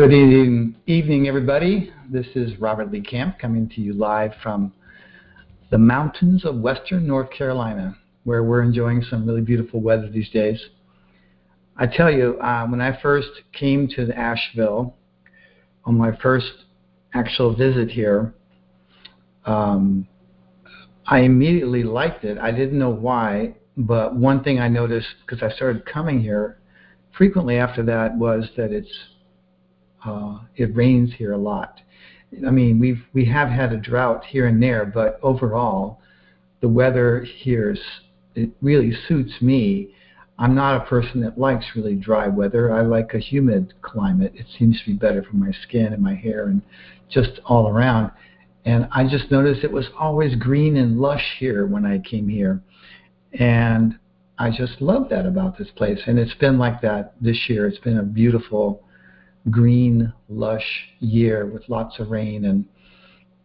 Good 0.00 0.14
evening, 0.86 1.28
everybody. 1.28 1.92
This 2.08 2.24
is 2.34 2.58
Robert 2.58 2.90
Lee 2.90 3.02
Camp 3.02 3.38
coming 3.38 3.68
to 3.68 3.82
you 3.82 3.92
live 3.92 4.32
from 4.42 4.72
the 5.70 5.76
mountains 5.76 6.46
of 6.46 6.56
western 6.56 7.06
North 7.06 7.28
Carolina, 7.30 7.98
where 8.24 8.42
we're 8.42 8.62
enjoying 8.62 9.02
some 9.02 9.26
really 9.26 9.42
beautiful 9.42 9.82
weather 9.82 10.08
these 10.08 10.30
days. 10.30 10.58
I 11.76 11.86
tell 11.86 12.10
you, 12.10 12.38
uh, 12.40 12.66
when 12.68 12.80
I 12.80 12.98
first 13.02 13.28
came 13.52 13.88
to 13.88 14.10
Asheville 14.18 14.96
on 15.84 15.98
my 15.98 16.16
first 16.22 16.50
actual 17.12 17.54
visit 17.54 17.90
here, 17.90 18.32
um, 19.44 20.08
I 21.06 21.18
immediately 21.18 21.82
liked 21.82 22.24
it. 22.24 22.38
I 22.38 22.52
didn't 22.52 22.78
know 22.78 22.88
why, 22.88 23.54
but 23.76 24.16
one 24.16 24.42
thing 24.44 24.60
I 24.60 24.68
noticed 24.68 25.08
because 25.26 25.42
I 25.42 25.54
started 25.54 25.84
coming 25.84 26.22
here 26.22 26.58
frequently 27.18 27.58
after 27.58 27.82
that 27.82 28.16
was 28.16 28.48
that 28.56 28.72
it's 28.72 28.88
uh, 30.04 30.38
it 30.56 30.74
rains 30.74 31.12
here 31.16 31.32
a 31.32 31.38
lot. 31.38 31.80
I 32.46 32.50
mean, 32.50 32.78
we've 32.78 33.02
we 33.12 33.24
have 33.26 33.48
had 33.48 33.72
a 33.72 33.76
drought 33.76 34.24
here 34.24 34.46
and 34.46 34.62
there, 34.62 34.86
but 34.86 35.18
overall, 35.22 36.00
the 36.60 36.68
weather 36.68 37.22
here 37.22 37.72
is 37.72 37.80
it 38.34 38.50
really 38.60 38.92
suits 39.08 39.40
me. 39.40 39.94
I'm 40.38 40.54
not 40.54 40.80
a 40.80 40.86
person 40.86 41.20
that 41.20 41.38
likes 41.38 41.66
really 41.76 41.96
dry 41.96 42.28
weather. 42.28 42.72
I 42.72 42.82
like 42.82 43.12
a 43.12 43.18
humid 43.18 43.74
climate. 43.82 44.32
It 44.34 44.46
seems 44.58 44.80
to 44.80 44.86
be 44.86 44.94
better 44.94 45.22
for 45.22 45.36
my 45.36 45.52
skin 45.62 45.92
and 45.92 46.02
my 46.02 46.14
hair 46.14 46.46
and 46.46 46.62
just 47.10 47.40
all 47.44 47.68
around. 47.68 48.10
And 48.64 48.88
I 48.92 49.06
just 49.06 49.30
noticed 49.30 49.64
it 49.64 49.72
was 49.72 49.88
always 49.98 50.34
green 50.36 50.76
and 50.76 50.98
lush 50.98 51.36
here 51.38 51.66
when 51.66 51.84
I 51.84 51.98
came 51.98 52.28
here. 52.28 52.62
And 53.34 53.98
I 54.38 54.50
just 54.50 54.80
love 54.80 55.08
that 55.10 55.26
about 55.26 55.58
this 55.58 55.68
place. 55.76 56.00
And 56.06 56.18
it's 56.18 56.34
been 56.34 56.58
like 56.58 56.80
that 56.82 57.14
this 57.20 57.48
year. 57.48 57.66
It's 57.66 57.78
been 57.78 57.98
a 57.98 58.02
beautiful, 58.02 58.82
green, 59.48 60.12
lush 60.28 60.88
year 60.98 61.46
with 61.46 61.68
lots 61.68 61.98
of 61.98 62.10
rain 62.10 62.44
and 62.44 62.64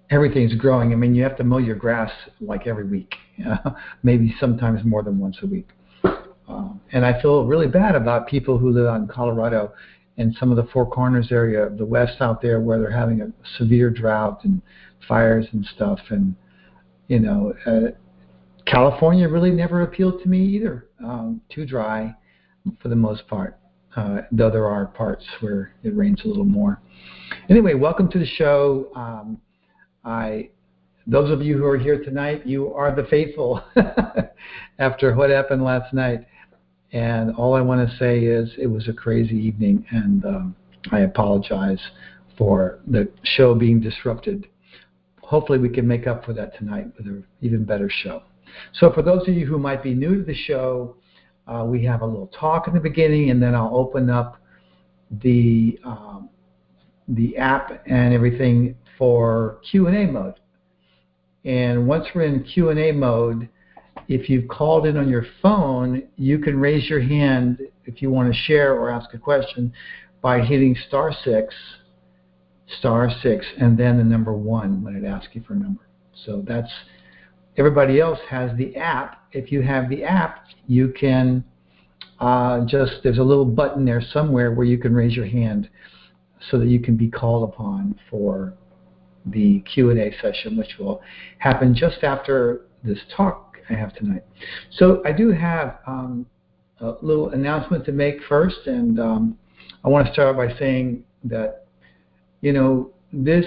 everything's 0.09 0.53
growing. 0.55 0.91
I 0.91 0.95
mean, 0.95 1.15
you 1.15 1.23
have 1.23 1.37
to 1.37 1.43
mow 1.43 1.57
your 1.57 1.75
grass 1.75 2.11
like 2.41 2.67
every 2.67 2.85
week, 2.85 3.15
maybe 4.03 4.35
sometimes 4.39 4.83
more 4.83 5.03
than 5.03 5.19
once 5.19 5.37
a 5.41 5.47
week. 5.47 5.69
Um, 6.47 6.79
and 6.91 7.05
I 7.05 7.19
feel 7.21 7.45
really 7.45 7.67
bad 7.67 7.95
about 7.95 8.27
people 8.27 8.57
who 8.57 8.71
live 8.71 8.87
out 8.87 8.97
in 8.97 9.07
Colorado 9.07 9.73
and 10.17 10.35
some 10.39 10.51
of 10.51 10.57
the 10.57 10.71
Four 10.71 10.89
Corners 10.89 11.31
area 11.31 11.65
of 11.65 11.77
the 11.77 11.85
west 11.85 12.21
out 12.21 12.41
there 12.41 12.61
where 12.61 12.79
they're 12.79 12.91
having 12.91 13.21
a 13.21 13.31
severe 13.57 13.89
drought 13.89 14.41
and 14.43 14.61
fires 15.07 15.45
and 15.51 15.65
stuff. 15.75 15.99
And, 16.09 16.35
you 17.07 17.19
know, 17.19 17.53
uh, 17.65 17.91
California 18.65 19.27
really 19.27 19.51
never 19.51 19.81
appealed 19.81 20.21
to 20.23 20.29
me 20.29 20.45
either. 20.45 20.87
Um, 21.03 21.41
too 21.49 21.65
dry 21.65 22.15
for 22.81 22.87
the 22.87 22.95
most 22.95 23.27
part, 23.27 23.59
uh, 23.95 24.21
though 24.31 24.49
there 24.49 24.67
are 24.67 24.87
parts 24.87 25.25
where 25.39 25.73
it 25.83 25.95
rains 25.95 26.21
a 26.25 26.27
little 26.27 26.45
more. 26.45 26.81
Anyway, 27.49 27.73
welcome 27.73 28.09
to 28.11 28.19
the 28.19 28.25
show. 28.25 28.91
Um, 28.95 29.39
I, 30.03 30.49
those 31.07 31.31
of 31.31 31.41
you 31.41 31.57
who 31.57 31.65
are 31.65 31.77
here 31.77 32.03
tonight, 32.03 32.45
you 32.45 32.73
are 32.73 32.95
the 32.95 33.05
faithful 33.05 33.61
after 34.79 35.15
what 35.15 35.29
happened 35.29 35.63
last 35.63 35.93
night. 35.93 36.25
And 36.91 37.35
all 37.35 37.55
I 37.55 37.61
want 37.61 37.87
to 37.87 37.97
say 37.97 38.19
is 38.19 38.51
it 38.57 38.67
was 38.67 38.87
a 38.87 38.93
crazy 38.93 39.35
evening, 39.35 39.85
and 39.91 40.23
um, 40.23 40.55
I 40.91 40.99
apologize 41.01 41.81
for 42.37 42.79
the 42.87 43.09
show 43.23 43.55
being 43.55 43.81
disrupted. 43.81 44.47
Hopefully, 45.21 45.57
we 45.57 45.69
can 45.69 45.87
make 45.87 46.07
up 46.07 46.23
for 46.23 46.33
that 46.33 46.57
tonight 46.57 46.87
with 46.97 47.07
an 47.07 47.25
even 47.41 47.65
better 47.65 47.89
show. 47.89 48.23
So, 48.73 48.93
for 48.93 49.01
those 49.01 49.27
of 49.27 49.33
you 49.33 49.45
who 49.45 49.57
might 49.57 49.83
be 49.83 49.93
new 49.93 50.19
to 50.19 50.23
the 50.23 50.35
show, 50.35 50.95
uh, 51.47 51.63
we 51.65 51.83
have 51.85 52.01
a 52.01 52.05
little 52.05 52.27
talk 52.27 52.67
in 52.67 52.73
the 52.73 52.79
beginning, 52.79 53.29
and 53.29 53.41
then 53.41 53.53
I'll 53.55 53.75
open 53.75 54.09
up 54.09 54.37
the 55.21 55.79
um, 55.83 56.29
the 57.07 57.37
app 57.37 57.83
and 57.85 58.13
everything 58.13 58.75
for 58.97 59.59
Q&A 59.69 60.07
mode. 60.07 60.39
And 61.43 61.87
once 61.87 62.07
we're 62.15 62.23
in 62.23 62.43
Q&A 62.43 62.91
mode, 62.91 63.47
if 64.07 64.29
you've 64.29 64.47
called 64.47 64.87
in 64.87 64.97
on 64.97 65.07
your 65.07 65.25
phone, 65.41 66.07
you 66.15 66.39
can 66.39 66.59
raise 66.59 66.89
your 66.89 67.01
hand 67.01 67.59
if 67.85 68.01
you 68.01 68.09
want 68.09 68.33
to 68.33 68.39
share 68.41 68.73
or 68.73 68.89
ask 68.89 69.13
a 69.13 69.17
question 69.17 69.71
by 70.21 70.41
hitting 70.41 70.75
star 70.87 71.13
six, 71.23 71.53
star 72.79 73.09
six, 73.21 73.45
and 73.59 73.77
then 73.77 73.97
the 73.97 74.03
number 74.03 74.33
one 74.33 74.83
when 74.83 74.95
it 74.95 75.05
asks 75.05 75.29
you 75.33 75.43
for 75.43 75.53
a 75.53 75.57
number. 75.57 75.81
So 76.25 76.43
that's 76.47 76.71
everybody 77.57 77.99
else 77.99 78.19
has 78.29 78.55
the 78.57 78.75
app. 78.75 79.23
If 79.31 79.51
you 79.51 79.61
have 79.61 79.89
the 79.89 80.03
app, 80.03 80.45
you 80.67 80.89
can 80.89 81.43
uh, 82.19 82.65
just 82.65 82.93
there's 83.03 83.17
a 83.17 83.23
little 83.23 83.45
button 83.45 83.85
there 83.85 84.01
somewhere 84.01 84.53
where 84.53 84.65
you 84.65 84.77
can 84.77 84.93
raise 84.93 85.15
your 85.15 85.27
hand 85.27 85.69
so 86.49 86.59
that 86.59 86.67
you 86.67 86.79
can 86.79 86.95
be 86.95 87.09
called 87.09 87.49
upon 87.49 87.99
for 88.09 88.53
the 89.25 89.59
Q&A 89.61 90.13
session, 90.21 90.57
which 90.57 90.77
will 90.79 91.01
happen 91.39 91.75
just 91.75 92.03
after 92.03 92.67
this 92.83 92.99
talk 93.15 93.57
I 93.69 93.73
have 93.73 93.95
tonight. 93.95 94.23
So 94.71 95.01
I 95.05 95.11
do 95.11 95.31
have 95.31 95.79
um, 95.87 96.25
a 96.79 96.93
little 97.01 97.29
announcement 97.29 97.85
to 97.85 97.91
make 97.91 98.17
first, 98.29 98.67
and 98.67 98.99
um, 98.99 99.37
I 99.83 99.89
want 99.89 100.07
to 100.07 100.13
start 100.13 100.37
by 100.37 100.55
saying 100.57 101.03
that 101.23 101.65
you 102.41 102.53
know 102.53 102.91
this 103.11 103.45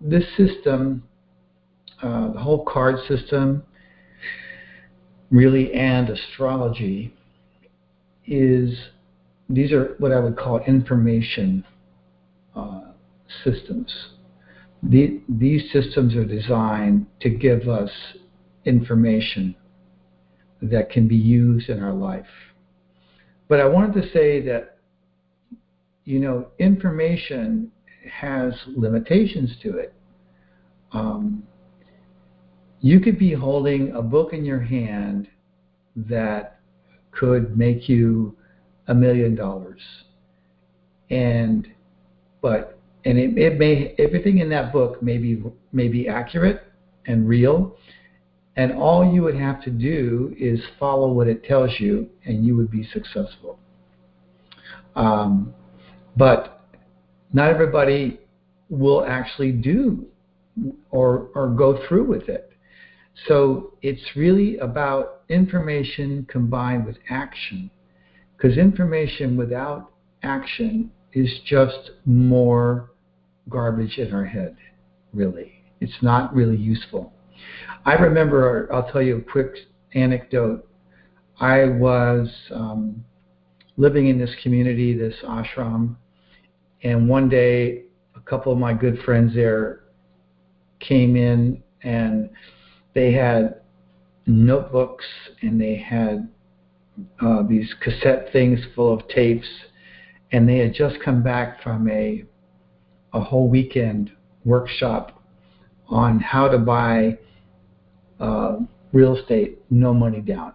this 0.00 0.24
system, 0.36 1.04
uh, 2.04 2.32
the 2.32 2.38
whole 2.38 2.66
card 2.66 2.96
system, 3.08 3.62
really, 5.30 5.72
and 5.72 6.10
astrology 6.10 7.14
is 8.26 8.78
these 9.48 9.72
are 9.72 9.94
what 9.98 10.12
I 10.12 10.20
would 10.20 10.36
call 10.36 10.58
information 10.66 11.64
uh, 12.54 12.92
systems. 13.42 13.90
The, 14.82 15.22
these 15.30 15.72
systems 15.72 16.14
are 16.14 16.26
designed 16.26 17.06
to 17.20 17.30
give 17.30 17.68
us 17.68 17.90
information 18.66 19.54
that 20.60 20.90
can 20.90 21.08
be 21.08 21.16
used 21.16 21.70
in 21.70 21.82
our 21.82 21.94
life. 21.94 22.26
But 23.48 23.60
I 23.60 23.64
wanted 23.66 24.02
to 24.02 24.12
say 24.12 24.42
that, 24.42 24.76
you 26.04 26.18
know, 26.18 26.48
information 26.58 27.72
has 28.10 28.52
limitations 28.76 29.52
to 29.62 29.78
it. 29.78 29.94
Um, 30.92 31.44
you 32.84 33.00
could 33.00 33.18
be 33.18 33.32
holding 33.32 33.92
a 33.92 34.02
book 34.02 34.34
in 34.34 34.44
your 34.44 34.60
hand 34.60 35.26
that 35.96 36.60
could 37.12 37.56
make 37.56 37.88
you 37.88 38.36
a 38.88 38.94
million 38.94 39.34
dollars. 39.34 39.80
And, 41.08 41.66
but, 42.42 42.78
and 43.06 43.18
it, 43.18 43.38
it 43.38 43.58
may, 43.58 43.94
everything 43.98 44.36
in 44.36 44.50
that 44.50 44.70
book 44.70 45.02
may 45.02 45.16
be, 45.16 45.42
may 45.72 45.88
be 45.88 46.08
accurate 46.08 46.62
and 47.06 47.26
real, 47.26 47.74
and 48.56 48.70
all 48.72 49.10
you 49.14 49.22
would 49.22 49.36
have 49.36 49.62
to 49.62 49.70
do 49.70 50.36
is 50.38 50.60
follow 50.78 51.10
what 51.10 51.26
it 51.26 51.42
tells 51.42 51.70
you, 51.80 52.10
and 52.26 52.44
you 52.44 52.54
would 52.54 52.70
be 52.70 52.86
successful. 52.92 53.58
Um, 54.94 55.54
but 56.18 56.66
not 57.32 57.48
everybody 57.48 58.20
will 58.68 59.06
actually 59.06 59.52
do 59.52 60.04
or, 60.90 61.30
or 61.34 61.48
go 61.48 61.80
through 61.88 62.04
with 62.04 62.28
it. 62.28 62.50
So 63.28 63.74
it's 63.82 64.16
really 64.16 64.58
about 64.58 65.22
information 65.28 66.26
combined 66.28 66.84
with 66.84 66.96
action. 67.08 67.70
Because 68.36 68.58
information 68.58 69.36
without 69.36 69.92
action 70.22 70.90
is 71.12 71.30
just 71.46 71.92
more 72.04 72.90
garbage 73.48 73.98
in 73.98 74.12
our 74.12 74.24
head, 74.24 74.56
really. 75.12 75.52
It's 75.80 76.02
not 76.02 76.34
really 76.34 76.56
useful. 76.56 77.12
I 77.84 77.94
remember, 77.94 78.68
I'll 78.72 78.90
tell 78.90 79.02
you 79.02 79.18
a 79.18 79.20
quick 79.20 79.54
anecdote. 79.94 80.68
I 81.40 81.64
was 81.66 82.28
um, 82.52 83.04
living 83.76 84.08
in 84.08 84.18
this 84.18 84.34
community, 84.42 84.96
this 84.96 85.14
ashram, 85.24 85.96
and 86.82 87.08
one 87.08 87.28
day 87.28 87.84
a 88.14 88.20
couple 88.20 88.52
of 88.52 88.58
my 88.58 88.72
good 88.72 88.98
friends 89.04 89.34
there 89.34 89.80
came 90.80 91.16
in 91.16 91.62
and 91.82 92.30
they 92.94 93.12
had 93.12 93.60
notebooks 94.26 95.04
and 95.42 95.60
they 95.60 95.76
had 95.76 96.28
uh, 97.20 97.42
these 97.42 97.74
cassette 97.80 98.28
things 98.32 98.60
full 98.74 98.92
of 98.92 99.06
tapes, 99.08 99.48
and 100.32 100.48
they 100.48 100.58
had 100.58 100.74
just 100.74 100.96
come 101.04 101.22
back 101.22 101.62
from 101.62 101.88
a 101.90 102.24
a 103.12 103.20
whole 103.20 103.48
weekend 103.48 104.10
workshop 104.44 105.22
on 105.88 106.18
how 106.18 106.48
to 106.48 106.58
buy 106.58 107.16
uh, 108.20 108.56
real 108.92 109.16
estate, 109.16 109.60
no 109.70 109.94
money 109.94 110.20
down. 110.20 110.52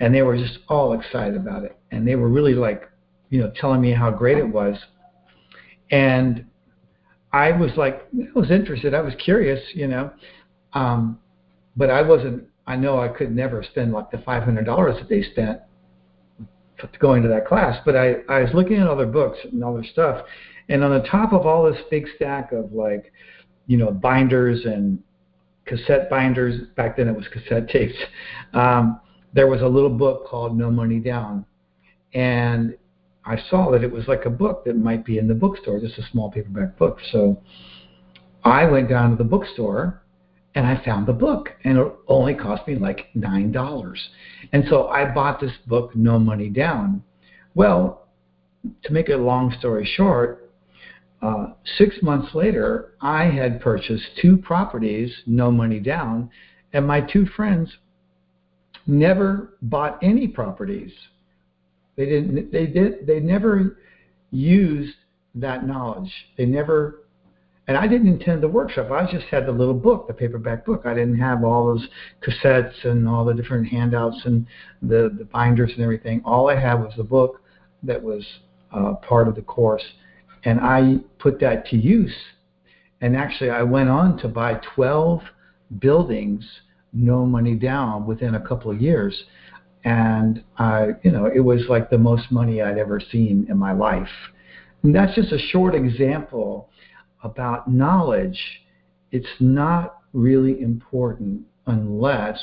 And 0.00 0.14
they 0.14 0.22
were 0.22 0.36
just 0.36 0.58
all 0.68 0.98
excited 0.98 1.36
about 1.36 1.64
it. 1.64 1.76
And 1.90 2.06
they 2.06 2.16
were 2.16 2.28
really 2.28 2.54
like, 2.54 2.90
you 3.30 3.40
know, 3.40 3.52
telling 3.60 3.80
me 3.80 3.92
how 3.92 4.10
great 4.10 4.38
it 4.38 4.48
was. 4.48 4.76
And 5.90 6.46
I 7.32 7.52
was 7.52 7.70
like, 7.76 8.06
I 8.14 8.38
was 8.38 8.50
interested. 8.50 8.94
I 8.94 9.00
was 9.00 9.14
curious, 9.22 9.60
you 9.74 9.86
know. 9.86 10.10
Um, 10.72 11.20
but 11.76 11.90
I 11.90 12.02
wasn't, 12.02 12.44
I 12.66 12.76
know 12.76 13.00
I 13.00 13.08
could 13.08 13.34
never 13.34 13.62
spend 13.62 13.92
like 13.92 14.10
the 14.10 14.18
$500 14.18 14.98
that 14.98 15.08
they 15.08 15.22
spent 15.22 15.60
going 16.98 17.22
to 17.22 17.28
that 17.28 17.46
class. 17.46 17.78
But 17.84 17.96
I, 17.96 18.16
I 18.28 18.40
was 18.40 18.50
looking 18.54 18.76
at 18.76 18.86
other 18.86 19.06
books 19.06 19.38
and 19.44 19.62
other 19.62 19.84
stuff. 19.92 20.24
And 20.68 20.82
on 20.82 20.90
the 20.90 21.06
top 21.08 21.32
of 21.32 21.46
all 21.46 21.70
this 21.70 21.80
big 21.90 22.06
stack 22.16 22.52
of 22.52 22.72
like, 22.72 23.12
you 23.66 23.76
know, 23.76 23.90
binders 23.90 24.64
and 24.64 24.98
cassette 25.66 26.10
binders, 26.10 26.68
back 26.76 26.96
then 26.96 27.08
it 27.08 27.16
was 27.16 27.26
cassette 27.32 27.68
tapes, 27.68 27.94
um, 28.52 29.00
there 29.32 29.46
was 29.46 29.62
a 29.62 29.66
little 29.66 29.90
book 29.90 30.26
called 30.26 30.56
No 30.56 30.70
Money 30.70 31.00
Down. 31.00 31.44
And 32.12 32.76
I 33.24 33.38
saw 33.50 33.70
that 33.72 33.82
it 33.82 33.90
was 33.90 34.06
like 34.06 34.26
a 34.26 34.30
book 34.30 34.64
that 34.64 34.76
might 34.76 35.04
be 35.04 35.18
in 35.18 35.26
the 35.26 35.34
bookstore, 35.34 35.80
just 35.80 35.98
a 35.98 36.06
small 36.10 36.30
paperback 36.30 36.78
book. 36.78 36.98
So 37.10 37.42
I 38.44 38.66
went 38.66 38.88
down 38.88 39.10
to 39.10 39.16
the 39.16 39.24
bookstore 39.24 40.03
and 40.54 40.66
I 40.66 40.82
found 40.84 41.06
the 41.06 41.12
book, 41.12 41.50
and 41.64 41.78
it 41.78 41.92
only 42.06 42.34
cost 42.34 42.66
me 42.68 42.76
like 42.76 43.06
nine 43.14 43.50
dollars. 43.50 44.00
And 44.52 44.64
so 44.68 44.88
I 44.88 45.12
bought 45.12 45.40
this 45.40 45.52
book, 45.66 45.96
No 45.96 46.18
Money 46.18 46.48
Down. 46.48 47.02
Well, 47.54 48.08
to 48.84 48.92
make 48.92 49.08
a 49.08 49.16
long 49.16 49.54
story 49.58 49.88
short, 49.96 50.50
uh, 51.22 51.48
six 51.78 51.96
months 52.02 52.34
later, 52.34 52.94
I 53.00 53.24
had 53.24 53.60
purchased 53.60 54.04
two 54.20 54.36
properties, 54.36 55.12
no 55.26 55.50
money 55.50 55.80
down, 55.80 56.30
and 56.72 56.86
my 56.86 57.00
two 57.00 57.26
friends 57.36 57.70
never 58.86 59.54
bought 59.62 59.98
any 60.02 60.28
properties. 60.28 60.92
They 61.96 62.06
didn't. 62.06 62.52
They 62.52 62.66
did. 62.66 63.06
They 63.06 63.20
never 63.20 63.78
used 64.30 64.96
that 65.36 65.66
knowledge. 65.66 66.12
They 66.36 66.44
never 66.44 67.03
and 67.66 67.76
I 67.78 67.86
didn't 67.86 68.08
intend 68.08 68.42
the 68.42 68.48
workshop. 68.48 68.90
I 68.90 69.10
just 69.10 69.26
had 69.26 69.46
the 69.46 69.52
little 69.52 69.74
book, 69.74 70.06
the 70.06 70.12
paperback 70.12 70.66
book. 70.66 70.82
I 70.84 70.92
didn't 70.92 71.18
have 71.18 71.44
all 71.44 71.66
those 71.66 71.88
cassettes 72.22 72.84
and 72.84 73.08
all 73.08 73.24
the 73.24 73.32
different 73.32 73.66
handouts 73.68 74.20
and 74.26 74.46
the, 74.82 75.14
the 75.18 75.24
binders 75.24 75.72
and 75.74 75.82
everything. 75.82 76.20
All 76.26 76.50
I 76.50 76.60
had 76.60 76.74
was 76.74 76.92
the 76.96 77.04
book 77.04 77.40
that 77.82 78.02
was 78.02 78.24
uh, 78.70 78.94
part 78.96 79.28
of 79.28 79.34
the 79.34 79.42
course. 79.42 79.84
And 80.44 80.60
I 80.60 80.98
put 81.18 81.40
that 81.40 81.66
to 81.68 81.76
use. 81.76 82.14
And 83.00 83.16
actually, 83.16 83.50
I 83.50 83.62
went 83.62 83.88
on 83.88 84.18
to 84.18 84.28
buy 84.28 84.60
12 84.74 85.22
buildings, 85.78 86.44
no 86.92 87.24
money 87.24 87.54
down, 87.54 88.06
within 88.06 88.34
a 88.34 88.46
couple 88.46 88.70
of 88.70 88.80
years. 88.80 89.24
And 89.84 90.44
I, 90.58 90.88
you 91.02 91.12
know, 91.12 91.26
it 91.26 91.40
was 91.40 91.62
like 91.70 91.88
the 91.88 91.98
most 91.98 92.30
money 92.30 92.60
I'd 92.60 92.78
ever 92.78 93.00
seen 93.00 93.46
in 93.48 93.56
my 93.56 93.72
life. 93.72 94.08
And 94.82 94.94
that's 94.94 95.14
just 95.14 95.32
a 95.32 95.38
short 95.38 95.74
example 95.74 96.68
about 97.24 97.70
knowledge, 97.70 98.40
it's 99.10 99.26
not 99.40 99.98
really 100.12 100.60
important 100.60 101.42
unless 101.66 102.38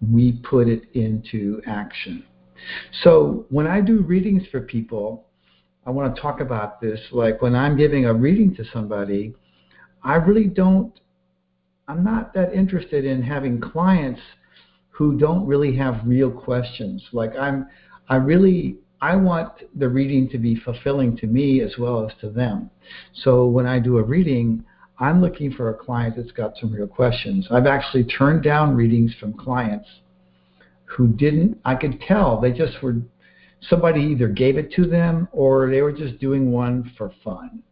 we 0.00 0.32
put 0.48 0.68
it 0.68 0.84
into 0.94 1.60
action. 1.66 2.24
So 3.02 3.46
when 3.50 3.66
I 3.66 3.80
do 3.80 4.00
readings 4.00 4.42
for 4.50 4.60
people, 4.60 5.26
I 5.86 5.90
want 5.90 6.14
to 6.14 6.20
talk 6.20 6.40
about 6.40 6.80
this. 6.80 7.00
Like 7.12 7.42
when 7.42 7.54
I'm 7.54 7.76
giving 7.76 8.06
a 8.06 8.14
reading 8.14 8.54
to 8.56 8.64
somebody, 8.72 9.34
I 10.02 10.14
really 10.16 10.46
don't, 10.46 10.98
I'm 11.88 12.02
not 12.02 12.32
that 12.34 12.54
interested 12.54 13.04
in 13.04 13.22
having 13.22 13.60
clients 13.60 14.20
who 14.90 15.18
don't 15.18 15.46
really 15.46 15.76
have 15.76 16.00
real 16.06 16.30
questions. 16.30 17.02
Like 17.12 17.36
I'm, 17.36 17.66
I 18.08 18.16
really 18.16 18.78
I 19.04 19.16
want 19.16 19.52
the 19.78 19.86
reading 19.86 20.30
to 20.30 20.38
be 20.38 20.56
fulfilling 20.56 21.14
to 21.18 21.26
me 21.26 21.60
as 21.60 21.74
well 21.78 22.08
as 22.08 22.16
to 22.22 22.30
them. 22.30 22.70
So 23.12 23.46
when 23.46 23.66
I 23.66 23.78
do 23.78 23.98
a 23.98 24.02
reading, 24.02 24.64
I'm 24.98 25.20
looking 25.20 25.52
for 25.52 25.68
a 25.68 25.74
client 25.74 26.16
that's 26.16 26.32
got 26.32 26.56
some 26.56 26.72
real 26.72 26.86
questions. 26.86 27.46
I've 27.50 27.66
actually 27.66 28.04
turned 28.04 28.42
down 28.42 28.74
readings 28.74 29.14
from 29.20 29.34
clients 29.34 29.86
who 30.86 31.08
didn't, 31.08 31.58
I 31.66 31.74
could 31.74 32.00
tell 32.00 32.40
they 32.40 32.50
just 32.50 32.82
were, 32.82 32.96
somebody 33.68 34.00
either 34.00 34.28
gave 34.28 34.56
it 34.56 34.72
to 34.76 34.86
them 34.86 35.28
or 35.32 35.70
they 35.70 35.82
were 35.82 35.92
just 35.92 36.18
doing 36.18 36.50
one 36.50 36.90
for 36.96 37.12
fun, 37.22 37.62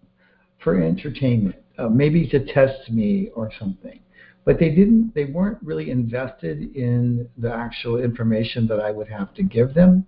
for 0.63 0.83
entertainment, 0.83 1.57
uh, 1.79 1.89
maybe 1.89 2.29
to 2.29 2.45
test 2.53 2.91
me 2.91 3.31
or 3.35 3.51
something. 3.59 4.01
But 4.45 4.59
they 4.59 4.69
didn't, 4.69 5.15
they 5.15 5.25
weren't 5.25 5.63
really 5.63 5.91
invested 5.91 6.77
in 6.77 7.27
the 7.39 7.55
actual 7.55 8.03
information 8.03 8.67
that 8.67 8.81
I 8.81 8.91
would 8.91 9.09
have 9.09 9.33
to 9.35 9.43
give 9.43 9.73
them 9.73 10.05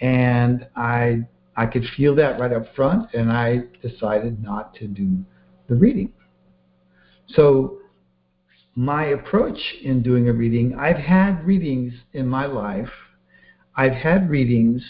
and 0.00 0.66
I 0.76 1.26
I 1.56 1.66
could 1.66 1.84
feel 1.96 2.14
that 2.14 2.38
right 2.38 2.52
up 2.52 2.74
front, 2.76 3.12
and 3.14 3.32
I 3.32 3.64
decided 3.82 4.42
not 4.42 4.74
to 4.76 4.86
do 4.86 5.18
the 5.68 5.74
reading. 5.74 6.12
So 7.28 7.78
my 8.76 9.06
approach 9.06 9.58
in 9.82 10.02
doing 10.02 10.28
a 10.28 10.32
reading, 10.32 10.76
I've 10.78 10.96
had 10.96 11.44
readings 11.44 11.92
in 12.12 12.28
my 12.28 12.46
life. 12.46 12.92
I've 13.76 13.92
had 13.92 14.30
readings 14.30 14.82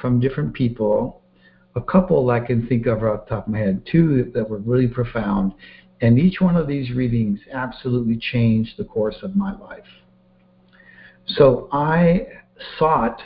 from 0.00 0.20
different 0.20 0.54
people, 0.54 1.20
a 1.74 1.82
couple 1.82 2.30
I 2.30 2.40
can 2.40 2.66
think 2.66 2.86
of 2.86 3.02
off 3.02 3.26
the 3.26 3.34
top 3.34 3.46
of 3.46 3.52
my 3.52 3.58
head, 3.58 3.86
two 3.90 4.30
that 4.34 4.48
were 4.48 4.58
really 4.58 4.88
profound, 4.88 5.52
and 6.00 6.18
each 6.18 6.40
one 6.40 6.56
of 6.56 6.66
these 6.66 6.92
readings 6.92 7.40
absolutely 7.52 8.16
changed 8.16 8.78
the 8.78 8.84
course 8.84 9.16
of 9.22 9.36
my 9.36 9.54
life. 9.58 9.84
So 11.26 11.68
I 11.72 12.26
sought 12.78 13.20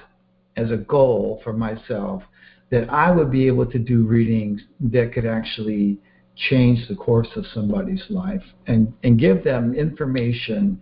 as 0.61 0.71
a 0.71 0.77
goal 0.77 1.41
for 1.43 1.53
myself 1.53 2.23
that 2.71 2.89
I 2.91 3.11
would 3.11 3.31
be 3.31 3.47
able 3.47 3.67
to 3.67 3.79
do 3.79 4.07
readings 4.07 4.61
that 4.81 5.13
could 5.13 5.27
actually 5.27 5.99
change 6.37 6.87
the 6.89 6.95
course 6.95 7.29
of 7.35 7.45
somebody's 7.53 8.03
life 8.11 8.43
and, 8.67 8.93
and 9.03 9.19
give 9.19 9.43
them 9.43 9.75
information 9.75 10.81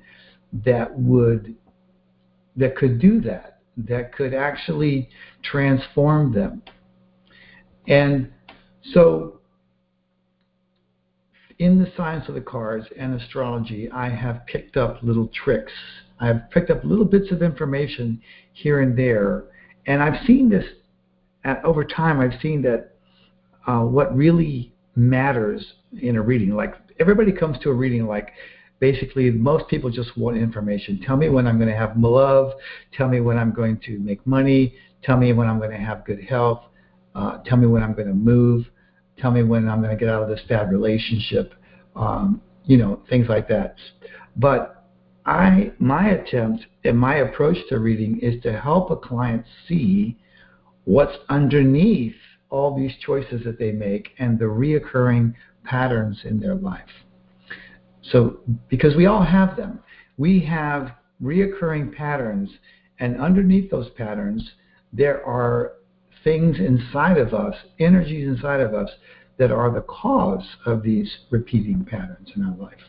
that 0.65 0.97
would 0.99 1.55
that 2.57 2.77
could 2.77 2.99
do 2.99 3.21
that, 3.21 3.61
that 3.77 4.13
could 4.13 4.35
actually 4.35 5.09
transform 5.45 6.33
them. 6.35 6.61
And 7.87 8.33
so 8.93 9.41
in 11.61 11.79
the 11.79 11.91
science 11.97 12.29
of 12.29 12.35
the 12.35 12.41
cards 12.41 12.87
and 12.99 13.21
astrology, 13.21 13.89
I 13.93 14.09
have 14.09 14.45
picked 14.47 14.77
up 14.77 14.99
little 15.03 15.29
tricks. 15.29 15.73
I 16.19 16.27
have 16.27 16.51
picked 16.51 16.71
up 16.71 16.83
little 16.83 17.05
bits 17.05 17.31
of 17.31 17.43
information 17.43 18.21
here 18.55 18.81
and 18.81 18.99
there 18.99 19.45
and 19.89 20.03
I've 20.03 20.25
seen 20.27 20.49
this 20.49 20.65
at, 21.45 21.65
over 21.65 21.83
time. 21.83 22.21
I've 22.21 22.39
seen 22.41 22.63
that 22.63 22.93
uh, 23.67 23.81
what 23.81 24.15
really 24.15 24.73
matters 24.95 25.65
in 26.01 26.17
a 26.17 26.23
reading, 26.23 26.55
like 26.55 26.75
everybody 27.01 27.33
comes 27.33 27.59
to 27.61 27.71
a 27.71 27.75
reading 27.75 28.07
like 28.07 28.33
basically 28.81 29.31
most 29.31 29.67
people 29.69 29.91
just 29.91 30.17
want 30.17 30.37
information. 30.37 31.01
Tell 31.05 31.17
me 31.17 31.29
when 31.31 31.47
I'm 31.47 31.57
going 31.57 31.71
to 31.71 31.77
have 31.77 31.97
love. 31.97 32.53
Tell 32.97 33.09
me 33.09 33.21
when 33.21 33.39
I'm 33.39 33.53
going 33.53 33.81
to 33.87 33.99
make 33.99 34.25
money. 34.27 34.75
Tell 35.03 35.17
me 35.17 35.33
when 35.33 35.49
I'm 35.49 35.59
going 35.59 35.71
to 35.71 35.79
have 35.79 36.05
good 36.05 36.23
health. 36.23 36.63
Uh, 37.15 37.39
tell 37.45 37.57
me 37.57 37.67
when 37.67 37.83
I'm 37.83 37.95
going 37.95 38.09
to 38.09 38.15
move. 38.15 38.67
Tell 39.17 39.31
me 39.31 39.43
when 39.43 39.69
I'm 39.69 39.81
going 39.81 39.97
to 39.97 39.99
get 39.99 40.09
out 40.09 40.23
of 40.23 40.29
this 40.29 40.41
bad 40.49 40.71
relationship. 40.71 41.55
Um, 41.97 42.43
you 42.65 42.77
know, 42.77 43.03
things 43.09 43.27
like 43.29 43.49
that. 43.49 43.77
But 44.37 44.78
I 45.29 45.73
my 45.79 46.09
attempt 46.09 46.65
and 46.85 46.99
my 46.99 47.17
approach 47.17 47.59
to 47.69 47.79
reading 47.79 48.19
is 48.21 48.43
to 48.45 48.59
help 48.59 48.91
a 48.91 48.97
client 48.97 49.45
see 49.69 50.17
what's 50.85 51.19
underneath 51.29 52.15
all 52.49 52.75
these 52.75 52.97
choices 53.05 53.45
that 53.45 53.59
they 53.59 53.71
make 53.71 54.09
and 54.19 54.39
the 54.39 54.47
reoccurring 54.47 55.35
patterns 55.65 56.23
in 56.25 56.41
their 56.41 56.55
life. 56.55 56.89
So 58.01 58.41
because 58.71 58.97
we 58.97 59.05
all 59.05 59.23
have 59.23 59.55
them, 59.55 59.81
we 60.17 60.41
have 60.47 60.93
reoccurring 61.23 61.95
patterns 61.95 62.49
and 62.99 63.21
underneath 63.21 63.71
those 63.71 63.91
patterns 63.91 64.53
there 64.95 65.23
are 65.27 65.75
things 66.25 66.57
inside 66.59 67.19
of 67.19 67.35
us, 67.35 67.55
energies 67.79 68.27
inside 68.27 68.61
of 68.61 68.73
us 68.73 68.89
that 69.37 69.53
are 69.53 69.71
the 69.71 69.83
cause 69.83 70.57
of 70.65 70.83
these 70.83 71.19
repeating 71.31 71.85
patterns 71.85 72.31
in 72.35 72.47
our 72.47 72.57
life. 72.57 72.81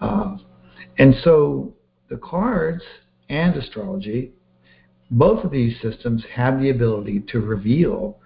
Uh, 0.00 0.36
and 0.98 1.14
so 1.22 1.74
the 2.08 2.16
cards 2.16 2.82
and 3.28 3.56
astrology, 3.56 4.32
both 5.10 5.44
of 5.44 5.50
these 5.50 5.80
systems 5.80 6.24
have 6.34 6.60
the 6.60 6.70
ability 6.70 7.24
to 7.28 7.40
reveal 7.40 8.18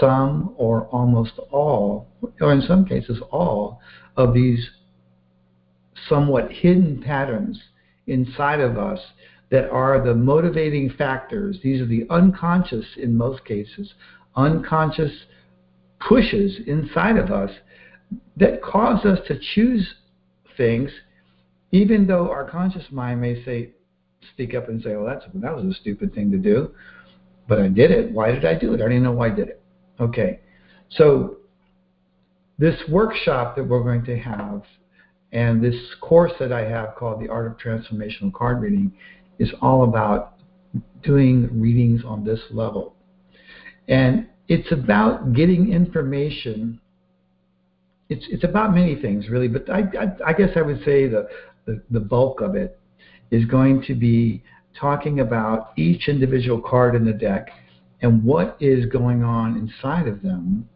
some 0.00 0.54
or 0.56 0.86
almost 0.86 1.38
all, 1.50 2.08
or 2.40 2.52
in 2.52 2.62
some 2.62 2.84
cases 2.84 3.20
all, 3.30 3.80
of 4.16 4.32
these 4.32 4.70
somewhat 6.08 6.50
hidden 6.50 7.02
patterns 7.02 7.60
inside 8.06 8.60
of 8.60 8.78
us 8.78 9.00
that 9.50 9.68
are 9.70 10.04
the 10.04 10.14
motivating 10.14 10.90
factors. 10.90 11.58
These 11.62 11.80
are 11.80 11.86
the 11.86 12.06
unconscious, 12.10 12.86
in 12.96 13.16
most 13.16 13.44
cases, 13.44 13.94
unconscious 14.36 15.12
pushes 16.00 16.58
inside 16.66 17.16
of 17.16 17.30
us 17.30 17.50
that 18.36 18.62
cause 18.62 19.04
us 19.04 19.18
to 19.28 19.38
choose 19.54 19.94
things 20.56 20.90
even 21.74 22.06
though 22.06 22.30
our 22.30 22.48
conscious 22.48 22.84
mind 22.92 23.20
may 23.20 23.44
say, 23.44 23.70
speak 24.32 24.54
up 24.54 24.68
and 24.68 24.80
say, 24.80 24.94
"Well, 24.94 25.06
that's 25.06 25.24
that 25.34 25.56
was 25.56 25.64
a 25.64 25.74
stupid 25.80 26.14
thing 26.14 26.30
to 26.30 26.38
do," 26.38 26.70
but 27.48 27.58
I 27.58 27.66
did 27.66 27.90
it. 27.90 28.12
Why 28.12 28.30
did 28.30 28.44
I 28.44 28.54
do 28.54 28.72
it? 28.74 28.80
I 28.80 28.84
even 28.84 29.02
know 29.02 29.10
why 29.10 29.26
I 29.26 29.34
did 29.34 29.48
it. 29.48 29.60
Okay, 29.98 30.38
so 30.90 31.38
this 32.58 32.80
workshop 32.88 33.56
that 33.56 33.64
we're 33.64 33.82
going 33.82 34.04
to 34.04 34.16
have, 34.16 34.62
and 35.32 35.62
this 35.62 35.74
course 36.00 36.30
that 36.38 36.52
I 36.52 36.60
have 36.60 36.94
called 36.94 37.20
the 37.20 37.28
Art 37.28 37.46
of 37.48 37.58
Transformational 37.58 38.32
Card 38.32 38.62
Reading, 38.62 38.92
is 39.40 39.50
all 39.60 39.82
about 39.82 40.34
doing 41.02 41.60
readings 41.60 42.02
on 42.06 42.24
this 42.24 42.40
level. 42.52 42.94
And 43.88 44.28
it's 44.46 44.70
about 44.70 45.32
getting 45.32 45.72
information. 45.72 46.80
It's 48.08 48.26
it's 48.30 48.44
about 48.44 48.74
many 48.76 48.94
things 48.94 49.28
really, 49.28 49.48
but 49.48 49.68
I 49.68 49.80
I, 49.80 50.30
I 50.30 50.32
guess 50.34 50.50
I 50.54 50.62
would 50.62 50.84
say 50.84 51.08
the, 51.08 51.26
the 51.66 52.00
bulk 52.00 52.40
of 52.40 52.54
it 52.54 52.78
is 53.30 53.44
going 53.46 53.82
to 53.82 53.94
be 53.94 54.42
talking 54.78 55.20
about 55.20 55.72
each 55.76 56.08
individual 56.08 56.60
card 56.60 56.94
in 56.94 57.04
the 57.04 57.12
deck 57.12 57.48
and 58.02 58.22
what 58.24 58.56
is 58.60 58.86
going 58.86 59.22
on 59.22 59.56
inside 59.56 60.08
of 60.08 60.22
them. 60.22 60.68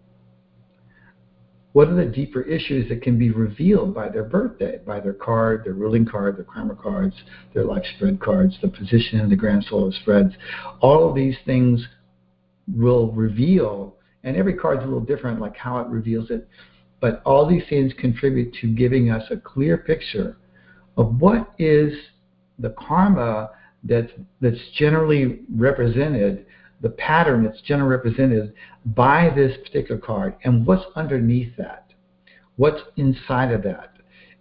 What 1.72 1.88
are 1.88 1.94
the 1.94 2.06
deeper 2.06 2.42
issues 2.42 2.88
that 2.88 3.02
can 3.02 3.18
be 3.18 3.30
revealed 3.30 3.94
by 3.94 4.08
their 4.08 4.24
birthday, 4.24 4.80
by 4.84 5.00
their 5.00 5.12
card, 5.12 5.64
their 5.64 5.74
ruling 5.74 6.06
card, 6.06 6.36
their 6.36 6.44
karma 6.44 6.74
cards, 6.74 7.14
their 7.54 7.64
life 7.64 7.84
spread 7.96 8.20
cards, 8.20 8.56
the 8.62 8.68
position 8.68 9.20
in 9.20 9.28
the 9.28 9.36
grand 9.36 9.64
solar 9.68 9.92
spreads? 9.92 10.32
All 10.80 11.08
of 11.08 11.14
these 11.14 11.36
things 11.44 11.86
will 12.74 13.12
reveal, 13.12 13.96
and 14.24 14.36
every 14.36 14.54
card's 14.54 14.82
a 14.82 14.86
little 14.86 15.00
different, 15.00 15.40
like 15.40 15.56
how 15.56 15.78
it 15.78 15.88
reveals 15.88 16.30
it, 16.30 16.48
but 17.00 17.22
all 17.24 17.46
these 17.46 17.62
things 17.68 17.92
contribute 17.98 18.54
to 18.60 18.68
giving 18.68 19.10
us 19.10 19.24
a 19.30 19.36
clear 19.36 19.76
picture 19.76 20.36
of 20.98 21.20
what 21.20 21.54
is 21.58 21.94
the 22.58 22.74
karma 22.78 23.50
that's, 23.84 24.10
that's 24.40 24.58
generally 24.76 25.40
represented, 25.56 26.44
the 26.82 26.90
pattern 26.90 27.44
that's 27.44 27.62
generally 27.62 27.96
represented 27.96 28.52
by 28.84 29.30
this 29.34 29.56
particular 29.64 30.00
card, 30.00 30.34
and 30.44 30.66
what's 30.66 30.84
underneath 30.96 31.56
that, 31.56 31.92
what's 32.56 32.82
inside 32.96 33.52
of 33.52 33.62
that. 33.62 33.94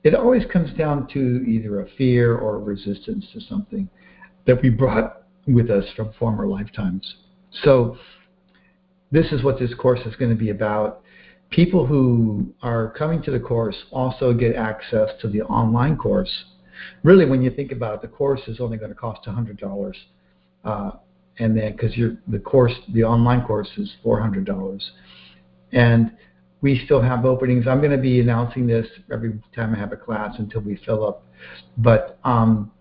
It 0.03 0.15
always 0.15 0.43
comes 0.51 0.75
down 0.77 1.07
to 1.09 1.45
either 1.47 1.81
a 1.81 1.89
fear 1.97 2.35
or 2.35 2.55
a 2.55 2.59
resistance 2.59 3.25
to 3.33 3.41
something 3.41 3.87
that 4.45 4.61
we 4.61 4.69
brought 4.69 5.23
with 5.45 5.69
us 5.69 5.85
from 5.95 6.11
former 6.19 6.47
lifetimes. 6.47 7.15
So, 7.63 7.97
this 9.11 9.31
is 9.31 9.43
what 9.43 9.57
this 9.57 9.73
course 9.75 10.01
is 10.05 10.15
going 10.17 10.31
to 10.31 10.37
be 10.37 10.49
about. 10.49 11.01
People 11.49 11.85
who 11.85 12.53
are 12.61 12.93
coming 12.97 13.21
to 13.23 13.31
the 13.31 13.39
course 13.39 13.75
also 13.91 14.33
get 14.33 14.55
access 14.55 15.09
to 15.21 15.27
the 15.27 15.41
online 15.43 15.97
course. 15.97 16.45
Really, 17.03 17.25
when 17.25 17.41
you 17.41 17.49
think 17.49 17.71
about 17.71 17.95
it, 17.95 18.01
the 18.01 18.07
course 18.07 18.41
is 18.47 18.59
only 18.59 18.77
going 18.77 18.91
to 18.91 18.95
cost 18.95 19.25
$100. 19.25 19.93
Uh, 20.63 20.91
and 21.39 21.57
then, 21.57 21.71
because 21.71 21.93
the 22.27 22.39
course, 22.39 22.73
the 22.93 23.03
online 23.03 23.45
course 23.45 23.69
is 23.77 23.95
$400. 24.03 24.81
And 25.71 26.11
we 26.61 26.81
still 26.85 27.01
have 27.01 27.25
openings. 27.25 27.67
I'm 27.67 27.79
going 27.79 27.91
to 27.91 27.97
be 27.97 28.19
announcing 28.19 28.67
this 28.67 28.87
every 29.11 29.39
time 29.55 29.73
I 29.73 29.77
have 29.77 29.93
a 29.93 29.97
class 29.97 30.35
until 30.39 30.61
we 30.61 30.79
fill 30.85 31.07
up. 31.07 31.23
But 31.77 32.19
um, 32.23 32.71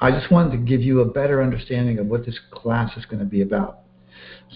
I 0.00 0.10
just 0.10 0.30
wanted 0.30 0.52
to 0.52 0.58
give 0.58 0.82
you 0.82 1.00
a 1.00 1.04
better 1.04 1.42
understanding 1.42 1.98
of 1.98 2.06
what 2.06 2.26
this 2.26 2.38
class 2.50 2.96
is 2.96 3.04
going 3.06 3.20
to 3.20 3.26
be 3.26 3.42
about. 3.42 3.80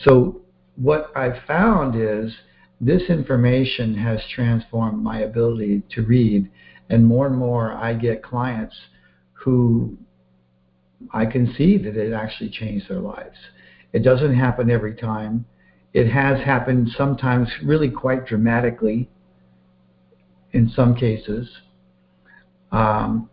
So 0.02 0.43
what 0.76 1.12
I've 1.16 1.43
found 1.47 1.95
is 1.95 2.35
this 2.81 3.02
information 3.09 3.95
has 3.97 4.21
transformed 4.35 5.02
my 5.02 5.21
ability 5.21 5.83
to 5.90 6.02
read, 6.02 6.50
and 6.90 7.07
more 7.07 7.26
and 7.26 7.37
more 7.37 7.73
I 7.73 7.95
get 7.95 8.23
clients 8.23 8.75
who 9.33 9.97
I 11.12 11.26
can 11.26 11.54
see 11.54 11.78
that 11.78 11.97
it 11.97 12.12
actually 12.12 12.50
changed 12.50 12.88
their 12.88 13.00
lives. 13.00 13.37
It 13.93 14.00
doesn't 14.00 14.35
happen 14.35 14.71
every 14.71 14.95
time. 14.95 15.47
It 15.93 16.11
has 16.11 16.45
happened 16.45 16.90
sometimes 16.97 17.49
really 17.62 17.90
quite 17.90 18.26
dramatically 18.26 19.09
in 20.52 20.69
some 20.69 20.97
cases. 20.97 21.49
Um, 22.73 23.31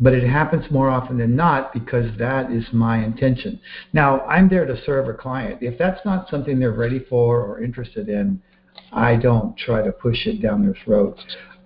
but 0.00 0.12
it 0.12 0.28
happens 0.28 0.70
more 0.70 0.90
often 0.90 1.18
than 1.18 1.36
not 1.36 1.72
because 1.72 2.06
that 2.18 2.50
is 2.50 2.64
my 2.72 3.04
intention. 3.04 3.60
Now, 3.92 4.20
I'm 4.22 4.48
there 4.48 4.66
to 4.66 4.80
serve 4.84 5.08
a 5.08 5.14
client. 5.14 5.62
If 5.62 5.78
that's 5.78 6.04
not 6.04 6.28
something 6.28 6.58
they're 6.58 6.72
ready 6.72 7.00
for 7.08 7.40
or 7.40 7.62
interested 7.62 8.08
in, 8.08 8.42
I 8.92 9.16
don't 9.16 9.56
try 9.56 9.82
to 9.82 9.92
push 9.92 10.26
it 10.26 10.42
down 10.42 10.64
their 10.64 10.76
throat. 10.84 11.18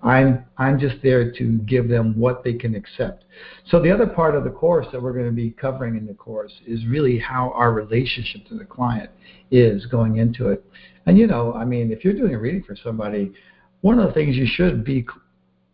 I'm 0.02 0.44
I'm 0.58 0.78
just 0.78 0.96
there 1.02 1.32
to 1.32 1.58
give 1.66 1.88
them 1.88 2.16
what 2.18 2.44
they 2.44 2.52
can 2.52 2.74
accept. 2.74 3.24
So 3.66 3.82
the 3.82 3.90
other 3.90 4.06
part 4.06 4.36
of 4.36 4.44
the 4.44 4.50
course 4.50 4.86
that 4.92 5.02
we're 5.02 5.12
going 5.12 5.26
to 5.26 5.32
be 5.32 5.50
covering 5.50 5.96
in 5.96 6.06
the 6.06 6.14
course 6.14 6.52
is 6.66 6.86
really 6.86 7.18
how 7.18 7.50
our 7.54 7.72
relationship 7.72 8.46
to 8.48 8.54
the 8.56 8.64
client 8.64 9.10
is 9.50 9.86
going 9.86 10.18
into 10.18 10.50
it. 10.50 10.64
And 11.06 11.18
you 11.18 11.26
know, 11.26 11.52
I 11.54 11.64
mean, 11.64 11.90
if 11.90 12.04
you're 12.04 12.14
doing 12.14 12.34
a 12.34 12.38
reading 12.38 12.62
for 12.62 12.76
somebody, 12.76 13.32
one 13.80 13.98
of 13.98 14.06
the 14.06 14.14
things 14.14 14.36
you 14.36 14.46
should 14.46 14.84
be 14.84 15.06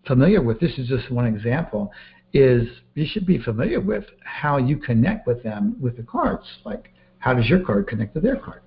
familiar 0.06 0.42
with, 0.42 0.60
this 0.60 0.78
is 0.78 0.88
just 0.88 1.10
one 1.10 1.26
example, 1.26 1.92
is 2.34 2.68
you 2.94 3.06
should 3.06 3.24
be 3.24 3.38
familiar 3.38 3.80
with 3.80 4.04
how 4.24 4.58
you 4.58 4.76
connect 4.76 5.26
with 5.26 5.42
them 5.44 5.76
with 5.80 5.96
the 5.96 6.02
cards. 6.02 6.44
Like, 6.64 6.92
how 7.18 7.32
does 7.32 7.48
your 7.48 7.64
card 7.64 7.86
connect 7.86 8.14
to 8.14 8.20
their 8.20 8.36
card? 8.36 8.60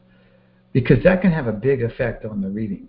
Because 0.71 1.03
that 1.03 1.21
can 1.21 1.31
have 1.31 1.47
a 1.47 1.51
big 1.51 1.83
effect 1.83 2.25
on 2.25 2.41
the 2.41 2.50
reading. 2.50 2.88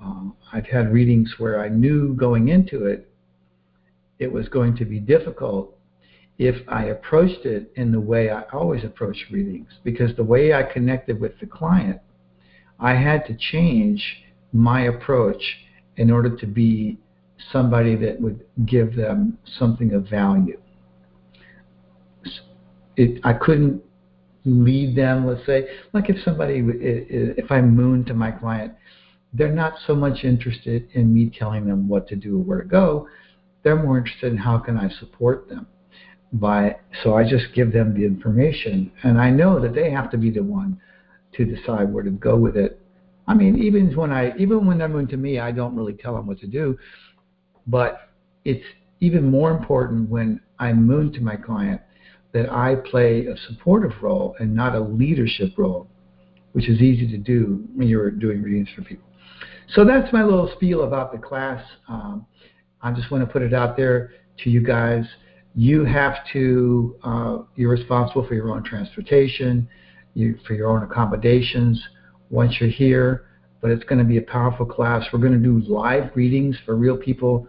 Um, 0.00 0.36
I've 0.52 0.66
had 0.66 0.92
readings 0.92 1.34
where 1.38 1.60
I 1.60 1.68
knew 1.68 2.14
going 2.14 2.48
into 2.48 2.86
it, 2.86 3.10
it 4.20 4.32
was 4.32 4.48
going 4.48 4.76
to 4.76 4.84
be 4.84 5.00
difficult 5.00 5.76
if 6.38 6.56
I 6.68 6.84
approached 6.84 7.44
it 7.44 7.72
in 7.74 7.90
the 7.90 8.00
way 8.00 8.30
I 8.30 8.42
always 8.52 8.84
approach 8.84 9.16
readings. 9.32 9.68
Because 9.82 10.14
the 10.16 10.24
way 10.24 10.52
I 10.54 10.62
connected 10.62 11.20
with 11.20 11.32
the 11.40 11.46
client, 11.46 12.00
I 12.78 12.94
had 12.94 13.26
to 13.26 13.36
change 13.36 14.22
my 14.52 14.82
approach 14.82 15.42
in 15.96 16.12
order 16.12 16.36
to 16.36 16.46
be 16.46 16.98
somebody 17.52 17.96
that 17.96 18.20
would 18.20 18.44
give 18.66 18.96
them 18.96 19.38
something 19.58 19.94
of 19.94 20.08
value. 20.08 20.60
It, 22.96 23.20
I 23.24 23.32
couldn't 23.32 23.82
lead 24.44 24.96
them, 24.96 25.26
let's 25.26 25.44
say, 25.46 25.68
like 25.92 26.10
if 26.10 26.16
somebody, 26.24 26.62
if 26.64 27.50
I 27.50 27.60
moon 27.60 28.04
to 28.06 28.14
my 28.14 28.30
client, 28.30 28.74
they're 29.32 29.52
not 29.52 29.74
so 29.86 29.94
much 29.94 30.24
interested 30.24 30.88
in 30.92 31.12
me 31.12 31.30
telling 31.36 31.66
them 31.66 31.88
what 31.88 32.08
to 32.08 32.16
do 32.16 32.38
or 32.38 32.42
where 32.42 32.62
to 32.62 32.68
go. 32.68 33.08
They're 33.62 33.80
more 33.80 33.98
interested 33.98 34.32
in 34.32 34.38
how 34.38 34.58
can 34.58 34.76
I 34.76 34.88
support 34.88 35.48
them. 35.48 35.66
By 36.32 36.76
so 37.02 37.14
I 37.14 37.28
just 37.28 37.46
give 37.54 37.72
them 37.72 37.94
the 37.94 38.04
information, 38.04 38.92
and 39.02 39.18
I 39.18 39.30
know 39.30 39.58
that 39.60 39.74
they 39.74 39.90
have 39.90 40.10
to 40.10 40.18
be 40.18 40.30
the 40.30 40.42
one 40.42 40.78
to 41.32 41.44
decide 41.46 41.90
where 41.90 42.04
to 42.04 42.10
go 42.10 42.36
with 42.36 42.54
it. 42.54 42.82
I 43.26 43.32
mean, 43.32 43.62
even 43.62 43.96
when 43.96 44.12
I 44.12 44.36
even 44.36 44.66
when 44.66 44.76
they're 44.76 44.88
moon 44.88 45.06
to 45.08 45.16
me, 45.16 45.38
I 45.38 45.52
don't 45.52 45.74
really 45.74 45.94
tell 45.94 46.14
them 46.14 46.26
what 46.26 46.38
to 46.40 46.46
do 46.46 46.76
but 47.68 48.10
it's 48.44 48.64
even 49.00 49.30
more 49.30 49.56
important 49.56 50.08
when 50.10 50.40
I 50.58 50.72
moon 50.72 51.12
to 51.12 51.20
my 51.20 51.36
client 51.36 51.80
that 52.32 52.50
I 52.50 52.74
play 52.90 53.26
a 53.26 53.36
supportive 53.48 53.92
role 54.02 54.34
and 54.40 54.54
not 54.54 54.74
a 54.74 54.80
leadership 54.80 55.56
role, 55.56 55.88
which 56.52 56.68
is 56.68 56.80
easy 56.80 57.08
to 57.10 57.18
do 57.18 57.64
when 57.74 57.88
you're 57.88 58.10
doing 58.10 58.42
readings 58.42 58.68
for 58.74 58.82
people. 58.82 59.04
So 59.74 59.84
that's 59.84 60.12
my 60.12 60.24
little 60.24 60.50
spiel 60.56 60.82
about 60.82 61.12
the 61.12 61.18
class. 61.18 61.62
Um, 61.88 62.26
I 62.82 62.92
just 62.92 63.10
want 63.10 63.24
to 63.24 63.32
put 63.32 63.42
it 63.42 63.54
out 63.54 63.76
there 63.76 64.12
to 64.42 64.50
you 64.50 64.62
guys. 64.62 65.04
You 65.54 65.84
have 65.84 66.16
to, 66.32 66.96
uh, 67.02 67.38
you're 67.56 67.70
responsible 67.70 68.26
for 68.26 68.34
your 68.34 68.50
own 68.50 68.62
transportation, 68.62 69.68
you, 70.14 70.38
for 70.46 70.54
your 70.54 70.68
own 70.68 70.82
accommodations 70.82 71.82
once 72.30 72.56
you're 72.60 72.70
here. 72.70 73.26
But 73.60 73.72
it's 73.72 73.84
going 73.84 73.98
to 73.98 74.04
be 74.04 74.18
a 74.18 74.22
powerful 74.22 74.64
class. 74.64 75.04
We're 75.12 75.18
going 75.18 75.32
to 75.32 75.38
do 75.38 75.60
live 75.68 76.10
readings 76.14 76.56
for 76.64 76.76
real 76.76 76.96
people 76.96 77.48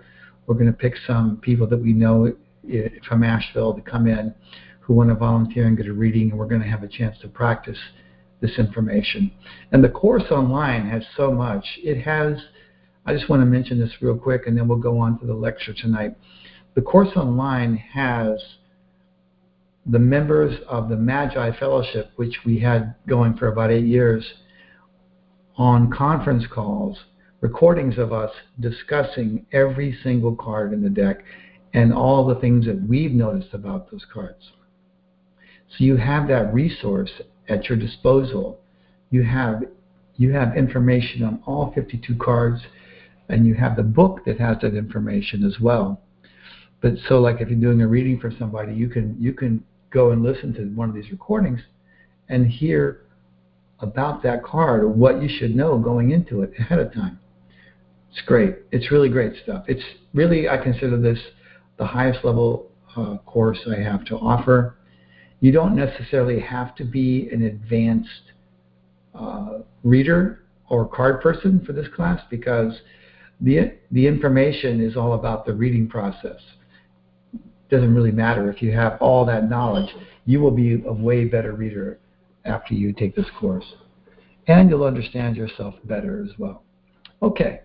we're 0.50 0.56
going 0.56 0.66
to 0.66 0.74
pick 0.74 0.96
some 1.06 1.38
people 1.38 1.68
that 1.68 1.78
we 1.78 1.94
know 1.94 2.34
from 3.08 3.24
Asheville 3.24 3.76
to 3.76 3.82
come 3.82 4.08
in 4.08 4.34
who 4.80 4.96
want 4.96 5.10
to 5.10 5.16
volunteer 5.16 5.68
and 5.68 5.78
get 5.78 5.86
a 5.86 5.94
reading, 5.94 6.32
and 6.32 6.40
we're 6.40 6.48
going 6.48 6.62
to 6.62 6.68
have 6.68 6.82
a 6.82 6.88
chance 6.88 7.16
to 7.22 7.28
practice 7.28 7.78
this 8.42 8.58
information. 8.58 9.30
And 9.72 9.84
the 9.84 9.90
course 9.90 10.24
online 10.32 10.90
has 10.90 11.04
so 11.16 11.32
much. 11.32 11.64
It 11.84 12.02
has, 12.02 12.40
I 13.06 13.14
just 13.14 13.30
want 13.30 13.44
to 13.44 13.46
mention 13.46 13.80
this 13.80 13.92
real 14.02 14.18
quick, 14.18 14.48
and 14.48 14.58
then 14.58 14.68
we'll 14.68 14.80
go 14.80 14.98
on 14.98 15.20
to 15.20 15.28
the 15.28 15.36
lecture 15.36 15.72
tonight. 15.72 16.16
The 16.74 16.82
course 16.82 17.16
online 17.16 17.78
has 17.78 18.42
the 19.86 20.00
members 20.00 20.60
of 20.68 20.90
the 20.90 20.96
Magi 20.96 21.60
Fellowship, 21.60 22.10
which 22.16 22.40
we 22.44 22.58
had 22.58 22.96
going 23.08 23.38
for 23.38 23.50
about 23.50 23.70
eight 23.70 23.86
years, 23.86 24.26
on 25.58 25.92
conference 25.92 26.46
calls 26.52 26.98
recordings 27.42 27.98
of 27.98 28.12
us 28.12 28.32
discussing 28.60 29.46
every 29.52 29.98
single 30.04 30.36
card 30.36 30.74
in 30.74 30.82
the 30.82 30.90
deck 30.90 31.24
and 31.74 31.94
all 31.94 32.26
the 32.26 32.40
things 32.40 32.66
that 32.66 32.82
we've 32.88 33.12
noticed 33.12 33.54
about 33.54 33.90
those 33.92 34.06
cards. 34.12 34.52
So 35.70 35.84
you 35.84 35.98
have 35.98 36.28
that 36.30 36.54
resource 36.54 37.12
at 37.48 37.70
your 37.70 37.78
disposal. 37.78 38.60
You 39.12 39.24
have 39.24 39.64
you 40.18 40.34
have 40.34 40.58
information 40.58 41.24
on 41.24 41.42
all 41.46 41.72
52 41.74 42.16
cards 42.16 42.62
and 43.30 43.46
you 43.46 43.54
have 43.54 43.78
the 43.78 43.84
book 43.84 44.26
that 44.26 44.38
has 44.40 44.58
that 44.62 44.76
information 44.76 45.46
as 45.46 45.62
well. 45.62 46.02
But 46.82 46.94
so 47.08 47.22
like 47.22 47.40
if 47.40 47.50
you're 47.50 47.60
doing 47.60 47.82
a 47.82 47.88
reading 47.88 48.20
for 48.20 48.32
somebody, 48.38 48.74
you 48.74 48.90
can 48.90 49.16
you 49.20 49.34
can 49.34 49.64
go 49.92 50.12
and 50.12 50.24
listen 50.24 50.54
to 50.56 50.64
one 50.76 50.90
of 50.90 50.96
these 50.96 51.12
recordings 51.12 51.62
and 52.28 52.48
hear 52.48 53.02
about 53.80 54.22
that 54.24 54.44
card 54.44 54.84
or 54.84 54.90
what 54.90 55.22
you 55.22 55.30
should 55.30 55.56
know 55.56 55.78
going 55.78 56.12
into 56.12 56.42
it 56.42 56.52
ahead 56.60 56.80
of 56.80 56.94
time. 56.94 57.20
It's 58.12 58.22
great. 58.26 58.56
It's 58.72 58.92
really 58.92 59.10
great 59.10 59.34
stuff. 59.44 59.66
It's 59.68 59.84
really, 60.14 60.50
I 60.50 60.58
consider 60.58 61.00
this 61.00 61.20
the 61.78 61.86
highest 61.86 62.26
level 62.26 62.70
uh, 62.96 63.18
course 63.26 63.60
I 63.68 63.82
have 63.82 64.06
to 64.06 64.16
offer. 64.16 64.76
You 65.40 65.52
don't 65.52 65.76
necessarily 65.76 66.40
have 66.42 66.76
to 66.76 66.84
be 66.84 67.30
an 67.32 67.44
advanced 67.44 68.34
uh, 69.16 69.60
reader 69.84 70.44
or 70.70 70.88
card 70.88 71.22
person 71.22 71.64
for 71.66 71.74
this 71.74 71.88
class 71.96 72.22
because 72.30 72.74
the 73.42 73.74
the 73.92 74.06
information 74.06 74.82
is 74.82 74.98
all 74.98 75.14
about 75.14 75.46
the 75.46 75.54
reading 75.54 75.88
process. 75.88 76.42
It 77.34 77.40
Doesn't 77.70 77.96
really 77.96 78.12
matter 78.12 78.52
if 78.52 78.62
you 78.62 78.72
have 78.74 78.98
all 79.00 79.26
that 79.26 79.50
knowledge. 79.50 79.90
You 80.26 80.42
will 80.42 80.52
be 80.52 80.84
a 80.86 80.92
way 80.92 81.26
better 81.26 81.54
reader 81.54 82.00
after 82.44 82.74
you 82.74 82.92
take 82.92 83.16
this 83.16 83.26
course, 83.40 83.66
and 84.48 84.70
you'll 84.70 84.84
understand 84.84 85.38
yourself 85.38 85.76
better 85.86 86.24
as 86.24 86.38
well. 86.38 86.64
Okay, 87.22 87.62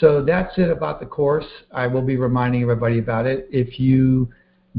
so 0.00 0.24
that's 0.24 0.56
it 0.58 0.70
about 0.70 1.00
the 1.00 1.06
course. 1.06 1.46
I 1.72 1.86
will 1.86 2.02
be 2.02 2.16
reminding 2.16 2.62
everybody 2.62 2.98
about 2.98 3.26
it. 3.26 3.48
If 3.50 3.78
you 3.78 4.28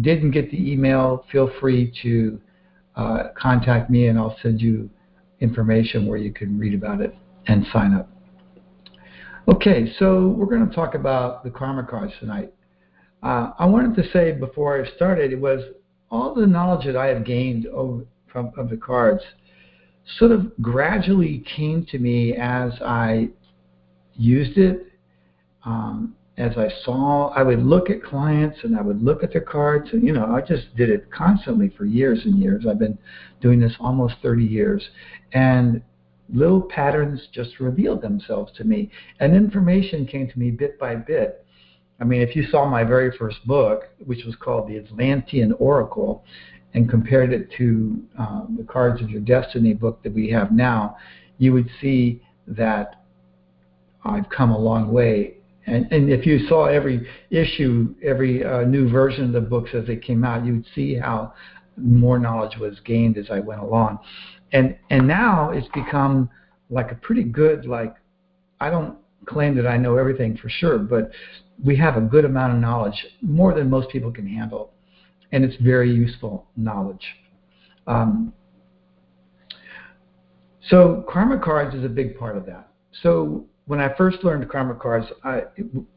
didn't 0.01 0.31
get 0.31 0.51
the 0.51 0.71
email, 0.71 1.25
feel 1.31 1.51
free 1.59 1.93
to 2.03 2.39
uh, 2.95 3.23
contact 3.37 3.89
me, 3.89 4.07
and 4.07 4.17
I'll 4.17 4.37
send 4.41 4.61
you 4.61 4.89
information 5.39 6.05
where 6.05 6.17
you 6.17 6.31
can 6.31 6.57
read 6.59 6.73
about 6.73 7.01
it 7.01 7.15
and 7.47 7.65
sign 7.71 7.93
up. 7.93 8.09
Okay, 9.47 9.93
so 9.99 10.29
we're 10.29 10.47
going 10.47 10.67
to 10.67 10.75
talk 10.75 10.95
about 10.95 11.43
the 11.43 11.49
karma 11.49 11.85
cards 11.85 12.13
tonight. 12.19 12.51
Uh, 13.21 13.51
I 13.57 13.65
wanted 13.65 13.95
to 14.01 14.09
say 14.11 14.31
before 14.31 14.83
I 14.83 14.89
started, 14.95 15.31
it 15.31 15.39
was 15.39 15.61
all 16.09 16.33
the 16.33 16.47
knowledge 16.47 16.85
that 16.85 16.95
I 16.95 17.07
have 17.07 17.25
gained 17.25 17.67
over, 17.67 18.05
from 18.31 18.51
of 18.57 18.69
the 18.69 18.77
cards 18.77 19.21
sort 20.19 20.31
of 20.31 20.51
gradually 20.61 21.43
came 21.55 21.85
to 21.87 21.97
me 21.97 22.35
as 22.35 22.73
I 22.81 23.29
used 24.15 24.57
it. 24.57 24.87
Um, 25.63 26.15
as 26.37 26.57
I 26.57 26.69
saw, 26.83 27.29
I 27.29 27.43
would 27.43 27.63
look 27.63 27.89
at 27.89 28.03
clients 28.03 28.59
and 28.63 28.77
I 28.77 28.81
would 28.81 29.01
look 29.01 29.23
at 29.23 29.31
their 29.31 29.41
cards. 29.41 29.89
And, 29.93 30.05
you 30.05 30.11
know, 30.11 30.25
I 30.25 30.41
just 30.41 30.75
did 30.75 30.89
it 30.89 31.09
constantly 31.09 31.69
for 31.77 31.85
years 31.85 32.21
and 32.25 32.37
years. 32.37 32.65
I've 32.69 32.79
been 32.79 32.97
doing 33.41 33.59
this 33.59 33.73
almost 33.79 34.15
30 34.21 34.43
years. 34.43 34.89
And 35.31 35.81
little 36.33 36.61
patterns 36.61 37.27
just 37.31 37.59
revealed 37.59 38.01
themselves 38.01 38.51
to 38.57 38.65
me. 38.65 38.91
And 39.19 39.33
information 39.33 40.05
came 40.05 40.29
to 40.29 40.37
me 40.37 40.51
bit 40.51 40.77
by 40.77 40.95
bit. 40.95 41.45
I 42.01 42.03
mean, 42.03 42.21
if 42.21 42.35
you 42.35 42.45
saw 42.49 42.65
my 42.65 42.83
very 42.83 43.15
first 43.17 43.45
book, 43.47 43.83
which 44.05 44.25
was 44.25 44.35
called 44.35 44.67
The 44.67 44.77
Atlantean 44.77 45.53
Oracle, 45.53 46.25
and 46.73 46.89
compared 46.89 47.31
it 47.31 47.49
to 47.57 48.03
uh, 48.19 48.41
the 48.57 48.63
Cards 48.63 49.01
of 49.01 49.09
Your 49.09 49.21
Destiny 49.21 49.73
book 49.73 50.03
that 50.03 50.13
we 50.13 50.29
have 50.31 50.51
now, 50.51 50.97
you 51.37 51.53
would 51.53 51.69
see 51.79 52.21
that 52.47 53.04
I've 54.05 54.29
come 54.29 54.51
a 54.51 54.57
long 54.57 54.91
way. 54.91 55.37
And, 55.67 55.91
and 55.91 56.11
if 56.11 56.25
you 56.27 56.47
saw 56.47 56.65
every 56.65 57.07
issue, 57.31 57.95
every 58.03 58.45
uh, 58.45 58.61
new 58.61 58.89
version 58.89 59.25
of 59.25 59.31
the 59.31 59.41
books 59.41 59.71
as 59.73 59.87
they 59.87 59.95
came 59.95 60.23
out, 60.23 60.45
you 60.45 60.53
would 60.53 60.65
see 60.75 60.95
how 60.95 61.33
more 61.75 62.19
knowledge 62.19 62.57
was 62.57 62.79
gained 62.85 63.17
as 63.17 63.29
I 63.31 63.39
went 63.39 63.61
along 63.61 63.99
and 64.55 64.77
and 64.89 65.07
now 65.07 65.51
it's 65.51 65.67
become 65.69 66.29
like 66.69 66.91
a 66.91 66.95
pretty 66.95 67.23
good 67.23 67.65
like 67.65 67.95
I 68.59 68.69
don't 68.69 68.97
claim 69.25 69.55
that 69.55 69.67
I 69.67 69.77
know 69.77 69.97
everything 69.97 70.37
for 70.37 70.49
sure, 70.49 70.77
but 70.77 71.11
we 71.63 71.75
have 71.77 71.97
a 71.97 72.01
good 72.01 72.25
amount 72.25 72.53
of 72.53 72.59
knowledge, 72.59 73.05
more 73.21 73.53
than 73.53 73.69
most 73.69 73.89
people 73.89 74.11
can 74.11 74.27
handle, 74.27 74.71
and 75.31 75.43
it's 75.43 75.55
very 75.61 75.91
useful 75.91 76.47
knowledge. 76.55 77.05
Um, 77.87 78.33
so 80.69 81.05
karma 81.09 81.39
cards 81.39 81.75
is 81.75 81.83
a 81.83 81.89
big 81.89 82.17
part 82.17 82.37
of 82.37 82.45
that. 82.45 82.69
So 83.03 83.45
when 83.67 83.79
I 83.79 83.95
first 83.95 84.23
learned 84.23 84.49
karma 84.49 84.75
cards, 84.75 85.07
I, 85.23 85.43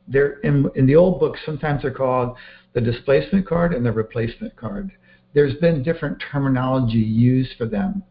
they're 0.07 0.41
in, 0.41 0.71
in 0.75 0.87
the 0.87 0.97
old 0.97 1.21
books. 1.21 1.41
Sometimes 1.45 1.83
they're 1.83 1.91
called 1.91 2.37
the 2.73 2.81
displacement 2.81 3.47
card 3.47 3.75
and 3.75 3.85
the 3.85 3.93
replacement 3.93 4.57
card. 4.57 4.91
There's 5.35 5.55
been 5.57 5.83
different 5.83 6.23
terminology 6.33 6.99
used 6.99 7.51
for 7.59 7.67
them 7.67 8.03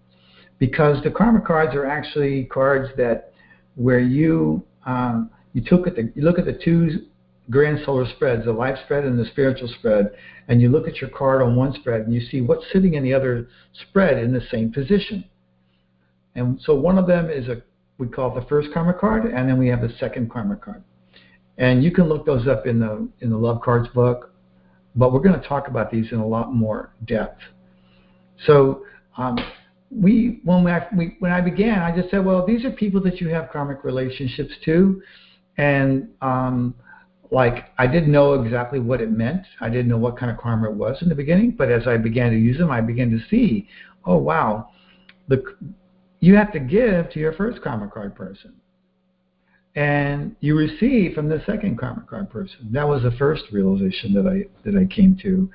because 0.60 1.04
the 1.04 1.12
karma 1.12 1.41
cards 1.41 1.76
are 1.76 1.86
actually 1.86 2.46
cards 2.46 2.89
that 2.98 3.34
where 3.76 4.00
you 4.00 4.63
um, 4.86 5.30
you 5.54 5.62
took 5.62 5.88
at 5.88 5.96
the 5.96 6.12
you 6.15 6.22
look 6.22 6.39
at 6.39 6.46
the 6.46 6.60
two 6.63 7.08
grand 7.50 7.80
solar 7.86 8.06
spreads, 8.15 8.46
the 8.46 8.52
life 8.52 8.78
spread 8.86 9.06
and 9.06 9.17
the 9.17 9.26
spiritual 9.26 9.70
spread, 9.80 10.12
and 10.48 10.62
you 10.62 10.70
look 10.70 10.88
at 10.88 10.98
your 11.02 11.10
card 11.10 11.41
on 11.41 11.56
one 11.56 11.74
spread 11.74 12.02
and 12.02 12.13
you 12.13 12.22
see 12.22 12.41
what's 12.41 12.65
sitting 12.72 12.93
in 12.93 13.04
the 13.04 13.13
other 13.13 13.48
spread 13.89 14.17
in 14.17 14.34
the 14.34 14.41
same 14.52 14.72
position. 14.72 15.24
And 16.36 16.60
so 16.62 16.76
one 16.76 16.98
of 16.98 17.08
them 17.08 17.30
is 17.30 17.48
a 17.48 17.63
we 17.98 18.08
call 18.08 18.34
the 18.34 18.46
first 18.48 18.70
karma 18.74 18.94
card, 18.94 19.26
and 19.26 19.50
then 19.50 19.58
we 19.58 19.68
have 19.68 19.82
the 19.82 19.94
second 20.00 20.32
karma 20.32 20.56
card. 20.56 20.84
And 21.58 21.84
you 21.84 21.92
can 21.92 22.08
look 22.08 22.26
those 22.26 22.48
up 22.48 22.68
in 22.68 22.80
the 22.80 23.08
in 23.22 23.30
the 23.30 23.38
Love 23.38 23.62
Cards 23.62 23.88
book, 23.90 24.32
but 24.96 25.12
we're 25.12 25.22
going 25.22 25.40
to 25.40 25.48
talk 25.48 25.68
about 25.68 25.92
these 25.92 26.12
in 26.12 26.20
a 26.20 26.28
lot 26.28 26.54
more 26.54 26.94
depth. 27.06 27.42
So 28.46 28.84
um, 29.18 29.38
we 29.90 30.40
when 30.44 30.64
we, 30.96 31.16
when 31.20 31.32
I 31.32 31.42
began, 31.42 31.80
I 31.80 31.96
just 31.96 32.12
said, 32.12 32.24
well, 32.24 32.46
these 32.46 32.66
are 32.66 32.72
people 32.72 33.02
that 33.02 33.20
you 33.20 33.30
have 33.30 33.50
karmic 33.52 33.84
relationships 33.84 34.54
to, 34.66 35.02
and 35.58 36.10
um, 36.22 36.76
like 37.32 37.72
I 37.78 37.88
didn't 37.88 38.12
know 38.12 38.34
exactly 38.42 38.80
what 38.80 39.02
it 39.02 39.12
meant. 39.12 39.44
I 39.60 39.70
didn't 39.70 39.88
know 39.88 39.98
what 39.98 40.18
kind 40.18 40.32
of 40.32 40.38
karma 40.38 40.70
it 40.70 40.76
was 40.76 41.02
in 41.02 41.10
the 41.10 41.16
beginning, 41.16 41.52
but 41.58 41.72
as 41.72 41.88
I 41.88 41.98
began 41.98 42.32
to 42.32 42.38
use 42.38 42.58
them, 42.58 42.70
I 42.70 42.82
began 42.82 43.10
to 43.12 43.20
see, 43.30 43.68
oh 44.06 44.18
wow, 44.18 44.70
the 45.28 45.44
you 46.19 46.36
have 46.36 46.51
to 46.53 46.60
give 46.60 47.10
to 47.12 47.19
your 47.19 47.34
first 47.34 47.62
karma 47.62 47.88
card 47.88 48.15
person, 48.15 48.53
and 49.75 50.36
you 50.39 50.58
receive 50.58 51.13
from 51.13 51.30
the 51.30 51.41
second 51.45 51.77
karma 51.77 52.03
card 52.10 52.30
person. 52.30 52.69
That 52.71 52.88
was 52.88 53.03
the 53.03 53.12
first 53.12 53.43
realization 53.51 54.13
that 54.13 54.27
I 54.27 54.45
that 54.63 54.75
I 54.75 54.86
came 54.86 55.17
to 55.23 55.49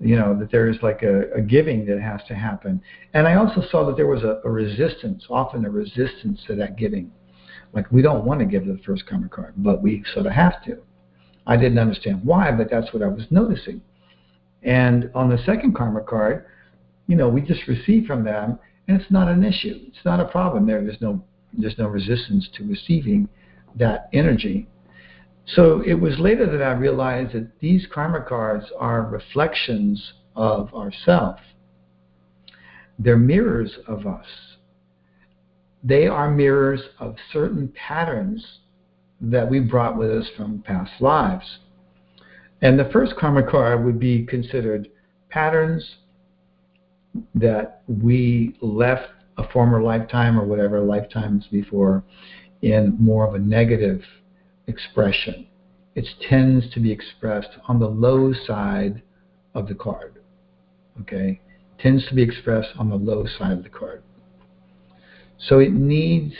you 0.00 0.16
know 0.16 0.38
that 0.38 0.50
there's 0.50 0.76
like 0.82 1.02
a, 1.02 1.32
a, 1.32 1.40
giving 1.40 1.86
that 1.86 2.00
has 2.00 2.20
to 2.28 2.34
happen. 2.34 2.80
And 3.14 3.26
i 3.26 3.34
also 3.34 3.62
saw 3.70 3.86
that 3.86 3.96
there 3.96 4.06
was 4.06 4.22
a, 4.22 4.40
a, 4.44 4.50
resistance 4.50 5.24
often 5.30 5.64
a 5.64 5.70
resistance 5.70 6.40
to 6.46 6.54
that 6.56 6.76
giving. 6.76 7.10
Like 7.72 7.90
we 7.90 8.02
don't 8.02 8.24
want 8.24 8.40
to 8.40 8.46
give 8.46 8.64
to 8.64 8.72
the 8.72 8.82
first 8.82 9.06
karma 9.06 9.28
card 9.28 9.54
but 9.56 9.82
we 9.82 10.04
sort 10.12 10.26
of 10.26 10.32
have 10.32 10.62
to. 10.64 10.78
I 11.46 11.56
didn't 11.56 11.78
understand 11.78 12.24
why 12.24 12.50
but 12.52 12.70
that's 12.70 12.92
what 12.92 13.02
i 13.02 13.08
was 13.08 13.24
noticing. 13.30 13.80
And 14.62 15.10
on 15.14 15.28
the 15.28 15.38
second 15.44 15.74
karma 15.74 16.02
card 16.02 16.46
you 17.06 17.16
know 17.16 17.28
we 17.28 17.40
just 17.40 17.66
receive 17.68 18.06
from 18.06 18.24
them 18.24 18.58
and 18.88 19.00
it's 19.00 19.10
not 19.10 19.28
an 19.28 19.44
issue 19.44 19.80
it's 19.86 20.04
not 20.04 20.20
a 20.20 20.26
problem 20.26 20.66
there 20.66 20.82
there's 20.82 21.00
no 21.00 21.22
there's 21.52 21.78
no 21.78 21.86
resistance 21.86 22.48
to 22.56 22.64
receiving 22.64 23.28
that 23.76 24.08
energy 24.12 24.66
so 25.46 25.82
it 25.82 25.94
was 25.94 26.18
later 26.18 26.46
that 26.50 26.62
I 26.62 26.72
realized 26.72 27.34
that 27.34 27.60
these 27.60 27.86
karma 27.92 28.22
cards 28.22 28.66
are 28.78 29.02
reflections 29.02 30.12
of 30.34 30.72
ourself. 30.74 31.38
They're 32.98 33.18
mirrors 33.18 33.78
of 33.86 34.06
us. 34.06 34.26
They 35.82 36.06
are 36.06 36.30
mirrors 36.30 36.80
of 36.98 37.16
certain 37.32 37.68
patterns 37.68 38.60
that 39.20 39.48
we 39.48 39.60
brought 39.60 39.98
with 39.98 40.10
us 40.10 40.28
from 40.36 40.62
past 40.62 40.92
lives. 41.00 41.58
And 42.62 42.78
the 42.78 42.88
first 42.90 43.14
karma 43.16 43.48
card 43.48 43.84
would 43.84 44.00
be 44.00 44.24
considered 44.24 44.88
patterns 45.28 45.96
that 47.34 47.82
we 47.86 48.56
left 48.60 49.08
a 49.38 49.48
former 49.48 49.82
lifetime 49.82 50.38
or 50.38 50.44
whatever 50.44 50.80
lifetimes 50.80 51.46
before 51.50 52.04
in 52.62 52.96
more 52.98 53.26
of 53.26 53.34
a 53.34 53.38
negative 53.38 54.02
expression. 54.66 55.46
It 55.94 56.06
tends 56.28 56.72
to 56.72 56.80
be 56.80 56.90
expressed 56.90 57.50
on 57.68 57.78
the 57.78 57.88
low 57.88 58.32
side 58.32 59.02
of 59.54 59.68
the 59.68 59.74
card. 59.74 60.20
Okay? 61.02 61.40
Tends 61.78 62.06
to 62.08 62.14
be 62.14 62.22
expressed 62.22 62.70
on 62.78 62.88
the 62.88 62.96
low 62.96 63.26
side 63.38 63.52
of 63.52 63.62
the 63.62 63.68
card. 63.68 64.02
So 65.38 65.58
it 65.58 65.72
needs 65.72 66.34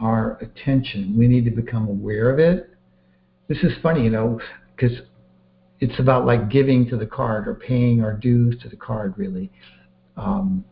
our 0.00 0.38
attention. 0.40 1.16
We 1.18 1.26
need 1.26 1.44
to 1.44 1.50
become 1.50 1.88
aware 1.88 2.30
of 2.30 2.38
it. 2.38 2.70
This 3.48 3.58
is 3.58 3.72
funny, 3.82 4.04
you 4.04 4.10
know, 4.10 4.40
because 4.74 4.98
it's 5.80 5.98
about 5.98 6.26
like 6.26 6.48
giving 6.50 6.88
to 6.88 6.96
the 6.96 7.06
card 7.06 7.46
or 7.46 7.54
paying 7.54 8.02
our 8.02 8.12
dues 8.12 8.60
to 8.62 8.68
the 8.68 8.76
card, 8.76 9.14
really. 9.16 9.50
Um, 10.16 10.64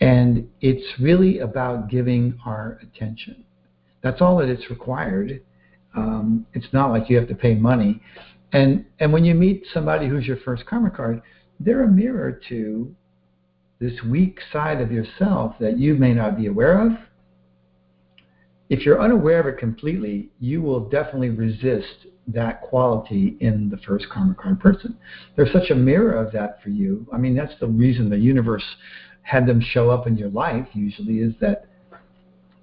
and 0.00 0.48
it's 0.60 1.00
really 1.00 1.38
about 1.38 1.88
giving 1.88 2.38
our 2.44 2.78
attention. 2.82 3.44
That's 4.02 4.20
all 4.20 4.36
that 4.38 4.48
it's 4.48 4.68
required. 4.70 5.42
Um, 5.96 6.46
it's 6.52 6.72
not 6.72 6.90
like 6.90 7.08
you 7.08 7.16
have 7.16 7.28
to 7.28 7.34
pay 7.34 7.54
money. 7.54 8.02
And 8.52 8.84
and 9.00 9.12
when 9.12 9.24
you 9.24 9.34
meet 9.34 9.64
somebody 9.72 10.06
who's 10.08 10.26
your 10.26 10.36
first 10.38 10.66
karma 10.66 10.90
card, 10.90 11.22
they're 11.58 11.84
a 11.84 11.88
mirror 11.88 12.40
to 12.48 12.94
this 13.80 13.94
weak 14.08 14.38
side 14.52 14.80
of 14.80 14.92
yourself 14.92 15.54
that 15.60 15.78
you 15.78 15.94
may 15.94 16.12
not 16.12 16.36
be 16.36 16.46
aware 16.46 16.80
of. 16.80 16.92
If 18.68 18.84
you're 18.84 19.00
unaware 19.00 19.40
of 19.40 19.46
it 19.46 19.58
completely, 19.58 20.30
you 20.40 20.62
will 20.62 20.88
definitely 20.88 21.30
resist 21.30 22.06
that 22.28 22.62
quality 22.62 23.36
in 23.40 23.70
the 23.70 23.76
first 23.78 24.08
karma 24.10 24.34
card 24.34 24.58
person. 24.58 24.98
There's 25.36 25.52
such 25.52 25.70
a 25.70 25.74
mirror 25.74 26.12
of 26.12 26.32
that 26.32 26.62
for 26.62 26.70
you. 26.70 27.06
I 27.12 27.18
mean, 27.18 27.36
that's 27.36 27.54
the 27.60 27.68
reason 27.68 28.10
the 28.10 28.18
universe 28.18 28.64
had 29.22 29.46
them 29.46 29.60
show 29.60 29.90
up 29.90 30.06
in 30.06 30.16
your 30.16 30.30
life, 30.30 30.66
usually, 30.72 31.18
is 31.18 31.34
that 31.40 31.66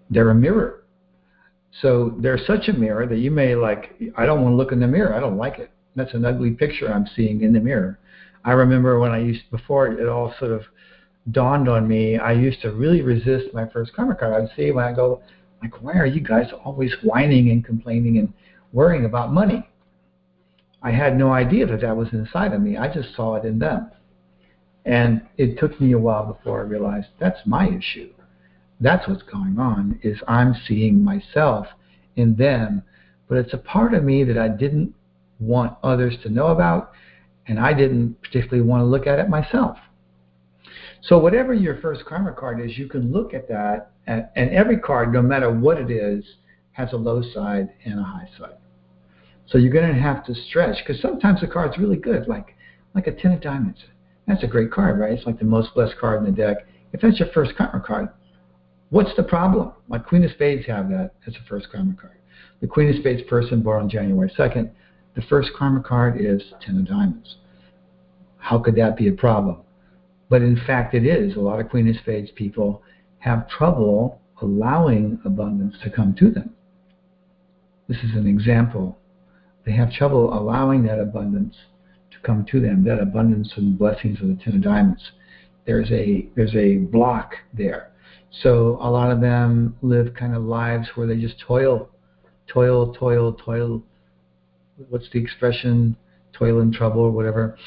they're 0.10 0.30
a 0.30 0.36
mirror 0.36 0.84
so 1.82 2.13
they're 2.20 2.39
such 2.46 2.68
a 2.68 2.74
mirror 2.74 3.08
that 3.08 3.18
you 3.18 3.32
may 3.32 3.56
like, 3.56 3.96
I 4.16 4.26
don't 4.26 4.44
want 4.44 4.54
to 4.54 4.58
look 4.58 4.72
in 4.72 4.80
the 4.80 4.88
mirror. 4.88 5.13
I 5.13 5.20
don't 5.20 5.38
like 5.38 5.60
it. 5.60 5.72
That's 5.96 6.13
an 6.13 6.26
ugly 6.26 6.52
picture 6.52 6.92
I'm 6.92 7.08
seeing 7.16 7.42
in 7.42 7.54
the 7.54 7.60
mirror. 7.60 8.00
I 8.46 8.52
remember 8.52 9.00
when 9.00 9.12
I 9.12 9.20
used 9.20 9.50
before 9.50 9.88
it 9.88 10.08
all 10.08 10.34
sort 10.38 10.52
of 10.52 10.63
dawned 11.32 11.70
on 11.70 11.88
me. 11.88 12.18
I 12.18 12.34
used 12.34 12.62
to 12.62 12.72
really 12.72 13.02
resist 13.02 13.54
my 13.54 13.68
first 13.70 13.94
karma 13.96 14.16
card. 14.16 14.34
I'd 14.34 14.56
see 14.56 14.72
when 14.72 14.86
I 14.86 14.94
go, 14.94 15.22
like, 15.63 15.82
why 15.82 15.93
are 15.93 16.06
you 16.06 16.21
guys 16.21 16.47
always 16.63 16.93
whining 17.02 17.49
and 17.49 17.65
complaining 17.65 18.17
and 18.17 18.34
worrying 18.73 19.06
about 19.06 19.32
money? 19.34 19.69
I 20.82 20.91
had 20.91 21.17
no 21.17 21.32
idea 21.32 21.65
that 21.67 21.82
that 21.82 21.95
was 21.95 22.10
inside 22.12 22.54
of 22.54 22.62
me. 22.62 22.78
I 22.78 22.93
just 22.93 23.15
saw 23.15 23.36
it 23.36 23.45
in 23.45 23.58
them. 23.58 23.89
And 24.86 25.21
it 25.38 25.58
took 25.58 25.80
me 25.80 25.93
a 25.93 25.97
while 25.97 26.26
before 26.26 26.60
I 26.60 26.63
realized 26.63 27.08
that's 27.19 27.39
my 27.45 27.69
issue. 27.69 28.12
That's 28.82 29.08
what's 29.08 29.23
going 29.23 29.58
on 29.58 29.99
is 30.04 30.19
I'm 30.28 30.54
seeing 30.67 31.02
myself 31.02 31.67
in 32.17 32.36
them, 32.36 32.84
but 33.30 33.38
it's 33.38 33.54
a 33.54 33.58
part 33.58 33.93
of 33.93 34.04
me 34.04 34.26
that 34.26 34.38
I 34.38 34.49
didn't 34.49 34.93
want 35.39 35.78
others 35.84 36.17
to 36.23 36.30
know 36.30 36.47
about 36.47 36.91
and 37.47 37.60
I 37.60 37.73
didn't 37.73 38.21
particularly 38.21 38.67
want 38.67 38.82
to 38.82 38.86
look 38.86 39.08
at 39.08 39.19
it 39.19 39.30
myself. 39.30 39.78
So 41.02 41.17
whatever 41.17 41.54
your 41.54 41.80
first 41.82 42.06
karma 42.06 42.34
card 42.34 42.60
is, 42.60 42.78
you 42.78 42.88
can 42.88 43.12
look 43.12 43.34
at 43.34 43.47
that, 43.47 43.92
and 44.08 44.28
every 44.36 44.78
card, 44.78 45.13
no 45.13 45.22
matter 45.22 45.50
what 45.52 45.78
it 45.78 45.89
is, 45.89 46.24
has 46.74 46.92
a 46.94 46.98
low 46.98 47.22
side 47.34 47.70
and 47.86 48.00
a 48.00 48.04
high 48.04 48.28
side. 48.38 48.58
So 49.48 49.58
you're 49.58 49.72
going 49.72 49.94
to 49.94 50.00
have 50.00 50.26
to 50.26 50.36
stretch 50.36 50.78
because 50.86 51.02
sometimes 51.02 51.42
the 51.42 51.48
card's 51.48 51.78
really 51.78 51.98
good, 51.98 52.28
like 52.28 52.56
like 52.96 53.08
a 53.08 53.12
ten 53.12 53.32
of 53.32 53.42
diamonds. 53.42 53.80
That's 54.28 54.44
a 54.44 54.48
great 54.48 54.72
card, 54.72 55.00
right? 55.00 55.13
It's 55.13 55.26
like 55.26 55.39
the 55.39 55.46
most 55.46 55.74
blessed 55.74 55.98
card 56.00 56.20
in 56.20 56.26
the 56.26 56.32
deck. 56.32 56.68
If 56.94 57.02
that's 57.02 57.20
your 57.20 57.30
first 57.34 57.56
karma 57.58 57.84
card, 57.86 58.10
what's 58.89 59.16
the 59.16 59.24
problem? 59.24 59.74
Like 59.89 60.06
Queen 60.06 60.24
of 60.24 60.32
Spades 60.32 60.66
have 60.68 60.89
that 60.89 61.12
as 61.28 61.34
a 61.36 61.48
first 61.50 61.68
karma 61.72 61.96
card. 62.00 62.18
The 62.62 62.68
Queen 62.68 62.89
of 62.89 62.96
Spades 62.98 63.24
person 63.24 63.62
born 63.62 63.84
on 63.84 63.89
January 63.89 64.32
2nd, 64.38 64.70
the 65.16 65.22
first 65.24 65.50
karma 65.58 65.82
card 65.82 66.20
is 66.20 66.42
ten 66.66 66.78
of 66.78 66.88
diamonds. 66.88 67.38
How 68.38 68.60
could 68.60 68.76
that 68.76 68.96
be 68.96 69.08
a 69.08 69.13
problem? 69.13 69.58
But 70.30 70.42
in 70.42 70.60
fact, 70.66 70.94
it 70.94 71.06
is. 71.06 71.36
A 71.36 71.39
lot 71.39 71.60
of 71.60 71.70
Queen 71.70 71.88
of 71.89 71.96
Spades 71.98 72.32
people 72.36 72.82
have 73.24 73.48
trouble 73.48 74.20
allowing 74.42 75.18
abundance 75.24 75.76
to 75.82 75.90
come 75.90 76.14
to 76.20 76.30
them. 76.30 76.54
This 77.88 77.98
is 78.00 78.16
an 78.16 78.28
example. 78.28 78.98
They 79.66 79.72
have 79.72 79.94
trouble 79.94 80.38
allowing 80.38 80.84
that 80.84 81.00
abundance 81.00 81.56
to 82.12 82.18
come 82.20 82.46
to 82.52 82.60
them, 82.60 82.84
that 82.84 83.00
abundance 83.00 83.54
and 83.56 83.80
blessings 83.80 84.20
of 84.20 84.28
the 84.28 84.36
Ten 84.44 84.56
of 84.56 84.62
Diamonds. 84.62 85.02
There's 85.66 85.90
a 85.92 86.28
there's 86.36 86.54
a 86.54 86.80
block 86.80 87.32
there. 87.54 87.94
So 88.42 88.78
a 88.82 88.90
lot 88.92 89.10
of 89.10 89.22
them 89.22 89.78
live 89.82 90.14
kind 90.16 90.36
of 90.36 90.44
lives 90.44 90.90
where 90.96 91.08
they 91.08 91.16
just 91.16 91.40
toil, 91.40 91.90
toil, 92.48 92.94
toil, 92.94 93.32
toil. 93.34 93.82
What's 94.90 95.10
the 95.14 95.20
expression? 95.20 95.96
Toil 96.34 96.60
in 96.60 96.74
trouble 96.74 97.02
or 97.02 97.12
whatever. 97.12 97.58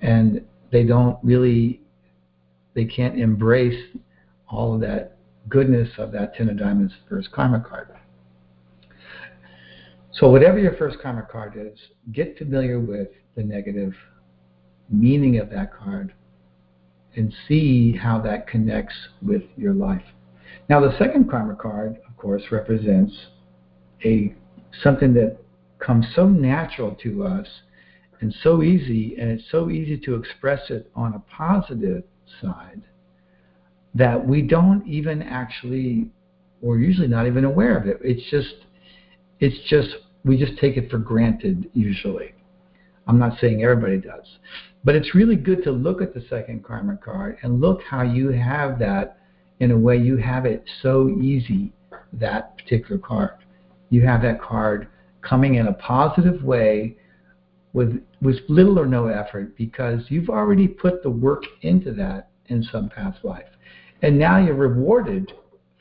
And 0.00 0.44
they 0.72 0.82
don't 0.82 1.18
really 1.22 1.82
they 2.74 2.84
can't 2.84 3.20
embrace 3.20 3.80
all 4.50 4.74
of 4.74 4.80
that 4.80 5.18
goodness 5.48 5.88
of 5.98 6.12
that 6.12 6.34
Ten 6.34 6.48
of 6.48 6.58
Diamonds 6.58 6.94
first 7.08 7.32
karma 7.32 7.60
card. 7.60 7.88
So, 10.12 10.30
whatever 10.30 10.58
your 10.58 10.74
first 10.76 10.98
karma 11.00 11.26
card 11.30 11.54
is, 11.56 11.78
get 12.12 12.38
familiar 12.38 12.80
with 12.80 13.08
the 13.36 13.42
negative 13.42 13.94
meaning 14.90 15.38
of 15.38 15.50
that 15.50 15.72
card 15.72 16.12
and 17.16 17.32
see 17.46 17.92
how 17.92 18.20
that 18.22 18.46
connects 18.46 18.94
with 19.22 19.42
your 19.56 19.74
life. 19.74 20.04
Now, 20.68 20.80
the 20.80 20.96
second 20.98 21.30
karma 21.30 21.54
card, 21.54 21.98
of 22.08 22.16
course, 22.16 22.42
represents 22.50 23.14
a 24.04 24.34
something 24.82 25.14
that 25.14 25.38
comes 25.78 26.06
so 26.14 26.28
natural 26.28 26.94
to 27.02 27.24
us 27.24 27.46
and 28.20 28.34
so 28.42 28.62
easy, 28.62 29.16
and 29.18 29.30
it's 29.30 29.50
so 29.50 29.70
easy 29.70 29.96
to 29.98 30.14
express 30.16 30.70
it 30.70 30.90
on 30.94 31.14
a 31.14 31.22
positive 31.30 32.02
side 32.40 32.82
that 33.94 34.26
we 34.26 34.42
don't 34.42 34.86
even 34.86 35.22
actually 35.22 36.10
we're 36.60 36.78
usually 36.78 37.08
not 37.08 37.26
even 37.26 37.44
aware 37.44 37.76
of 37.76 37.86
it. 37.86 37.98
It's 38.02 38.28
just 38.30 38.66
it's 39.40 39.68
just 39.68 39.88
we 40.24 40.36
just 40.36 40.58
take 40.58 40.76
it 40.76 40.90
for 40.90 40.98
granted 40.98 41.70
usually. 41.72 42.34
I'm 43.06 43.18
not 43.18 43.38
saying 43.40 43.62
everybody 43.62 43.98
does. 43.98 44.26
But 44.84 44.94
it's 44.94 45.14
really 45.14 45.36
good 45.36 45.64
to 45.64 45.72
look 45.72 46.02
at 46.02 46.14
the 46.14 46.24
second 46.28 46.64
karma 46.64 46.96
card 46.96 47.38
and 47.42 47.60
look 47.60 47.80
how 47.82 48.02
you 48.02 48.28
have 48.30 48.78
that 48.78 49.18
in 49.60 49.70
a 49.70 49.78
way 49.78 49.96
you 49.96 50.16
have 50.16 50.46
it 50.46 50.64
so 50.82 51.08
easy 51.08 51.72
that 52.12 52.56
particular 52.58 52.98
card. 52.98 53.36
You 53.90 54.06
have 54.06 54.22
that 54.22 54.40
card 54.40 54.88
coming 55.22 55.56
in 55.56 55.66
a 55.66 55.72
positive 55.72 56.42
way 56.42 56.96
with 57.72 58.02
with 58.20 58.38
little 58.48 58.78
or 58.78 58.86
no 58.86 59.06
effort 59.06 59.56
because 59.56 60.02
you've 60.08 60.30
already 60.30 60.66
put 60.68 61.02
the 61.02 61.10
work 61.10 61.44
into 61.62 61.92
that 61.94 62.30
in 62.46 62.62
some 62.62 62.88
past 62.88 63.24
life. 63.24 63.48
And 64.02 64.18
now 64.18 64.38
you're 64.38 64.54
rewarded 64.54 65.32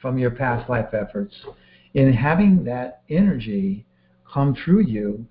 from 0.01 0.17
your 0.17 0.31
past 0.31 0.69
life 0.69 0.93
efforts 0.93 1.35
in 1.93 2.13
having 2.13 2.63
that 2.65 3.01
energy 3.09 3.85
come 4.31 4.55
through 4.55 4.81
you 4.81 5.25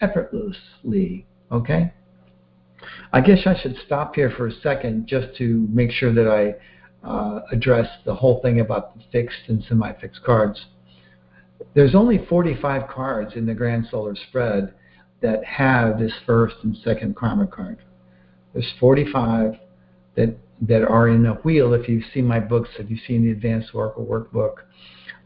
effortlessly. 0.00 1.26
Okay? 1.50 1.92
I 3.12 3.20
guess 3.20 3.40
I 3.46 3.60
should 3.60 3.76
stop 3.86 4.14
here 4.14 4.32
for 4.36 4.46
a 4.46 4.52
second 4.52 5.06
just 5.06 5.36
to 5.38 5.66
make 5.70 5.90
sure 5.90 6.12
that 6.12 6.28
I 6.28 6.54
uh, 7.06 7.40
address 7.52 7.88
the 8.04 8.14
whole 8.14 8.40
thing 8.42 8.60
about 8.60 8.96
the 8.96 9.02
fixed 9.12 9.48
and 9.48 9.64
semi 9.68 9.92
fixed 9.94 10.22
cards. 10.24 10.66
There's 11.74 11.94
only 11.94 12.24
45 12.26 12.88
cards 12.88 13.32
in 13.34 13.46
the 13.46 13.54
Grand 13.54 13.86
Solar 13.90 14.16
Spread 14.28 14.74
that 15.22 15.44
have 15.44 15.98
this 15.98 16.12
first 16.26 16.56
and 16.62 16.76
second 16.84 17.16
karma 17.16 17.46
card. 17.46 17.78
There's 18.52 18.72
45 18.78 19.54
that 20.16 20.36
that 20.62 20.82
are 20.82 21.08
in 21.08 21.26
a 21.26 21.34
wheel. 21.34 21.74
If 21.74 21.88
you've 21.88 22.04
seen 22.14 22.26
my 22.26 22.40
books, 22.40 22.70
if 22.78 22.90
you've 22.90 23.00
seen 23.06 23.24
the 23.24 23.32
Advanced 23.32 23.74
Oracle 23.74 24.06
Workbook, 24.06 24.64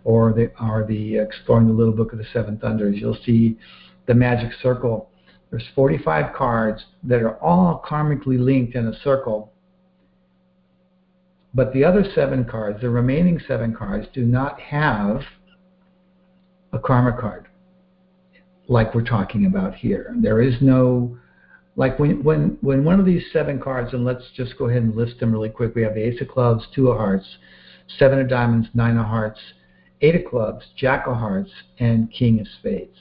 or 0.04 0.32
the 0.32 0.50
or 0.60 0.84
the 0.88 1.18
Exploring 1.18 1.68
the 1.68 1.74
Little 1.74 1.92
Book 1.92 2.12
of 2.12 2.18
the 2.18 2.26
Seven 2.32 2.58
Thunders, 2.58 2.96
you'll 2.98 3.18
see 3.24 3.58
the 4.06 4.14
Magic 4.14 4.52
Circle. 4.62 5.10
There's 5.50 5.66
45 5.74 6.34
cards 6.34 6.84
that 7.02 7.22
are 7.22 7.36
all 7.38 7.82
karmically 7.86 8.38
linked 8.38 8.74
in 8.74 8.86
a 8.86 9.00
circle. 9.00 9.52
But 11.52 11.72
the 11.72 11.82
other 11.82 12.04
seven 12.14 12.44
cards, 12.44 12.80
the 12.80 12.90
remaining 12.90 13.40
seven 13.48 13.74
cards, 13.74 14.06
do 14.14 14.24
not 14.24 14.60
have 14.60 15.22
a 16.72 16.78
karma 16.78 17.20
card 17.20 17.48
like 18.68 18.94
we're 18.94 19.02
talking 19.02 19.46
about 19.46 19.74
here. 19.74 20.14
There 20.20 20.40
is 20.40 20.54
no 20.60 21.18
like 21.80 21.98
when 21.98 22.22
when 22.22 22.58
when 22.60 22.84
one 22.84 23.00
of 23.00 23.06
these 23.06 23.24
seven 23.32 23.58
cards, 23.58 23.94
and 23.94 24.04
let's 24.04 24.24
just 24.36 24.58
go 24.58 24.68
ahead 24.68 24.82
and 24.82 24.94
list 24.94 25.18
them 25.18 25.32
really 25.32 25.48
quick. 25.48 25.74
We 25.74 25.82
have 25.82 25.94
the 25.94 26.02
Ace 26.02 26.20
of 26.20 26.28
Clubs, 26.28 26.66
Two 26.74 26.90
of 26.90 26.98
Hearts, 26.98 27.24
Seven 27.98 28.20
of 28.20 28.28
Diamonds, 28.28 28.68
Nine 28.74 28.98
of 28.98 29.06
Hearts, 29.06 29.40
Eight 30.02 30.14
of 30.14 30.26
Clubs, 30.26 30.66
Jack 30.76 31.06
of 31.06 31.16
Hearts, 31.16 31.50
and 31.78 32.12
King 32.12 32.38
of 32.38 32.46
Spades. 32.58 32.98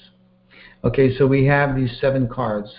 Okay, 0.85 1.13
so 1.17 1.27
we 1.27 1.45
have 1.45 1.75
these 1.75 1.99
seven 1.99 2.29
cards. 2.29 2.69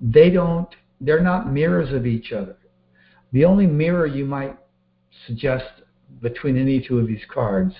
They 0.00 0.30
don't. 0.30 0.68
They're 1.00 1.20
not 1.20 1.52
mirrors 1.52 1.92
of 1.92 2.06
each 2.06 2.30
other. 2.30 2.56
The 3.32 3.44
only 3.44 3.66
mirror 3.66 4.06
you 4.06 4.24
might 4.24 4.56
suggest 5.26 5.82
between 6.22 6.56
any 6.56 6.80
two 6.80 7.00
of 7.00 7.08
these 7.08 7.26
cards 7.28 7.74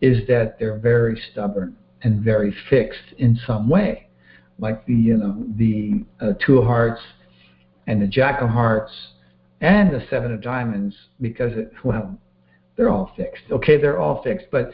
is 0.00 0.24
that 0.28 0.60
they're 0.60 0.78
very 0.78 1.20
stubborn 1.32 1.76
and 2.02 2.22
very 2.22 2.54
fixed 2.70 3.12
in 3.18 3.40
some 3.44 3.68
way, 3.68 4.08
like 4.58 4.84
the 4.86 4.94
you 4.94 5.16
know 5.16 5.44
the 5.56 6.04
uh, 6.20 6.32
two 6.44 6.58
of 6.58 6.64
hearts 6.64 7.00
and 7.86 8.00
the 8.00 8.06
jack 8.06 8.40
of 8.40 8.48
hearts 8.48 8.92
and 9.60 9.92
the 9.92 10.04
seven 10.10 10.32
of 10.32 10.42
diamonds 10.42 10.94
because 11.20 11.52
it 11.54 11.72
well 11.84 12.18
they're 12.76 12.90
all 12.90 13.12
fixed. 13.16 13.44
Okay, 13.52 13.80
they're 13.80 14.00
all 14.00 14.20
fixed, 14.24 14.46
but 14.50 14.72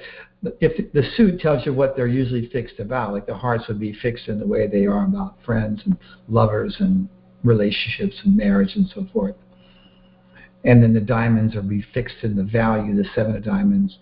if 0.59 0.91
the 0.95 1.03
suit 1.17 1.39
tells 1.39 1.67
you 1.67 1.75
what 1.75 1.95
they're 1.95 2.07
usually 2.07 2.49
fixed 2.49 2.81
about, 2.81 3.13
like 3.13 3.27
the 3.27 3.35
hearts 3.35 3.69
would 3.69 3.79
be 3.79 3.93
fixed 3.93 4.29
in 4.29 4.41
the 4.41 4.47
way 4.47 4.67
they 4.67 4.87
are 4.87 5.05
about 5.05 5.37
friends 5.45 5.83
and 5.85 5.99
lovers 6.27 6.75
and 6.81 7.11
relationships 7.45 8.17
and 8.25 8.35
marriage 8.35 8.75
and 8.75 8.91
so 8.95 9.07
forth. 9.13 9.35
And 10.65 10.83
then 10.83 10.95
the 10.95 11.01
diamonds 11.01 11.55
are 11.57 11.63
be 11.63 11.85
fixed 11.93 12.17
in 12.23 12.37
the 12.37 12.43
value, 12.43 12.97
the 12.97 13.07
seven 13.15 13.37
of 13.37 13.45
diamonds 13.45 13.99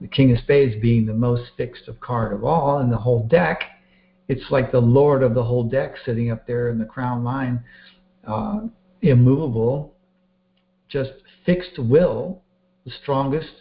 the 0.00 0.08
King 0.08 0.32
of 0.32 0.38
Spades 0.38 0.80
being 0.80 1.06
the 1.06 1.14
most 1.14 1.52
fixed 1.56 1.88
of 1.88 1.98
card 2.00 2.32
of 2.32 2.44
all 2.44 2.80
in 2.80 2.90
the 2.90 2.96
whole 2.96 3.26
deck. 3.26 3.62
It's 4.28 4.50
like 4.50 4.72
the 4.72 4.80
lord 4.80 5.22
of 5.22 5.34
the 5.34 5.42
whole 5.42 5.64
deck 5.64 5.96
sitting 6.04 6.30
up 6.30 6.46
there 6.46 6.68
in 6.68 6.78
the 6.78 6.84
crown 6.84 7.24
line, 7.24 7.62
uh, 8.26 8.60
immovable, 9.02 9.94
just 10.88 11.12
fixed 11.44 11.78
will, 11.78 12.42
the 12.84 12.92
strongest, 13.02 13.52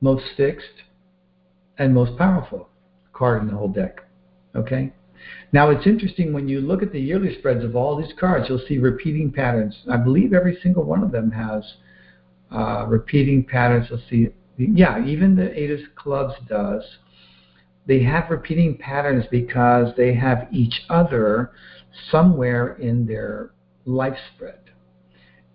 most 0.00 0.24
fixed, 0.36 0.82
and 1.78 1.94
most 1.94 2.16
powerful 2.16 2.68
card 3.12 3.42
in 3.42 3.48
the 3.48 3.54
whole 3.54 3.68
deck. 3.68 4.00
Okay? 4.54 4.92
Now 5.52 5.70
it's 5.70 5.86
interesting 5.86 6.32
when 6.32 6.48
you 6.48 6.60
look 6.60 6.82
at 6.82 6.92
the 6.92 7.00
yearly 7.00 7.36
spreads 7.38 7.64
of 7.64 7.76
all 7.76 8.00
these 8.00 8.12
cards, 8.18 8.46
you'll 8.48 8.64
see 8.66 8.78
repeating 8.78 9.32
patterns. 9.32 9.76
I 9.90 9.96
believe 9.96 10.32
every 10.32 10.58
single 10.62 10.84
one 10.84 11.02
of 11.02 11.12
them 11.12 11.30
has 11.30 11.64
uh, 12.50 12.86
repeating 12.86 13.44
patterns. 13.44 13.88
You'll 13.90 14.02
see 14.08 14.28
yeah, 14.58 15.04
even 15.04 15.36
the 15.36 15.58
Eight 15.58 15.70
of 15.70 15.80
Clubs 15.96 16.34
does. 16.48 16.82
They 17.86 18.02
have 18.02 18.30
repeating 18.30 18.78
patterns 18.78 19.24
because 19.30 19.94
they 19.96 20.14
have 20.14 20.48
each 20.50 20.82
other 20.88 21.52
somewhere 22.10 22.74
in 22.74 23.06
their 23.06 23.50
life 23.84 24.18
spread. 24.34 24.58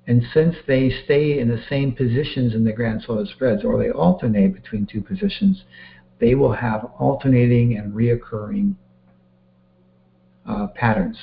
And 0.07 0.23
since 0.33 0.55
they 0.67 0.89
stay 1.05 1.39
in 1.39 1.47
the 1.47 1.61
same 1.69 1.93
positions 1.93 2.53
in 2.53 2.63
the 2.63 2.73
grand 2.73 3.03
solar 3.03 3.25
spreads, 3.25 3.63
or 3.63 3.77
they 3.77 3.91
alternate 3.91 4.53
between 4.53 4.85
two 4.85 5.01
positions, 5.01 5.63
they 6.19 6.35
will 6.35 6.53
have 6.53 6.85
alternating 6.97 7.77
and 7.77 7.93
reoccurring 7.93 8.75
uh, 10.47 10.67
patterns. 10.67 11.17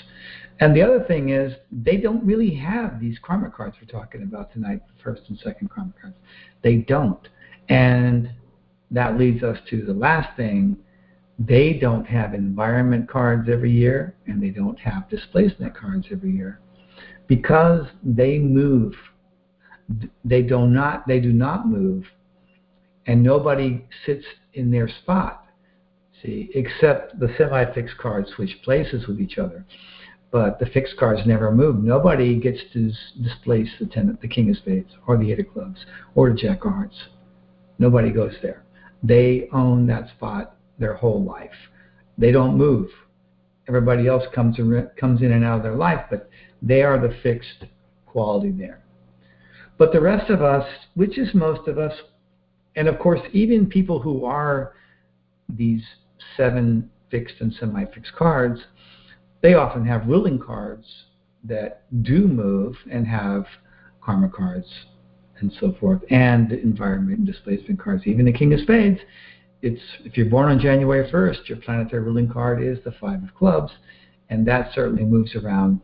And 0.60 0.74
the 0.74 0.82
other 0.82 1.04
thing 1.04 1.30
is, 1.30 1.54
they 1.70 1.96
don't 1.96 2.24
really 2.24 2.54
have 2.54 3.00
these 3.00 3.16
karma 3.22 3.50
cards 3.50 3.76
we're 3.80 3.88
talking 3.88 4.22
about 4.22 4.52
tonight, 4.52 4.82
first 5.02 5.22
and 5.28 5.38
second 5.38 5.70
karma 5.70 5.92
cards. 6.00 6.16
They 6.62 6.76
don't. 6.76 7.28
And 7.68 8.30
that 8.90 9.18
leads 9.18 9.42
us 9.42 9.58
to 9.70 9.84
the 9.84 9.92
last 9.92 10.36
thing. 10.36 10.76
They 11.38 11.74
don't 11.74 12.04
have 12.06 12.34
environment 12.34 13.08
cards 13.08 13.48
every 13.50 13.70
year, 13.70 14.16
and 14.26 14.42
they 14.42 14.50
don't 14.50 14.78
have 14.80 15.08
displacement 15.08 15.76
cards 15.76 16.06
every 16.10 16.32
year. 16.32 16.60
Because 17.26 17.86
they 18.02 18.38
move, 18.38 18.94
they 20.24 20.42
do 20.42 20.66
not, 20.66 21.06
they 21.06 21.20
do 21.20 21.32
not 21.32 21.68
move, 21.68 22.04
and 23.06 23.22
nobody 23.22 23.84
sits 24.04 24.24
in 24.54 24.70
their 24.70 24.88
spot. 24.88 25.44
See, 26.22 26.50
except 26.54 27.20
the 27.20 27.32
semi-fixed 27.38 27.96
cards 27.98 28.30
switch 28.34 28.56
places 28.64 29.06
with 29.06 29.20
each 29.20 29.38
other 29.38 29.64
but 30.30 30.58
the 30.58 30.66
fixed 30.66 30.96
cards 30.98 31.22
never 31.26 31.50
move. 31.50 31.82
Nobody 31.82 32.38
gets 32.38 32.58
to 32.72 32.92
displace 33.22 33.68
the 33.80 33.86
ten, 33.86 34.16
the 34.20 34.28
king 34.28 34.50
of 34.50 34.56
spades, 34.56 34.90
or 35.06 35.16
the 35.16 35.32
eight 35.32 35.40
of 35.40 35.52
clubs, 35.52 35.84
or 36.14 36.30
the 36.30 36.36
jack 36.36 36.64
of 36.64 36.72
hearts. 36.72 36.96
Nobody 37.78 38.10
goes 38.10 38.34
there. 38.42 38.64
They 39.02 39.48
own 39.52 39.86
that 39.86 40.10
spot 40.10 40.56
their 40.78 40.94
whole 40.94 41.22
life. 41.22 41.50
They 42.16 42.32
don't 42.32 42.56
move. 42.56 42.88
Everybody 43.68 44.06
else 44.06 44.24
comes 44.34 44.58
in, 44.58 44.88
comes 44.98 45.22
in 45.22 45.32
and 45.32 45.44
out 45.44 45.58
of 45.58 45.62
their 45.62 45.76
life, 45.76 46.06
but 46.10 46.30
they 46.62 46.82
are 46.82 46.98
the 46.98 47.14
fixed 47.22 47.64
quality 48.06 48.50
there. 48.50 48.82
But 49.76 49.92
the 49.92 50.00
rest 50.00 50.30
of 50.30 50.42
us, 50.42 50.66
which 50.94 51.18
is 51.18 51.34
most 51.34 51.68
of 51.68 51.78
us, 51.78 51.92
and 52.74 52.88
of 52.88 52.98
course, 52.98 53.20
even 53.32 53.66
people 53.66 54.00
who 54.00 54.24
are 54.24 54.74
these 55.48 55.82
seven 56.36 56.90
fixed 57.10 57.36
and 57.40 57.52
semi-fixed 57.52 58.12
cards, 58.14 58.60
they 59.40 59.54
often 59.54 59.84
have 59.86 60.06
ruling 60.06 60.38
cards 60.38 60.86
that 61.44 61.84
do 62.02 62.26
move 62.26 62.76
and 62.90 63.06
have 63.06 63.44
karma 64.00 64.28
cards 64.28 64.66
and 65.40 65.52
so 65.60 65.72
forth, 65.78 66.02
and 66.10 66.50
environment 66.50 67.18
and 67.18 67.26
displacement 67.26 67.78
cards. 67.78 68.02
Even 68.06 68.24
the 68.24 68.32
King 68.32 68.52
of 68.52 68.60
Spades, 68.60 68.98
it's 69.62 69.80
if 70.04 70.16
you're 70.16 70.30
born 70.30 70.50
on 70.50 70.60
January 70.60 71.10
1st, 71.10 71.48
your 71.48 71.58
planetary 71.58 72.02
ruling 72.02 72.28
card 72.28 72.62
is 72.62 72.78
the 72.84 72.92
Five 72.92 73.22
of 73.22 73.34
Clubs, 73.34 73.72
and 74.30 74.46
that 74.46 74.72
certainly 74.74 75.04
moves 75.04 75.34
around 75.34 75.80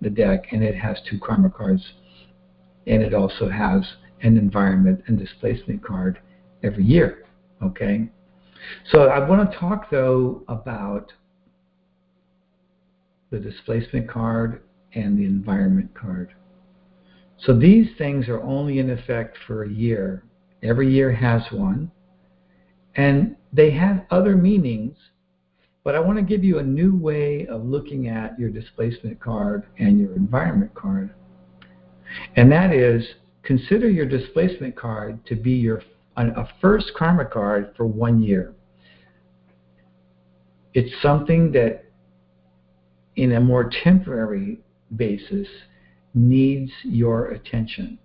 the 0.00 0.10
deck, 0.10 0.46
and 0.52 0.62
it 0.62 0.74
has 0.74 0.98
two 1.08 1.18
karma 1.18 1.50
cards, 1.50 1.82
and 2.86 3.02
it 3.02 3.14
also 3.14 3.48
has 3.48 3.82
an 4.22 4.36
environment 4.36 5.02
and 5.06 5.18
displacement 5.18 5.84
card 5.84 6.18
every 6.62 6.84
year. 6.84 7.24
Okay, 7.62 8.08
so 8.90 9.08
I 9.08 9.26
want 9.26 9.50
to 9.50 9.58
talk 9.58 9.90
though 9.90 10.42
about 10.48 11.12
the 13.30 13.38
displacement 13.38 14.08
card, 14.08 14.62
and 14.94 15.18
the 15.18 15.24
environment 15.24 15.92
card. 15.94 16.32
So 17.38 17.58
these 17.58 17.88
things 17.98 18.28
are 18.28 18.40
only 18.42 18.78
in 18.78 18.90
effect 18.90 19.36
for 19.46 19.64
a 19.64 19.68
year. 19.68 20.22
Every 20.62 20.92
year 20.92 21.12
has 21.12 21.42
one. 21.50 21.90
And 22.96 23.36
they 23.52 23.70
have 23.72 24.06
other 24.10 24.36
meanings, 24.36 24.96
but 25.82 25.94
I 25.94 26.00
want 26.00 26.18
to 26.18 26.24
give 26.24 26.44
you 26.44 26.58
a 26.58 26.62
new 26.62 26.96
way 26.96 27.46
of 27.46 27.64
looking 27.64 28.08
at 28.08 28.38
your 28.38 28.50
displacement 28.50 29.20
card 29.20 29.64
and 29.78 29.98
your 29.98 30.14
environment 30.14 30.74
card. 30.74 31.14
And 32.36 32.50
that 32.52 32.72
is 32.72 33.04
consider 33.42 33.88
your 33.88 34.06
displacement 34.06 34.76
card 34.76 35.24
to 35.26 35.34
be 35.34 35.52
your 35.52 35.82
a 36.16 36.46
first 36.60 36.92
karma 36.96 37.24
card 37.24 37.74
for 37.76 37.86
one 37.86 38.22
year. 38.22 38.54
It's 40.74 41.02
something 41.02 41.50
that 41.52 41.84
in 43.16 43.32
a 43.32 43.40
more 43.40 43.70
temporary 43.82 44.60
basis 44.94 45.48
needs 46.14 46.70
your 46.84 47.32
attention, 47.32 47.98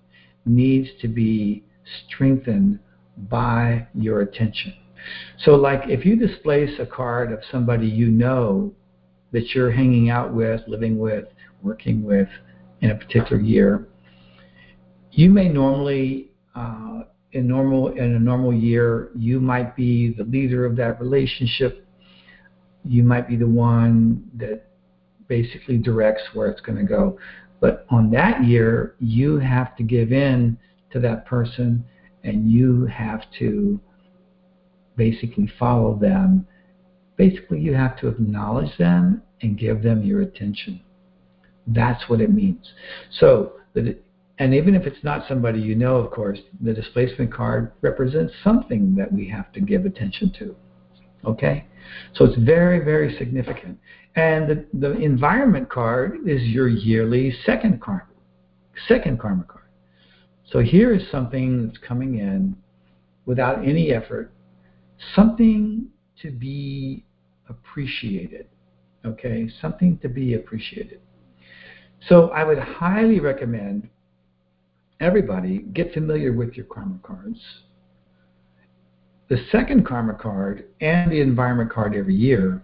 needs 0.45 0.89
to 1.01 1.07
be 1.07 1.63
strengthened 2.07 2.79
by 3.27 3.87
your 3.93 4.21
attention. 4.21 4.73
So, 5.43 5.55
like 5.55 5.81
if 5.87 6.05
you 6.05 6.15
displace 6.15 6.79
a 6.79 6.85
card 6.85 7.31
of 7.31 7.39
somebody 7.51 7.87
you 7.87 8.09
know 8.09 8.73
that 9.31 9.53
you're 9.53 9.71
hanging 9.71 10.09
out 10.09 10.33
with, 10.33 10.61
living 10.67 10.97
with, 10.97 11.25
working 11.61 12.03
with 12.03 12.27
in 12.81 12.91
a 12.91 12.95
particular 12.95 13.41
year, 13.41 13.87
you 15.11 15.29
may 15.29 15.49
normally, 15.49 16.31
uh, 16.55 17.01
in 17.31 17.47
normal 17.47 17.89
in 17.89 18.15
a 18.15 18.19
normal 18.19 18.53
year, 18.53 19.11
you 19.15 19.39
might 19.39 19.75
be 19.75 20.13
the 20.13 20.23
leader 20.23 20.65
of 20.65 20.75
that 20.77 20.99
relationship. 20.99 21.85
You 22.85 23.03
might 23.03 23.27
be 23.27 23.35
the 23.35 23.47
one 23.47 24.29
that 24.35 24.65
basically 25.27 25.77
directs 25.77 26.23
where 26.33 26.47
it's 26.47 26.61
going 26.61 26.77
to 26.77 26.83
go. 26.83 27.19
But 27.59 27.85
on 27.89 28.09
that 28.11 28.43
year, 28.43 28.95
you 28.99 29.37
have 29.37 29.75
to 29.75 29.83
give 29.83 30.11
in 30.11 30.57
to 30.91 30.99
that 31.01 31.25
person 31.25 31.85
and 32.23 32.51
you 32.51 32.85
have 32.85 33.21
to 33.39 33.79
basically 34.95 35.51
follow 35.57 35.97
them. 35.97 36.45
Basically, 37.15 37.59
you 37.59 37.73
have 37.73 37.99
to 37.99 38.07
acknowledge 38.07 38.77
them 38.77 39.21
and 39.41 39.57
give 39.57 39.81
them 39.81 40.03
your 40.03 40.21
attention. 40.21 40.81
That's 41.67 42.09
what 42.09 42.21
it 42.21 42.31
means. 42.31 42.73
So, 43.19 43.53
and 43.75 44.53
even 44.53 44.75
if 44.75 44.87
it's 44.87 45.03
not 45.03 45.27
somebody 45.27 45.59
you 45.59 45.75
know, 45.75 45.97
of 45.97 46.11
course, 46.11 46.39
the 46.61 46.73
displacement 46.73 47.33
card 47.33 47.71
represents 47.81 48.33
something 48.43 48.95
that 48.95 49.11
we 49.11 49.29
have 49.29 49.51
to 49.53 49.61
give 49.61 49.85
attention 49.85 50.33
to. 50.39 50.55
Okay? 51.25 51.65
So 52.15 52.25
it's 52.25 52.37
very, 52.37 52.83
very 52.83 53.17
significant. 53.17 53.77
And 54.15 54.49
the, 54.49 54.65
the 54.73 54.97
environment 54.97 55.69
card 55.69 56.27
is 56.27 56.41
your 56.43 56.67
yearly 56.67 57.33
second 57.45 57.81
karma, 57.81 58.03
second 58.87 59.19
karma 59.19 59.43
card. 59.43 59.65
So 60.51 60.59
here 60.59 60.93
is 60.93 61.03
something 61.11 61.67
that's 61.67 61.77
coming 61.77 62.19
in 62.19 62.55
without 63.25 63.59
any 63.67 63.91
effort, 63.91 64.31
something 65.15 65.87
to 66.21 66.31
be 66.31 67.05
appreciated. 67.47 68.47
Okay, 69.05 69.49
something 69.61 69.97
to 69.99 70.09
be 70.09 70.33
appreciated. 70.33 70.99
So 72.07 72.29
I 72.29 72.43
would 72.43 72.57
highly 72.57 73.19
recommend 73.19 73.89
everybody 74.99 75.59
get 75.73 75.93
familiar 75.93 76.33
with 76.33 76.53
your 76.53 76.65
karma 76.65 76.99
cards. 77.03 77.39
The 79.29 79.37
second 79.51 79.85
karma 79.85 80.15
card 80.15 80.65
and 80.81 81.11
the 81.11 81.21
environment 81.21 81.71
card 81.71 81.95
every 81.95 82.15
year 82.15 82.61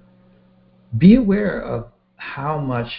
be 0.97 1.15
aware 1.15 1.61
of 1.61 1.91
how 2.17 2.57
much 2.57 2.89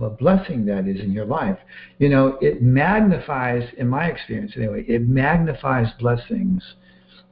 of 0.00 0.12
a 0.12 0.14
blessing 0.14 0.64
that 0.66 0.86
is 0.86 1.00
in 1.00 1.12
your 1.12 1.24
life. 1.24 1.58
You 1.98 2.08
know, 2.08 2.38
it 2.40 2.62
magnifies, 2.62 3.68
in 3.76 3.88
my 3.88 4.06
experience 4.06 4.52
anyway, 4.56 4.84
it 4.86 5.08
magnifies 5.08 5.88
blessings 5.98 6.62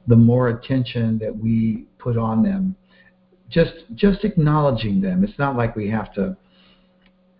the 0.07 0.15
more 0.15 0.49
attention 0.49 1.17
that 1.19 1.35
we 1.35 1.85
put 1.99 2.17
on 2.17 2.43
them. 2.43 2.75
Just, 3.49 3.73
just 3.95 4.23
acknowledging 4.23 5.01
them. 5.01 5.23
It's 5.23 5.37
not 5.39 5.55
like 5.55 5.75
we 5.75 5.89
have 5.89 6.13
to 6.15 6.35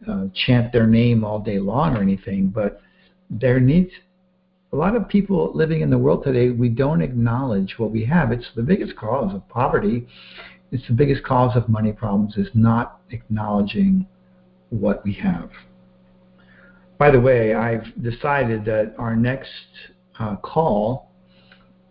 uh, 0.10 0.26
chant 0.34 0.72
their 0.72 0.88
name 0.88 1.24
all 1.24 1.40
day 1.40 1.60
long 1.60 1.96
or 1.96 2.02
anything, 2.02 2.48
but 2.48 2.82
there 3.30 3.60
needs 3.60 3.92
a 4.72 4.76
lot 4.76 4.96
of 4.96 5.08
people 5.08 5.52
living 5.54 5.82
in 5.82 5.90
the 5.90 5.98
world 5.98 6.24
today. 6.24 6.50
We 6.50 6.70
don't 6.70 7.02
acknowledge 7.02 7.76
what 7.78 7.92
we 7.92 8.06
have. 8.06 8.32
It's 8.32 8.48
the 8.56 8.64
biggest 8.64 8.96
cause 8.96 9.34
of 9.34 9.48
poverty 9.50 10.08
it's 10.72 10.86
the 10.88 10.94
biggest 10.94 11.24
cause 11.24 11.56
of 11.56 11.70
money 11.70 11.94
problems 11.94 12.36
is 12.38 12.50
not 12.54 13.00
acknowledging 13.12 14.06
what 14.70 15.04
we 15.04 15.14
have. 15.14 15.50
By 16.98 17.12
the 17.12 17.20
way, 17.20 17.54
I've 17.54 17.86
decided 18.02 18.66
that 18.66 18.96
our 18.98 19.16
next 19.16 19.50
uh, 20.20 20.36
call, 20.38 21.12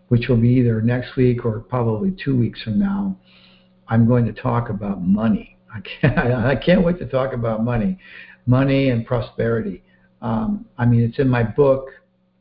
which 0.08 0.28
will 0.28 0.36
be 0.36 0.48
either 0.48 0.80
next 0.82 1.16
week 1.16 1.44
or 1.44 1.60
probably 1.60 2.14
two 2.22 2.36
weeks 2.36 2.62
from 2.62 2.78
now, 2.78 3.16
I'm 3.88 4.06
going 4.06 4.24
to 4.26 4.32
talk 4.32 4.68
about 4.68 5.02
money. 5.02 5.56
I 5.74 5.80
can't, 5.80 6.18
I 6.18 6.56
can't 6.56 6.82
wait 6.82 6.98
to 6.98 7.06
talk 7.06 7.32
about 7.32 7.62
money, 7.62 7.98
money 8.46 8.90
and 8.90 9.06
prosperity. 9.06 9.82
Um, 10.22 10.66
I 10.78 10.86
mean, 10.86 11.02
it's 11.02 11.18
in 11.18 11.28
my 11.28 11.42
book, 11.42 11.88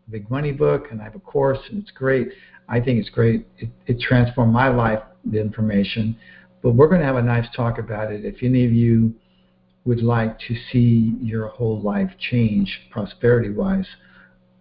Big 0.10 0.30
Money 0.32 0.52
book, 0.52 0.88
and 0.92 1.02
I 1.02 1.04
have 1.04 1.16
a 1.16 1.20
course, 1.20 1.60
and 1.70 1.82
it's 1.82 1.92
great. 1.92 2.30
I 2.70 2.80
think 2.80 3.00
it's 3.00 3.10
great. 3.10 3.46
It, 3.58 3.70
it 3.86 4.00
transformed 4.00 4.54
my 4.54 4.70
life 4.70 5.02
the 5.26 5.40
information. 5.40 6.18
But 6.64 6.72
we're 6.72 6.88
going 6.88 7.02
to 7.02 7.06
have 7.06 7.18
a 7.18 7.22
nice 7.22 7.48
talk 7.56 7.78
about 7.78 8.12
it. 8.12 8.26
If 8.26 8.42
any 8.42 8.66
of 8.66 8.72
you 8.72 9.14
would 9.86 10.02
like 10.02 10.40
to 10.40 10.56
see 10.72 11.16
your 11.22 11.48
whole 11.48 11.80
life 11.82 12.12
change 12.32 12.82
prosperity 12.90 13.52
wise, 13.52 13.88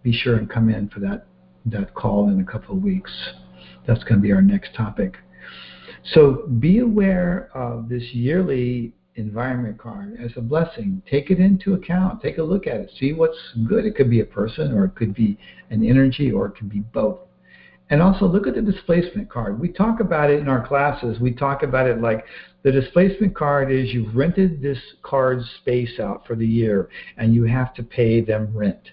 be 0.03 0.13
sure 0.13 0.37
and 0.37 0.49
come 0.49 0.69
in 0.69 0.87
for 0.89 0.99
that, 0.99 1.27
that 1.65 1.93
call 1.95 2.29
in 2.29 2.39
a 2.39 2.45
couple 2.45 2.75
of 2.75 2.83
weeks. 2.83 3.11
That's 3.87 4.03
going 4.03 4.15
to 4.15 4.21
be 4.21 4.31
our 4.31 4.41
next 4.41 4.75
topic. 4.75 5.17
So 6.13 6.47
be 6.59 6.79
aware 6.79 7.49
of 7.55 7.89
this 7.89 8.03
yearly 8.13 8.93
environment 9.15 9.79
card 9.79 10.17
as 10.23 10.31
a 10.35 10.41
blessing. 10.41 11.01
Take 11.09 11.31
it 11.31 11.39
into 11.39 11.73
account. 11.73 12.21
Take 12.21 12.37
a 12.37 12.43
look 12.43 12.67
at 12.67 12.75
it. 12.75 12.91
See 12.99 13.13
what's 13.13 13.37
good. 13.67 13.85
It 13.85 13.95
could 13.95 14.09
be 14.09 14.19
a 14.19 14.25
person, 14.25 14.73
or 14.73 14.85
it 14.85 14.95
could 14.95 15.15
be 15.15 15.39
an 15.71 15.83
energy, 15.83 16.31
or 16.31 16.47
it 16.47 16.55
could 16.55 16.69
be 16.69 16.81
both. 16.81 17.19
And 17.89 18.01
also 18.01 18.25
look 18.25 18.47
at 18.47 18.55
the 18.55 18.61
displacement 18.61 19.29
card. 19.29 19.59
We 19.59 19.71
talk 19.71 19.99
about 19.99 20.31
it 20.31 20.39
in 20.39 20.47
our 20.47 20.65
classes. 20.65 21.19
We 21.19 21.33
talk 21.33 21.61
about 21.61 21.87
it 21.87 22.01
like 22.01 22.25
the 22.63 22.71
displacement 22.71 23.35
card 23.35 23.71
is 23.71 23.93
you've 23.93 24.15
rented 24.15 24.59
this 24.59 24.79
card's 25.03 25.47
space 25.61 25.99
out 25.99 26.25
for 26.25 26.35
the 26.35 26.47
year 26.47 26.89
and 27.17 27.35
you 27.35 27.43
have 27.43 27.75
to 27.75 27.83
pay 27.83 28.21
them 28.21 28.51
rent. 28.55 28.89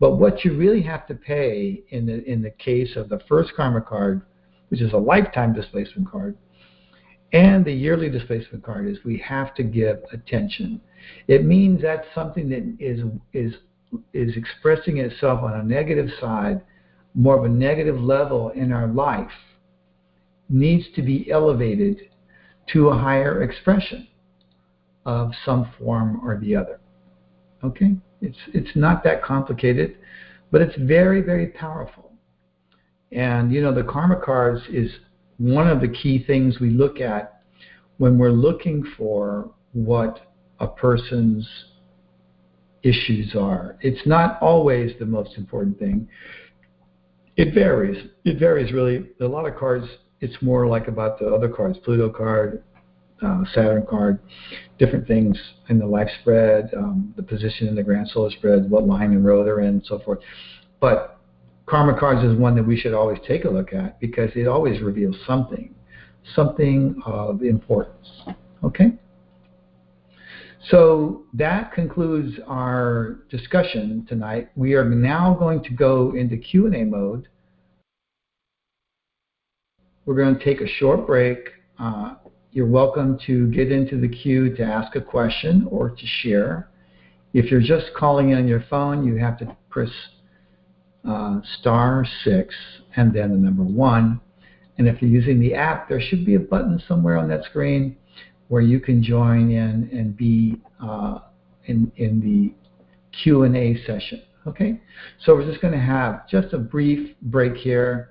But 0.00 0.16
what 0.16 0.44
you 0.44 0.56
really 0.56 0.82
have 0.82 1.06
to 1.08 1.14
pay 1.14 1.82
in 1.90 2.06
the 2.06 2.24
in 2.24 2.42
the 2.42 2.50
case 2.50 2.96
of 2.96 3.08
the 3.08 3.20
first 3.28 3.52
karma 3.54 3.82
card, 3.82 4.22
which 4.68 4.80
is 4.80 4.92
a 4.94 4.98
lifetime 4.98 5.52
displacement 5.52 6.10
card, 6.10 6.36
and 7.32 7.64
the 7.64 7.72
yearly 7.72 8.10
displacement 8.10 8.64
card 8.64 8.88
is 8.88 8.98
we 9.04 9.18
have 9.18 9.54
to 9.54 9.62
give 9.62 9.98
attention. 10.12 10.80
It 11.28 11.44
means 11.44 11.82
that 11.82 12.06
something 12.14 12.48
that 12.48 12.76
is 12.80 13.00
is 13.32 13.54
is 14.12 14.36
expressing 14.36 14.98
itself 14.98 15.42
on 15.42 15.60
a 15.60 15.62
negative 15.62 16.08
side 16.20 16.62
more 17.14 17.38
of 17.38 17.44
a 17.44 17.48
negative 17.48 18.00
level 18.00 18.50
in 18.50 18.72
our 18.72 18.86
life 18.86 19.30
needs 20.48 20.84
to 20.94 21.02
be 21.02 21.30
elevated 21.30 21.98
to 22.72 22.88
a 22.88 22.98
higher 22.98 23.42
expression 23.42 24.06
of 25.04 25.32
some 25.44 25.70
form 25.78 26.20
or 26.24 26.38
the 26.38 26.54
other. 26.54 26.80
Okay? 27.64 27.96
It's 28.20 28.38
it's 28.54 28.76
not 28.76 29.02
that 29.04 29.22
complicated, 29.22 29.96
but 30.50 30.60
it's 30.62 30.76
very 30.78 31.20
very 31.20 31.48
powerful. 31.48 32.12
And 33.10 33.52
you 33.52 33.60
know 33.60 33.74
the 33.74 33.82
karma 33.82 34.20
cards 34.20 34.62
is 34.70 34.90
one 35.38 35.68
of 35.68 35.80
the 35.80 35.88
key 35.88 36.24
things 36.24 36.60
we 36.60 36.70
look 36.70 37.00
at 37.00 37.42
when 37.98 38.16
we're 38.16 38.30
looking 38.30 38.84
for 38.96 39.50
what 39.72 40.20
a 40.60 40.66
person's 40.66 41.48
issues 42.82 43.34
are. 43.34 43.76
It's 43.80 44.06
not 44.06 44.40
always 44.40 44.92
the 44.98 45.06
most 45.06 45.36
important 45.36 45.78
thing 45.78 46.08
it 47.36 47.54
varies. 47.54 48.10
It 48.24 48.38
varies 48.38 48.72
really. 48.72 49.10
A 49.20 49.24
lot 49.24 49.46
of 49.46 49.56
cards, 49.56 49.86
it's 50.20 50.36
more 50.42 50.66
like 50.66 50.88
about 50.88 51.18
the 51.18 51.26
other 51.26 51.48
cards, 51.48 51.78
Pluto 51.84 52.10
card, 52.10 52.62
uh, 53.22 53.44
Saturn 53.54 53.86
card, 53.88 54.18
different 54.78 55.06
things 55.06 55.38
in 55.68 55.78
the 55.78 55.86
life 55.86 56.08
spread, 56.20 56.70
um, 56.76 57.14
the 57.16 57.22
position 57.22 57.68
in 57.68 57.74
the 57.74 57.82
grand 57.82 58.08
solar 58.08 58.30
spread, 58.30 58.70
what 58.70 58.86
line 58.86 59.12
and 59.12 59.24
row 59.24 59.44
they're 59.44 59.60
in, 59.60 59.68
and 59.68 59.86
so 59.86 60.00
forth. 60.00 60.18
But 60.80 61.20
karma 61.66 61.98
cards 61.98 62.24
is 62.24 62.36
one 62.36 62.56
that 62.56 62.64
we 62.64 62.76
should 62.76 62.94
always 62.94 63.18
take 63.26 63.44
a 63.44 63.50
look 63.50 63.72
at 63.72 64.00
because 64.00 64.30
it 64.34 64.46
always 64.46 64.82
reveals 64.82 65.16
something, 65.26 65.74
something 66.34 67.00
of 67.06 67.42
importance. 67.42 68.08
Okay. 68.64 68.92
So 70.70 71.24
that 71.34 71.72
concludes 71.72 72.38
our 72.46 73.18
discussion 73.30 74.06
tonight. 74.08 74.50
We 74.54 74.74
are 74.74 74.84
now 74.84 75.34
going 75.34 75.62
to 75.64 75.70
go 75.70 76.14
into 76.14 76.36
Q&A 76.36 76.84
mode. 76.84 77.26
We're 80.06 80.14
going 80.14 80.38
to 80.38 80.44
take 80.44 80.60
a 80.60 80.68
short 80.68 81.04
break. 81.04 81.38
Uh, 81.80 82.14
you're 82.52 82.68
welcome 82.68 83.18
to 83.26 83.48
get 83.48 83.72
into 83.72 84.00
the 84.00 84.08
queue 84.08 84.54
to 84.54 84.62
ask 84.62 84.94
a 84.94 85.00
question 85.00 85.66
or 85.68 85.90
to 85.90 86.06
share. 86.20 86.68
If 87.32 87.50
you're 87.50 87.60
just 87.60 87.86
calling 87.96 88.30
in 88.30 88.38
on 88.38 88.46
your 88.46 88.64
phone, 88.70 89.04
you 89.04 89.16
have 89.16 89.38
to 89.38 89.56
press 89.68 89.90
uh, 91.08 91.40
star 91.58 92.06
six 92.22 92.54
and 92.94 93.12
then 93.12 93.32
the 93.32 93.38
number 93.38 93.64
one. 93.64 94.20
And 94.78 94.86
if 94.86 95.02
you're 95.02 95.10
using 95.10 95.40
the 95.40 95.54
app, 95.54 95.88
there 95.88 96.00
should 96.00 96.24
be 96.24 96.36
a 96.36 96.40
button 96.40 96.80
somewhere 96.86 97.16
on 97.16 97.28
that 97.28 97.44
screen 97.44 97.96
where 98.52 98.60
you 98.60 98.78
can 98.78 99.02
join 99.02 99.50
in 99.50 99.88
and 99.94 100.14
be 100.14 100.60
uh, 100.78 101.20
in, 101.64 101.90
in 101.96 102.20
the 102.20 102.52
Q&A 103.22 103.82
session. 103.86 104.20
Okay, 104.46 104.78
so 105.24 105.34
we're 105.34 105.50
just 105.50 105.62
going 105.62 105.72
to 105.72 105.80
have 105.80 106.28
just 106.28 106.52
a 106.52 106.58
brief 106.58 107.16
break 107.22 107.56
here, 107.56 108.10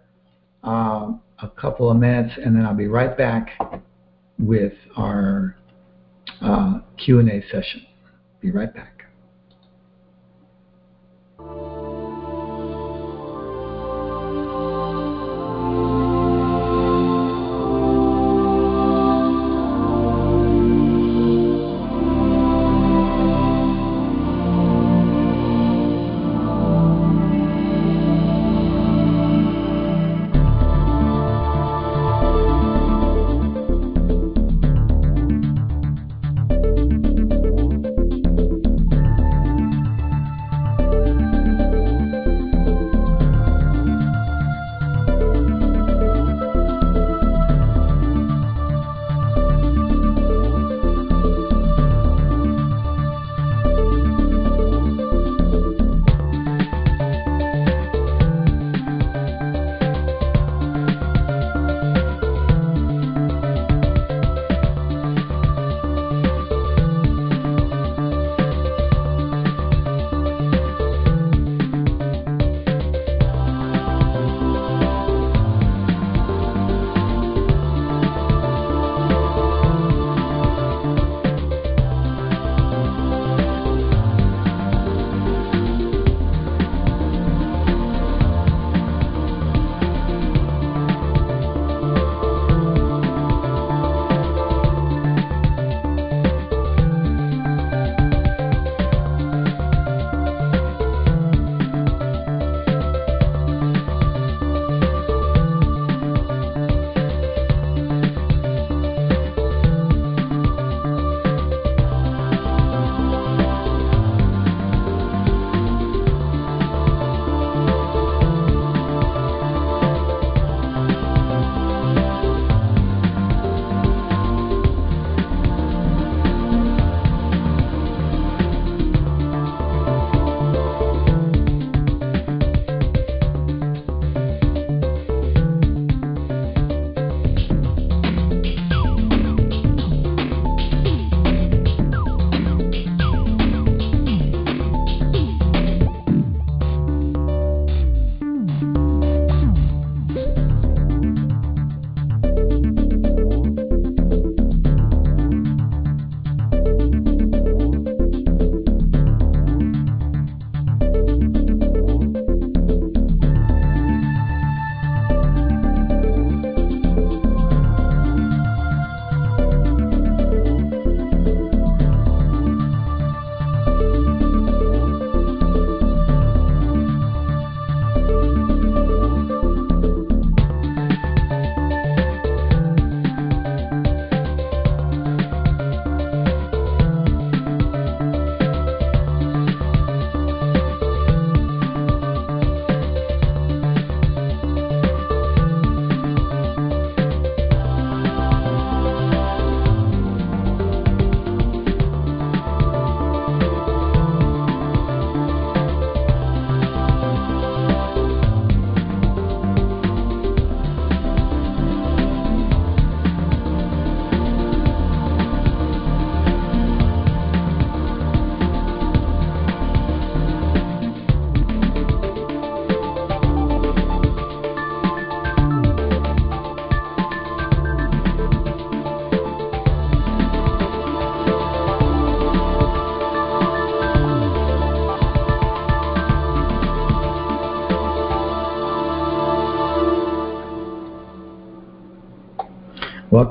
um, 0.64 1.22
a 1.44 1.48
couple 1.48 1.92
of 1.92 1.98
minutes, 1.98 2.34
and 2.44 2.56
then 2.56 2.66
I'll 2.66 2.74
be 2.74 2.88
right 2.88 3.16
back 3.16 3.52
with 4.40 4.74
our 4.98 5.56
uh, 6.42 6.80
Q&A 6.98 7.44
session. 7.52 7.86
Be 8.40 8.50
right 8.50 8.74
back. 8.74 9.01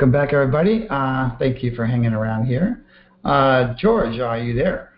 Welcome 0.01 0.13
back, 0.13 0.33
everybody. 0.33 0.87
Uh, 0.89 1.37
thank 1.39 1.63
you 1.63 1.75
for 1.75 1.85
hanging 1.85 2.15
around 2.15 2.47
here. 2.47 2.87
Uh, 3.23 3.75
George, 3.75 4.19
are 4.19 4.39
you 4.39 4.55
there? 4.55 4.95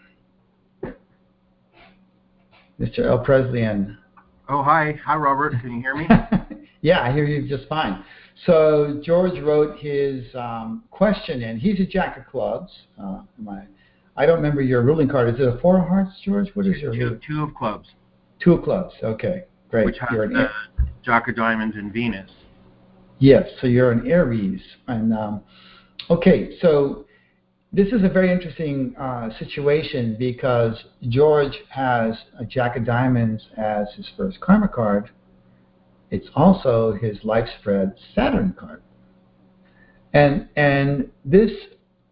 Mr. 2.78 3.00
El 3.00 3.24
Preslian. 3.24 3.98
Oh, 4.48 4.62
hi. 4.62 4.96
Hi, 5.05 5.16
Robert. 5.16 5.55
Can 5.61 5.72
you 5.72 5.80
hear 5.80 5.96
me? 5.96 6.07
yeah, 6.82 7.03
I 7.03 7.11
hear 7.12 7.24
you 7.24 7.48
just 7.48 7.68
fine. 7.68 8.05
So 8.46 9.03
George 9.05 9.40
wrote 9.40 9.76
his 9.80 10.24
um, 10.36 10.84
question 10.92 11.42
in. 11.42 11.59
He's 11.59 11.80
a 11.80 11.84
jack 11.84 12.16
of 12.16 12.28
clubs. 12.28 12.70
Uh, 12.96 13.22
I, 13.50 13.64
I 14.16 14.24
don't 14.24 14.36
remember 14.36 14.62
your 14.62 14.82
ruling 14.82 15.09
card. 15.09 15.34
Is 15.34 15.40
it 15.40 15.48
a 15.48 15.59
four 15.59 15.80
of 15.80 15.88
hearts, 15.88 16.12
George? 16.24 16.48
What 16.55 16.66
is 16.66 16.76
your 16.76 16.94
two, 16.94 17.18
two 17.26 17.42
of 17.42 17.53
clubs? 17.57 17.88
Two 18.38 18.53
of 18.53 18.62
clubs. 18.62 18.94
Okay, 19.03 19.46
great. 19.68 19.84
Which 19.84 19.98
has 19.98 20.11
you're 20.12 20.22
an 20.22 20.48
jack 21.05 21.26
of 21.26 21.34
diamonds 21.34 21.74
and 21.74 21.92
Venus. 21.92 22.30
Yes, 23.22 23.48
so 23.60 23.68
you're 23.68 23.92
an 23.92 24.10
Aries. 24.10 24.60
And 24.88 25.14
um, 25.14 25.44
okay, 26.10 26.58
so 26.60 27.04
this 27.72 27.86
is 27.92 28.02
a 28.02 28.08
very 28.08 28.32
interesting 28.32 28.96
uh, 28.98 29.28
situation 29.38 30.16
because 30.18 30.74
George 31.08 31.56
has 31.68 32.16
a 32.40 32.44
Jack 32.44 32.76
of 32.76 32.84
Diamonds 32.84 33.46
as 33.56 33.86
his 33.96 34.10
first 34.16 34.40
karma 34.40 34.66
card. 34.66 35.10
It's 36.10 36.26
also 36.34 36.94
his 37.00 37.16
life 37.22 37.48
spread 37.60 37.94
Saturn 38.12 38.56
card. 38.58 38.82
And 40.12 40.48
and 40.56 41.08
this 41.24 41.52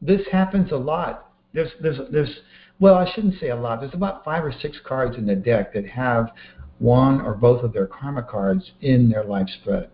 this 0.00 0.20
happens 0.30 0.70
a 0.70 0.76
lot. 0.76 1.32
There's 1.52 1.72
there's 1.82 1.98
there's 2.12 2.36
well, 2.78 2.94
I 2.94 3.12
shouldn't 3.12 3.40
say 3.40 3.48
a 3.48 3.56
lot. 3.56 3.80
There's 3.80 3.94
about 3.94 4.24
five 4.24 4.44
or 4.44 4.52
six 4.62 4.78
cards 4.86 5.16
in 5.18 5.26
the 5.26 5.34
deck 5.34 5.74
that 5.74 5.86
have 5.88 6.30
one 6.78 7.20
or 7.20 7.34
both 7.34 7.64
of 7.64 7.72
their 7.72 7.88
karma 7.88 8.22
cards 8.22 8.70
in 8.80 9.10
their 9.10 9.24
life 9.24 9.48
spread. 9.60 9.90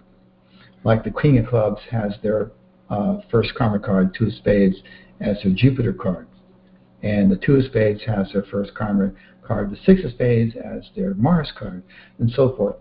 Like 0.84 1.04
the 1.04 1.10
Queen 1.10 1.38
of 1.38 1.48
Clubs 1.48 1.80
has 1.90 2.12
their 2.22 2.52
uh, 2.90 3.18
first 3.30 3.54
karma 3.54 3.78
card, 3.78 4.14
two 4.16 4.26
of 4.26 4.32
spades, 4.34 4.76
as 5.20 5.36
their 5.42 5.52
Jupiter 5.52 5.92
card. 5.92 6.28
And 7.02 7.30
the 7.30 7.36
two 7.36 7.56
of 7.56 7.64
spades 7.64 8.00
has 8.06 8.32
their 8.32 8.44
first 8.44 8.74
karma 8.74 9.12
card, 9.42 9.70
the 9.70 9.78
six 9.84 10.04
of 10.04 10.12
spades 10.12 10.54
as 10.56 10.82
their 10.94 11.14
Mars 11.14 11.52
card, 11.58 11.82
and 12.18 12.30
so 12.30 12.56
forth. 12.56 12.76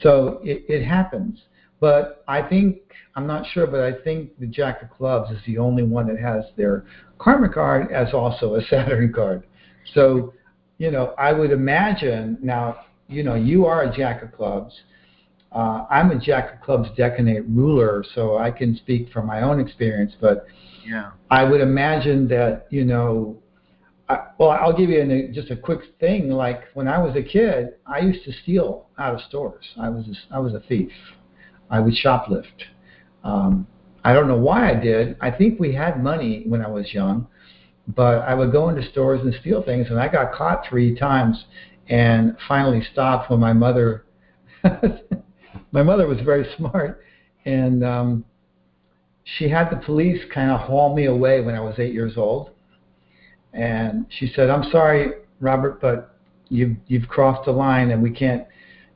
So 0.00 0.40
it, 0.42 0.64
it 0.68 0.84
happens. 0.84 1.40
But 1.80 2.24
I 2.26 2.42
think, 2.42 2.78
I'm 3.14 3.26
not 3.26 3.46
sure, 3.52 3.66
but 3.66 3.80
I 3.80 3.92
think 4.02 4.38
the 4.38 4.46
Jack 4.46 4.82
of 4.82 4.90
Clubs 4.90 5.30
is 5.30 5.38
the 5.46 5.58
only 5.58 5.82
one 5.82 6.06
that 6.08 6.18
has 6.18 6.44
their 6.56 6.84
karma 7.18 7.48
card 7.48 7.92
as 7.92 8.12
also 8.12 8.56
a 8.56 8.62
Saturn 8.70 9.12
card. 9.12 9.44
So, 9.94 10.34
you 10.78 10.90
know, 10.90 11.14
I 11.18 11.32
would 11.32 11.50
imagine 11.50 12.38
now, 12.42 12.76
you 13.08 13.22
know, 13.22 13.34
you 13.34 13.64
are 13.66 13.84
a 13.84 13.96
Jack 13.96 14.22
of 14.22 14.32
Clubs. 14.32 14.74
Uh, 15.52 15.86
I'm 15.90 16.10
a 16.10 16.18
Jack 16.18 16.54
of 16.54 16.60
Clubs 16.60 16.90
decanate 16.96 17.44
ruler, 17.48 18.04
so 18.14 18.36
I 18.36 18.50
can 18.50 18.76
speak 18.76 19.10
from 19.12 19.26
my 19.26 19.42
own 19.42 19.60
experience, 19.60 20.12
but 20.20 20.46
yeah. 20.86 21.12
I 21.30 21.44
would 21.44 21.60
imagine 21.60 22.28
that, 22.28 22.66
you 22.70 22.84
know, 22.84 23.38
I, 24.08 24.28
well, 24.38 24.50
I'll 24.50 24.76
give 24.76 24.90
you 24.90 25.00
an, 25.00 25.32
just 25.34 25.50
a 25.50 25.56
quick 25.56 25.80
thing. 26.00 26.30
Like 26.30 26.64
when 26.74 26.88
I 26.88 26.98
was 26.98 27.14
a 27.16 27.22
kid, 27.22 27.74
I 27.86 28.00
used 28.00 28.24
to 28.24 28.32
steal 28.42 28.86
out 28.98 29.14
of 29.14 29.20
stores. 29.22 29.64
I 29.80 29.88
was 29.88 30.06
a, 30.06 30.34
I 30.34 30.38
was 30.38 30.54
a 30.54 30.60
thief. 30.60 30.92
I 31.70 31.80
would 31.80 31.94
shoplift. 31.94 32.44
Um, 33.24 33.66
I 34.04 34.14
don't 34.14 34.28
know 34.28 34.38
why 34.38 34.70
I 34.70 34.74
did. 34.74 35.16
I 35.20 35.30
think 35.30 35.60
we 35.60 35.74
had 35.74 36.02
money 36.02 36.44
when 36.46 36.62
I 36.62 36.68
was 36.68 36.92
young, 36.94 37.26
but 37.88 38.18
I 38.18 38.34
would 38.34 38.52
go 38.52 38.68
into 38.70 38.88
stores 38.90 39.20
and 39.22 39.34
steal 39.40 39.62
things, 39.62 39.88
and 39.90 39.98
I 39.98 40.08
got 40.08 40.32
caught 40.32 40.64
three 40.68 40.94
times, 40.94 41.44
and 41.88 42.36
finally 42.46 42.82
stopped 42.92 43.30
when 43.30 43.40
my 43.40 43.52
mother. 43.52 44.04
my 45.72 45.82
mother 45.82 46.06
was 46.06 46.18
very 46.24 46.46
smart, 46.56 47.02
and 47.44 47.84
um, 47.84 48.24
she 49.24 49.48
had 49.48 49.70
the 49.70 49.76
police 49.76 50.20
kind 50.32 50.50
of 50.50 50.60
haul 50.60 50.94
me 50.94 51.06
away 51.06 51.40
when 51.40 51.54
I 51.54 51.60
was 51.60 51.74
eight 51.78 51.92
years 51.92 52.16
old, 52.16 52.50
and 53.52 54.06
she 54.10 54.32
said, 54.34 54.50
"I'm 54.50 54.70
sorry, 54.70 55.12
Robert, 55.40 55.80
but 55.80 56.16
you've 56.48 56.76
you've 56.86 57.08
crossed 57.08 57.44
the 57.44 57.52
line, 57.52 57.90
and 57.90 58.02
we 58.02 58.10
can't. 58.10 58.46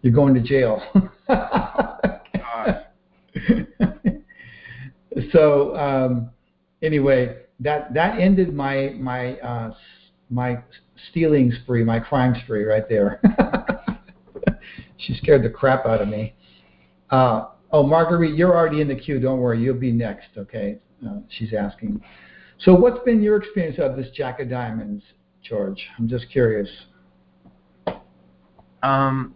You're 0.03 0.13
going 0.13 0.35
to 0.35 0.41
jail." 0.41 0.83
so 5.33 5.77
um, 5.77 6.31
anyway, 6.83 7.37
that 7.61 7.95
that 7.95 8.19
ended 8.19 8.55
my 8.55 8.95
my 8.99 9.37
uh, 9.39 9.75
my 10.31 10.59
stealing 11.11 11.53
spree, 11.63 11.85
my 11.85 12.01
crime 12.01 12.35
spree, 12.45 12.65
right 12.65 12.89
there. 12.89 13.21
she 14.97 15.15
scared 15.15 15.43
the 15.43 15.51
crap 15.51 15.87
out 15.87 16.01
of 16.01 16.09
me. 16.09 16.35
Uh, 17.13 17.49
oh, 17.71 17.83
Marguerite, 17.83 18.35
you're 18.35 18.57
already 18.57 18.81
in 18.81 18.89
the 18.89 18.97
queue. 18.97 19.21
Don't 19.21 19.39
worry, 19.39 19.61
you'll 19.61 19.75
be 19.75 19.93
next. 19.93 20.29
Okay, 20.37 20.79
uh, 21.07 21.19
she's 21.29 21.53
asking. 21.53 22.03
So, 22.59 22.75
what's 22.75 23.05
been 23.05 23.23
your 23.23 23.37
experience 23.37 23.79
of 23.79 23.97
this 23.97 24.09
Jack 24.15 24.41
of 24.41 24.49
Diamonds, 24.49 25.05
George? 25.43 25.87
I'm 25.99 26.09
just 26.09 26.31
curious. 26.31 26.69
Um, 28.83 29.35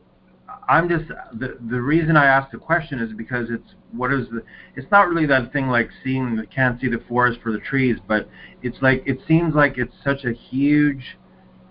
I'm 0.69 0.89
just 0.89 1.05
the 1.35 1.59
the 1.69 1.81
reason 1.81 2.17
I 2.17 2.25
asked 2.25 2.51
the 2.51 2.59
question 2.59 2.99
is 2.99 3.13
because 3.13 3.49
it's 3.51 3.75
what 3.93 4.11
is 4.13 4.27
the 4.31 4.43
it's 4.75 4.91
not 4.91 5.09
really 5.09 5.27
that 5.27 5.53
thing 5.53 5.69
like 5.69 5.91
seeing 6.03 6.35
the 6.35 6.47
can't 6.47 6.81
see 6.81 6.89
the 6.89 7.03
forest 7.07 7.41
for 7.43 7.53
the 7.53 7.61
trees, 7.61 7.99
but 8.09 8.29
it's 8.63 8.79
like 8.81 9.03
it 9.07 9.19
seems 9.29 9.55
like 9.55 9.77
it's 9.77 9.95
such 10.03 10.25
a 10.25 10.33
huge 10.33 11.19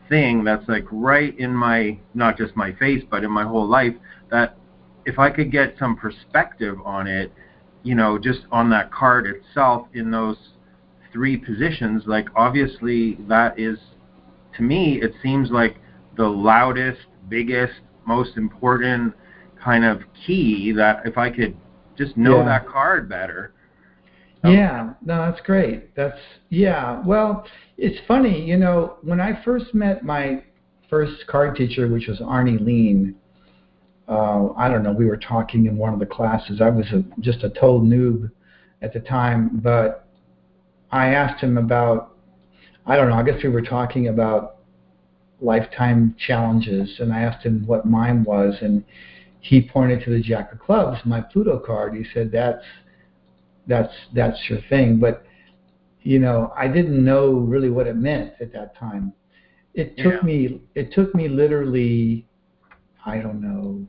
thing 0.07 0.43
that's 0.43 0.67
like 0.69 0.85
right 0.91 1.37
in 1.39 1.51
my 1.51 1.97
not 2.13 2.37
just 2.37 2.55
my 2.55 2.71
face 2.73 3.03
but 3.09 3.23
in 3.23 3.31
my 3.31 3.43
whole 3.43 3.67
life 3.67 3.95
that 4.29 4.55
if 5.05 5.19
I 5.19 5.29
could 5.29 5.51
get 5.51 5.75
some 5.79 5.95
perspective 5.95 6.77
on 6.83 7.07
it, 7.07 7.31
you 7.83 7.95
know, 7.95 8.17
just 8.17 8.41
on 8.51 8.69
that 8.71 8.91
card 8.91 9.27
itself 9.27 9.87
in 9.93 10.11
those 10.11 10.37
three 11.13 11.37
positions, 11.37 12.03
like 12.05 12.27
obviously 12.35 13.17
that 13.27 13.59
is 13.59 13.77
to 14.57 14.63
me 14.63 14.99
it 15.01 15.13
seems 15.21 15.51
like 15.51 15.77
the 16.17 16.27
loudest, 16.27 17.01
biggest, 17.29 17.73
most 18.05 18.37
important 18.37 19.13
kind 19.63 19.85
of 19.85 20.01
key 20.25 20.71
that 20.71 21.05
if 21.05 21.17
I 21.17 21.29
could 21.29 21.55
just 21.97 22.17
know 22.17 22.37
yeah. 22.37 22.45
that 22.45 22.67
card 22.67 23.09
better. 23.09 23.53
Yeah, 24.43 24.93
no, 25.03 25.31
that's 25.31 25.41
great. 25.41 25.95
That's 25.95 26.19
yeah. 26.49 27.01
Well, 27.03 27.47
it's 27.77 27.97
funny, 28.07 28.43
you 28.45 28.57
know, 28.57 28.97
when 29.01 29.19
I 29.19 29.41
first 29.43 29.73
met 29.73 30.03
my 30.05 30.43
first 30.87 31.25
card 31.27 31.55
teacher, 31.55 31.87
which 31.87 32.07
was 32.07 32.21
Arne 32.21 32.63
Lein, 32.63 33.15
uh, 34.07 34.49
I 34.55 34.69
don't 34.69 34.83
know, 34.83 34.91
we 34.91 35.05
were 35.05 35.17
talking 35.17 35.65
in 35.65 35.77
one 35.77 35.93
of 35.93 35.99
the 35.99 36.05
classes. 36.05 36.61
I 36.61 36.69
was 36.69 36.85
a, 36.91 37.03
just 37.21 37.43
a 37.43 37.49
total 37.49 37.81
noob 37.81 38.29
at 38.81 38.93
the 38.93 38.99
time, 38.99 39.59
but 39.63 40.07
I 40.91 41.07
asked 41.09 41.41
him 41.41 41.57
about, 41.57 42.15
I 42.85 42.95
don't 42.95 43.09
know, 43.09 43.15
I 43.15 43.23
guess 43.23 43.41
we 43.43 43.49
were 43.49 43.61
talking 43.61 44.07
about 44.07 44.57
lifetime 45.41 46.15
challenges, 46.17 46.99
and 46.99 47.11
I 47.13 47.21
asked 47.21 47.45
him 47.45 47.65
what 47.65 47.85
mine 47.85 48.23
was, 48.23 48.55
and 48.61 48.83
he 49.41 49.61
pointed 49.61 50.03
to 50.03 50.09
the 50.11 50.21
Jack 50.21 50.51
of 50.51 50.59
Clubs, 50.59 50.99
my 51.05 51.21
Pluto 51.21 51.59
card. 51.59 51.95
He 51.95 52.05
said, 52.13 52.31
"That's 52.31 52.63
that's 53.67 53.93
that's 54.13 54.37
your 54.49 54.59
thing," 54.69 54.99
but 54.99 55.23
you 56.01 56.19
know, 56.19 56.53
I 56.55 56.67
didn't 56.67 57.03
know 57.03 57.31
really 57.31 57.69
what 57.69 57.87
it 57.87 57.95
meant 57.95 58.33
at 58.39 58.53
that 58.53 58.75
time. 58.77 59.13
It 59.73 59.97
took 59.97 60.13
yeah. 60.13 60.21
me 60.21 60.61
it 60.73 60.93
took 60.93 61.13
me 61.13 61.27
literally, 61.27 62.25
I 63.05 63.17
don't 63.17 63.41
know, 63.41 63.85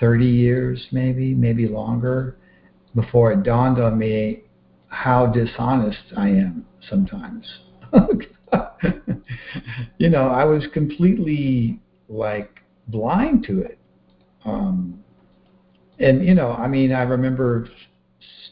30 0.00 0.26
years 0.26 0.86
maybe, 0.92 1.34
maybe 1.34 1.66
longer, 1.66 2.36
before 2.94 3.32
it 3.32 3.42
dawned 3.42 3.80
on 3.80 3.98
me 3.98 4.42
how 4.88 5.26
dishonest 5.26 5.98
I 6.16 6.28
am 6.28 6.64
sometimes. 6.88 7.46
you 9.98 10.08
know, 10.08 10.28
I 10.28 10.44
was 10.44 10.64
completely 10.72 11.80
like 12.08 12.60
blind 12.88 13.44
to 13.44 13.60
it. 13.60 13.78
Um, 14.44 15.02
and 15.98 16.24
you 16.24 16.34
know, 16.34 16.52
I 16.52 16.68
mean, 16.68 16.92
I 16.92 17.02
remember 17.02 17.68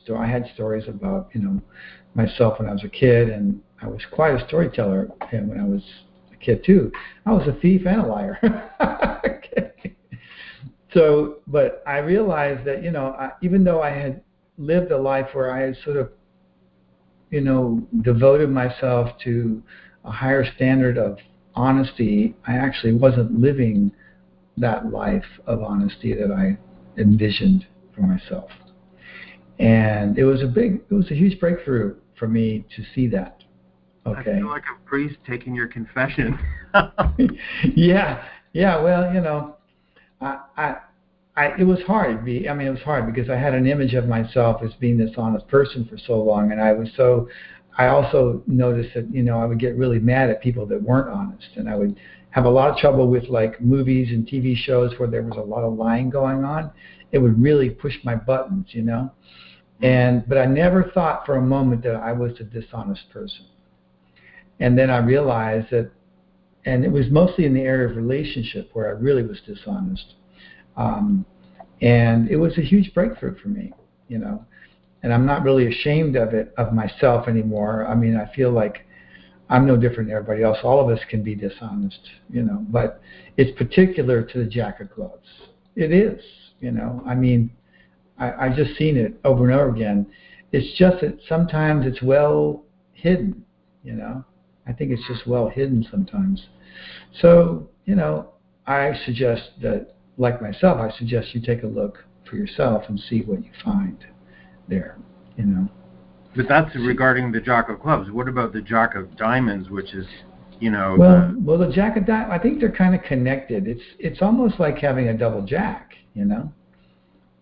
st- 0.04 0.18
I 0.18 0.26
had 0.26 0.48
stories 0.54 0.84
about 0.88 1.28
you 1.32 1.40
know 1.40 1.60
myself 2.14 2.58
when 2.58 2.68
I 2.68 2.72
was 2.72 2.84
a 2.84 2.88
kid, 2.88 3.30
and 3.30 3.60
I 3.82 3.88
was 3.88 4.00
quite 4.12 4.34
a 4.34 4.46
storyteller. 4.46 5.08
And 5.32 5.48
when 5.48 5.60
I 5.60 5.64
was 5.64 5.82
a 6.32 6.36
kid 6.36 6.64
too, 6.64 6.92
I 7.24 7.32
was 7.32 7.46
a 7.48 7.58
thief 7.60 7.86
and 7.86 8.00
a 8.00 8.06
liar. 8.06 8.38
so, 10.92 11.38
but 11.46 11.82
I 11.86 11.98
realized 11.98 12.64
that 12.66 12.82
you 12.82 12.90
know, 12.90 13.08
I, 13.18 13.30
even 13.42 13.64
though 13.64 13.82
I 13.82 13.90
had 13.90 14.22
lived 14.58 14.90
a 14.90 14.98
life 14.98 15.28
where 15.32 15.52
I 15.52 15.62
had 15.62 15.76
sort 15.84 15.96
of, 15.96 16.10
you 17.30 17.40
know, 17.40 17.86
devoted 18.02 18.50
myself 18.50 19.10
to 19.24 19.62
a 20.04 20.10
higher 20.10 20.44
standard 20.54 20.98
of 20.98 21.18
honesty, 21.54 22.34
I 22.46 22.54
actually 22.56 22.92
wasn't 22.92 23.40
living 23.40 23.92
that 24.58 24.90
life 24.90 25.24
of 25.46 25.62
honesty 25.62 26.14
that 26.14 26.30
I 26.30 26.56
envisioned 26.98 27.66
for 27.94 28.02
myself. 28.02 28.50
And 29.58 30.18
it 30.18 30.24
was 30.24 30.42
a 30.42 30.46
big, 30.46 30.82
it 30.90 30.94
was 30.94 31.10
a 31.10 31.14
huge 31.14 31.40
breakthrough 31.40 31.96
for 32.18 32.28
me 32.28 32.64
to 32.76 32.82
see 32.94 33.06
that. 33.08 33.42
Okay. 34.06 34.20
I 34.20 34.38
feel 34.38 34.48
like 34.48 34.62
a 34.64 34.88
priest 34.88 35.16
taking 35.26 35.54
your 35.54 35.66
confession. 35.66 36.38
yeah, 37.74 38.24
yeah. 38.52 38.80
Well, 38.80 39.12
you 39.12 39.20
know, 39.20 39.55
I, 40.20 40.38
I 40.56 40.76
I, 41.36 41.52
it 41.58 41.64
was 41.64 41.80
hard. 41.86 42.20
I 42.20 42.22
mean, 42.22 42.46
it 42.46 42.70
was 42.70 42.80
hard 42.80 43.12
because 43.12 43.28
I 43.28 43.36
had 43.36 43.52
an 43.52 43.66
image 43.66 43.92
of 43.92 44.08
myself 44.08 44.62
as 44.62 44.72
being 44.80 44.96
this 44.96 45.10
honest 45.18 45.46
person 45.48 45.84
for 45.84 45.98
so 45.98 46.18
long, 46.22 46.50
and 46.52 46.60
I 46.60 46.72
was 46.72 46.88
so. 46.96 47.28
I 47.78 47.88
also 47.88 48.42
noticed 48.46 48.94
that 48.94 49.12
you 49.12 49.22
know 49.22 49.38
I 49.38 49.44
would 49.44 49.58
get 49.58 49.76
really 49.76 49.98
mad 49.98 50.30
at 50.30 50.40
people 50.40 50.64
that 50.66 50.82
weren't 50.82 51.10
honest, 51.10 51.48
and 51.56 51.68
I 51.68 51.76
would 51.76 52.00
have 52.30 52.46
a 52.46 52.50
lot 52.50 52.70
of 52.70 52.78
trouble 52.78 53.08
with 53.08 53.24
like 53.28 53.60
movies 53.60 54.08
and 54.10 54.26
TV 54.26 54.56
shows 54.56 54.98
where 54.98 55.08
there 55.08 55.22
was 55.22 55.36
a 55.36 55.40
lot 55.40 55.62
of 55.62 55.74
lying 55.74 56.08
going 56.08 56.42
on. 56.42 56.70
It 57.12 57.18
would 57.18 57.40
really 57.40 57.68
push 57.68 57.94
my 58.02 58.14
buttons, 58.14 58.68
you 58.70 58.82
know. 58.82 59.12
And 59.82 60.26
but 60.26 60.38
I 60.38 60.46
never 60.46 60.90
thought 60.94 61.26
for 61.26 61.36
a 61.36 61.42
moment 61.42 61.82
that 61.82 61.96
I 61.96 62.12
was 62.12 62.32
a 62.40 62.44
dishonest 62.44 63.10
person. 63.10 63.44
And 64.58 64.78
then 64.78 64.88
I 64.88 64.98
realized 64.98 65.70
that, 65.70 65.90
and 66.66 66.84
it 66.84 66.90
was 66.90 67.06
mostly 67.10 67.44
in 67.46 67.54
the 67.54 67.62
area 67.62 67.88
of 67.88 67.96
relationship 67.96 68.70
where 68.72 68.88
I 68.88 68.90
really 68.90 69.22
was 69.22 69.40
dishonest. 69.46 70.14
Um, 70.76 71.24
and 71.80 72.28
it 72.28 72.36
was 72.36 72.58
a 72.58 72.62
huge 72.62 72.92
breakthrough 72.92 73.38
for 73.38 73.48
me, 73.48 73.72
you 74.08 74.18
know. 74.18 74.44
And 75.02 75.12
I'm 75.14 75.24
not 75.24 75.44
really 75.44 75.68
ashamed 75.68 76.16
of 76.16 76.34
it 76.34 76.52
of 76.58 76.72
myself 76.72 77.28
anymore. 77.28 77.86
I 77.86 77.94
mean, 77.94 78.16
I 78.16 78.34
feel 78.34 78.50
like 78.50 78.84
I'm 79.48 79.64
no 79.64 79.76
different 79.76 80.08
than 80.08 80.16
everybody 80.16 80.42
else. 80.42 80.58
All 80.64 80.80
of 80.80 80.94
us 80.94 81.02
can 81.08 81.22
be 81.22 81.36
dishonest, 81.36 82.00
you 82.28 82.42
know. 82.42 82.64
But 82.68 83.00
it's 83.36 83.56
particular 83.56 84.22
to 84.22 84.38
the 84.38 84.46
Jack 84.46 84.80
of 84.80 84.90
Clubs. 84.90 85.28
It 85.76 85.92
is, 85.92 86.20
you 86.60 86.72
know. 86.72 87.00
I 87.06 87.14
mean, 87.14 87.50
I, 88.18 88.32
I've 88.32 88.56
just 88.56 88.76
seen 88.76 88.96
it 88.96 89.20
over 89.24 89.44
and 89.44 89.52
over 89.52 89.68
again. 89.68 90.06
It's 90.50 90.76
just 90.76 91.02
that 91.02 91.18
sometimes 91.28 91.86
it's 91.86 92.02
well 92.02 92.64
hidden, 92.92 93.44
you 93.84 93.92
know. 93.92 94.24
I 94.66 94.72
think 94.72 94.90
it's 94.90 95.06
just 95.06 95.28
well 95.28 95.48
hidden 95.48 95.86
sometimes. 95.88 96.46
So, 97.20 97.68
you 97.84 97.94
know, 97.94 98.30
I 98.66 98.92
suggest 99.04 99.50
that, 99.62 99.94
like 100.18 100.40
myself, 100.40 100.78
I 100.78 100.96
suggest 100.96 101.34
you 101.34 101.40
take 101.40 101.62
a 101.62 101.66
look 101.66 102.04
for 102.28 102.36
yourself 102.36 102.84
and 102.88 102.98
see 102.98 103.20
what 103.20 103.44
you 103.44 103.50
find 103.64 103.98
there, 104.68 104.96
you 105.36 105.44
know. 105.44 105.68
But 106.34 106.48
that's 106.48 106.74
regarding 106.74 107.32
the 107.32 107.40
Jack 107.40 107.68
of 107.68 107.80
Clubs. 107.80 108.10
What 108.10 108.28
about 108.28 108.52
the 108.52 108.60
Jack 108.60 108.94
of 108.94 109.16
Diamonds, 109.16 109.70
which 109.70 109.94
is, 109.94 110.06
you 110.60 110.70
know, 110.70 110.96
well, 110.98 111.32
the, 111.32 111.40
well, 111.40 111.58
the 111.58 111.72
Jack 111.72 111.96
of 111.96 112.06
Diamonds. 112.06 112.32
I 112.32 112.38
think 112.38 112.60
they're 112.60 112.72
kind 112.72 112.94
of 112.94 113.02
connected. 113.02 113.66
It's 113.66 113.82
it's 113.98 114.20
almost 114.20 114.58
like 114.58 114.78
having 114.78 115.08
a 115.08 115.16
double 115.16 115.42
Jack, 115.42 115.92
you 116.14 116.24
know 116.24 116.52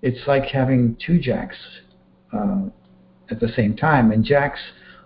it's 0.05 0.27
like 0.27 0.45
having 0.45 0.95
two 1.05 1.19
jacks 1.19 1.57
uh, 2.31 2.65
at 3.31 3.41
the 3.41 3.49
same 3.57 3.75
time. 3.75 4.13
And 4.13 4.23
jacks, 4.23 4.61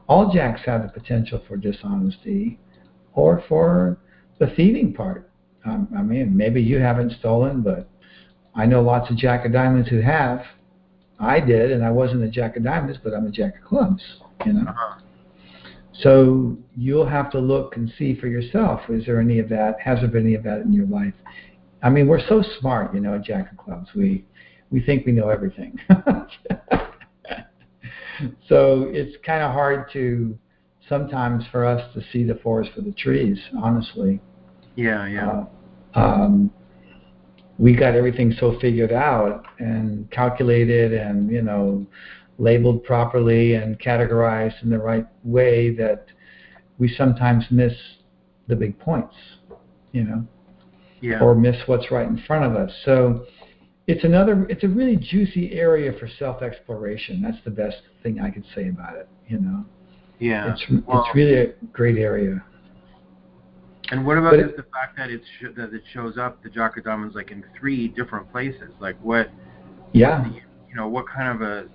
all 0.09 0.33
jacks 0.33 0.62
have 0.66 0.83
the 0.83 0.89
potential 0.89 1.41
for 1.47 1.57
dishonesty 1.57 2.59
or 3.12 3.45
for 3.49 3.97
the 4.39 4.47
thieving 4.57 4.93
part. 4.93 5.30
Um, 5.64 5.89
I 5.97 6.03
mean, 6.03 6.36
maybe 6.36 6.62
you 6.62 6.78
haven't 6.78 7.12
stolen, 7.18 7.62
but 7.62 7.89
I 8.55 8.66
know 8.66 8.80
lots 8.80 9.11
of 9.11 9.16
jack 9.16 9.45
of 9.45 9.53
diamonds 9.53 9.89
who 9.89 10.01
have. 10.01 10.43
I 11.20 11.41
did, 11.41 11.72
and 11.72 11.84
I 11.84 11.91
wasn't 11.91 12.22
a 12.22 12.28
jack 12.28 12.57
of 12.57 12.62
diamonds, 12.64 12.99
but 13.03 13.12
I'm 13.12 13.26
a 13.26 13.30
jack 13.30 13.57
of 13.59 13.64
clubs. 13.64 14.03
You 14.47 14.53
know. 14.55 14.70
uh-huh. 14.70 15.01
So 16.03 16.57
you'll 16.76 17.09
have 17.09 17.30
to 17.32 17.41
look 17.41 17.76
and 17.76 17.93
see 17.99 18.14
for 18.14 18.28
yourself. 18.28 18.82
Is 18.89 19.05
there 19.05 19.20
any 19.20 19.41
of 19.41 19.49
that? 19.49 19.80
Has 19.80 19.99
there 19.99 20.09
been 20.09 20.26
any 20.26 20.36
of 20.36 20.45
that 20.45 20.61
in 20.61 20.72
your 20.72 20.86
life? 20.86 21.14
I 21.82 21.91
mean, 21.91 22.07
we're 22.07 22.24
so 22.28 22.45
smart, 22.61 22.95
you 22.95 23.01
know, 23.01 23.14
at 23.14 23.24
Jack 23.24 23.51
of 23.51 23.59
Clubs. 23.59 23.89
We 23.95 24.24
we 24.70 24.80
think 24.80 25.07
we 25.07 25.12
know 25.12 25.28
everything. 25.28 25.78
so 28.49 28.84
it's 28.91 29.16
kind 29.24 29.43
of 29.43 29.53
hard 29.53 29.91
to 29.93 30.39
sometimes 30.89 31.45
for 31.51 31.64
us 31.64 31.82
to 31.95 32.03
see 32.12 32.24
the 32.24 32.36
forest 32.36 32.70
for 32.74 32.82
the 32.82 32.93
trees, 32.93 33.39
honestly. 33.61 34.20
Yeah, 34.79 35.09
yeah. 35.09 35.45
Uh, 35.97 35.99
um, 35.99 36.51
we 37.59 37.74
got 37.74 37.97
everything 37.97 38.33
so 38.39 38.57
figured 38.61 38.93
out 38.93 39.45
and 39.59 40.09
calculated 40.12 40.93
and, 40.93 41.29
you 41.29 41.43
know, 41.43 41.85
labeled 42.39 42.85
properly 42.85 43.55
and 43.55 43.76
categorized 43.81 44.62
in 44.62 44.70
the 44.70 44.79
right 44.79 45.05
way 45.24 45.74
that 45.74 46.07
we 46.79 46.89
sometimes 46.95 47.45
miss 47.51 47.72
the 48.47 48.55
big 48.55 48.79
points, 48.79 49.16
you 49.91 50.05
know, 50.05 50.24
yeah. 51.01 51.20
or 51.20 51.35
miss 51.35 51.57
what's 51.66 51.91
right 51.91 52.07
in 52.07 52.22
front 52.24 52.45
of 52.45 52.55
us. 52.55 52.70
So, 52.85 53.26
it's 53.89 54.05
another 54.05 54.47
it's 54.51 54.64
a 54.64 54.68
really 54.68 54.97
juicy 54.97 55.51
area 55.55 55.91
for 55.99 56.07
self 56.18 56.43
exploration 56.43 57.22
that's 57.22 57.43
the 57.47 57.51
best 57.51 57.79
thing 58.03 58.20
i 58.20 58.29
could 58.31 58.45
say 58.55 58.68
about 58.68 58.95
it 58.97 59.09
you 59.29 59.41
know 59.41 59.64
yeah 60.18 60.53
it's 60.53 60.62
well, 60.87 61.03
it's 61.07 61.16
really 61.16 61.39
a 61.39 61.47
great 61.72 61.97
area 61.97 62.45
and 63.91 64.05
what 64.05 64.18
about 64.18 64.39
just 64.39 64.57
the 64.57 64.64
fact 64.64 64.97
that 64.97 65.11
it's 65.11 65.26
sh- 65.41 65.55
that 65.57 65.72
it 65.72 65.82
shows 65.93 66.18
up 66.18 66.43
the 66.43 66.51
Jack 66.51 66.82
Diamonds 66.84 67.14
like 67.14 67.30
in 67.30 67.45
three 67.59 67.89
different 67.89 68.30
places? 68.30 68.70
Like 68.80 68.97
what 69.03 69.30
yeah. 69.93 70.22
what 70.22 70.34
you, 70.34 70.43
you, 70.70 70.76
know 70.76 70.89
what 70.89 71.07
kind 71.09 71.34
of 71.34 71.49
a 71.49 71.68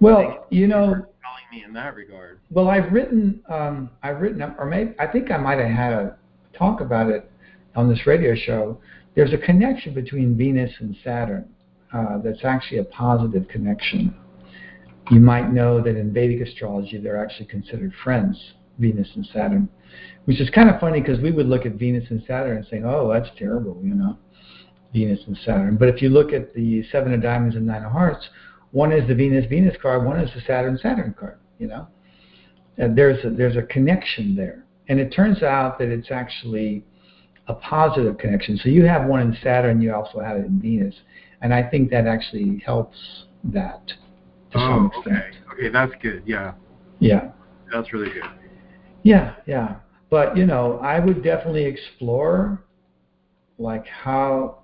well 0.00 0.46
you 0.50 0.66
know 0.66 0.84
telling 0.84 1.46
me 1.50 1.64
in 1.64 1.72
that 1.72 1.94
regard? 1.94 2.40
well 2.50 2.68
i've 2.68 2.92
written 2.92 3.42
um 3.48 3.90
i've 4.02 4.20
written 4.20 4.42
or 4.58 4.66
maybe 4.66 4.94
i 4.98 5.06
think 5.06 5.30
i 5.30 5.36
might 5.36 5.58
have 5.58 5.70
had 5.70 5.92
a 5.92 6.16
talk 6.56 6.80
about 6.80 7.10
it 7.10 7.30
on 7.74 7.88
this 7.88 8.06
radio 8.06 8.34
show. 8.34 8.78
There's 9.14 9.32
a 9.32 9.38
connection 9.38 9.94
between 9.94 10.36
Venus 10.36 10.72
and 10.80 10.96
Saturn 11.04 11.48
uh, 11.92 12.18
that's 12.24 12.44
actually 12.44 12.78
a 12.78 12.84
positive 12.84 13.46
connection. 13.48 14.14
You 15.10 15.20
might 15.20 15.52
know 15.52 15.80
that 15.82 15.96
in 15.96 16.12
Vedic 16.12 16.40
astrology, 16.40 16.98
they're 16.98 17.22
actually 17.22 17.46
considered 17.46 17.92
friends, 18.02 18.54
Venus 18.78 19.08
and 19.14 19.26
Saturn, 19.32 19.68
which 20.24 20.40
is 20.40 20.50
kind 20.50 20.68
of 20.68 20.80
funny 20.80 21.00
because 21.00 21.20
we 21.20 21.30
would 21.30 21.46
look 21.46 21.66
at 21.66 21.72
Venus 21.74 22.04
and 22.10 22.22
Saturn 22.26 22.58
and 22.58 22.66
say, 22.70 22.82
oh, 22.84 23.12
that's 23.12 23.28
terrible, 23.38 23.80
you 23.82 23.94
know, 23.94 24.18
Venus 24.92 25.20
and 25.26 25.36
Saturn. 25.44 25.76
But 25.76 25.88
if 25.88 26.02
you 26.02 26.08
look 26.08 26.32
at 26.32 26.54
the 26.54 26.84
Seven 26.90 27.12
of 27.14 27.22
Diamonds 27.22 27.56
and 27.56 27.66
Nine 27.66 27.84
of 27.84 27.92
Hearts, 27.92 28.28
one 28.72 28.92
is 28.92 29.06
the 29.08 29.14
Venus 29.14 29.46
Venus 29.48 29.76
card, 29.80 30.04
one 30.04 30.18
is 30.18 30.32
the 30.34 30.40
Saturn 30.46 30.78
Saturn 30.82 31.14
card, 31.18 31.38
you 31.58 31.66
know. 31.66 31.88
And 32.78 32.96
there's 32.96 33.24
a, 33.24 33.30
there's 33.30 33.56
a 33.56 33.62
connection 33.62 34.36
there. 34.36 34.64
And 34.88 35.00
it 35.00 35.10
turns 35.10 35.42
out 35.42 35.78
that 35.78 35.88
it's 35.88 36.10
actually 36.10 36.84
a 37.48 37.54
positive 37.54 38.18
connection. 38.18 38.58
So 38.58 38.68
you 38.68 38.84
have 38.84 39.06
one 39.06 39.20
in 39.20 39.36
Saturn, 39.42 39.80
you 39.80 39.94
also 39.94 40.20
have 40.20 40.36
it 40.36 40.46
in 40.46 40.60
Venus, 40.60 40.94
and 41.40 41.54
I 41.54 41.68
think 41.68 41.90
that 41.90 42.06
actually 42.06 42.62
helps 42.64 42.96
that 43.44 43.86
to 44.50 44.58
oh, 44.58 44.60
some 44.60 44.86
extent. 44.86 45.36
Okay, 45.52 45.52
okay, 45.52 45.68
that's 45.68 45.92
good. 46.02 46.22
Yeah. 46.26 46.54
Yeah. 46.98 47.30
That's 47.72 47.92
really 47.92 48.10
good. 48.10 48.24
Yeah, 49.02 49.34
yeah. 49.46 49.76
But 50.10 50.36
you 50.36 50.46
know, 50.46 50.78
I 50.78 51.00
would 51.00 51.22
definitely 51.22 51.64
explore 51.64 52.62
like 53.58 53.86
how 53.86 54.58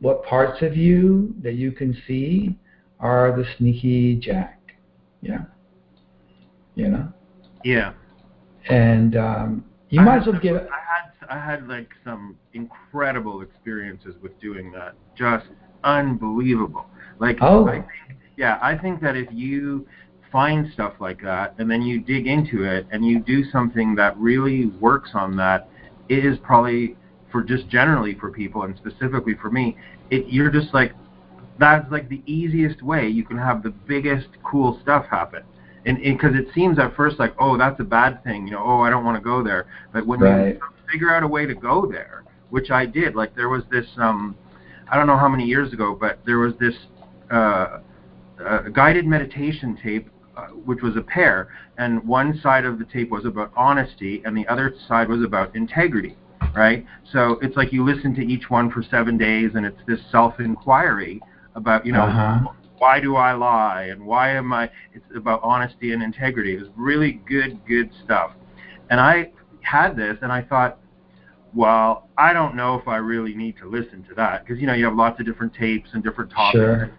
what 0.00 0.24
parts 0.24 0.62
of 0.62 0.76
you 0.76 1.34
that 1.42 1.54
you 1.54 1.72
can 1.72 1.96
see 2.06 2.56
are 3.00 3.36
the 3.36 3.44
sneaky 3.56 4.16
jack. 4.16 4.60
Yeah. 5.20 5.42
You 6.74 6.88
know? 6.88 7.12
Yeah. 7.64 7.92
And 8.68 9.16
um 9.16 9.64
you 9.90 10.00
I 10.00 10.04
might 10.04 10.20
as 10.20 10.26
well 10.26 10.34
some, 10.34 10.42
get 10.42 10.54
I 10.54 10.56
had 10.56 11.28
I 11.30 11.44
had 11.44 11.68
like 11.68 11.90
some 12.04 12.36
incredible 12.54 13.42
experiences 13.42 14.14
with 14.22 14.38
doing 14.40 14.72
that. 14.72 14.94
Just 15.16 15.46
unbelievable. 15.84 16.86
Like 17.18 17.38
oh. 17.40 17.66
I 17.68 17.72
think 17.72 17.86
yeah, 18.36 18.58
I 18.62 18.76
think 18.76 19.00
that 19.02 19.16
if 19.16 19.28
you 19.32 19.86
find 20.30 20.70
stuff 20.72 20.94
like 21.00 21.22
that 21.22 21.54
and 21.58 21.70
then 21.70 21.82
you 21.82 22.00
dig 22.00 22.26
into 22.26 22.64
it 22.64 22.86
and 22.90 23.04
you 23.04 23.20
do 23.20 23.44
something 23.50 23.94
that 23.94 24.16
really 24.16 24.66
works 24.80 25.10
on 25.14 25.36
that, 25.36 25.68
it 26.08 26.24
is 26.24 26.38
probably 26.42 26.96
for 27.30 27.42
just 27.42 27.68
generally 27.68 28.14
for 28.14 28.30
people 28.30 28.62
and 28.62 28.76
specifically 28.76 29.34
for 29.40 29.50
me, 29.50 29.76
it 30.10 30.26
you're 30.28 30.50
just 30.50 30.72
like 30.72 30.92
that's 31.58 31.90
like 31.90 32.08
the 32.08 32.22
easiest 32.26 32.82
way 32.82 33.08
you 33.08 33.24
can 33.24 33.36
have 33.36 33.62
the 33.62 33.70
biggest 33.70 34.28
cool 34.44 34.78
stuff 34.82 35.04
happen 35.06 35.42
and 35.86 35.98
because 35.98 36.34
it 36.34 36.46
seems 36.54 36.78
at 36.78 36.94
first 36.94 37.18
like 37.18 37.34
oh 37.38 37.56
that's 37.58 37.78
a 37.80 37.84
bad 37.84 38.22
thing 38.24 38.46
you 38.46 38.52
know 38.52 38.62
oh 38.64 38.80
i 38.80 38.90
don't 38.90 39.04
want 39.04 39.16
to 39.16 39.22
go 39.22 39.42
there 39.42 39.66
but 39.92 40.06
when 40.06 40.20
right. 40.20 40.54
you 40.54 40.60
figure 40.90 41.14
out 41.14 41.22
a 41.22 41.28
way 41.28 41.46
to 41.46 41.54
go 41.54 41.86
there 41.90 42.24
which 42.50 42.70
i 42.70 42.86
did 42.86 43.14
like 43.14 43.34
there 43.34 43.48
was 43.48 43.62
this 43.70 43.86
um 43.98 44.36
i 44.90 44.96
don't 44.96 45.06
know 45.06 45.16
how 45.16 45.28
many 45.28 45.44
years 45.44 45.72
ago 45.72 45.96
but 45.98 46.18
there 46.24 46.38
was 46.38 46.54
this 46.60 46.74
uh, 47.30 47.80
uh 48.44 48.62
guided 48.72 49.06
meditation 49.06 49.78
tape 49.82 50.08
which 50.64 50.82
was 50.82 50.96
a 50.96 51.02
pair 51.02 51.48
and 51.78 52.02
one 52.06 52.38
side 52.40 52.64
of 52.64 52.78
the 52.78 52.84
tape 52.84 53.10
was 53.10 53.24
about 53.24 53.52
honesty 53.56 54.22
and 54.24 54.36
the 54.36 54.46
other 54.48 54.74
side 54.86 55.08
was 55.08 55.22
about 55.22 55.54
integrity 55.54 56.16
right 56.54 56.86
so 57.12 57.38
it's 57.42 57.56
like 57.56 57.72
you 57.72 57.84
listen 57.84 58.14
to 58.14 58.22
each 58.22 58.48
one 58.50 58.70
for 58.70 58.82
seven 58.82 59.18
days 59.18 59.50
and 59.54 59.66
it's 59.66 59.80
this 59.86 60.00
self 60.10 60.38
inquiry 60.40 61.20
about 61.54 61.84
you 61.84 61.92
know 61.92 62.02
uh-huh 62.02 62.48
why 62.78 63.00
do 63.00 63.16
I 63.16 63.32
lie 63.32 63.88
and 63.90 64.04
why 64.04 64.30
am 64.30 64.52
I? 64.52 64.70
It's 64.94 65.04
about 65.14 65.40
honesty 65.42 65.92
and 65.92 66.02
integrity. 66.02 66.54
It 66.54 66.60
was 66.60 66.68
really 66.76 67.20
good, 67.26 67.60
good 67.66 67.90
stuff. 68.04 68.32
And 68.90 69.00
I 69.00 69.32
had 69.60 69.96
this, 69.96 70.16
and 70.22 70.32
I 70.32 70.42
thought, 70.42 70.78
well, 71.54 72.08
I 72.16 72.32
don't 72.32 72.54
know 72.54 72.76
if 72.76 72.86
I 72.88 72.96
really 72.96 73.34
need 73.34 73.56
to 73.58 73.68
listen 73.68 74.04
to 74.08 74.14
that 74.14 74.44
because 74.44 74.60
you 74.60 74.66
know 74.66 74.74
you 74.74 74.84
have 74.84 74.94
lots 74.94 75.18
of 75.20 75.26
different 75.26 75.54
tapes 75.54 75.90
and 75.92 76.02
different 76.02 76.30
topics. 76.30 76.56
Sure, 76.58 76.90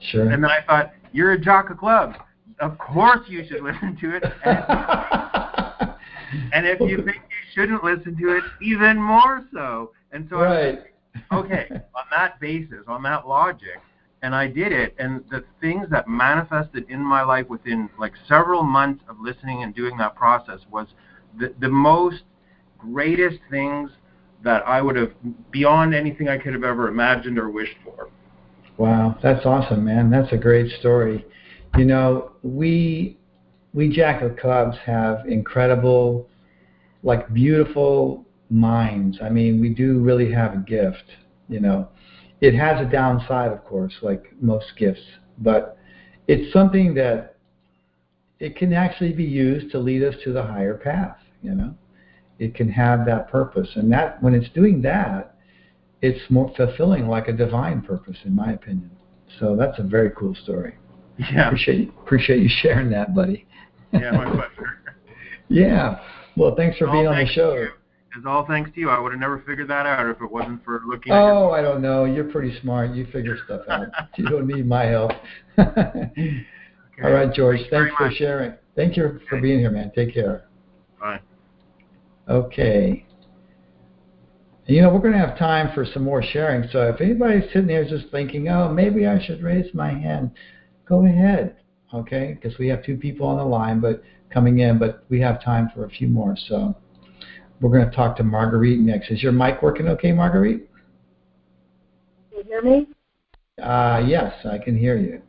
sure. 0.00 0.30
And 0.30 0.42
then 0.42 0.50
I 0.50 0.64
thought, 0.66 0.92
you're 1.12 1.32
a 1.32 1.40
jock 1.40 1.70
of 1.70 1.78
clubs. 1.78 2.16
Of 2.60 2.78
course 2.78 3.20
you 3.26 3.44
should 3.48 3.62
listen 3.62 3.96
to 4.00 4.16
it. 4.16 4.24
And, 4.44 5.94
and 6.52 6.66
if 6.66 6.80
you 6.80 6.96
think 6.98 7.16
you 7.16 7.52
shouldn't 7.54 7.82
listen 7.82 8.16
to 8.16 8.36
it, 8.36 8.44
even 8.62 9.00
more 9.00 9.44
so. 9.52 9.92
And 10.12 10.26
so 10.28 10.36
right. 10.36 10.78
I 11.30 11.36
was 11.36 11.44
okay, 11.44 11.66
on 11.70 12.04
that 12.10 12.38
basis, 12.40 12.84
on 12.86 13.02
that 13.04 13.26
logic, 13.26 13.80
and 14.22 14.34
I 14.34 14.46
did 14.46 14.72
it. 14.72 14.94
And 14.98 15.24
the 15.30 15.44
things 15.60 15.86
that 15.90 16.08
manifested 16.08 16.84
in 16.88 17.00
my 17.00 17.22
life 17.22 17.48
within 17.48 17.88
like 17.98 18.12
several 18.28 18.62
months 18.62 19.02
of 19.08 19.16
listening 19.20 19.62
and 19.62 19.74
doing 19.74 19.96
that 19.98 20.14
process 20.14 20.60
was 20.70 20.86
the, 21.38 21.54
the 21.60 21.68
most 21.68 22.22
greatest 22.78 23.38
things 23.50 23.90
that 24.42 24.66
I 24.66 24.80
would 24.80 24.96
have 24.96 25.12
beyond 25.50 25.94
anything 25.94 26.28
I 26.28 26.38
could 26.38 26.54
have 26.54 26.64
ever 26.64 26.88
imagined 26.88 27.38
or 27.38 27.50
wished 27.50 27.76
for. 27.84 28.08
Wow, 28.78 29.18
that's 29.22 29.44
awesome, 29.44 29.84
man. 29.84 30.10
That's 30.10 30.32
a 30.32 30.38
great 30.38 30.70
story. 30.78 31.26
You 31.76 31.84
know, 31.84 32.32
we 32.42 33.18
we 33.72 33.88
Jack 33.88 34.22
of 34.22 34.36
Clubs 34.36 34.76
have 34.84 35.26
incredible, 35.26 36.28
like 37.02 37.32
beautiful 37.32 38.26
minds. 38.50 39.18
I 39.22 39.28
mean, 39.28 39.60
we 39.60 39.68
do 39.68 40.00
really 40.00 40.30
have 40.32 40.54
a 40.54 40.58
gift. 40.58 41.04
You 41.48 41.60
know, 41.60 41.88
it 42.40 42.54
has 42.54 42.80
a 42.84 42.90
downside, 42.90 43.52
of 43.52 43.64
course, 43.64 43.94
like 44.02 44.32
most 44.40 44.66
gifts, 44.76 45.00
but 45.38 45.78
it's 46.26 46.52
something 46.52 46.94
that 46.94 47.36
it 48.40 48.56
can 48.56 48.72
actually 48.72 49.12
be 49.12 49.24
used 49.24 49.70
to 49.72 49.78
lead 49.78 50.02
us 50.02 50.14
to 50.24 50.32
the 50.32 50.42
higher 50.42 50.76
path. 50.76 51.18
You 51.42 51.54
know, 51.54 51.74
it 52.38 52.54
can 52.54 52.68
have 52.70 53.06
that 53.06 53.30
purpose, 53.30 53.68
and 53.76 53.92
that 53.92 54.22
when 54.22 54.34
it's 54.34 54.50
doing 54.50 54.82
that, 54.82 55.36
it's 56.02 56.30
more 56.30 56.52
fulfilling, 56.56 57.06
like 57.08 57.28
a 57.28 57.32
divine 57.32 57.82
purpose, 57.82 58.16
in 58.24 58.34
my 58.34 58.52
opinion. 58.52 58.90
So 59.38 59.54
that's 59.54 59.78
a 59.78 59.82
very 59.82 60.10
cool 60.10 60.34
story. 60.34 60.74
Yeah. 61.32 61.46
Appreciate 61.46 61.88
appreciate 62.02 62.42
you 62.42 62.48
sharing 62.62 62.90
that, 62.90 63.14
buddy. 63.14 63.46
Yeah, 63.92 64.12
my 64.12 64.24
pleasure. 64.24 64.80
yeah. 65.48 66.00
Well, 66.36 66.54
thanks 66.54 66.78
for 66.78 66.86
All 66.86 66.92
being 66.92 67.06
on 67.06 67.16
the 67.16 67.26
show. 67.26 67.66
It's 68.16 68.26
all 68.26 68.44
thanks 68.46 68.70
to 68.74 68.80
you. 68.80 68.90
I 68.90 68.98
would 68.98 69.12
have 69.12 69.20
never 69.20 69.38
figured 69.46 69.68
that 69.68 69.86
out 69.86 70.08
if 70.08 70.20
it 70.20 70.30
wasn't 70.30 70.64
for 70.64 70.82
looking 70.86 71.12
at 71.12 71.20
Oh, 71.20 71.50
I 71.50 71.62
don't 71.62 71.80
know. 71.80 72.04
You're 72.06 72.24
pretty 72.24 72.58
smart. 72.60 72.90
You 72.90 73.06
figure 73.12 73.36
stuff 73.44 73.62
out. 73.68 73.86
you 74.16 74.24
don't 74.28 74.46
need 74.46 74.66
my 74.66 74.84
help. 74.84 75.12
All 75.58 75.64
your 76.98 77.14
right, 77.14 77.32
George. 77.32 77.58
Thanks 77.58 77.70
Thanks 77.70 77.94
for 77.96 78.06
much. 78.08 78.16
sharing. 78.16 78.54
Thank 78.74 78.96
you 78.96 79.20
for 79.28 79.36
Okay. 79.36 79.42
being 79.42 79.58
here, 79.60 79.70
man. 79.70 79.92
Take 79.94 80.12
care. 80.14 80.48
Bye. 80.98 81.20
Okay. 82.28 83.06
You 84.66 84.82
know, 84.82 84.90
we're 84.92 85.00
going 85.00 85.12
to 85.12 85.18
have 85.18 85.36
time 85.38 85.72
for 85.74 85.84
some 85.84 86.02
more 86.04 86.22
sharing. 86.22 86.68
So 86.70 86.88
if 86.88 87.00
anybody's 87.00 87.44
sitting 87.52 87.66
there 87.66 87.84
just 87.84 88.08
thinking, 88.10 88.48
oh, 88.48 88.72
maybe 88.72 89.06
I 89.06 89.20
should 89.24 89.42
raise 89.42 89.72
my 89.74 89.90
hand, 89.90 90.30
go 90.90 91.06
ahead. 91.06 91.56
Okay? 91.94 92.36
Because 92.40 92.58
we 92.58 92.68
have 92.68 92.84
two 92.84 92.96
people 92.96 93.26
on 93.26 93.38
the 93.38 93.44
line 93.44 93.80
but 93.80 94.02
coming 94.28 94.58
in, 94.58 94.78
but 94.78 95.04
we 95.08 95.20
have 95.20 95.42
time 95.42 95.70
for 95.74 95.86
a 95.86 95.88
few 95.88 96.08
more. 96.08 96.36
So 96.48 96.76
we're 97.60 97.70
going 97.70 97.88
to 97.88 97.96
talk 97.96 98.16
to 98.16 98.24
Marguerite 98.24 98.80
next. 98.80 99.10
Is 99.10 99.22
your 99.22 99.32
mic 99.32 99.62
working 99.62 99.88
okay, 99.88 100.12
Marguerite? 100.12 100.68
Can 102.30 102.38
you 102.38 102.44
hear 102.44 102.62
me? 102.62 102.88
Uh, 103.62 104.02
yes, 104.06 104.34
I 104.44 104.58
can 104.58 104.76
hear 104.76 104.96
you. 104.98 105.22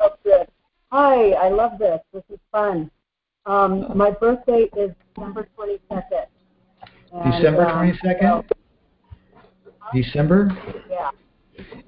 Oh, 0.00 0.10
good. 0.24 0.46
Hi, 0.90 1.30
I 1.32 1.48
love 1.48 1.78
this. 1.78 2.00
This 2.12 2.22
is 2.32 2.38
fun. 2.50 2.90
Um, 3.46 3.96
my 3.96 4.10
birthday 4.10 4.68
is 4.76 4.90
December 5.14 5.48
22nd. 5.58 6.02
And, 7.12 7.32
December 7.32 7.66
um, 7.66 7.90
22nd? 7.90 8.44
so, 8.48 9.72
December? 9.94 10.56
yeah, 10.90 11.10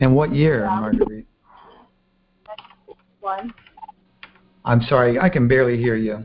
And 0.01 0.14
what 0.14 0.35
year, 0.35 0.64
Yeah. 0.64 0.81
Marguerite? 0.81 1.27
One, 3.21 3.53
I'm 4.64 4.83
sorry, 4.83 5.18
I 5.18 5.29
can 5.29 5.49
barely 5.49 5.77
hear 5.77 5.97
you. 5.97 6.25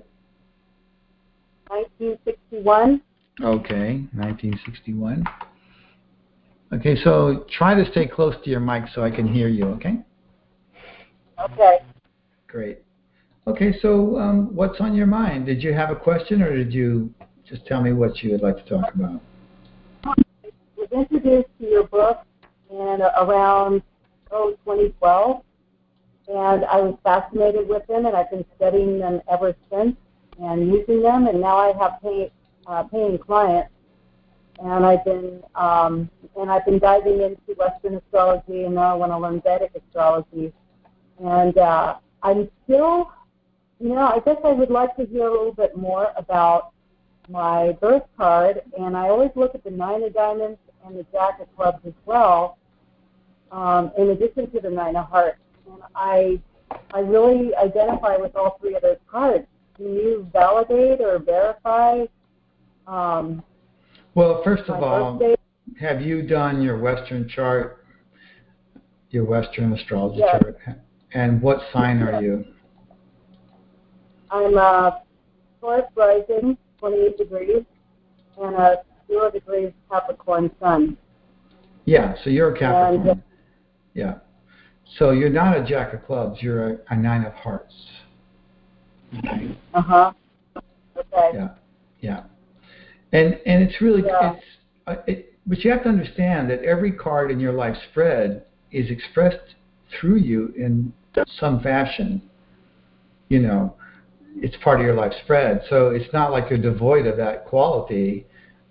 1961. 1.68 3.02
Okay, 3.41 4.06
1961. 4.14 5.24
Okay, 6.74 6.96
so 7.04 7.46
try 7.58 7.74
to 7.76 7.89
stay 7.91 8.08
close 8.08 8.36
to 8.43 8.50
your 8.50 8.60
mic 8.60 8.84
so 8.93 9.04
I 9.04 9.12
can 9.12 9.28
hear 9.28 9.48
you, 9.48 9.66
okay? 9.66 9.98
Okay. 11.43 11.80
Great. 12.48 12.80
Okay, 13.48 13.78
so 13.82 14.18
um, 14.18 14.56
what's 14.56 14.80
on 14.80 14.96
your 14.96 15.06
mind? 15.06 15.46
Did 15.46 15.62
you 15.62 15.74
have 15.74 15.91
a 15.91 15.96
question 15.96 16.41
or 16.41 16.56
did 16.56 16.74
you 16.74 17.14
just 17.48 17.66
tell 17.68 17.82
me 17.82 17.93
what 17.93 18.24
you 18.24 18.32
would 18.32 18.41
like 18.41 18.58
to 18.58 18.64
talk 18.64 18.93
about? 18.96 19.22
I 20.04 20.14
was 20.78 20.88
introduced 20.91 21.50
to 21.60 21.66
your 21.68 21.88
book 21.88 22.20
in 22.72 23.02
around 23.20 23.84
oh 24.32 24.52
2012, 24.66 25.41
and 26.28 26.65
I 26.65 26.82
was 26.82 26.97
fascinated 27.03 27.67
with 27.67 27.86
them, 27.88 28.05
and 28.05 28.15
I've 28.15 28.30
been 28.32 28.45
studying 28.55 28.99
them 28.99 29.21
ever 29.30 29.55
since 29.71 29.95
and 30.39 30.67
using 30.67 31.01
them, 31.01 31.28
and 31.28 31.39
now 31.39 31.57
I 31.57 31.73
have 31.78 32.01
pay, 32.01 32.32
uh, 32.67 32.84
paying 32.84 33.17
clients, 33.17 33.71
and 34.59 34.86
I've 34.86 35.05
been 35.05 35.43
um, 35.55 36.09
and 36.38 36.51
I've 36.51 36.65
been 36.65 36.80
diving 36.80 37.21
into 37.21 37.53
Western 37.57 37.95
astrology, 37.95 38.63
and 38.63 38.76
now 38.76 38.91
I 38.91 38.93
want 38.95 39.11
to 39.11 39.17
learn 39.17 39.41
Vedic 39.41 39.71
astrology, 39.76 40.53
and 41.23 41.57
uh, 41.57 41.95
I'm 42.23 42.49
still, 42.63 43.11
you 43.80 43.89
know, 43.89 44.07
I 44.07 44.19
guess 44.26 44.38
I 44.43 44.51
would 44.51 44.69
like 44.69 44.95
to 44.97 45.05
hear 45.05 45.28
a 45.28 45.32
little 45.32 45.53
bit 45.53 45.78
more 45.78 46.11
about 46.17 46.71
my 47.30 47.71
birth 47.80 48.03
card, 48.17 48.61
and 48.78 48.97
I 48.97 49.09
always 49.09 49.32
look 49.36 49.55
at 49.55 49.63
the 49.63 49.71
nine 49.71 50.03
of 50.03 50.13
diamonds 50.13 50.59
and 50.86 50.97
the 50.97 51.05
jack 51.11 51.39
of 51.39 51.53
clubs 51.55 51.80
as 51.86 51.93
well, 52.05 52.57
um, 53.51 53.91
in 53.97 54.09
addition 54.09 54.49
to 54.51 54.59
the 54.59 54.69
nine 54.69 54.95
of 54.95 55.07
hearts. 55.09 55.39
And 55.76 55.84
I, 55.95 56.39
I 56.93 56.99
really 56.99 57.55
identify 57.55 58.17
with 58.17 58.36
all 58.36 58.57
three 58.59 58.76
of 58.76 58.82
those 58.82 58.97
cards. 59.09 59.45
Can 59.76 59.93
you 59.93 60.28
validate 60.32 61.01
or 61.01 61.19
verify 61.19 62.05
um, 62.88 63.43
Well, 64.13 64.41
first 64.43 64.63
of 64.69 64.82
all, 64.82 65.15
birthday? 65.15 65.36
have 65.80 66.01
you 66.01 66.21
done 66.21 66.61
your 66.61 66.80
Western 66.80 67.28
chart, 67.28 67.86
your 69.09 69.26
Western 69.26 69.73
astrology 69.73 70.19
Yes. 70.19 70.41
chart? 70.41 70.57
And 71.13 71.41
what 71.41 71.59
sign 71.73 72.01
are 72.01 72.21
you? 72.21 72.45
I'm 74.32 74.57
a 74.57 75.01
Taurus 75.61 75.86
rising, 75.95 76.57
28 76.80 77.17
degrees, 77.17 77.63
and 78.41 78.55
a 78.55 78.78
zero 79.07 79.32
degrees 79.32 79.71
Capricorn 79.89 80.51
sun. 80.59 80.97
Yeah, 81.86 82.15
so 82.23 82.30
you're 82.30 82.53
a 82.53 82.57
Capricorn. 82.59 83.09
And- 83.09 83.23
yeah. 83.93 84.15
So 84.98 85.12
you're 85.12 85.30
not 85.30 85.58
a 85.58 85.64
Jack 85.64 85.93
of 85.93 86.06
Clubs, 86.06 86.41
you're 86.41 86.74
a, 86.74 86.78
a 86.89 86.96
Nine 86.96 87.26
of 87.26 87.34
Hearts. 87.34 87.74
Okay. 89.20 89.58
Uh 89.74 89.82
huh. 89.82 90.12
Okay. 90.98 91.32
Yeah, 91.34 91.50
yeah, 92.00 92.24
and 93.12 93.39
and 93.46 93.64
it's 93.64 93.82
really 93.82 94.04
Yeah. 94.06 94.34
it's 94.34 94.46
uh, 94.88 94.96
it, 95.08 95.34
but 95.46 95.64
you 95.64 95.72
have 95.72 95.84
to 95.84 95.89
understand 95.89 96.50
that 96.50 96.64
every 96.64 96.91
card 96.91 97.32
in 97.32 97.39
your 97.39 97.54
life 97.54 97.78
spread 97.91 98.46
is 98.72 98.89
expressed 98.89 99.56
through 100.00 100.18
you 100.18 100.54
in 100.58 100.93
some 101.39 101.60
fashion. 101.62 102.22
You 103.30 103.39
know, 103.39 103.76
it's 104.38 104.56
part 104.64 104.80
of 104.80 104.86
your 104.86 104.96
life 104.96 105.14
spread, 105.24 105.64
so 105.70 105.89
it's 105.89 106.12
not 106.14 106.32
like 106.32 106.50
you're 106.50 106.60
devoid 106.60 107.06
of 107.06 107.18
that 107.18 107.46
quality. 107.46 108.26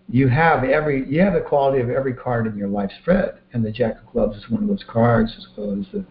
You 0.09 0.29
have 0.29 0.65
every 0.65 1.09
you 1.09 1.21
have 1.23 1.35
the 1.35 1.41
quality 1.41 1.81
of 1.81 1.91
every 1.91 2.15
card 2.15 2.47
in 2.47 2.57
your 2.57 2.69
life 2.69 2.91
spread, 3.01 3.39
and 3.53 3.65
the 3.65 3.71
Jack 3.71 4.01
of 4.01 4.07
Clubs 4.11 4.37
is 4.37 4.51
one 4.51 4.63
of 4.63 4.69
those 4.69 4.85
cards, 4.87 5.33
as 5.37 5.47
well 5.57 5.73
as 5.73 5.87
the 5.93 6.05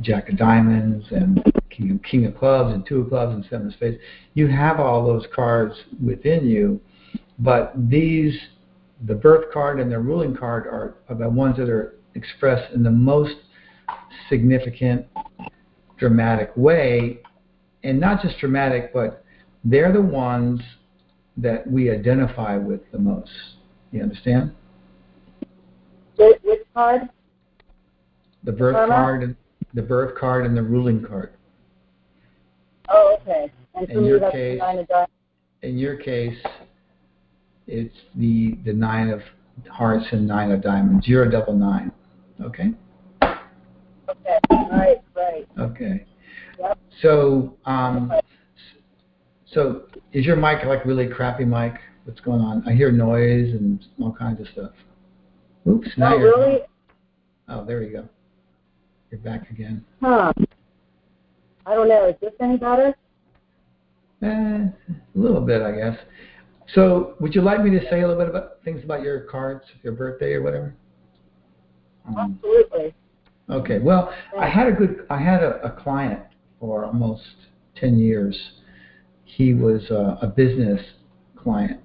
Jack 0.00 0.28
of 0.28 0.36
Diamonds 0.36 1.06
and 1.10 1.42
King 1.70 1.92
of, 1.92 2.02
King 2.02 2.26
of 2.26 2.36
Clubs 2.36 2.74
and 2.74 2.86
Two 2.86 3.00
of 3.00 3.08
Clubs 3.08 3.34
and 3.34 3.44
Seven 3.44 3.68
of 3.68 3.72
Spades. 3.74 3.96
You 4.34 4.48
have 4.48 4.78
all 4.78 5.06
those 5.06 5.26
cards 5.34 5.74
within 6.04 6.46
you, 6.46 6.80
but 7.38 7.72
these, 7.76 8.36
the 9.06 9.14
birth 9.14 9.52
card 9.52 9.80
and 9.80 9.90
the 9.90 9.98
ruling 9.98 10.36
card, 10.36 10.66
are, 10.66 10.96
are 11.08 11.14
the 11.14 11.28
ones 11.28 11.56
that 11.56 11.68
are 11.68 11.96
expressed 12.14 12.72
in 12.72 12.82
the 12.82 12.90
most 12.90 13.34
significant, 14.28 15.06
dramatic 15.96 16.52
way, 16.56 17.20
and 17.82 18.00
not 18.00 18.22
just 18.22 18.38
dramatic, 18.38 18.92
but 18.92 19.24
they're 19.64 19.92
the 19.92 20.02
ones 20.02 20.60
that 21.36 21.66
we 21.70 21.90
identify 21.90 22.56
with 22.56 22.80
the 22.92 22.98
most. 22.98 23.30
You 23.90 24.02
understand? 24.02 24.52
Which, 26.16 26.40
card? 26.74 27.02
The 28.44 28.52
birth 28.52 28.88
card, 28.88 29.22
and 29.22 29.36
the 29.72 29.82
birth 29.82 30.18
card, 30.18 30.44
and 30.46 30.56
the 30.56 30.62
ruling 30.62 31.04
card. 31.04 31.32
Oh, 32.88 33.16
okay. 33.22 33.50
And 33.74 33.90
In 33.90 34.04
your 34.04 34.30
case- 34.30 34.58
nine 34.58 34.78
of 34.78 34.88
diamonds. 34.88 35.12
in 35.62 35.78
your 35.78 35.96
case, 35.96 36.36
it's 37.66 37.94
the 38.16 38.58
the 38.64 38.72
nine 38.72 39.08
of 39.08 39.22
hearts 39.70 40.04
and 40.12 40.26
nine 40.26 40.50
of 40.52 40.60
diamonds. 40.62 41.08
You're 41.08 41.24
a 41.24 41.30
double 41.30 41.54
nine. 41.54 41.90
Okay. 42.40 42.72
Okay. 43.22 44.38
Right. 44.50 44.98
Right. 45.16 45.48
Okay. 45.58 46.04
Yep. 46.58 46.78
So 47.00 47.56
um, 47.64 48.12
so 49.46 49.82
is 50.14 50.24
your 50.24 50.36
mic 50.36 50.64
like 50.64 50.86
really 50.86 51.08
crappy 51.08 51.44
mic? 51.44 51.74
What's 52.04 52.20
going 52.20 52.40
on? 52.40 52.66
I 52.66 52.72
hear 52.72 52.90
noise 52.92 53.52
and 53.52 53.84
all 54.00 54.12
kinds 54.12 54.40
of 54.40 54.46
stuff. 54.48 54.70
Oops. 55.68 55.88
Now 55.98 56.14
Oh, 56.14 56.18
really? 56.18 56.58
Oh, 57.48 57.64
there 57.64 57.82
you 57.82 57.92
go. 57.92 58.08
You're 59.10 59.20
back 59.20 59.50
again. 59.50 59.84
Huh. 60.00 60.32
I 61.66 61.74
don't 61.74 61.88
know. 61.88 62.08
Is 62.08 62.16
this 62.20 62.32
any 62.40 62.56
better? 62.56 62.94
Eh, 64.22 64.26
a 64.26 64.72
little 65.14 65.40
bit, 65.40 65.62
I 65.62 65.72
guess. 65.72 65.98
So, 66.74 67.14
would 67.20 67.34
you 67.34 67.42
like 67.42 67.62
me 67.62 67.70
to 67.70 67.80
say 67.90 68.00
a 68.02 68.08
little 68.08 68.22
bit 68.22 68.28
about 68.28 68.62
things 68.64 68.82
about 68.84 69.02
your 69.02 69.20
cards, 69.20 69.64
your 69.82 69.92
birthday 69.92 70.34
or 70.34 70.42
whatever? 70.42 70.74
Um, 72.06 72.38
Absolutely. 72.38 72.94
Okay. 73.50 73.78
Well, 73.78 74.14
I 74.38 74.48
had 74.48 74.68
a 74.68 74.72
good. 74.72 75.06
I 75.10 75.18
had 75.18 75.42
a, 75.42 75.60
a 75.62 75.70
client 75.70 76.20
for 76.60 76.84
almost 76.84 77.24
ten 77.76 77.98
years. 77.98 78.36
He 79.24 79.54
was 79.54 79.90
a, 79.90 80.18
a 80.22 80.26
business 80.26 80.80
client, 81.36 81.80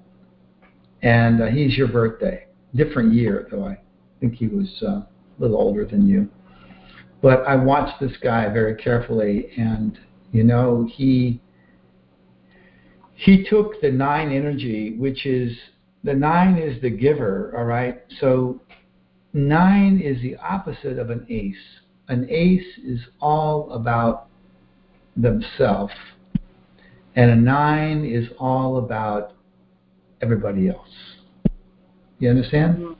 and 1.02 1.42
uh, 1.42 1.46
he's 1.46 1.76
your 1.76 1.88
birthday. 1.88 2.46
Different 2.74 3.12
year 3.12 3.48
though. 3.50 3.64
I 3.64 3.78
think 4.20 4.34
he 4.34 4.46
was 4.46 4.68
uh, 4.82 4.86
a 4.86 5.06
little 5.38 5.56
older 5.56 5.84
than 5.84 6.06
you. 6.06 6.28
But 7.22 7.44
I 7.46 7.56
watched 7.56 8.00
this 8.00 8.16
guy 8.22 8.48
very 8.52 8.76
carefully, 8.76 9.50
and 9.56 9.98
you 10.32 10.44
know 10.44 10.88
he 10.90 11.40
he 13.14 13.44
took 13.44 13.80
the 13.82 13.90
nine 13.90 14.32
energy, 14.32 14.96
which 14.96 15.26
is 15.26 15.56
the 16.04 16.14
nine 16.14 16.56
is 16.56 16.80
the 16.80 16.90
giver. 16.90 17.52
All 17.56 17.64
right. 17.64 18.00
So 18.20 18.62
nine 19.32 20.00
is 20.02 20.22
the 20.22 20.36
opposite 20.36 20.98
of 20.98 21.10
an 21.10 21.26
ace. 21.28 21.54
An 22.08 22.26
ace 22.30 22.78
is 22.84 23.00
all 23.20 23.72
about 23.72 24.28
themselves, 25.16 25.92
and 27.16 27.30
a 27.30 27.36
nine 27.36 28.04
is 28.04 28.28
all 28.38 28.78
about 28.78 29.32
everybody 30.20 30.68
else. 30.68 31.16
You 32.18 32.30
understand? 32.30 32.78
Mhm. 32.78 32.96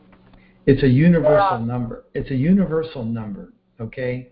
It's 0.66 0.82
a 0.82 0.88
universal 0.88 1.58
Yeah. 1.58 1.64
number. 1.64 2.04
It's 2.14 2.30
a 2.30 2.34
universal 2.34 3.04
number, 3.04 3.52
okay? 3.80 4.30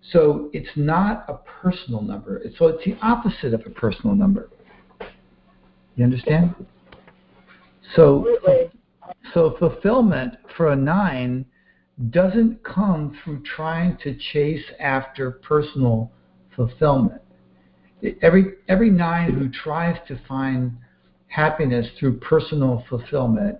So 0.00 0.50
it's 0.52 0.76
not 0.76 1.24
a 1.28 1.34
personal 1.34 2.02
number. 2.02 2.42
So 2.56 2.68
it's 2.68 2.84
the 2.84 2.96
opposite 3.02 3.54
of 3.54 3.66
a 3.66 3.70
personal 3.70 4.14
number. 4.14 4.50
You 5.96 6.04
understand? 6.04 6.54
So, 7.94 8.26
Absolutely. 8.28 8.70
so 9.34 9.50
fulfillment 9.58 10.34
for 10.56 10.72
a 10.72 10.76
nine 10.76 11.44
doesn't 12.10 12.62
come 12.62 13.10
from 13.24 13.42
trying 13.42 13.96
to 13.98 14.14
chase 14.14 14.64
after 14.78 15.32
personal 15.32 16.12
fulfillment. 16.54 17.20
Every 18.22 18.54
every 18.68 18.90
nine 18.90 19.32
who 19.32 19.48
tries 19.48 19.96
to 20.08 20.18
find 20.28 20.76
happiness 21.26 21.86
through 21.98 22.18
personal 22.20 22.84
fulfillment 22.88 23.58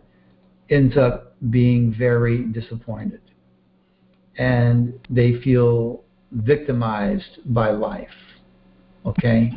ends 0.71 0.97
up 0.97 1.35
being 1.51 1.95
very 1.97 2.45
disappointed. 2.45 3.21
And 4.37 4.95
they 5.11 5.41
feel 5.41 6.05
victimized 6.33 7.39
by 7.47 7.71
life. 7.71 8.09
Okay? 9.05 9.53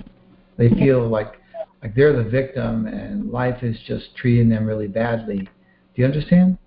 They 0.58 0.70
feel 0.70 1.08
like 1.08 1.36
like 1.84 1.96
they're 1.96 2.24
the 2.24 2.30
victim 2.30 2.88
and 2.88 3.32
life 3.32 3.64
is 3.64 3.78
just 3.88 4.16
treating 4.16 4.50
them 4.50 4.66
really 4.66 4.88
badly. 4.88 5.40
Do 5.40 5.48
you 5.96 6.06
understand? 6.06 6.58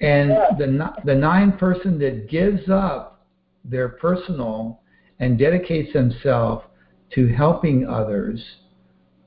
And 0.00 0.30
the 0.58 0.92
the 1.04 1.14
nine 1.14 1.52
person 1.58 1.98
that 1.98 2.28
gives 2.28 2.68
up 2.68 3.26
their 3.64 3.88
personal 3.88 4.80
and 5.20 5.38
dedicates 5.38 5.92
themselves 5.92 6.64
to 7.14 7.28
helping 7.28 7.86
others, 7.86 8.42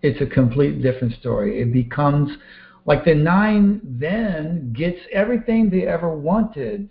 it's 0.01 0.21
a 0.21 0.25
complete 0.25 0.81
different 0.81 1.13
story. 1.19 1.61
It 1.61 1.71
becomes 1.73 2.29
like 2.85 3.03
the 3.03 3.15
nine 3.15 3.81
then 3.83 4.73
gets 4.75 4.99
everything 5.11 5.69
they 5.69 5.87
ever 5.87 6.09
wanted, 6.15 6.89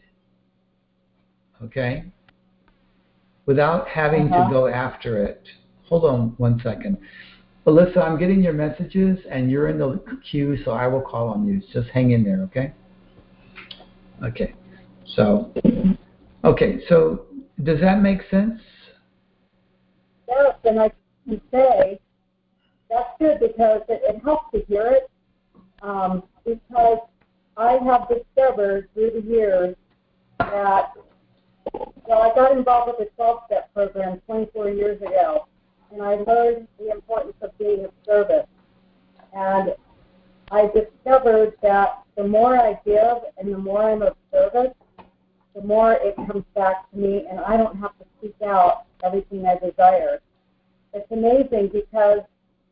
okay, 1.63 2.05
without 3.47 3.89
having 3.89 4.27
Uh-huh. 4.27 4.45
to 4.45 4.51
go 4.51 4.67
after 4.67 5.23
it. 5.23 5.43
Hold 5.85 6.05
on 6.05 6.35
one 6.39 6.61
second. 6.61 6.99
Alyssa, 7.67 7.99
I'm 7.99 8.19
getting 8.19 8.43
your 8.43 8.53
messages 8.53 9.19
and 9.31 9.51
you're 9.51 9.69
in 9.69 9.79
the 9.79 10.01
queue, 10.31 10.57
so 10.65 10.73
I 10.73 10.87
will 10.87 11.01
call 11.01 11.29
on 11.29 11.47
you. 11.47 11.61
Just 11.73 11.89
hang 11.91 12.11
in 12.13 12.23
there, 12.25 12.41
okay? 12.43 12.73
Okay. 14.23 14.55
So, 15.15 15.53
okay, 16.45 16.81
so 16.89 17.27
does 17.63 17.81
that 17.81 18.03
make 18.03 18.21
sense? 18.31 18.61
Yes, 20.37 20.55
and 20.65 20.81
I 20.81 20.91
can 21.27 21.41
say 21.51 21.99
that's 22.91 23.09
good 23.19 23.41
because 23.41 23.83
it, 23.89 24.03
it 24.05 24.23
helps 24.23 24.53
to 24.53 24.65
hear 24.69 24.87
it. 24.87 25.11
Um, 25.83 26.23
because 26.45 26.99
I 27.57 27.73
have 27.85 28.09
discovered 28.09 28.89
through 28.95 29.11
the 29.21 29.23
years 29.23 29.77
that 30.39 30.93
well, 32.07 32.23
I 32.23 32.35
got 32.35 32.53
involved 32.53 32.93
with 32.99 33.09
the 33.09 33.15
12 33.17 33.41
step 33.47 33.75
program 33.75 34.21
24 34.27 34.71
years 34.71 35.01
ago, 35.03 35.47
and 35.91 36.03
I 36.03 36.17
learned 36.17 36.69
the 36.79 36.91
importance 36.91 37.37
of 37.43 37.57
being 37.59 37.85
of 37.85 37.91
service. 38.05 38.47
And 39.33 39.75
I 40.51 40.71
discovered 40.75 41.55
that 41.63 42.03
the 42.17 42.27
more 42.27 42.57
I 42.57 42.79
give 42.85 43.19
and 43.39 43.53
the 43.53 43.59
more 43.59 43.91
I'm 43.91 44.03
of 44.03 44.17
service, 44.31 44.75
the 45.55 45.63
more 45.63 45.93
it 45.95 46.15
comes 46.17 46.45
back 46.55 46.91
to 46.91 46.97
me, 46.97 47.27
and 47.29 47.41
I 47.41 47.57
don't 47.57 47.77
have 47.79 47.99
to 47.99 48.05
seek 48.21 48.37
out 48.43 48.85
everything 49.03 49.47
I 49.47 49.59
desire. 49.59 50.21
It's 50.97 51.13
amazing 51.13 51.69
because 51.69 52.21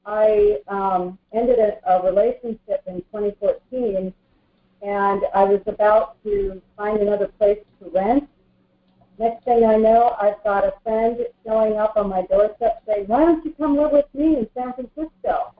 I 0.07 0.59
um, 0.69 1.19
ended 1.35 1.59
a, 1.59 1.77
a 1.93 2.03
relationship 2.03 2.83
in 2.87 3.03
2014, 3.13 4.15
and 4.81 5.23
I 5.35 5.45
was 5.45 5.61
about 5.67 6.23
to 6.25 6.63
find 6.75 7.01
another 7.01 7.29
place 7.39 7.59
to 7.81 7.91
rent. 7.91 8.27
Next 9.19 9.45
thing 9.45 9.67
I 9.67 9.77
know, 9.77 10.17
I've 10.19 10.43
got 10.43 10.65
a 10.65 10.73
friend 10.83 11.19
showing 11.47 11.77
up 11.77 11.99
on 11.99 12.09
my 12.09 12.23
doorstep 12.23 12.83
saying, 12.87 13.07
"Why 13.09 13.27
don't 13.27 13.45
you 13.45 13.53
come 13.53 13.77
live 13.77 13.93
with 13.93 14.07
me 14.15 14.39
in 14.39 14.49
San 14.55 14.73
Francisco?" 14.73 15.53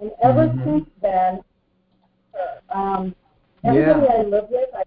And 0.00 0.12
ever 0.22 0.48
Mhm. 0.48 0.64
since 0.64 0.88
then, 1.02 1.44
um, 2.70 3.14
everybody 3.64 4.06
Yeah. 4.06 4.18
I 4.18 4.22
live 4.22 4.48
with, 4.48 4.68
I 4.74 4.82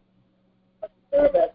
service, 1.12 1.53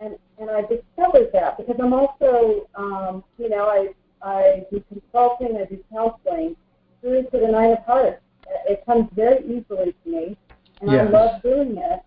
and 0.00 0.18
and 0.38 0.50
I 0.50 0.62
discovered 0.62 1.30
that 1.32 1.58
because 1.58 1.76
I'm 1.78 1.92
also, 1.92 2.66
um, 2.74 3.22
you 3.38 3.48
know, 3.50 3.68
I 3.68 3.94
I 4.22 4.64
do 4.70 4.82
consulting, 4.88 5.56
I 5.58 5.64
do 5.64 5.82
counseling 5.92 6.56
through 7.00 7.24
to 7.24 7.38
the 7.38 7.48
nine 7.48 7.72
of 7.72 7.78
hearts. 7.84 8.20
It 8.68 8.84
comes 8.86 9.08
very 9.14 9.44
easily 9.44 9.94
to 10.04 10.08
me, 10.10 10.36
and 10.80 10.90
Yes. 10.90 11.06
I 11.08 11.10
love 11.10 11.42
doing 11.42 11.76
it. 11.76 12.00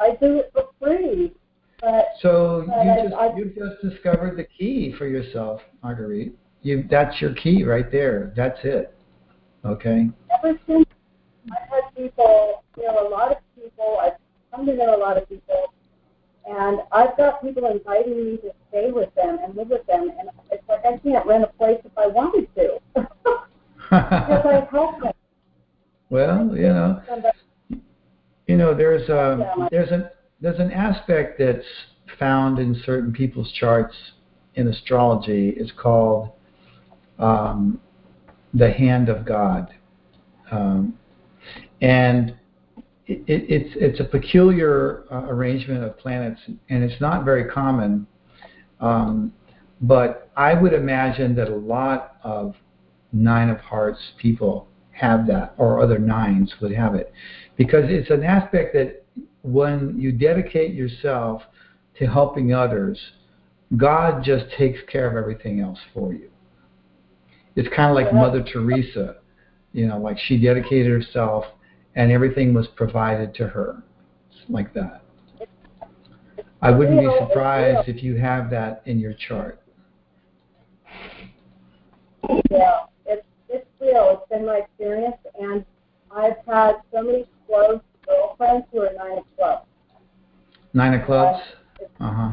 I 0.00 0.16
do 0.20 0.38
it 0.40 0.50
for 0.52 0.68
free, 0.80 1.32
but 1.80 2.08
So 2.20 2.64
But 2.66 2.84
you 2.84 3.02
just 3.02 3.14
I- 3.14 3.36
you've 3.36 3.54
just 3.54 3.80
discovered 3.82 4.36
the 4.36 4.44
key 4.44 4.92
for 4.92 5.06
yourself, 5.06 5.62
Marguerite. 5.82 6.34
You 6.62 6.84
that's 6.88 7.20
your 7.20 7.34
key 7.34 7.64
right 7.64 7.90
there. 7.90 8.32
That's 8.36 8.62
it. 8.64 8.94
Okay. 9.64 10.10
ever 10.30 10.58
since 10.66 10.86
I've 11.50 11.68
had 11.68 11.94
people, 11.96 12.64
you 12.76 12.84
know, 12.84 13.06
a 13.06 13.10
lot 13.10 13.30
of 13.32 13.38
people, 13.54 13.98
I've 14.00 14.14
come 14.50 14.66
to 14.66 14.74
know 14.74 14.96
a 14.96 14.98
lot 14.98 15.16
of 15.16 15.28
people, 15.28 15.72
and 16.46 16.80
I've 16.90 17.16
got 17.16 17.42
people 17.42 17.66
inviting 17.70 18.24
me 18.24 18.36
to 18.38 18.52
stay 18.68 18.90
with 18.90 19.14
them 19.14 19.38
and 19.42 19.54
live 19.54 19.68
with 19.68 19.86
them, 19.86 20.10
and 20.18 20.28
it's 20.50 20.68
like 20.68 20.84
I 20.84 20.98
can't 20.98 21.26
rent 21.26 21.44
a 21.44 21.48
place 21.48 21.80
if 21.84 21.96
I 21.96 22.06
wanted 22.06 22.48
to 22.56 22.78
because 22.94 24.46
I 24.46 24.66
help 24.70 25.00
them. 25.00 25.12
well, 26.10 26.50
you 26.54 26.68
know, 26.68 27.02
you 28.46 28.56
know, 28.56 28.74
there's 28.74 29.08
a 29.08 29.68
there's 29.70 29.90
an 29.90 30.08
there's 30.40 30.58
an 30.58 30.72
aspect 30.72 31.38
that's 31.38 31.66
found 32.18 32.58
in 32.58 32.80
certain 32.84 33.12
people's 33.12 33.50
charts 33.52 33.94
in 34.54 34.68
astrology. 34.68 35.50
It's 35.56 35.72
called 35.72 36.30
um, 37.18 37.80
the 38.52 38.70
hand 38.70 39.08
of 39.08 39.24
God, 39.24 39.72
um, 40.50 40.98
and 41.80 42.36
it, 43.06 43.18
it, 43.26 43.50
it's 43.50 43.74
it's 43.76 44.00
a 44.00 44.04
peculiar 44.04 45.04
uh, 45.10 45.26
arrangement 45.26 45.84
of 45.84 45.98
planets, 45.98 46.40
and 46.68 46.84
it's 46.84 47.00
not 47.00 47.24
very 47.24 47.50
common. 47.50 48.06
Um, 48.80 49.32
but 49.80 50.30
I 50.36 50.54
would 50.54 50.72
imagine 50.72 51.34
that 51.36 51.48
a 51.48 51.56
lot 51.56 52.16
of 52.22 52.54
nine 53.12 53.50
of 53.50 53.58
hearts 53.58 53.98
people 54.18 54.68
have 54.92 55.26
that, 55.26 55.54
or 55.56 55.82
other 55.82 55.98
nines 55.98 56.54
would 56.60 56.72
have 56.72 56.94
it, 56.94 57.12
because 57.56 57.84
it's 57.88 58.10
an 58.10 58.22
aspect 58.22 58.74
that 58.74 59.04
when 59.42 59.98
you 59.98 60.12
dedicate 60.12 60.74
yourself 60.74 61.42
to 61.98 62.06
helping 62.06 62.54
others, 62.54 62.98
God 63.76 64.22
just 64.22 64.44
takes 64.56 64.78
care 64.90 65.10
of 65.10 65.16
everything 65.16 65.60
else 65.60 65.78
for 65.92 66.12
you. 66.12 66.30
It's 67.56 67.68
kind 67.74 67.90
of 67.90 67.96
like 67.96 68.14
Mother 68.14 68.42
Teresa, 68.42 69.16
you 69.72 69.86
know, 69.86 69.98
like 69.98 70.18
she 70.18 70.38
dedicated 70.38 70.90
herself 70.90 71.44
and 71.94 72.10
everything 72.10 72.54
was 72.54 72.66
provided 72.68 73.34
to 73.36 73.46
her. 73.48 73.82
Like 74.48 74.72
that. 74.74 75.02
I 76.60 76.70
wouldn't 76.70 76.98
be 77.00 77.08
surprised 77.18 77.88
if 77.88 78.02
you 78.02 78.16
have 78.16 78.50
that 78.50 78.82
in 78.86 78.98
your 78.98 79.12
chart. 79.14 79.60
Yeah, 82.50 82.80
it's 83.06 83.26
it's 83.48 83.66
real. 83.80 84.18
It's 84.20 84.28
been 84.30 84.46
my 84.46 84.58
experience, 84.58 85.16
and 85.40 85.64
I've 86.14 86.36
had 86.46 86.76
so 86.92 87.02
many 87.02 87.26
close 87.46 87.80
girlfriends 88.06 88.66
who 88.72 88.80
are 88.80 88.92
nine 88.96 89.18
of 89.18 89.24
clubs. 89.36 89.66
Nine 90.72 90.94
of 90.94 91.04
clubs? 91.06 91.42
Uh 92.00 92.10
huh. 92.12 92.32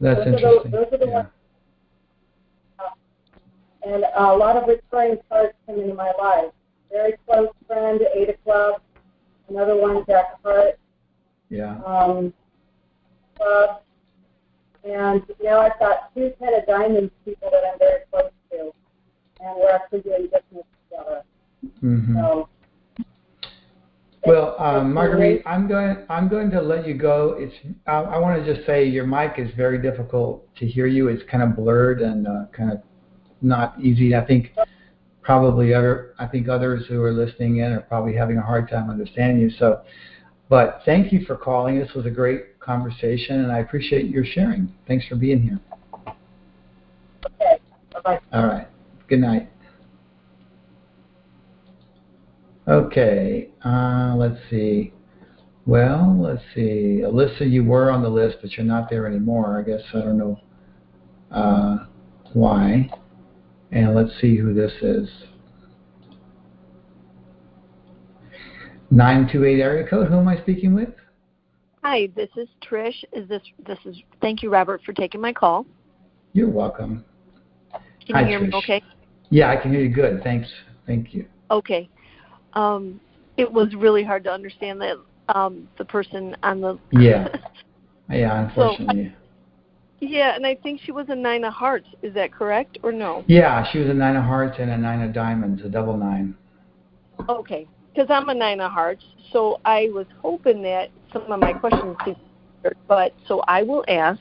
That's 0.00 0.18
Those 0.18 0.26
are 0.26 0.30
the- 0.30 0.36
interesting. 0.36 0.70
those 0.70 0.86
are 0.92 0.98
the 0.98 1.06
Yeah. 1.06 1.12
ones- 1.12 1.28
and 3.84 4.04
a 4.16 4.34
lot 4.36 4.56
of 4.56 4.66
recurring 4.68 5.18
cards 5.28 5.52
come 5.66 5.78
into 5.78 5.94
my 5.94 6.12
life. 6.18 6.52
Very 6.90 7.14
close 7.26 7.48
friend, 7.66 8.00
of 8.28 8.44
clubs. 8.44 8.80
Another 9.48 9.76
one, 9.76 10.04
Jack 10.06 10.42
of. 10.42 10.78
Yeah. 11.50 11.78
Um, 11.84 12.32
club. 13.36 13.82
And 14.84 15.22
now 15.42 15.60
I've 15.60 15.78
got 15.78 16.14
two 16.14 16.32
Ten 16.38 16.54
of 16.54 16.66
Diamonds 16.66 17.12
people 17.24 17.50
that 17.50 17.62
I'm 17.72 17.78
very 17.78 18.00
close 18.10 18.30
to. 18.50 18.72
And 19.40 19.56
we're 19.56 19.70
actually 19.70 20.00
doing 20.00 20.22
business 20.22 20.64
together. 20.88 21.22
Mm-hmm. 21.82 22.14
So, 22.16 22.48
Well, 24.24 24.56
um, 24.58 24.92
Marguerite, 24.92 25.42
I'm 25.44 25.68
going. 25.68 25.98
I'm 26.08 26.28
going 26.28 26.50
to 26.50 26.60
let 26.60 26.86
you 26.86 26.94
go. 26.94 27.36
It's. 27.38 27.54
I, 27.86 28.00
I 28.00 28.18
want 28.18 28.44
to 28.44 28.54
just 28.54 28.66
say 28.66 28.84
your 28.84 29.06
mic 29.06 29.34
is 29.38 29.50
very 29.56 29.80
difficult 29.80 30.52
to 30.56 30.66
hear 30.66 30.86
you. 30.86 31.08
It's 31.08 31.22
kind 31.30 31.42
of 31.42 31.56
blurred 31.56 32.00
and 32.00 32.26
uh, 32.26 32.46
kind 32.56 32.72
of 32.72 32.80
not 33.42 33.78
easy. 33.80 34.14
I 34.14 34.24
think 34.24 34.52
probably 35.26 35.74
other. 35.74 36.14
I 36.20 36.26
think 36.26 36.48
others 36.48 36.86
who 36.88 37.02
are 37.02 37.12
listening 37.12 37.56
in 37.56 37.72
are 37.72 37.80
probably 37.80 38.14
having 38.14 38.38
a 38.38 38.42
hard 38.42 38.70
time 38.70 38.88
understanding 38.88 39.40
you. 39.42 39.50
So, 39.50 39.82
but 40.48 40.82
thank 40.86 41.12
you 41.12 41.24
for 41.26 41.36
calling. 41.36 41.80
This 41.80 41.92
was 41.94 42.06
a 42.06 42.10
great 42.10 42.60
conversation, 42.60 43.40
and 43.40 43.50
I 43.50 43.58
appreciate 43.58 44.06
your 44.06 44.24
sharing. 44.24 44.72
Thanks 44.86 45.04
for 45.08 45.16
being 45.16 45.42
here. 45.42 45.60
okay. 47.26 47.58
Bye-bye. 47.92 48.20
All 48.32 48.46
right. 48.46 48.68
Good 49.08 49.18
night. 49.18 49.50
Okay. 52.68 53.48
Uh, 53.64 54.14
let's 54.16 54.38
see. 54.48 54.92
Well, 55.66 56.16
let's 56.20 56.42
see. 56.54 57.02
Alyssa, 57.04 57.50
you 57.50 57.64
were 57.64 57.90
on 57.90 58.02
the 58.02 58.08
list, 58.08 58.36
but 58.42 58.52
you're 58.52 58.64
not 58.64 58.88
there 58.88 59.08
anymore. 59.08 59.58
I 59.58 59.68
guess 59.68 59.82
I 59.92 59.98
don't 59.98 60.18
know 60.18 60.40
uh, 61.32 61.86
why. 62.32 62.88
And 63.72 63.94
let's 63.94 64.10
see 64.20 64.36
who 64.36 64.54
this 64.54 64.72
is. 64.80 65.08
928 68.90 69.60
area 69.60 69.88
code. 69.88 70.08
Who 70.08 70.18
am 70.18 70.28
I 70.28 70.40
speaking 70.40 70.74
with? 70.74 70.90
Hi, 71.82 72.08
this 72.14 72.30
is 72.36 72.48
Trish. 72.68 73.04
Is 73.12 73.28
this 73.28 73.42
this 73.66 73.78
is 73.84 73.96
thank 74.20 74.42
you, 74.42 74.50
Robert, 74.50 74.82
for 74.84 74.92
taking 74.92 75.20
my 75.20 75.32
call. 75.32 75.66
You're 76.32 76.50
welcome. 76.50 77.04
Can 78.06 78.14
Hi, 78.16 78.20
you 78.22 78.26
hear 78.26 78.40
me 78.40 78.50
okay? 78.54 78.82
Yeah, 79.30 79.50
I 79.50 79.56
can 79.56 79.72
hear 79.72 79.80
you 79.80 79.92
good. 79.92 80.22
Thanks. 80.22 80.48
Thank 80.86 81.14
you. 81.14 81.26
Okay. 81.50 81.88
Um 82.54 83.00
it 83.36 83.50
was 83.50 83.74
really 83.74 84.04
hard 84.04 84.24
to 84.24 84.30
understand 84.30 84.80
that 84.80 84.96
um 85.28 85.68
the 85.78 85.84
person 85.84 86.36
on 86.42 86.60
the 86.60 86.78
Yeah. 86.92 87.28
Yeah, 88.08 88.46
unfortunately. 88.46 89.12
Yeah, 90.00 90.34
and 90.34 90.46
I 90.46 90.54
think 90.54 90.80
she 90.84 90.92
was 90.92 91.06
a 91.08 91.14
nine 91.14 91.44
of 91.44 91.54
hearts. 91.54 91.86
Is 92.02 92.12
that 92.14 92.32
correct 92.32 92.78
or 92.82 92.92
no? 92.92 93.24
yeah, 93.26 93.64
she 93.72 93.78
was 93.78 93.88
a 93.88 93.94
nine 93.94 94.16
of 94.16 94.24
hearts 94.24 94.56
and 94.58 94.70
a 94.70 94.76
nine 94.76 95.02
of 95.02 95.12
diamonds, 95.12 95.62
a 95.64 95.68
double 95.68 95.96
nine. 95.96 96.34
Okay. 97.28 97.66
Because 97.94 98.10
I'm 98.10 98.28
a 98.28 98.34
nine 98.34 98.60
of 98.60 98.70
hearts, 98.70 99.02
so 99.32 99.58
I 99.64 99.88
was 99.92 100.06
hoping 100.20 100.62
that 100.62 100.90
some 101.12 101.32
of 101.32 101.40
my 101.40 101.54
questions 101.54 101.96
could 102.04 102.16
be 102.16 102.22
answered, 102.58 102.76
but 102.86 103.14
so 103.26 103.40
I 103.48 103.62
will 103.62 103.84
ask. 103.88 104.20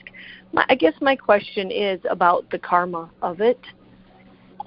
My, 0.53 0.65
I 0.69 0.75
guess 0.75 0.93
my 1.01 1.15
question 1.17 1.71
is 1.71 1.99
about 2.09 2.49
the 2.51 2.59
karma 2.59 3.09
of 3.21 3.41
it. 3.41 3.59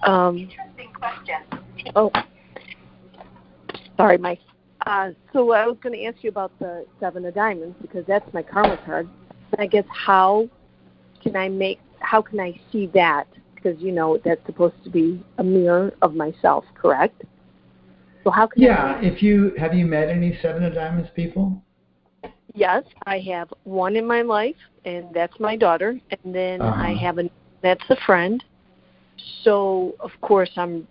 Um, 0.03 0.37
Interesting 0.37 0.93
question. 0.93 1.93
Oh, 1.97 2.13
sorry, 3.97 4.19
Mike. 4.19 4.41
Uh, 4.87 5.13
so 5.33 5.53
I 5.53 5.67
was 5.67 5.79
going 5.83 5.95
to 5.95 6.05
ask 6.05 6.23
you 6.23 6.29
about 6.29 6.53
the 6.59 6.85
seven 7.01 7.25
of 7.25 7.35
diamonds 7.35 7.77
because 7.81 8.05
that's 8.07 8.31
my 8.35 8.43
karma 8.43 8.79
card. 8.85 9.09
And 9.53 9.61
I 9.61 9.67
guess 9.67 9.85
how 9.91 10.51
can 11.29 11.37
I 11.37 11.49
make? 11.49 11.81
How 12.01 12.23
can 12.23 12.41
I 12.41 12.59
see 12.73 12.87
that? 12.95 13.27
Because 13.55 13.81
you 13.81 13.93
know 13.93 14.19
that's 14.25 14.45
supposed 14.47 14.83
to 14.85 14.91
be 14.91 15.25
a 15.39 15.45
mirror 15.45 15.93
of 16.03 16.15
myself, 16.15 16.65
correct? 16.75 17.23
So 18.25 18.31
how 18.31 18.47
can 18.47 18.63
Yeah, 18.63 18.99
I? 18.99 19.05
if 19.05 19.23
you 19.23 19.53
have 19.59 19.75
you 19.75 19.87
met 19.87 20.09
any 20.09 20.39
seven 20.43 20.65
of 20.65 20.75
diamonds 20.75 21.11
people? 21.15 21.63
Yes, 22.55 22.85
I 23.07 23.19
have 23.21 23.53
one 23.65 23.97
in 23.97 24.07
my 24.07 24.23
life, 24.23 24.57
and 24.85 25.07
that's 25.15 25.39
my 25.39 25.57
daughter, 25.57 25.99
and 26.11 26.35
then 26.35 26.61
Uh-huh. 26.61 26.83
I 26.83 26.95
have 26.95 27.19
a 27.19 27.31
that's 27.63 27.85
a 27.91 27.97
friend. 28.07 28.43
So 29.43 29.95
of 30.01 30.11
course 30.21 30.51
I'm 30.57 30.87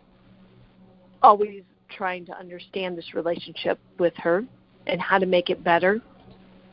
always 1.21 1.63
trying 1.89 2.25
to 2.25 2.37
understand 2.37 2.97
this 2.97 3.13
relationship 3.13 3.79
with 3.97 4.13
her 4.17 4.43
and 4.87 5.01
how 5.01 5.17
to 5.17 5.25
make 5.25 5.49
it 5.49 5.63
better. 5.63 6.01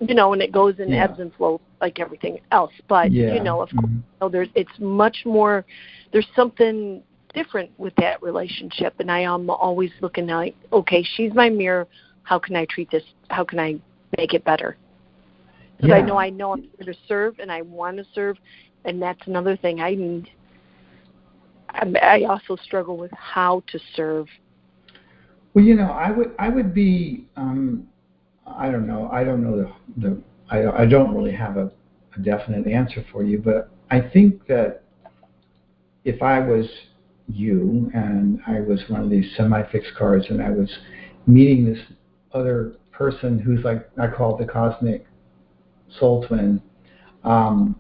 You 0.08 0.14
know, 0.14 0.32
and 0.32 0.42
it 0.42 0.52
goes 0.52 0.78
in 0.78 0.90
Yeah. 0.90 1.04
ebbs 1.04 1.18
and 1.20 1.32
flows 1.34 1.60
like 1.80 1.98
everything 2.00 2.38
else. 2.50 2.72
But 2.88 3.12
yeah. 3.12 3.32
you 3.34 3.40
know, 3.40 3.60
of 3.62 3.70
course, 3.70 3.86
Mhm. 3.86 3.96
you 3.96 4.02
know, 4.20 4.28
there's 4.28 4.48
it's 4.54 4.78
much 4.78 5.24
more. 5.24 5.64
There's 6.12 6.26
something 6.34 7.02
different 7.34 7.70
with 7.78 7.94
that 7.96 8.22
relationship, 8.22 8.94
and 9.00 9.10
I 9.10 9.20
am 9.20 9.50
always 9.50 9.90
looking 10.00 10.26
like, 10.28 10.54
okay, 10.72 11.02
she's 11.02 11.32
my 11.34 11.48
mirror. 11.50 11.86
How 12.22 12.38
can 12.38 12.56
I 12.56 12.64
treat 12.66 12.90
this? 12.90 13.02
How 13.28 13.44
can 13.44 13.58
I 13.58 13.76
make 14.16 14.34
it 14.34 14.44
better? 14.44 14.76
Because 15.76 15.92
I 15.92 16.00
know 16.00 16.16
I 16.16 16.30
know 16.30 16.52
I'm 16.52 16.62
here 16.62 16.92
to 16.92 16.98
serve, 17.08 17.38
and 17.40 17.50
I 17.50 17.62
want 17.62 17.96
to 17.98 18.04
serve, 18.14 18.38
and 18.84 19.00
that's 19.02 19.26
another 19.26 19.56
thing 19.56 19.80
I 19.80 19.94
need. 19.94 20.30
I, 21.70 21.92
I 22.00 22.22
also 22.24 22.56
struggle 22.56 22.96
with 22.96 23.10
how 23.12 23.62
to 23.66 23.78
serve. 23.96 24.28
Well, 25.52 25.64
you 25.64 25.74
know, 25.74 25.90
I 25.90 26.10
would 26.10 26.32
I 26.38 26.48
would 26.48 26.72
be 26.74 27.26
um, 27.36 27.88
I 28.46 28.70
don't 28.70 28.86
know 28.86 29.08
I 29.10 29.24
don't 29.24 29.42
know 29.42 29.56
the, 29.56 30.08
the 30.08 30.22
I 30.50 30.82
I 30.82 30.86
don't 30.86 31.14
really 31.14 31.32
have 31.32 31.56
a, 31.56 31.70
a 32.16 32.20
definite 32.22 32.66
answer 32.66 33.04
for 33.12 33.24
you, 33.24 33.38
but 33.38 33.70
I 33.90 34.00
think 34.00 34.46
that 34.46 34.82
if 36.04 36.22
I 36.22 36.40
was 36.40 36.66
you 37.28 37.90
and 37.94 38.40
I 38.46 38.60
was 38.60 38.80
one 38.88 39.00
of 39.00 39.10
these 39.10 39.34
semi-fixed 39.36 39.94
cards 39.96 40.26
and 40.28 40.42
I 40.42 40.50
was 40.50 40.70
meeting 41.26 41.64
this 41.64 41.78
other 42.32 42.76
person 42.92 43.38
who's 43.38 43.64
like 43.64 43.88
I 43.98 44.08
call 44.08 44.36
it 44.36 44.46
the 44.46 44.52
cosmic 44.52 45.06
soul 45.98 46.26
twin, 46.26 46.62
um, 47.24 47.76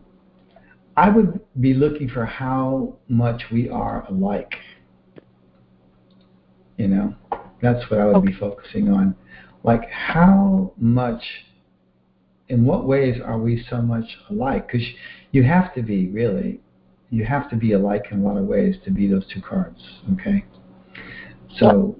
I 0.96 1.10
would 1.10 1.40
be 1.60 1.74
looking 1.74 2.08
for 2.08 2.24
how 2.24 2.96
much 3.08 3.42
we 3.52 3.68
are 3.68 4.06
alike. 4.08 4.54
You 6.78 6.88
know, 6.88 7.14
that's 7.60 7.88
what 7.90 8.00
I 8.00 8.06
would 8.06 8.24
be 8.24 8.32
focusing 8.32 8.88
on. 8.90 9.14
Like, 9.64 9.90
how 9.90 10.72
much, 10.76 11.22
in 12.48 12.64
what 12.64 12.86
ways 12.86 13.20
are 13.24 13.38
we 13.38 13.64
so 13.68 13.82
much 13.82 14.04
alike? 14.30 14.68
Because 14.70 14.86
you 15.32 15.42
have 15.42 15.74
to 15.74 15.82
be, 15.82 16.08
really. 16.10 16.60
You 17.10 17.24
have 17.24 17.50
to 17.50 17.56
be 17.56 17.72
alike 17.72 18.04
in 18.10 18.20
a 18.20 18.22
lot 18.22 18.36
of 18.36 18.44
ways 18.44 18.76
to 18.84 18.90
be 18.90 19.08
those 19.08 19.24
two 19.32 19.40
cards, 19.40 19.80
okay? 20.12 20.44
So 21.58 21.96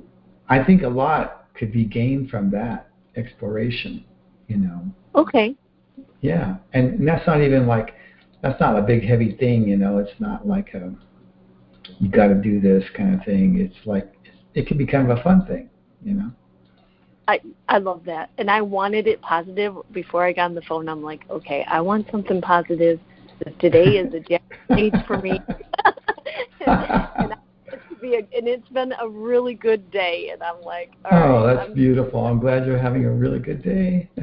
I 0.49 0.63
think 0.63 0.83
a 0.83 0.89
lot 0.89 1.47
could 1.55 1.73
be 1.73 1.85
gained 1.85 2.31
from 2.31 2.51
that 2.51 2.91
exploration, 3.17 4.05
you 4.49 4.57
know. 4.59 4.85
Okay. 5.15 5.57
Yeah, 6.21 6.57
and, 6.73 7.07
that's 7.07 7.27
not 7.27 7.41
even 7.41 7.67
like 7.67 7.95
that's 8.43 8.61
not 8.61 8.79
a 8.79 8.83
big 8.83 9.05
heavy 9.05 9.37
thing, 9.37 9.69
you 9.69 9.77
know. 9.77 9.99
It's 9.99 10.19
not 10.21 10.47
like 10.47 10.75
a 10.75 10.95
you 11.99 12.09
got 12.09 12.29
to 12.29 12.35
do 12.35 12.61
this 12.61 12.85
kind 12.97 13.15
of 13.15 13.25
thing. 13.25 13.59
It's 13.59 13.87
like 13.87 14.13
it 14.55 14.67
can 14.67 14.77
be 14.77 14.87
kind 14.87 15.11
of 15.11 15.19
a 15.19 15.23
fun 15.23 15.47
thing, 15.47 15.71
you 16.03 16.15
know. 16.15 16.31
I 17.27 17.41
I 17.69 17.79
love 17.79 18.03
that, 18.07 18.31
and 18.39 18.51
I 18.51 18.61
wanted 18.61 19.07
it 19.07 19.21
positive 19.23 19.77
before 19.93 20.25
I 20.25 20.33
got 20.33 20.47
on 20.47 20.55
the 20.55 20.63
phone. 20.63 20.89
I'm 20.89 21.03
like, 21.03 21.25
okay, 21.31 21.65
I 21.69 21.81
want 21.81 22.07
something 22.11 22.41
positive. 22.41 23.01
Today 23.59 23.97
is 23.99 24.13
a 24.15 24.21
jack 24.21 24.43
page 24.71 24.95
for 25.07 25.19
me, 25.19 25.41
and, 26.67 26.69
I, 26.69 27.37
it 27.67 27.81
to 27.89 27.97
be 28.01 28.15
a, 28.15 28.19
and 28.19 28.47
it's 28.49 28.69
been 28.69 28.93
a 29.01 29.09
really 29.09 29.55
good 29.55 29.91
day. 29.91 30.31
And 30.33 30.43
I'm 30.43 30.61
like, 30.63 30.93
all 31.11 31.19
oh, 31.19 31.47
right, 31.47 31.55
that's 31.55 31.67
I'm- 31.69 31.75
beautiful. 31.75 32.27
I'm 32.27 32.39
glad 32.41 32.67
you're 32.67 32.79
having 32.79 33.05
a 33.05 33.13
really 33.13 33.39
good 33.39 33.63
day. 33.63 34.11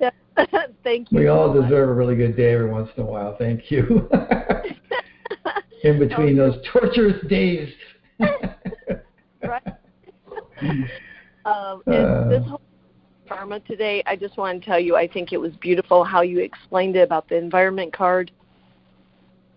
Yeah. 0.00 0.10
Thank 0.82 1.12
you. 1.12 1.18
we 1.20 1.28
all 1.28 1.52
much. 1.54 1.62
deserve 1.62 1.88
a 1.90 1.92
really 1.92 2.16
good 2.16 2.36
day 2.36 2.54
every 2.54 2.68
once 2.68 2.90
in 2.96 3.04
a 3.04 3.06
while. 3.06 3.36
Thank 3.38 3.70
you. 3.70 4.08
In 5.84 5.98
between 6.00 6.40
Oh, 6.40 6.50
those 6.50 6.66
torturous 6.72 7.24
days. 7.28 7.72
Right. 9.42 9.62
Um, 11.44 11.82
Uh. 11.86 12.28
this 12.28 12.44
whole 12.44 12.60
karma 13.28 13.60
today, 13.60 14.02
I 14.06 14.16
just 14.16 14.36
want 14.36 14.60
to 14.60 14.66
tell 14.66 14.78
you, 14.78 14.96
I 14.96 15.06
think 15.08 15.32
it 15.32 15.38
was 15.38 15.52
beautiful 15.56 16.04
how 16.04 16.22
you 16.22 16.40
explained 16.40 16.96
it 16.96 17.00
about 17.00 17.28
the 17.28 17.36
environment 17.36 17.92
card 17.92 18.30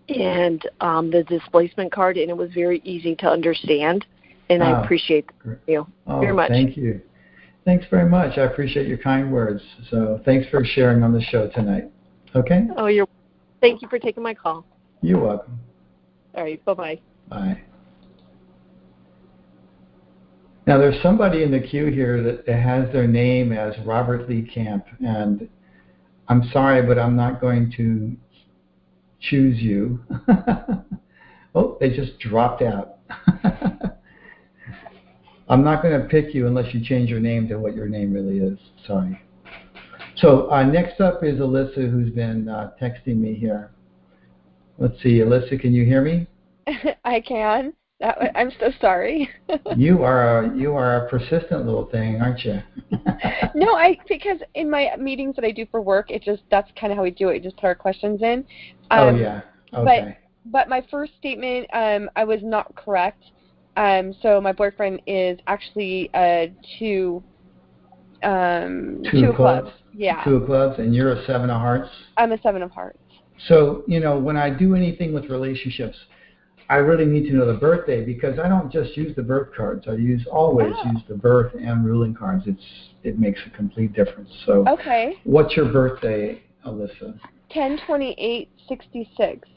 and 0.10 0.62
um, 0.82 1.10
the 1.10 1.24
displacement 1.24 1.92
card, 1.92 2.18
and 2.18 2.30
it 2.30 2.38
was 2.38 2.52
very 2.54 2.82
easy 2.84 3.16
to 3.16 3.30
understand. 3.30 4.06
And 4.50 4.62
Oh, 4.62 4.68
I 4.68 4.84
appreciate 4.84 5.26
you 5.68 5.88
Oh, 6.06 6.20
very 6.20 6.34
much. 6.34 6.50
thank 6.50 6.78
you. 6.78 7.02
Thanks 7.66 7.88
very 7.90 8.08
much. 8.08 8.38
I 8.38 8.44
appreciate 8.44 8.88
your 8.88 9.00
kind 9.00 9.32
words. 9.32 9.64
So 9.90 10.22
thanks 10.24 10.48
for 10.50 10.64
sharing 10.64 11.02
on 11.02 11.12
the 11.12 11.22
show 11.22 11.48
tonight. 11.50 11.90
Okay? 12.36 12.68
Oh, 12.78 12.86
you're. 12.86 13.08
Thank 13.62 13.82
you 13.82 13.88
for 13.88 13.98
taking 13.98 14.22
my 14.22 14.36
call. 14.36 14.64
You're 15.02 15.20
welcome. 15.20 15.60
All 16.36 16.44
right. 16.44 16.64
Bye-bye. 16.66 17.00
bye. 17.30 17.62
Now 20.68 20.78
there's 20.80 21.02
somebody 21.04 21.44
in 21.44 21.52
the 21.52 21.60
queue 21.60 21.88
here 21.88 22.24
that, 22.24 22.46
that 22.46 22.60
has 22.60 22.92
their 22.92 23.08
name 23.08 23.52
as 23.52 23.74
Robert 23.86 24.28
Lee 24.28 24.42
Camp, 24.42 24.86
and 25.06 25.48
I'm 26.28 26.50
sorry, 26.52 26.82
but 26.86 26.98
I'm 26.98 27.16
not 27.16 27.40
going 27.40 27.72
to 27.78 28.16
choose 29.20 29.60
you. 29.60 30.00
oh, 31.56 31.78
they 31.80 31.90
just 31.90 32.18
dropped 32.20 32.64
out. 32.64 32.98
I'm 35.48 35.64
not 35.64 35.84
going 35.84 36.02
to 36.02 36.08
pick 36.08 36.34
you 36.34 36.48
unless 36.48 36.74
you 36.74 36.84
change 36.84 37.12
your 37.12 37.20
name 37.20 37.48
to 37.50 37.58
what 37.58 37.76
your 37.76 37.88
name 37.88 38.12
really 38.12 38.40
is. 38.40 38.58
Sorry. 38.88 39.22
So 40.18 40.50
uh, 40.50 40.64
next 40.64 41.00
up 41.00 41.24
is 41.24 41.40
Alyssa, 41.40 41.92
who's 41.92 42.12
been 42.12 42.50
uh, 42.50 42.72
texting 42.82 43.18
me 43.18 43.36
here. 43.36 43.70
Let's 44.80 45.02
see, 45.04 45.20
Alyssa, 45.20 45.60
can 45.60 45.74
you 45.74 45.86
hear 45.86 46.02
me? 46.02 46.26
I 47.06 47.22
can. 47.22 47.74
That, 48.00 48.18
I'm 48.36 48.52
so 48.60 48.72
sorry. 48.82 49.30
you 49.78 50.04
are 50.04 50.44
a 50.44 50.58
you 50.58 50.76
are 50.76 51.06
a 51.06 51.10
persistent 51.10 51.66
little 51.66 51.86
thing, 51.86 52.20
aren't 52.22 52.44
you? 52.44 52.62
no, 53.56 53.76
I 53.76 53.98
because 54.08 54.40
in 54.54 54.70
my 54.70 54.90
meetings 54.98 55.36
that 55.38 55.46
I 55.46 55.52
do 55.52 55.66
for 55.72 55.82
work, 55.82 56.12
it 56.12 56.22
just 56.22 56.44
that's 56.52 56.70
kind 56.80 56.92
of 56.92 56.98
how 56.98 57.04
we 57.04 57.12
do 57.12 57.30
it. 57.30 57.34
We 57.34 57.40
just 57.40 57.56
put 57.56 57.66
our 57.66 57.76
questions 57.76 58.22
in. 58.22 58.46
oh 58.92 59.10
Um, 59.10 59.18
yeah. 59.18 59.42
Okay. 59.74 60.18
But 60.44 60.52
but 60.52 60.70
my 60.70 60.86
first 60.92 61.14
statement, 61.18 61.68
um, 61.74 62.10
I 62.16 62.26
was 62.26 62.40
not 62.44 62.76
correct. 62.76 63.24
Um, 63.78 64.14
so 64.22 64.40
my 64.42 64.52
boyfriend 64.52 65.02
is 65.08 65.40
actually 65.48 66.10
uh, 66.14 66.48
two 66.78 67.24
um, 68.24 69.04
Two 69.10 69.30
of 69.30 69.36
clubs. 69.36 69.72
Yeah, 69.94 70.24
Two 70.24 70.36
of 70.36 70.46
clubs, 70.46 70.80
and 70.80 70.94
you're 70.94 71.14
a 71.14 71.26
seven 71.26 71.50
of 71.50 71.62
hearts. 71.62 71.90
I'm 72.18 72.32
a 72.32 72.42
seven 72.42 72.62
of 72.62 72.72
hearts. 72.72 73.00
So, 73.48 73.84
you 73.88 74.00
know, 74.00 74.18
when 74.18 74.38
I 74.38 74.50
do 74.50 74.76
anything 74.76 75.14
with 75.14 75.26
relationships, 75.26 75.98
I 76.70 76.78
really 76.78 77.06
need 77.06 77.30
to 77.30 77.36
know 77.36 77.46
the 77.46 77.60
birthday 77.60 78.04
because 78.04 78.40
I 78.40 78.48
don't 78.50 78.72
just 78.72 78.98
use 78.98 79.16
the 79.16 79.22
birth 79.22 79.50
cards. 79.56 79.86
I 79.88 79.94
use 79.94 80.26
always 80.26 80.74
Oh. 80.78 80.92
use 80.92 81.04
the 81.08 81.16
birth 81.16 81.54
and 81.60 81.86
ruling 81.86 82.14
cards. 82.14 82.48
It's 82.48 82.90
it 83.04 83.20
makes 83.20 83.40
a 83.46 83.52
complete 83.52 83.94
difference. 83.94 84.30
So, 84.48 84.64
Okay, 84.68 85.20
what's 85.26 85.56
your 85.56 85.72
birthday, 85.72 86.42
Alyssa? 86.66 87.20
ten 87.52 87.78
twenty 87.86 88.14
eight 88.18 88.50
sixty 88.68 89.08
six. 89.16 89.48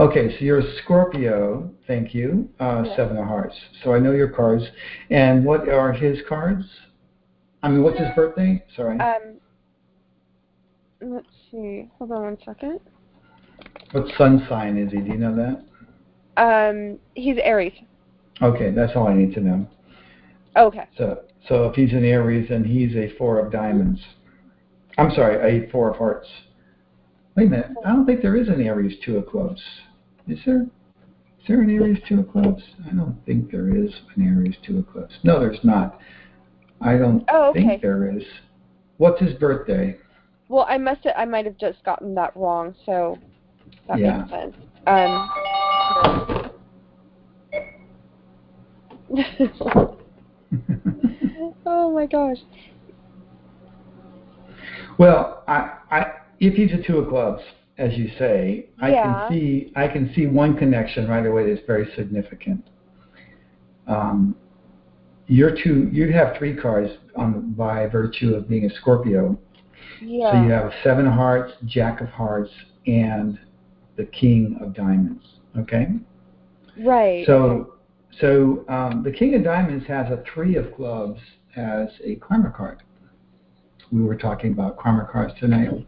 Okay, 0.00 0.30
so 0.36 0.44
you're 0.44 0.58
a 0.58 0.72
Scorpio. 0.82 1.70
Thank 1.86 2.14
you. 2.14 2.48
Uh, 2.58 2.82
Yeah. 2.84 2.96
Seven 2.96 3.16
of 3.18 3.26
Hearts. 3.26 3.54
So 3.84 3.92
I 3.94 4.00
know 4.00 4.10
your 4.12 4.28
cards. 4.30 4.64
And 5.10 5.44
what 5.44 5.68
are 5.68 5.92
his 5.92 6.20
cards? 6.28 6.64
I 7.62 7.68
mean, 7.68 7.82
what's 7.84 7.98
his 7.98 8.08
birthday? 8.16 8.64
Sorry. 8.74 8.98
Um, 8.98 9.34
let's 11.02 11.28
see. 11.50 11.88
Hold 11.98 12.12
on 12.12 12.22
one 12.22 12.38
second. 12.44 12.80
what 13.92 14.08
sun 14.16 14.44
sign 14.48 14.76
is 14.78 14.90
he? 14.92 14.98
Do 15.00 15.08
you 15.12 15.18
know 15.18 15.34
that? 15.36 15.62
Um, 16.40 16.98
he's 17.14 17.36
Aries. 17.42 17.74
Okay, 18.42 18.70
that's 18.70 18.92
all 18.96 19.06
I 19.06 19.14
need 19.14 19.34
to 19.34 19.40
know. 19.40 19.68
Okay. 20.56 20.84
So, 20.96 21.22
so 21.46 21.66
if 21.66 21.74
he's 21.74 21.92
an 21.92 22.04
Aries, 22.04 22.48
then 22.48 22.64
he's 22.64 22.96
a 22.96 23.14
four 23.16 23.38
of 23.38 23.52
diamonds. 23.52 24.00
I'm 24.96 25.10
sorry, 25.14 25.64
a 25.64 25.70
four 25.70 25.90
of 25.90 25.96
hearts. 25.96 26.26
Wait 27.36 27.46
a 27.46 27.50
minute. 27.50 27.66
I 27.84 27.90
don't 27.90 28.06
think 28.06 28.22
there 28.22 28.36
is 28.36 28.48
an 28.48 28.60
Aries 28.60 28.96
two 29.04 29.18
of 29.18 29.26
clubs. 29.26 29.60
Is 30.26 30.38
there? 30.46 30.62
Is 30.62 31.46
there 31.46 31.60
an 31.60 31.70
Aries 31.70 31.98
two 32.08 32.20
of 32.20 32.32
clubs? 32.32 32.62
I 32.90 32.94
don't 32.94 33.16
think 33.26 33.50
there 33.50 33.74
is 33.74 33.90
an 34.16 34.26
Aries 34.26 34.56
two 34.66 34.78
of 34.78 34.90
clubs. 34.90 35.12
No, 35.22 35.38
there's 35.38 35.62
not. 35.62 36.00
I 36.80 36.96
don't 36.96 37.22
Oh, 37.28 37.50
okay. 37.50 37.66
think 37.66 37.82
there 37.82 38.10
is. 38.16 38.22
What's 38.96 39.20
his 39.20 39.34
birthday? 39.34 39.96
Well, 40.48 40.66
I 40.68 40.78
must 40.78 41.04
have, 41.04 41.14
I 41.16 41.26
might 41.26 41.44
have 41.44 41.58
just 41.58 41.84
gotten 41.84 42.14
that 42.14 42.34
wrong, 42.34 42.74
so 42.86 43.18
that 43.88 43.98
Yeah. 43.98 44.18
makes 44.18 44.30
sense. 44.30 44.56
Um, 44.86 45.30
oh 51.66 51.92
my 51.92 52.06
gosh. 52.06 52.38
Well, 54.98 55.42
I, 55.48 55.78
I, 55.90 56.06
if 56.38 56.54
he's 56.54 56.72
a 56.72 56.82
two 56.86 56.98
of 56.98 57.08
clubs, 57.08 57.42
as 57.78 57.96
you 57.96 58.10
say, 58.18 58.68
I 58.80 58.90
Yeah. 58.90 59.02
can 59.02 59.28
see 59.30 59.72
I 59.74 59.88
can 59.88 60.12
see 60.14 60.26
one 60.26 60.56
connection 60.56 61.08
right 61.08 61.24
away 61.24 61.52
that's 61.52 61.66
very 61.66 61.90
significant. 61.96 62.68
Um, 63.86 64.36
you're 65.26 65.56
two. 65.56 65.88
You 65.90 66.12
have 66.12 66.36
three 66.36 66.54
cards 66.54 66.92
on 67.16 67.52
by 67.52 67.86
virtue 67.86 68.34
of 68.34 68.48
being 68.48 68.66
a 68.66 68.74
Scorpio. 68.74 69.38
Yeah. 70.02 70.32
So 70.32 70.42
you 70.42 70.50
have 70.50 70.72
Seven 70.84 71.06
of 71.06 71.14
Hearts, 71.14 71.52
Jack 71.66 72.00
of 72.00 72.08
Hearts, 72.08 72.50
and 72.86 73.38
the 73.96 74.04
King 74.04 74.58
of 74.60 74.74
Diamonds. 74.74 75.24
Okay. 75.58 75.88
right. 76.78 77.26
So, 77.26 77.74
so 78.20 78.64
um, 78.68 79.02
the 79.02 79.10
King 79.10 79.34
of 79.34 79.44
Diamonds 79.44 79.86
has 79.86 80.10
a 80.10 80.22
Three 80.32 80.56
of 80.56 80.74
Clubs 80.74 81.20
as 81.56 81.88
a 82.04 82.16
karma 82.16 82.52
card. 82.56 82.82
We 83.92 84.02
were 84.02 84.16
talking 84.16 84.52
about 84.52 84.78
karma 84.78 85.08
cards 85.10 85.34
tonight, 85.40 85.86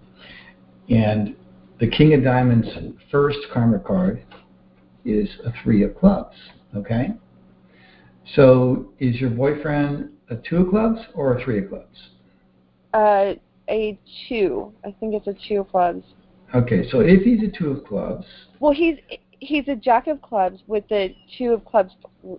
and 0.88 1.36
the 1.78 1.88
King 1.88 2.14
of 2.14 2.24
Diamonds' 2.24 2.68
first 3.10 3.38
karma 3.52 3.78
card 3.78 4.24
is 5.04 5.28
a 5.44 5.52
Three 5.62 5.82
of 5.82 5.96
Clubs. 5.96 6.36
Okay. 6.76 7.10
So, 8.34 8.92
is 8.98 9.20
your 9.20 9.30
boyfriend 9.30 10.10
a 10.30 10.36
Two 10.36 10.58
of 10.58 10.70
Clubs 10.70 11.00
or 11.14 11.36
a 11.36 11.44
Three 11.44 11.64
of 11.64 11.68
Clubs? 11.68 12.10
Uh, 12.94 13.34
a 13.68 13.98
two. 14.28 14.72
I 14.84 14.94
think 14.98 15.14
it's 15.14 15.26
a 15.26 15.34
two 15.48 15.60
of 15.60 15.70
clubs. 15.70 16.04
Okay. 16.54 16.88
So, 16.90 17.00
if 17.00 17.22
he's 17.22 17.42
a 17.42 17.50
Two 17.50 17.70
of 17.70 17.84
Clubs, 17.84 18.26
Well, 18.60 18.72
he's 18.72 18.96
he's 19.43 19.66
a 19.68 19.74
jack 19.74 20.07
of 20.07 20.22
clubs 20.22 20.61
with 20.66 20.88
the 20.88 21.14
two 21.36 21.53
of 21.53 21.64
clubs 21.64 21.93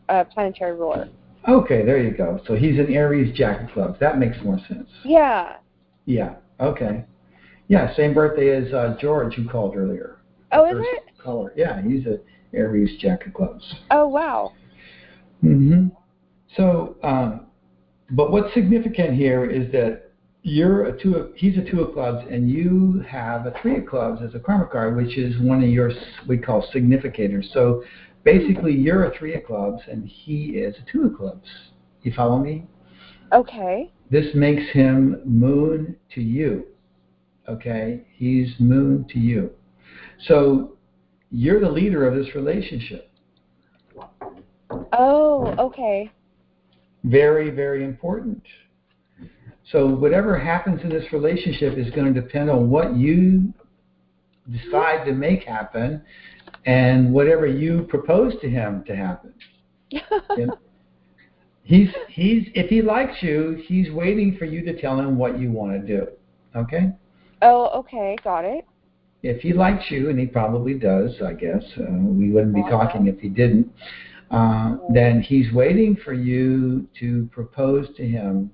uh, 0.09 0.23
planetary 0.25 0.73
ruler. 0.73 1.09
okay, 1.47 1.85
there 1.85 1.97
you 1.97 2.11
go. 2.11 2.39
So 2.47 2.55
he's 2.55 2.79
an 2.79 2.91
Aries 2.93 3.35
Jack 3.35 3.61
of 3.67 3.73
Clubs. 3.73 3.99
That 3.99 4.17
makes 4.17 4.37
more 4.43 4.57
sense. 4.67 4.89
Yeah. 5.03 5.57
Yeah. 6.05 6.35
Okay. 6.59 7.03
Yeah. 7.67 7.93
Same 7.95 8.13
birthday 8.13 8.55
as 8.55 8.73
uh, 8.73 8.95
George, 8.99 9.35
who 9.35 9.47
called 9.47 9.75
earlier. 9.75 10.19
Oh, 10.53 10.65
is 10.65 10.85
it? 10.93 11.03
Caller. 11.21 11.51
Yeah, 11.55 11.81
he's 11.81 12.05
a 12.05 12.19
Aries 12.53 12.97
Jack 12.99 13.25
of 13.27 13.33
Clubs. 13.33 13.75
Oh, 13.91 14.07
wow. 14.07 14.53
hmm 15.41 15.87
So, 16.55 16.95
um, 17.03 17.47
but 18.11 18.31
what's 18.31 18.53
significant 18.53 19.15
here 19.15 19.49
is 19.49 19.71
that 19.71 20.11
you're 20.43 20.85
a 20.85 21.01
two. 21.01 21.15
Of, 21.15 21.35
he's 21.35 21.57
a 21.57 21.69
two 21.69 21.81
of 21.81 21.93
clubs, 21.93 22.25
and 22.29 22.49
you 22.49 23.03
have 23.07 23.45
a 23.45 23.53
three 23.61 23.77
of 23.77 23.87
clubs 23.87 24.21
as 24.21 24.35
a 24.35 24.39
karma 24.39 24.67
card, 24.67 24.95
which 24.95 25.17
is 25.17 25.39
one 25.39 25.63
of 25.63 25.69
your 25.69 25.91
we 26.27 26.37
call 26.37 26.65
significators. 26.73 27.51
So, 27.53 27.83
basically, 28.23 28.73
you're 28.73 29.05
a 29.05 29.17
three 29.17 29.33
of 29.33 29.45
clubs, 29.45 29.81
and 29.89 30.07
he 30.07 30.51
is 30.51 30.75
a 30.75 30.91
two 30.91 31.05
of 31.05 31.17
clubs. 31.17 31.47
You 32.03 32.13
follow 32.13 32.37
me? 32.37 32.67
Okay. 33.31 33.91
This 34.11 34.27
makes 34.35 34.71
him 34.73 35.21
moon 35.25 35.95
to 36.13 36.21
you. 36.21 36.67
Okay? 37.49 38.05
He's 38.15 38.53
moon 38.59 39.05
to 39.09 39.19
you. 39.19 39.51
So 40.27 40.77
you're 41.31 41.59
the 41.59 41.69
leader 41.69 42.07
of 42.07 42.15
this 42.15 42.35
relationship. 42.35 43.09
Oh, 44.93 45.55
okay. 45.57 46.11
Very, 47.03 47.49
very 47.49 47.83
important. 47.83 48.43
So 49.71 49.87
whatever 49.87 50.37
happens 50.37 50.81
in 50.83 50.89
this 50.89 51.05
relationship 51.13 51.77
is 51.77 51.89
going 51.91 52.13
to 52.13 52.21
depend 52.21 52.49
on 52.49 52.69
what 52.69 52.95
you 52.95 53.53
decide 54.51 55.05
to 55.05 55.13
make 55.13 55.43
happen 55.43 56.01
and 56.65 57.13
whatever 57.13 57.47
you 57.47 57.83
propose 57.89 58.33
to 58.41 58.49
him 58.49 58.83
to 58.87 58.95
happen. 58.95 59.33
He's 61.65 61.87
he's 62.09 62.49
if 62.55 62.69
he 62.69 62.81
likes 62.81 63.21
you, 63.21 63.63
he's 63.65 63.89
waiting 63.89 64.35
for 64.37 64.43
you 64.43 64.65
to 64.65 64.79
tell 64.81 64.99
him 64.99 65.17
what 65.17 65.39
you 65.39 65.49
want 65.49 65.79
to 65.79 65.87
do. 65.87 66.07
Okay? 66.55 66.91
oh, 67.41 67.69
okay. 67.79 68.17
Got 68.23 68.45
it. 68.45 68.65
if 69.23 69.41
he 69.41 69.53
likes 69.53 69.89
you, 69.89 70.09
and 70.09 70.19
he 70.19 70.25
probably 70.25 70.73
does, 70.73 71.11
I 71.25 71.33
guess, 71.33 71.63
uh, 71.79 71.85
we 71.89 72.31
wouldn't 72.31 72.53
be 72.53 72.63
talking 72.63 73.07
if 73.07 73.17
he 73.19 73.29
didn't, 73.29 73.71
uh, 74.29 74.75
then 74.93 75.21
he's 75.21 75.51
waiting 75.53 75.95
for 76.03 76.13
you 76.13 76.85
to 76.99 77.29
propose 77.31 77.87
to 77.95 78.05
him 78.05 78.51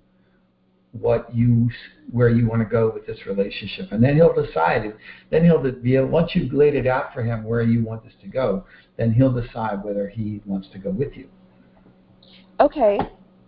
what 0.92 1.34
you, 1.36 1.70
where 2.12 2.30
you 2.30 2.48
want 2.48 2.62
to 2.62 2.66
go 2.68 2.92
with 2.92 3.06
this 3.06 3.20
relationship, 3.28 3.92
and 3.92 4.04
then 4.04 4.16
he'll 4.16 4.34
decide. 4.34 4.92
Then 5.30 5.44
he'll 5.46 5.62
be 5.72 5.96
able, 5.96 6.08
once 6.08 6.32
you've 6.34 6.52
laid 6.54 6.76
it 6.76 6.88
out 6.88 7.14
for 7.14 7.24
him 7.24 7.44
where 7.44 7.62
you 7.62 7.84
want 7.84 8.04
this 8.04 8.14
to 8.22 8.28
go, 8.28 8.66
then 8.98 9.14
he'll 9.14 9.32
decide 9.32 9.84
whether 9.84 10.08
he 10.10 10.42
wants 10.46 10.68
to 10.74 10.80
go 10.80 10.90
with 10.90 11.16
you. 11.16 11.30
Okay. 12.60 13.00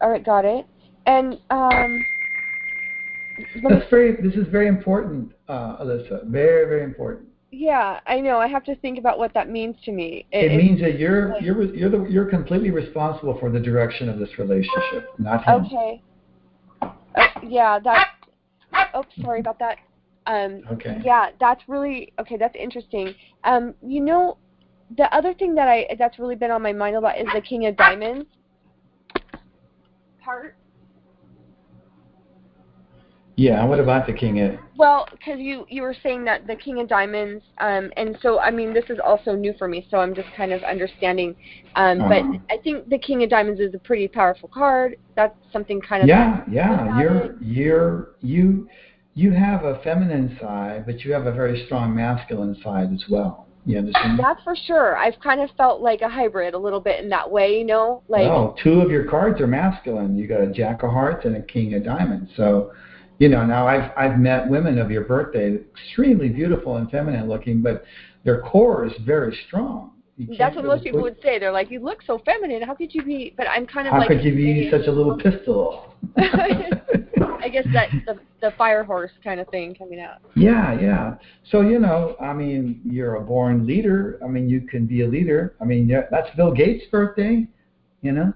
All 0.02 0.10
right. 0.10 0.24
Got 0.26 0.46
it. 0.46 0.66
And 1.08 1.40
um, 1.50 2.06
That's 3.68 3.90
very. 3.90 4.16
This 4.22 4.36
is 4.36 4.48
very 4.50 4.68
important, 4.68 5.32
uh, 5.48 5.78
Alyssa. 5.84 6.26
Very, 6.28 6.66
very 6.70 6.84
important. 6.84 7.28
yeah, 7.52 8.00
I 8.06 8.20
know. 8.22 8.38
I 8.38 8.48
have 8.48 8.64
to 8.66 8.76
think 8.78 8.98
about 9.00 9.18
what 9.18 9.34
that 9.34 9.50
means 9.50 9.76
to 9.86 9.92
me. 9.92 10.26
It 10.32 10.52
it- 10.52 10.58
means 10.58 10.80
that 10.82 11.00
you're 11.00 11.30
like- 11.34 11.42
you're 11.42 11.64
you're 11.76 11.90
the, 11.90 12.04
you're 12.10 12.26
completely 12.30 12.70
responsible 12.72 13.38
for 13.40 13.50
the 13.50 13.60
direction 13.60 14.10
of 14.10 14.20
this 14.20 14.30
relationship, 14.38 15.10
not 15.18 15.44
him. 15.44 15.66
Okay. 15.66 16.02
Uh, 17.16 17.28
yeah, 17.44 17.80
that. 17.80 18.08
Oh, 18.94 19.06
sorry 19.22 19.40
about 19.40 19.60
that. 19.60 19.78
Um, 20.28 20.64
Okay. 20.72 21.00
yeah, 21.04 21.30
that's 21.40 21.62
really 21.68 22.14
okay. 22.20 22.38
That's 22.38 22.56
interesting. 22.56 23.16
Um, 23.44 23.74
you 23.82 24.02
know, 24.02 24.38
the 24.98 25.14
other 25.14 25.34
thing 25.34 25.56
that 25.56 25.68
I 25.68 25.88
that's 25.98 26.20
really 26.20 26.36
been 26.36 26.52
on 26.52 26.62
my 26.62 26.74
mind 26.74 26.96
a 26.96 27.00
lot 27.00 27.18
is 27.18 27.28
the 27.34 27.42
King 27.42 27.66
of 27.66 27.76
Diamonds 27.76 28.28
part. 30.24 30.56
Yeah. 33.36 33.64
What 33.66 33.80
about 33.80 34.08
the 34.08 34.14
king? 34.14 34.40
Of, 34.42 34.60
Well, 34.78 35.08
because 35.12 35.40
you 35.40 35.66
you 35.70 35.82
were 35.82 35.96
saying 36.04 36.26
that 36.26 36.48
the 36.48 36.56
King 36.56 36.80
of 36.82 36.88
Diamonds, 36.88 37.44
um, 37.60 37.92
and 37.98 38.18
so 38.22 38.40
I 38.40 38.52
mean 38.52 38.74
this 38.74 38.86
is 38.90 39.00
also 39.04 39.36
new 39.36 39.54
for 39.58 39.68
me, 39.68 39.88
so 39.90 39.98
I'm 39.98 40.14
just 40.14 40.28
kind 40.36 40.52
of 40.52 40.62
understanding. 40.64 41.36
Um, 41.76 42.00
but 42.00 42.22
Uh-huh. 42.22 42.38
I 42.50 42.58
think 42.58 42.90
the 42.90 43.00
King 43.00 43.24
of 43.24 43.30
Diamonds 43.30 43.60
is 43.60 43.74
a 43.74 43.80
pretty 43.80 44.08
powerful 44.08 44.50
card. 44.50 44.98
That's 45.16 45.36
something 45.54 45.82
kind 45.82 46.04
of 46.04 46.10
yeah, 46.10 46.44
yeah. 46.52 47.00
You're 47.00 47.24
it. 47.24 47.36
you're 47.42 48.10
you. 48.22 48.68
you 49.14 49.32
have 49.32 49.66
a 49.66 49.78
feminine 49.84 50.38
side, 50.40 50.86
but 50.86 51.04
you 51.04 51.12
have 51.12 51.26
a 51.26 51.34
very 51.34 51.66
strong 51.66 51.94
masculine 51.94 52.56
side 52.64 52.94
as 52.94 53.04
well. 53.10 53.46
You 53.66 53.78
understand? 53.78 54.18
That's 54.18 54.42
for 54.42 54.56
sure. 54.56 54.98
I've 54.98 55.20
kind 55.20 55.42
of 55.42 55.50
felt 55.58 55.82
like 55.82 56.02
a 56.02 56.10
hybrid 56.10 56.54
a 56.54 56.58
little 56.58 56.80
bit 56.80 57.04
in 57.04 57.10
that 57.10 57.30
way, 57.30 57.60
you 57.60 57.66
know, 57.66 58.04
like 58.08 58.24
no, 58.24 58.56
two 58.64 58.80
of 58.82 58.90
your 58.90 59.04
cards 59.04 59.40
are 59.42 59.48
masculine. 59.48 60.18
You 60.18 60.28
got 60.28 60.42
a 60.42 60.48
Jack 60.48 60.84
of 60.84 60.92
Hearts 60.92 61.26
and 61.26 61.36
a 61.36 61.42
King 61.42 61.74
of 61.76 61.84
Diamonds. 61.84 62.32
So, 62.38 62.72
you 63.22 63.30
know, 63.30 63.46
now 63.46 63.68
I've 63.68 63.92
I've 63.96 64.18
met 64.18 64.50
women 64.50 64.80
of 64.80 64.90
your 64.90 65.04
birthday, 65.04 65.54
extremely 65.54 66.28
beautiful 66.28 66.78
and 66.78 66.90
feminine 66.90 67.30
looking, 67.30 67.62
but 67.62 67.84
their 68.26 68.42
core 68.42 68.84
is 68.84 68.94
very 69.06 69.38
strong. 69.46 69.92
That's 70.40 70.56
what 70.56 70.64
really 70.64 70.76
most 70.78 70.84
people 70.84 71.02
would 71.04 71.22
say. 71.22 71.38
They're 71.38 71.52
like, 71.52 71.70
"You 71.70 71.82
look 71.82 72.02
so 72.02 72.20
feminine. 72.26 72.64
How 72.64 72.74
could 72.74 72.96
you 72.96 73.04
be?" 73.04 73.36
But 73.38 73.48
I'm 73.48 73.68
kind 73.68 73.88
of 73.88 73.94
How 73.94 74.00
like, 74.00 74.08
could 74.08 74.24
you 74.24 74.34
be 74.34 74.72
such 74.72 74.88
a 74.88 74.92
little 74.92 75.18
pistol? 75.18 75.94
I 76.18 77.50
guess 77.52 77.68
that 77.74 77.90
the 78.08 78.18
the 78.42 78.56
fire 78.58 78.84
horse 78.84 79.12
kind 79.24 79.40
of 79.40 79.48
thing 79.50 79.76
coming 79.76 80.00
out. 80.00 80.18
Yeah, 80.36 80.80
yeah. 80.82 81.14
So 81.52 81.62
you 81.62 81.78
know, 81.78 82.16
I 82.20 82.34
mean, 82.34 82.82
you're 82.84 83.18
a 83.18 83.22
born 83.22 83.68
leader. 83.68 84.20
I 84.26 84.30
mean, 84.30 84.50
you 84.50 84.62
can 84.62 84.88
be 84.88 85.04
a 85.04 85.08
leader. 85.08 85.56
I 85.62 85.66
mean, 85.66 85.88
yeah, 85.88 86.08
that's 86.10 86.36
Bill 86.36 86.52
Gates' 86.52 86.86
birthday. 86.90 87.48
You 88.02 88.14
know. 88.14 88.34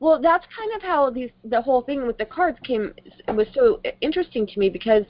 Well, 0.00 0.18
that's 0.20 0.46
kind 0.56 0.72
of 0.74 0.82
how 0.82 1.10
these 1.10 1.30
the 1.44 1.60
whole 1.60 1.82
thing 1.82 2.06
with 2.06 2.16
the 2.16 2.24
cards 2.24 2.58
came 2.64 2.94
was 3.28 3.46
so 3.54 3.80
interesting 4.00 4.46
to 4.46 4.58
me 4.58 4.70
because 4.70 5.04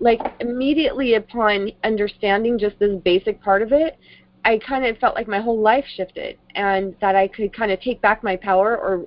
like 0.00 0.20
immediately 0.40 1.14
upon 1.14 1.70
understanding 1.84 2.58
just 2.58 2.78
this 2.80 3.00
basic 3.04 3.40
part 3.40 3.62
of 3.62 3.72
it, 3.72 3.96
I 4.44 4.58
kind 4.58 4.84
of 4.84 4.98
felt 4.98 5.14
like 5.14 5.28
my 5.28 5.40
whole 5.40 5.60
life 5.60 5.84
shifted 5.96 6.36
and 6.56 6.96
that 7.00 7.14
I 7.14 7.28
could 7.28 7.54
kind 7.56 7.70
of 7.70 7.80
take 7.80 8.00
back 8.02 8.24
my 8.24 8.34
power 8.36 8.76
or 8.76 9.06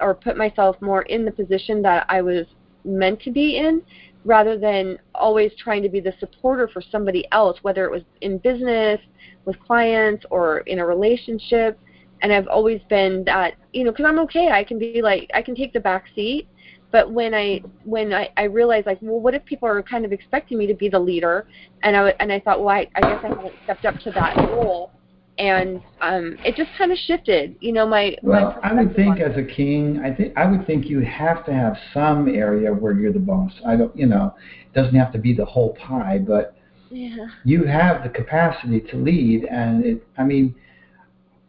or 0.00 0.14
put 0.14 0.36
myself 0.36 0.80
more 0.80 1.02
in 1.02 1.24
the 1.24 1.32
position 1.32 1.82
that 1.82 2.06
I 2.08 2.22
was 2.22 2.46
meant 2.84 3.20
to 3.22 3.32
be 3.32 3.56
in 3.56 3.82
rather 4.24 4.56
than 4.56 4.98
always 5.14 5.52
trying 5.58 5.82
to 5.82 5.88
be 5.88 5.98
the 5.98 6.14
supporter 6.20 6.68
for 6.68 6.80
somebody 6.80 7.26
else 7.32 7.58
whether 7.62 7.84
it 7.84 7.90
was 7.90 8.02
in 8.20 8.38
business 8.38 9.00
with 9.44 9.58
clients 9.58 10.24
or 10.30 10.58
in 10.60 10.78
a 10.78 10.86
relationship 10.86 11.78
and 12.22 12.32
I've 12.32 12.48
always 12.48 12.80
been 12.88 13.24
that 13.24 13.54
you 13.72 13.84
know 13.84 13.90
because 13.90 14.06
I'm 14.06 14.18
okay. 14.20 14.50
I 14.50 14.64
can 14.64 14.78
be 14.78 15.00
like 15.02 15.30
I 15.34 15.42
can 15.42 15.54
take 15.54 15.72
the 15.72 15.80
back 15.80 16.04
seat. 16.14 16.48
But 16.92 17.10
when 17.10 17.34
I 17.34 17.62
when 17.84 18.12
I, 18.12 18.30
I 18.36 18.44
realized 18.44 18.86
like 18.86 18.98
well 19.02 19.20
what 19.20 19.34
if 19.34 19.44
people 19.44 19.68
are 19.68 19.82
kind 19.82 20.04
of 20.04 20.12
expecting 20.12 20.58
me 20.58 20.66
to 20.66 20.74
be 20.74 20.88
the 20.88 20.98
leader? 20.98 21.46
And 21.82 21.96
I 21.96 22.14
and 22.20 22.32
I 22.32 22.40
thought 22.40 22.60
well 22.60 22.74
I, 22.74 22.86
I 22.94 23.00
guess 23.00 23.20
I 23.24 23.28
haven't 23.28 23.54
stepped 23.64 23.84
up 23.84 23.98
to 24.00 24.10
that 24.12 24.36
role. 24.36 24.92
And 25.38 25.82
um 26.00 26.38
it 26.44 26.56
just 26.56 26.70
kind 26.78 26.92
of 26.92 26.98
shifted 26.98 27.56
you 27.60 27.72
know 27.72 27.86
my 27.86 28.16
Well, 28.22 28.58
my 28.62 28.70
I 28.70 28.72
would 28.72 28.96
think 28.96 29.20
as 29.20 29.36
a 29.36 29.42
king, 29.44 30.00
I 30.02 30.14
think 30.14 30.32
I 30.36 30.46
would 30.46 30.66
think 30.66 30.86
you 30.86 31.00
have 31.00 31.44
to 31.46 31.52
have 31.52 31.76
some 31.92 32.28
area 32.28 32.72
where 32.72 32.92
you're 32.92 33.12
the 33.12 33.18
boss. 33.18 33.52
I 33.66 33.76
don't, 33.76 33.94
you 33.96 34.06
know, 34.06 34.34
it 34.72 34.78
doesn't 34.78 34.94
have 34.94 35.12
to 35.12 35.18
be 35.18 35.34
the 35.34 35.44
whole 35.44 35.74
pie, 35.74 36.18
but 36.18 36.56
yeah. 36.90 37.26
you 37.44 37.64
have 37.64 38.02
the 38.02 38.08
capacity 38.08 38.80
to 38.80 38.96
lead. 38.96 39.44
And 39.44 39.84
it, 39.84 40.06
I 40.16 40.24
mean, 40.24 40.54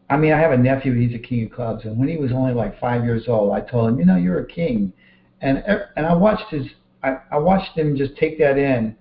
I 0.09 0.17
mean, 0.17 0.31
I 0.31 0.39
have 0.39 0.51
a 0.51 0.57
nephew. 0.57 0.93
He's 0.93 1.15
a 1.15 1.19
king 1.19 1.45
of 1.45 1.51
clubs, 1.51 1.85
and 1.85 1.97
when 1.97 2.07
he 2.07 2.17
was 2.17 2.31
only 2.31 2.53
like 2.53 2.79
five 2.79 3.03
years 3.03 3.27
old, 3.27 3.53
I 3.53 3.61
told 3.61 3.89
him, 3.89 3.99
you 3.99 4.05
know, 4.05 4.15
you're 4.15 4.39
a 4.39 4.47
king, 4.47 4.93
and 5.41 5.59
ev- 5.65 5.89
and 5.95 6.05
I 6.05 6.13
watched 6.13 6.49
his, 6.49 6.65
I, 7.03 7.17
I 7.31 7.37
watched 7.37 7.77
him 7.77 7.95
just 7.97 8.15
take 8.15 8.39
that 8.39 8.57
in, 8.57 8.95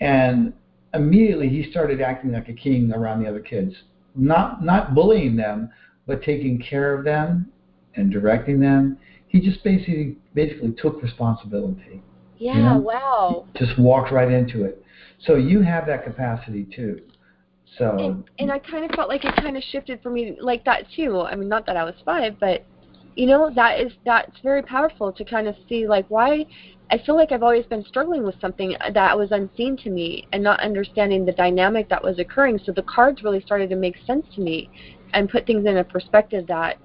and 0.00 0.52
immediately 0.92 1.48
he 1.48 1.70
started 1.70 2.00
acting 2.00 2.32
like 2.32 2.48
a 2.48 2.52
king 2.52 2.92
around 2.92 3.22
the 3.22 3.28
other 3.28 3.40
kids, 3.40 3.74
not 4.16 4.64
not 4.64 4.94
bullying 4.94 5.36
them, 5.36 5.70
but 6.06 6.22
taking 6.22 6.58
care 6.58 6.94
of 6.94 7.04
them 7.04 7.50
and 7.94 8.10
directing 8.10 8.58
them. 8.58 8.98
He 9.28 9.40
just 9.40 9.62
basically 9.62 10.16
basically 10.34 10.72
took 10.72 11.00
responsibility. 11.02 12.02
yeah 12.56 12.74
know? 12.74 12.78
wow 12.78 13.46
Just 13.56 13.78
walked 13.78 14.10
right 14.12 14.30
into 14.30 14.64
it. 14.64 14.84
So 15.26 15.36
you 15.36 15.62
have 15.62 15.86
that 15.86 16.04
capacity 16.04 16.66
too. 16.74 17.00
So 17.78 17.90
and 17.98 18.00
um, 18.00 18.24
and 18.38 18.52
I 18.52 18.58
kind 18.58 18.84
of 18.84 18.90
felt 18.96 19.08
like 19.08 19.24
it 19.24 19.34
kind 19.36 19.56
of 19.56 19.62
shifted 19.64 20.00
for 20.02 20.10
me 20.10 20.36
like 20.40 20.64
that 20.64 20.86
too. 20.94 21.20
I 21.20 21.34
mean, 21.34 21.48
not 21.48 21.66
that 21.66 21.76
I 21.76 21.84
was 21.84 21.94
five, 22.04 22.36
but 22.40 22.64
you 23.16 23.26
know, 23.26 23.50
that 23.54 23.80
is 23.80 23.92
that's 24.04 24.32
very 24.42 24.62
powerful 24.62 25.12
to 25.12 25.24
kind 25.24 25.46
of 25.46 25.54
see 25.68 25.86
like 25.86 26.06
why 26.08 26.44
I 26.90 26.98
feel 26.98 27.16
like 27.16 27.32
I've 27.32 27.42
always 27.42 27.66
been 27.66 27.84
struggling 27.84 28.24
with 28.24 28.34
something 28.40 28.76
that 28.92 29.18
was 29.18 29.30
unseen 29.32 29.76
to 29.78 29.90
me 29.90 30.24
and 30.32 30.42
not 30.42 30.60
understanding 30.60 31.24
the 31.24 31.32
dynamic 31.32 31.88
that 31.88 32.02
was 32.02 32.18
occurring. 32.18 32.58
So 32.64 32.72
the 32.72 32.82
cards 32.82 33.22
really 33.22 33.40
started 33.40 33.70
to 33.70 33.76
make 33.76 33.94
sense 34.06 34.26
to 34.34 34.42
me 34.42 34.68
and 35.12 35.28
put 35.28 35.46
things 35.46 35.66
in 35.66 35.78
a 35.78 35.84
perspective 35.84 36.46
that 36.48 36.76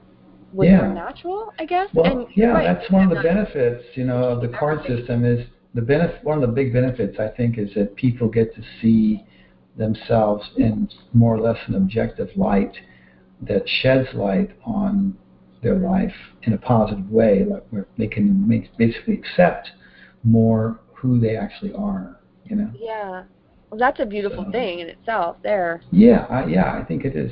was 0.53 0.67
Yeah. 0.67 0.77
more 0.77 0.93
natural, 0.93 1.51
I 1.59 1.65
guess. 1.65 1.89
Well, 1.93 2.05
and 2.05 2.27
yeah, 2.35 2.53
right, 2.53 2.79
that's 2.79 2.89
one 2.91 3.03
of 3.03 3.09
the 3.09 3.21
benefits, 3.21 3.83
you 3.95 4.05
know, 4.05 4.23
of 4.23 4.41
the 4.41 4.47
card 4.47 4.79
Everything. 4.79 4.97
system 4.97 5.25
is 5.25 5.45
the 5.73 5.81
benefit. 5.81 6.23
One 6.23 6.41
of 6.41 6.49
the 6.49 6.55
big 6.55 6.71
benefits, 6.73 7.19
I 7.19 7.27
think, 7.27 7.57
is 7.57 7.73
that 7.75 7.95
people 7.95 8.27
get 8.27 8.55
to 8.55 8.61
see 8.81 9.23
themselves 9.79 10.47
in 10.57 10.89
more 11.13 11.35
or 11.35 11.39
less 11.39 11.57
an 11.67 11.73
objective 11.75 12.29
light 12.35 12.73
that 13.41 13.63
sheds 13.65 14.09
light 14.13 14.51
on 14.65 15.17
their 15.63 15.75
life 15.77 16.13
in 16.43 16.53
a 16.53 16.57
positive 16.57 17.09
way, 17.09 17.45
like 17.45 17.63
where 17.69 17.87
they 17.97 18.05
can 18.07 18.47
make, 18.47 18.75
basically 18.77 19.13
accept 19.15 19.71
more 20.23 20.79
who 20.93 21.19
they 21.19 21.35
actually 21.35 21.73
are. 21.73 22.19
You 22.43 22.57
know. 22.57 22.71
Yeah. 22.77 23.23
Well, 23.69 23.79
that's 23.79 23.99
a 23.99 24.05
beautiful 24.05 24.43
So- 24.45 24.51
thing 24.51 24.79
in 24.79 24.89
itself 24.89 25.37
there. 25.43 25.81
Yeah, 25.91 26.25
I, 26.29 26.45
yeah, 26.45 26.73
I 26.73 26.83
think 26.83 27.05
it 27.05 27.15
is. 27.15 27.31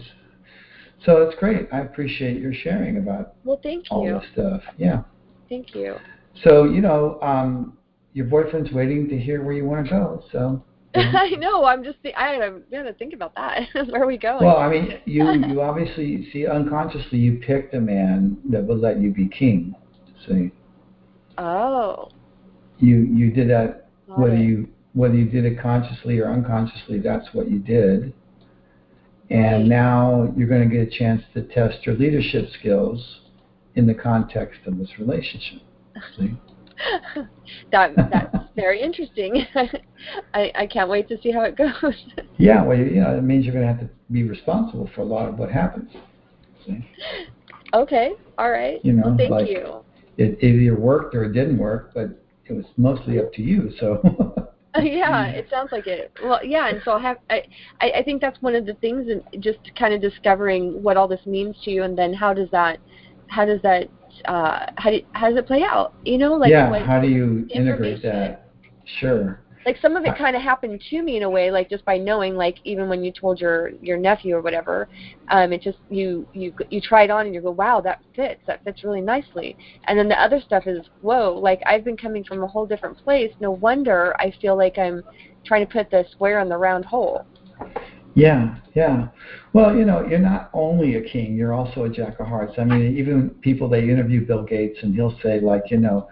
So 1.06 1.22
it's 1.24 1.38
great. 1.40 1.68
I 1.72 1.82
appreciate 1.82 2.40
your 2.42 2.54
sharing 2.54 2.98
about 2.98 3.36
Well, 3.44 3.60
thank 3.62 3.86
all 3.92 4.06
you. 4.06 4.14
this 4.20 4.24
stuff. 4.34 4.62
Yeah. 4.78 5.04
Thank 5.50 5.76
you. 5.76 5.96
So 6.44 6.64
you 6.64 6.82
know, 6.82 7.20
um, 7.22 7.78
your 8.14 8.26
boyfriend's 8.26 8.72
waiting 8.72 9.08
to 9.10 9.18
hear 9.18 9.44
where 9.44 9.54
you 9.54 9.66
want 9.66 9.86
to 9.86 9.92
go. 9.92 10.24
So. 10.32 10.64
Mm-hmm. 10.98 11.16
I 11.18 11.30
know. 11.32 11.66
I'm 11.66 11.84
just. 11.84 11.98
I 12.16 12.38
gotta, 12.38 12.60
gotta 12.72 12.94
think 12.94 13.14
about 13.14 13.36
that. 13.36 13.68
Where 13.90 14.04
are 14.04 14.08
we 14.08 14.18
going? 14.18 14.46
well, 14.46 14.58
I 14.58 14.70
mean, 14.70 15.00
you 15.06 15.30
you 15.48 15.62
obviously 15.62 16.30
see 16.32 16.48
unconsciously 16.48 17.18
you 17.20 17.40
picked 17.46 17.74
a 17.74 17.80
man 17.80 18.38
that 18.50 18.64
would 18.64 18.80
let 18.80 19.00
you 19.00 19.12
be 19.12 19.28
king. 19.28 19.76
See, 20.28 20.52
oh. 21.38 22.10
you 22.80 22.98
you 22.98 23.32
did 23.32 23.50
that 23.50 23.90
got 24.08 24.20
whether 24.20 24.36
it. 24.36 24.42
you 24.42 24.68
whether 24.94 25.16
you 25.16 25.26
did 25.26 25.46
it 25.46 25.60
consciously 25.62 26.20
or 26.20 26.32
unconsciously. 26.32 27.00
That's 27.00 27.28
what 27.34 27.50
you 27.50 27.60
did. 27.60 28.14
And 29.30 29.64
Right. 29.64 29.66
now 29.68 30.34
you're 30.38 30.48
going 30.48 30.68
to 30.68 30.74
get 30.74 30.88
a 30.88 30.90
chance 30.90 31.22
to 31.34 31.42
test 31.44 31.86
your 31.86 31.96
leadership 31.96 32.50
skills 32.58 33.20
in 33.76 33.86
the 33.86 33.94
context 33.94 34.62
of 34.66 34.78
this 34.78 34.98
relationship. 34.98 35.62
See? 36.18 36.34
that 37.72 37.96
that's 37.96 38.36
very 38.56 38.82
interesting. 38.82 39.46
I 40.34 40.52
I 40.56 40.68
can't 40.68 40.90
wait 40.90 41.08
to 41.10 41.22
see 41.22 41.32
how 41.32 41.42
it 41.42 41.56
goes. 41.56 41.72
Yeah, 42.40 42.64
well, 42.64 42.78
you 42.78 43.02
know, 43.02 43.18
it 43.18 43.24
means 43.24 43.46
you're 43.46 43.54
going 43.54 43.66
to 43.66 43.74
have 43.74 43.80
to 43.82 43.90
be 44.12 44.22
responsible 44.22 44.88
for 44.94 45.02
a 45.02 45.06
lot 45.06 45.28
of 45.28 45.40
what 45.40 45.52
happens. 45.52 45.90
See? 46.64 46.88
okay. 47.74 48.12
All 48.38 48.52
right. 48.52 48.80
You 48.86 48.94
know, 48.94 49.08
well, 49.08 49.18
thank 49.18 49.32
like- 49.32 49.50
you. 49.50 49.84
It, 50.18 50.38
it 50.42 50.46
either 50.46 50.76
worked 50.76 51.16
or 51.16 51.24
it 51.26 51.34
didn't 51.34 51.58
work, 51.58 51.92
but 51.96 52.10
it 52.46 52.54
was 52.54 52.66
mostly 52.76 53.20
up 53.20 53.34
to 53.34 53.42
you. 53.42 53.72
So, 53.80 54.46
uh, 54.76 54.82
yeah, 54.82 55.28
it 55.28 55.48
sounds 55.50 55.72
like 55.72 55.88
it. 55.88 56.12
Well, 56.24 56.44
yeah, 56.44 56.70
and 56.70 56.82
so 56.84 56.94
I 56.94 57.02
have 57.02 57.18
I 57.30 57.44
I 57.82 57.92
I 57.98 58.04
think 58.04 58.22
that's 58.22 58.42
one 58.42 58.56
of 58.56 58.66
the 58.66 58.74
things, 58.76 59.08
and 59.10 59.44
just 59.44 59.60
kind 59.78 59.94
of 59.94 60.02
discovering 60.02 60.82
what 60.82 60.98
all 60.98 61.08
this 61.08 61.26
means 61.26 61.56
to 61.64 61.72
you, 61.72 61.84
and 61.84 61.98
then 61.98 62.14
how 62.14 62.34
does 62.34 62.50
that 62.52 62.80
how 63.28 63.46
does 63.46 63.62
that 63.62 63.90
uh 64.26 64.66
how 64.78 64.92
do 64.92 65.02
how 65.14 65.30
does 65.30 65.38
it 65.38 65.48
play 65.48 65.64
out? 65.64 65.94
You 66.04 66.18
know, 66.18 66.34
like 66.36 66.52
yeah, 66.52 66.70
like 66.70 66.86
how 66.86 67.00
do 67.00 67.08
you 67.08 67.48
integrate 67.54 68.02
that? 68.04 68.52
Sure. 69.00 69.42
like 69.66 69.78
some 69.82 69.98
of 69.98 70.06
it 70.06 70.18
kind 70.18 70.34
of 70.36 70.42
happened 70.42 70.82
to 70.90 71.02
me 71.02 71.18
in 71.18 71.24
a 71.24 71.30
way 71.30 71.52
like 71.52 71.70
just 71.70 71.84
by 71.84 71.98
knowing 71.98 72.36
like 72.36 72.56
even 72.64 72.88
when 72.88 73.04
you 73.04 73.12
told 73.12 73.42
your 73.42 73.72
your 73.82 73.98
nephew 73.98 74.34
or 74.34 74.42
whatever 74.42 74.88
um 75.30 75.52
it 75.52 75.62
just 75.62 75.80
you 75.90 76.26
you 76.32 76.54
you 76.70 76.80
try 76.80 77.04
it 77.04 77.10
on 77.12 77.26
and 77.26 77.36
you 77.36 77.42
go 77.42 77.52
wow 77.52 77.82
that 77.82 78.00
fits 78.16 78.40
that 78.48 78.64
fits 78.64 78.86
really 78.86 79.02
nicely 79.02 79.58
and 79.88 80.00
then 80.00 80.08
the 80.08 80.22
other 80.22 80.40
stuff 80.40 80.68
is 80.68 80.88
whoa 81.02 81.38
like 81.38 81.60
i've 81.66 81.84
been 81.84 81.98
coming 81.98 82.24
from 82.24 82.44
a 82.44 82.48
whole 82.48 82.66
different 82.66 82.98
place 82.98 83.32
no 83.42 83.52
wonder 83.52 84.16
i 84.20 84.32
feel 84.42 84.56
like 84.58 84.78
i'm 84.78 85.04
trying 85.44 85.66
to 85.66 85.72
put 85.72 85.92
the 85.92 86.06
square 86.12 86.40
in 86.40 86.48
the 86.48 86.58
round 86.58 86.86
hole 86.86 87.26
Yeah, 88.18 88.58
yeah. 88.74 89.10
Well, 89.54 89.76
you 89.76 89.86
know, 89.86 90.06
you're 90.08 90.18
not 90.20 90.50
only 90.54 90.96
a 90.96 91.02
king, 91.02 91.36
you're 91.36 91.54
also 91.54 91.84
a 91.84 91.90
jack 91.90 92.20
of 92.20 92.28
hearts. 92.28 92.54
I 92.58 92.64
mean, 92.64 92.98
even 92.98 93.30
people 93.42 93.70
they 93.70 93.84
interview 93.84 94.26
Bill 94.26 94.44
Gates 94.44 94.80
and 94.82 94.96
he'll 94.96 95.18
say 95.22 95.40
like, 95.40 95.70
you 95.70 95.78
know, 95.78 96.10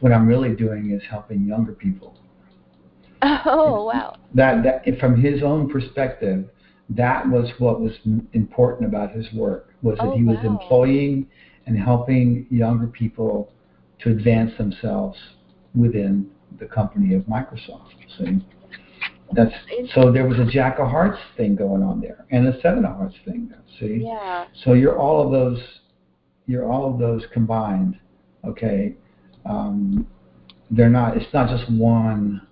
what 0.00 0.12
I'm 0.12 0.26
really 0.28 0.54
doing 0.54 0.90
is 0.90 1.02
helping 1.08 1.46
younger 1.46 1.72
people. 1.72 2.14
oh 3.22 3.84
wow 3.84 4.14
That 4.34 4.62
that 4.64 4.98
from 4.98 5.20
his 5.22 5.42
own 5.42 5.68
perspective, 5.70 6.50
that 6.90 7.28
was 7.28 7.50
what 7.58 7.80
was 7.80 7.92
important 8.32 8.88
about 8.88 9.12
his 9.12 9.32
work 9.32 9.70
was 9.82 10.00
that 10.02 10.12
Oh, 10.12 10.16
he 10.16 10.24
was 10.24 10.38
wow. 10.38 10.46
employing 10.46 11.26
and 11.66 11.78
helping 11.78 12.46
younger 12.50 12.86
people 12.88 13.52
to 14.00 14.10
advance 14.10 14.56
themselves 14.58 15.18
within 15.74 16.30
the 16.58 16.66
company 16.66 17.14
of 17.14 17.22
Microsoft. 17.22 17.94
See? 18.18 18.40
That's 19.34 19.52
so 19.94 20.12
there 20.12 20.26
was 20.26 20.38
a 20.38 20.44
Jack 20.44 20.78
of 20.78 20.88
Hearts 20.88 21.18
thing 21.36 21.56
going 21.56 21.82
on 21.82 22.00
there 22.00 22.26
and 22.30 22.46
a 22.48 22.60
Seven 22.60 22.84
of 22.84 22.96
Hearts 22.96 23.16
thing. 23.24 23.52
See? 23.80 24.00
yeah 24.02 24.46
So 24.64 24.74
you're 24.74 24.98
all 24.98 25.24
of 25.24 25.32
those, 25.32 25.62
you're 26.46 26.70
all 26.70 26.92
of 26.92 26.98
those 26.98 27.24
combined, 27.32 27.98
okay? 28.44 28.94
Um, 29.46 30.06
they're 30.70 30.90
not. 30.90 31.16
It's 31.16 31.32
not 31.32 31.48
just 31.48 31.70
one 31.70 32.46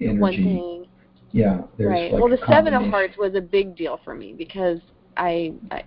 energy. 0.00 0.20
One 0.20 0.32
thing. 0.32 0.86
Yeah. 1.32 1.62
There's 1.76 1.90
right. 1.90 2.12
Like 2.12 2.22
well, 2.22 2.30
the 2.30 2.38
seven 2.48 2.74
of 2.74 2.82
hearts 2.90 3.14
was 3.18 3.34
a 3.34 3.40
big 3.40 3.76
deal 3.76 4.00
for 4.04 4.14
me 4.14 4.32
because 4.32 4.78
I, 5.16 5.52
I, 5.70 5.82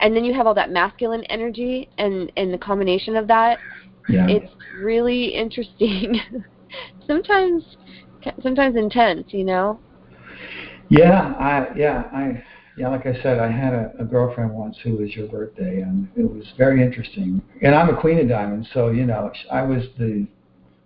and 0.00 0.14
then 0.14 0.24
you 0.24 0.34
have 0.34 0.46
all 0.46 0.54
that 0.54 0.70
masculine 0.70 1.24
energy, 1.24 1.88
and 1.98 2.30
and 2.36 2.52
the 2.52 2.58
combination 2.58 3.16
of 3.16 3.26
that, 3.28 3.58
Yeah. 4.08 4.26
it's 4.28 4.52
really 4.76 5.26
interesting. 5.34 6.20
sometimes, 7.06 7.64
sometimes 8.42 8.76
intense. 8.76 9.26
You 9.32 9.44
know. 9.44 9.78
Yeah, 10.88 11.34
I 11.38 11.68
yeah, 11.76 12.04
I 12.12 12.44
yeah, 12.76 12.88
like 12.88 13.06
I 13.06 13.14
said, 13.22 13.38
I 13.38 13.50
had 13.50 13.74
a, 13.74 13.92
a 13.98 14.04
girlfriend 14.04 14.50
once 14.52 14.76
who 14.82 14.96
was 14.96 15.14
your 15.14 15.26
birthday 15.28 15.82
and 15.82 16.08
it 16.16 16.22
was 16.22 16.44
very 16.56 16.82
interesting. 16.82 17.42
And 17.60 17.74
I'm 17.74 17.90
a 17.90 18.00
queen 18.00 18.18
of 18.18 18.28
diamonds, 18.28 18.68
so 18.72 18.90
you 18.90 19.04
know, 19.04 19.30
I 19.50 19.62
was 19.62 19.84
the 19.98 20.26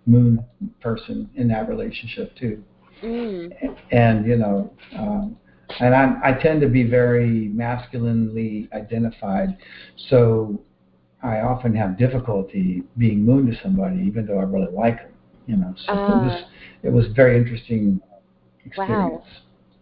moon 0.05 0.43
person 0.81 1.29
in 1.35 1.47
that 1.49 1.69
relationship 1.69 2.35
too. 2.35 2.63
Mm. 3.03 3.51
And 3.91 4.25
you 4.25 4.37
know, 4.37 4.73
um 4.95 5.37
and 5.79 5.95
I 5.95 6.15
I 6.23 6.33
tend 6.33 6.61
to 6.61 6.67
be 6.67 6.83
very 6.83 7.49
masculinely 7.49 8.69
identified, 8.73 9.57
so 10.09 10.61
I 11.23 11.39
often 11.39 11.75
have 11.75 11.97
difficulty 11.97 12.83
being 12.97 13.25
moon 13.25 13.47
to 13.47 13.57
somebody, 13.61 14.01
even 14.03 14.25
though 14.25 14.39
I 14.39 14.43
really 14.43 14.71
like 14.71 14.97
them. 14.97 15.11
You 15.47 15.55
know, 15.55 15.73
so 15.85 15.93
it 15.93 15.97
was 15.97 16.43
it 16.83 16.89
was 16.89 17.05
a 17.05 17.13
very 17.13 17.37
interesting 17.37 18.01
experience. 18.65 19.23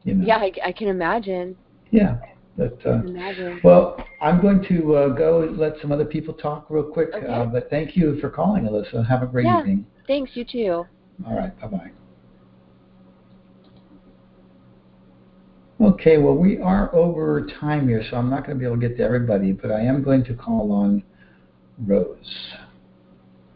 You 0.03 0.13
know? 0.13 0.25
Yeah, 0.25 0.37
I, 0.37 0.51
I 0.67 0.71
can 0.71 0.87
imagine. 0.87 1.57
Yeah. 1.89 2.17
But, 2.57 2.77
uh, 2.85 2.89
I 2.89 2.97
can 2.99 3.07
imagine. 3.07 3.61
well, 3.63 3.97
I'm 4.21 4.39
going 4.41 4.63
to 4.69 4.95
uh, 4.95 5.07
go 5.09 5.53
let 5.57 5.73
some 5.81 5.91
other 5.91 6.05
people 6.05 6.33
talk 6.33 6.67
real 6.69 6.83
quick. 6.83 7.09
Okay. 7.13 7.25
Uh, 7.27 7.45
but 7.45 7.69
thank 7.69 7.97
you 7.97 8.17
for 8.21 8.29
calling, 8.29 8.63
Alyssa. 8.63 9.05
Have 9.07 9.23
a 9.23 9.25
great 9.25 9.45
Yeah. 9.45 9.59
evening. 9.59 9.85
Thanks. 10.07 10.31
You 10.35 10.45
too. 10.45 10.85
All 11.27 11.35
right. 11.35 11.59
Bye 11.59 11.67
bye. 11.67 11.91
Okay. 15.81 16.17
Well, 16.17 16.35
we 16.35 16.59
are 16.59 16.93
over 16.95 17.47
time 17.59 17.87
here, 17.87 18.03
so 18.09 18.17
I'm 18.17 18.29
not 18.29 18.45
going 18.45 18.57
to 18.57 18.59
be 18.59 18.65
able 18.65 18.79
to 18.79 18.87
get 18.87 18.97
to 18.97 19.03
everybody, 19.03 19.51
but 19.51 19.71
I 19.71 19.81
am 19.81 20.03
going 20.03 20.23
to 20.25 20.33
call 20.33 20.71
on 20.71 21.03
Rose, 21.85 22.53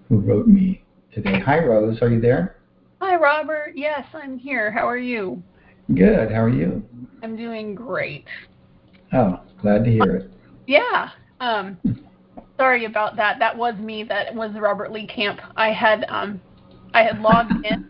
who 0.10 0.18
wrote 0.18 0.48
me 0.48 0.84
today. 1.14 1.40
Hi, 1.40 1.60
Rose. 1.60 2.02
Are 2.02 2.10
you 2.10 2.22
there? 2.22 2.58
Hi, 3.02 3.16
Robert. 3.16 3.74
Yes, 3.76 4.06
I'm 4.14 4.38
here. 4.38 4.72
How 4.72 4.88
are 4.88 4.98
you? 4.98 5.42
Good. 5.96 6.32
How 6.32 6.42
are 6.42 6.50
you? 6.50 6.84
I'm 7.24 7.36
doing 7.36 7.74
great. 7.76 8.26
Oh, 9.14 9.40
glad 9.62 9.84
to 9.86 9.92
hear 9.92 10.16
it. 10.18 10.32
Yeah. 10.68 11.10
Um, 11.40 11.78
sorry 12.58 12.86
about 12.86 13.16
that. 13.16 13.40
That 13.40 13.58
was 13.58 13.76
me. 13.80 14.04
That 14.04 14.34
was 14.36 14.52
Robert 14.60 14.92
Lee 14.92 15.08
Camp. 15.08 15.40
I 15.56 15.72
had 15.72 16.06
um, 16.10 16.40
I 16.94 17.04
had 17.04 17.20
logged 17.20 17.54
in. 17.66 17.90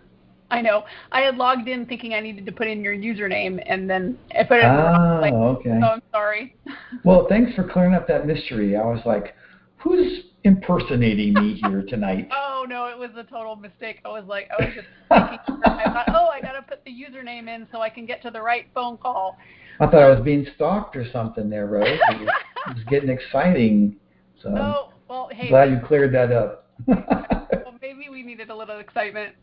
I 0.51 0.61
know. 0.61 0.83
I 1.11 1.21
had 1.21 1.35
logged 1.35 1.67
in 1.67 1.85
thinking 1.85 2.13
I 2.13 2.21
needed 2.21 2.45
to 2.47 2.51
put 2.51 2.67
in 2.67 2.81
your 2.81 2.95
username, 2.95 3.61
and 3.67 3.87
then 3.89 4.17
I 4.31 4.43
put 4.43 4.57
it 4.57 4.65
in 4.65 4.75
the 4.75 4.81
wrong 4.81 5.33
Oh, 5.33 5.43
okay. 5.57 5.77
So 5.79 5.87
I'm 5.87 6.01
sorry. 6.11 6.55
Well, 7.05 7.27
thanks 7.29 7.53
for 7.55 7.63
clearing 7.63 7.93
up 7.93 8.07
that 8.07 8.25
mystery. 8.25 8.75
I 8.75 8.83
was 8.83 8.99
like, 9.05 9.35
who's 9.77 10.23
impersonating 10.43 11.33
me 11.33 11.53
here 11.63 11.83
tonight? 11.87 12.29
Oh 12.31 12.65
no, 12.67 12.87
it 12.87 12.97
was 12.97 13.11
a 13.17 13.23
total 13.23 13.55
mistake. 13.55 13.99
I 14.05 14.09
was 14.09 14.25
like, 14.27 14.49
I 14.57 14.65
was 14.65 14.73
just 14.73 14.87
thinking. 15.09 15.63
I 15.65 15.83
thought, 15.85 16.09
oh, 16.09 16.27
I 16.27 16.41
gotta 16.41 16.61
put 16.61 16.83
the 16.85 16.91
username 16.91 17.47
in 17.53 17.67
so 17.71 17.81
I 17.81 17.89
can 17.89 18.05
get 18.05 18.21
to 18.23 18.31
the 18.31 18.41
right 18.41 18.65
phone 18.73 18.97
call. 18.97 19.37
I 19.79 19.85
thought 19.85 20.01
I 20.03 20.09
was 20.09 20.21
being 20.23 20.45
stalked 20.55 20.95
or 20.95 21.09
something 21.11 21.49
there, 21.49 21.67
Rose. 21.67 21.87
It 21.87 22.19
was, 22.19 22.29
it 22.67 22.75
was 22.75 22.83
getting 22.89 23.09
exciting. 23.09 23.95
So 24.41 24.49
Oh 24.57 24.93
well, 25.09 25.29
hey. 25.31 25.49
glad 25.49 25.69
you 25.71 25.79
cleared 25.85 26.13
that 26.13 26.31
up. 26.31 26.67
Well, 27.51 27.73
maybe 27.81 28.09
we 28.09 28.21
needed 28.23 28.51
a 28.51 28.55
little 28.55 28.77
excitement. 28.79 29.35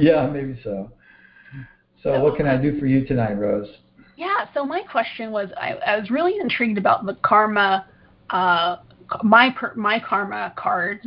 yeah, 0.00 0.26
maybe 0.32 0.58
so. 0.64 0.90
So 2.02 2.18
what 2.22 2.36
can 2.36 2.46
I 2.46 2.56
do 2.56 2.78
for 2.78 2.86
you 2.86 3.06
tonight, 3.06 3.34
Rose? 3.34 3.68
Yeah, 4.16 4.46
so 4.54 4.64
my 4.64 4.82
question 4.82 5.30
was 5.32 5.48
I, 5.56 5.72
I 5.86 5.98
was 5.98 6.10
really 6.10 6.38
intrigued 6.38 6.78
about 6.78 7.04
the 7.06 7.14
karma, 7.22 7.86
uh, 8.30 8.76
my 9.22 9.50
per, 9.50 9.74
my 9.74 10.00
karma 10.00 10.52
cards, 10.56 11.06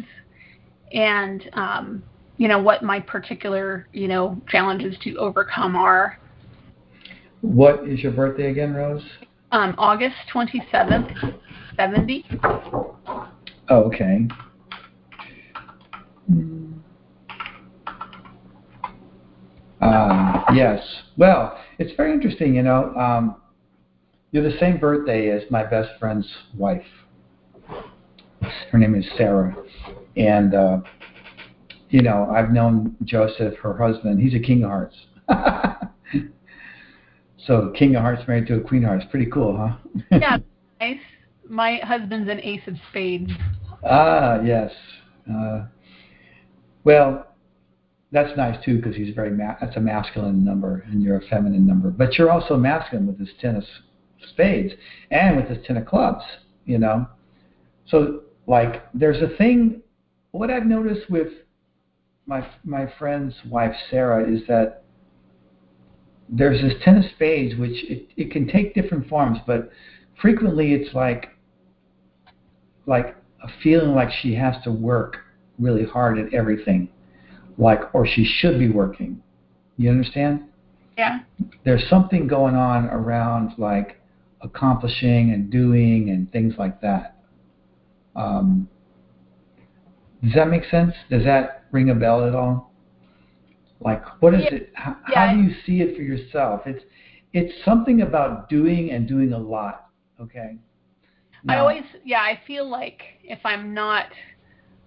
and 0.93 1.49
um, 1.53 2.03
you 2.37 2.47
know 2.47 2.59
what 2.59 2.83
my 2.83 2.99
particular 2.99 3.87
you 3.93 4.07
know 4.07 4.39
challenges 4.49 4.95
to 5.03 5.15
overcome 5.17 5.75
are. 5.75 6.19
What 7.41 7.87
is 7.87 7.99
your 8.01 8.11
birthday 8.11 8.51
again, 8.51 8.73
Rose? 8.73 9.03
Um, 9.51 9.75
August 9.77 10.15
twenty 10.31 10.61
seventh, 10.71 11.09
seventy. 11.75 12.25
Oh, 13.69 13.83
okay. 13.83 14.27
Um, 19.79 20.43
yes. 20.53 20.83
Well, 21.17 21.59
it's 21.79 21.95
very 21.95 22.11
interesting, 22.11 22.55
you 22.55 22.63
know. 22.63 22.93
Um, 22.95 23.35
you're 24.31 24.43
the 24.43 24.57
same 24.57 24.77
birthday 24.77 25.29
as 25.29 25.43
my 25.49 25.63
best 25.63 25.89
friend's 25.99 26.27
wife. 26.55 26.85
Her 28.71 28.77
name 28.77 28.95
is 28.95 29.05
Sarah. 29.17 29.55
And, 30.15 30.53
uh, 30.53 30.79
you 31.89 32.01
know, 32.01 32.29
I've 32.33 32.51
known 32.51 32.95
Joseph, 33.03 33.55
her 33.61 33.77
husband. 33.77 34.19
He's 34.19 34.33
a 34.33 34.39
king 34.39 34.63
of 34.63 34.69
hearts. 34.69 34.95
so, 37.45 37.71
king 37.77 37.95
of 37.95 38.01
hearts 38.01 38.23
married 38.27 38.47
to 38.47 38.55
a 38.55 38.61
queen 38.61 38.83
of 38.83 38.89
hearts. 38.89 39.05
Pretty 39.09 39.27
cool, 39.27 39.57
huh? 39.57 39.77
Yeah, 40.19 40.37
nice. 40.79 40.99
My 41.47 41.77
husband's 41.83 42.29
an 42.29 42.41
ace 42.41 42.61
of 42.67 42.75
spades. 42.89 43.31
Ah, 43.83 44.41
yes. 44.41 44.71
Uh, 45.31 45.65
well, 46.83 47.27
that's 48.11 48.35
nice 48.37 48.63
too 48.63 48.77
because 48.77 48.95
he's 48.95 49.13
very 49.13 49.31
ma- 49.31 49.55
that's 49.59 49.75
a 49.75 49.79
masculine 49.79 50.43
number 50.43 50.85
and 50.87 51.01
you're 51.01 51.17
a 51.17 51.27
feminine 51.27 51.67
number. 51.67 51.89
But 51.89 52.17
you're 52.17 52.31
also 52.31 52.55
masculine 52.55 53.07
with 53.07 53.19
this 53.19 53.29
ten 53.39 53.55
of 53.55 53.63
spades 54.29 54.73
and 55.11 55.37
with 55.37 55.49
this 55.49 55.59
ten 55.65 55.77
of 55.77 55.85
clubs. 55.85 56.23
You 56.65 56.79
know, 56.79 57.07
so 57.87 58.23
like 58.47 58.83
there's 58.93 59.21
a 59.21 59.35
thing. 59.37 59.81
What 60.31 60.49
I've 60.49 60.65
noticed 60.65 61.09
with 61.09 61.27
my 62.25 62.47
my 62.63 62.91
friend's 62.97 63.35
wife 63.49 63.75
Sarah 63.89 64.29
is 64.29 64.41
that 64.47 64.83
there's 66.29 66.61
this 66.61 66.73
ten 66.83 66.97
of 66.97 67.05
spades 67.15 67.57
which 67.57 67.83
it, 67.89 68.07
it 68.15 68.31
can 68.31 68.47
take 68.47 68.73
different 68.73 69.07
forms, 69.07 69.39
but 69.45 69.69
frequently 70.21 70.73
it's 70.73 70.93
like 70.95 71.29
like 72.85 73.15
a 73.43 73.49
feeling 73.61 73.93
like 73.93 74.09
she 74.21 74.33
has 74.33 74.55
to 74.63 74.71
work 74.71 75.17
really 75.59 75.85
hard 75.85 76.17
at 76.17 76.33
everything, 76.33 76.89
like 77.57 77.93
or 77.93 78.07
she 78.07 78.23
should 78.23 78.57
be 78.57 78.69
working. 78.69 79.21
You 79.77 79.89
understand? 79.89 80.45
Yeah. 80.97 81.19
There's 81.63 81.87
something 81.89 82.27
going 82.27 82.55
on 82.55 82.85
around 82.85 83.53
like 83.57 84.01
accomplishing 84.41 85.33
and 85.33 85.51
doing 85.51 86.09
and 86.09 86.31
things 86.31 86.55
like 86.57 86.81
that. 86.81 87.16
Um, 88.17 88.67
does 90.23 90.33
that 90.33 90.49
make 90.49 90.65
sense? 90.65 90.93
Does 91.09 91.23
that 91.23 91.65
ring 91.71 91.91
a 91.91 91.95
bell 91.95 92.25
at 92.27 92.33
all? 92.35 92.73
Like, 93.79 94.03
what 94.21 94.33
is 94.33 94.41
Yeah. 94.43 94.55
it? 94.55 94.71
How, 94.73 94.97
Yeah. 95.09 95.27
how 95.27 95.33
do 95.33 95.41
you 95.41 95.53
see 95.65 95.81
it 95.81 95.95
for 95.95 96.01
yourself? 96.01 96.65
It's 96.65 96.83
it's 97.33 97.53
something 97.63 98.01
about 98.01 98.49
doing 98.49 98.91
and 98.91 99.07
doing 99.07 99.33
a 99.33 99.37
lot. 99.37 99.89
Okay. 100.19 100.57
I 101.47 101.57
always, 101.59 101.83
yeah, 102.03 102.21
I 102.21 102.39
feel 102.47 102.67
like 102.67 103.01
if 103.23 103.39
I'm 103.45 103.73
not 103.73 104.05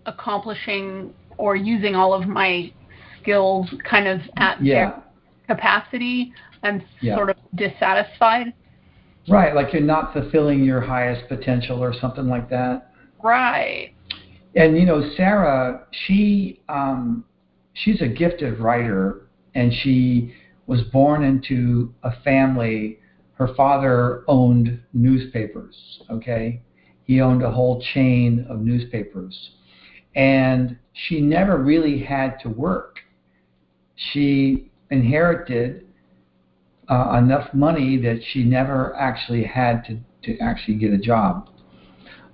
accomplishing 0.07 1.15
or 1.37 1.55
using 1.55 1.95
all 1.95 2.13
of 2.13 2.27
my 2.27 2.73
skills 3.21 3.73
kind 3.85 4.09
of 4.09 4.21
at 4.37 4.61
yeah. 4.63 4.75
their 4.75 5.03
capacity, 5.47 6.33
I'm 6.63 6.83
Yeah. 7.01 7.15
sort 7.17 7.31
of 7.31 7.37
dissatisfied. 7.55 8.53
Right, 9.29 9.55
like 9.55 9.73
you're 9.73 9.83
not 9.83 10.13
fulfilling 10.13 10.65
your 10.65 10.81
highest 10.81 11.29
potential 11.29 11.83
or 11.85 11.93
something 11.93 12.27
like 12.27 12.49
that. 12.51 12.90
Right. 13.23 13.93
And 14.57 14.77
you 14.77 14.85
know, 14.85 15.11
Sarah, 15.17 15.87
she 15.93 16.61
um, 16.69 17.25
she's 17.75 18.01
a 18.01 18.09
gifted 18.09 18.59
writer, 18.59 19.29
and 19.55 19.73
she 19.73 20.35
was 20.67 20.83
born 20.93 21.23
into 21.23 21.95
a 22.03 22.13
family. 22.23 22.99
Her 23.35 23.55
father 23.55 24.25
owned 24.29 24.83
newspapers. 24.93 26.03
Okay, 26.11 26.63
he 27.05 27.21
owned 27.21 27.43
a 27.43 27.51
whole 27.51 27.83
chain 27.95 28.47
of 28.49 28.61
newspapers, 28.61 29.51
and 30.15 30.77
she 30.93 31.21
never 31.21 31.57
really 31.59 32.01
had 32.03 32.39
to 32.41 32.49
work. 32.49 32.99
She 34.13 34.71
inherited 34.91 35.87
uh, 36.89 37.21
enough 37.23 37.55
money 37.55 37.97
that 37.99 38.21
she 38.33 38.43
never 38.43 38.95
actually 38.97 39.45
had 39.45 39.85
to, 39.85 39.99
to 40.25 40.39
actually 40.41 40.75
get 40.75 40.93
a 40.93 40.99
job. 40.99 41.50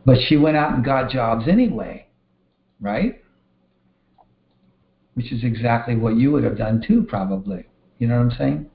But 0.07 0.19
she 0.23 0.39
went 0.39 0.57
out 0.57 0.73
and 0.75 0.85
got 0.85 1.11
jobs 1.11 1.49
anyway, 1.49 2.07
right? 2.81 3.21
Which 5.15 5.33
is 5.33 5.45
exactly 5.45 5.97
what 5.97 6.17
you 6.17 6.31
would 6.33 6.45
have 6.45 6.57
done 6.57 6.81
too, 6.87 7.03
probably. 7.03 7.67
You 7.99 8.07
know 8.09 8.17
what 8.17 8.33
I'm 8.33 8.39
saying? 8.39 8.71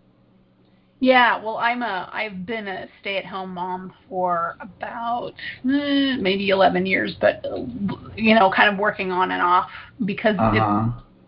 Yeah, 1.00 1.44
well, 1.44 1.58
I'm 1.58 1.82
a 1.82 2.10
I've 2.14 2.46
been 2.46 2.68
a 2.68 2.88
stay-at-home 3.00 3.56
mom 3.56 3.94
for 4.08 4.56
about 4.62 5.34
eh, 5.66 6.18
maybe 6.20 6.50
11 6.50 6.86
years, 6.86 7.16
but 7.20 7.44
you 8.16 8.36
know, 8.36 8.52
kind 8.56 8.72
of 8.72 8.78
working 8.80 9.12
on 9.12 9.32
and 9.32 9.42
off 9.42 9.70
because 10.06 10.36
Uh 10.38 10.52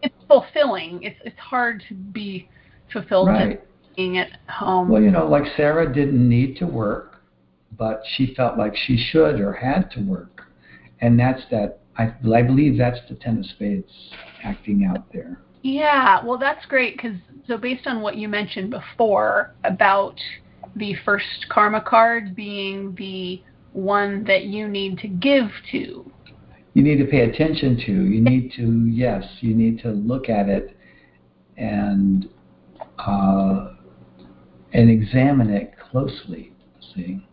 it's 0.02 0.14
it's 0.14 0.26
fulfilling. 0.28 1.02
It's 1.04 1.20
it's 1.26 1.40
hard 1.40 1.84
to 1.90 1.96
be 1.96 2.50
fulfilled 2.92 3.30
Right. 3.30 3.62
being 3.96 4.18
at 4.20 4.30
home. 4.50 4.90
Well, 4.90 5.02
you 5.02 5.10
know, 5.12 5.28
like 5.28 5.46
Sarah 5.58 5.92
didn't 5.92 6.28
need 6.30 6.58
to 6.58 6.68
work, 6.68 7.13
but 7.84 8.02
she 8.16 8.34
felt 8.34 8.58
like 8.58 8.74
she 8.78 8.96
should 8.96 9.42
or 9.42 9.52
had 9.52 9.92
to 9.92 10.00
work, 10.00 10.44
and 11.02 11.20
that's 11.20 11.42
that. 11.52 11.80
I, 11.98 12.14
I 12.34 12.42
believe 12.42 12.78
that's 12.78 13.00
the 13.10 13.16
Ten 13.16 13.40
of 13.40 13.46
Spades 13.46 13.92
acting 14.42 14.86
out 14.86 15.12
there. 15.12 15.42
Yeah, 15.64 16.24
well, 16.24 16.38
that's 16.38 16.66
great 16.66 16.96
because 16.96 17.18
so 17.46 17.58
based 17.58 17.86
on 17.86 18.00
what 18.00 18.16
you 18.16 18.30
mentioned 18.30 18.70
before 18.70 19.54
about 19.66 20.18
the 20.78 20.96
first 21.04 21.26
karma 21.50 21.82
card 21.82 22.34
being 22.38 22.96
the 22.96 23.44
one 23.74 24.24
that 24.24 24.46
you 24.46 24.70
need 24.70 24.98
to 25.00 25.10
give 25.10 25.50
to. 25.72 26.10
You 26.76 26.84
need 26.84 27.00
to 27.00 27.06
pay 27.06 27.30
attention 27.30 27.76
to. 27.86 27.92
You 27.92 28.22
need 28.22 28.54
to, 28.56 28.86
yes, 28.88 29.26
you 29.42 29.54
need 29.54 29.82
to 29.82 29.90
look 29.90 30.30
at 30.30 30.48
it 30.48 30.78
and 31.58 32.30
uh, 32.98 33.74
and 34.72 34.90
examine 34.90 35.50
it 35.50 35.74
closely. 35.92 36.54
See. 36.96 37.28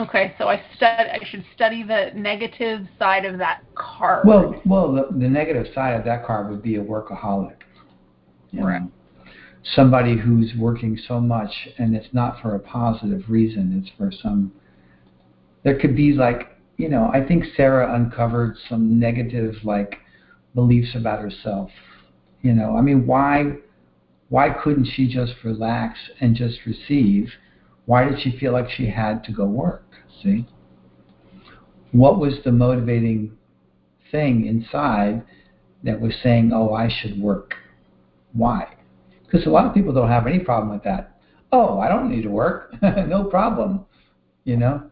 Okay, 0.00 0.34
so 0.38 0.48
I 0.48 0.62
stud 0.76 1.06
I 1.12 1.18
should 1.30 1.44
study 1.54 1.82
the 1.82 2.10
negative 2.14 2.86
side 2.98 3.26
of 3.26 3.36
that 3.38 3.64
card. 3.74 4.26
Well, 4.26 4.60
well, 4.64 4.92
the, 4.92 5.08
the 5.10 5.28
negative 5.28 5.66
side 5.74 5.90
of 5.94 6.04
that 6.06 6.24
card 6.24 6.50
would 6.50 6.62
be 6.62 6.76
a 6.76 6.82
workaholic. 6.82 7.56
You 8.50 8.64
Right. 8.64 8.80
know? 8.80 8.90
Somebody 9.74 10.16
who's 10.16 10.54
working 10.58 10.96
so 11.06 11.20
much, 11.20 11.50
and 11.78 11.94
it's 11.94 12.08
not 12.14 12.40
for 12.40 12.54
a 12.54 12.58
positive 12.58 13.24
reason. 13.28 13.78
It's 13.82 13.94
for 13.98 14.10
some. 14.10 14.52
There 15.64 15.78
could 15.78 15.94
be 15.94 16.14
like, 16.14 16.56
you 16.78 16.88
know, 16.88 17.10
I 17.12 17.22
think 17.26 17.44
Sarah 17.54 17.94
uncovered 17.94 18.56
some 18.70 18.98
negative 18.98 19.56
like 19.64 19.98
beliefs 20.54 20.94
about 20.94 21.20
herself. 21.20 21.70
You 22.40 22.54
know, 22.54 22.74
I 22.74 22.80
mean, 22.80 23.06
why, 23.06 23.56
why 24.30 24.48
couldn't 24.48 24.86
she 24.86 25.06
just 25.06 25.34
relax 25.44 25.98
and 26.22 26.34
just 26.34 26.60
receive? 26.64 27.28
Why 27.84 28.08
did 28.08 28.18
she 28.22 28.38
feel 28.38 28.52
like 28.52 28.70
she 28.70 28.86
had 28.86 29.22
to 29.24 29.32
go 29.32 29.44
work? 29.44 29.84
See. 30.22 30.46
What 31.92 32.18
was 32.18 32.34
the 32.44 32.52
motivating 32.52 33.32
thing 34.10 34.46
inside 34.46 35.22
that 35.82 36.00
was 36.00 36.14
saying, 36.22 36.52
"Oh, 36.52 36.72
I 36.74 36.88
should 36.88 37.20
work"? 37.20 37.54
Why? 38.32 38.68
Because 39.24 39.46
a 39.46 39.50
lot 39.50 39.66
of 39.66 39.74
people 39.74 39.92
don't 39.92 40.08
have 40.08 40.26
any 40.26 40.38
problem 40.40 40.72
with 40.72 40.84
that. 40.84 41.18
Oh, 41.52 41.78
I 41.80 41.88
don't 41.88 42.10
need 42.10 42.22
to 42.22 42.28
work. 42.30 42.74
no 42.82 43.24
problem. 43.24 43.84
You 44.44 44.56
know. 44.56 44.82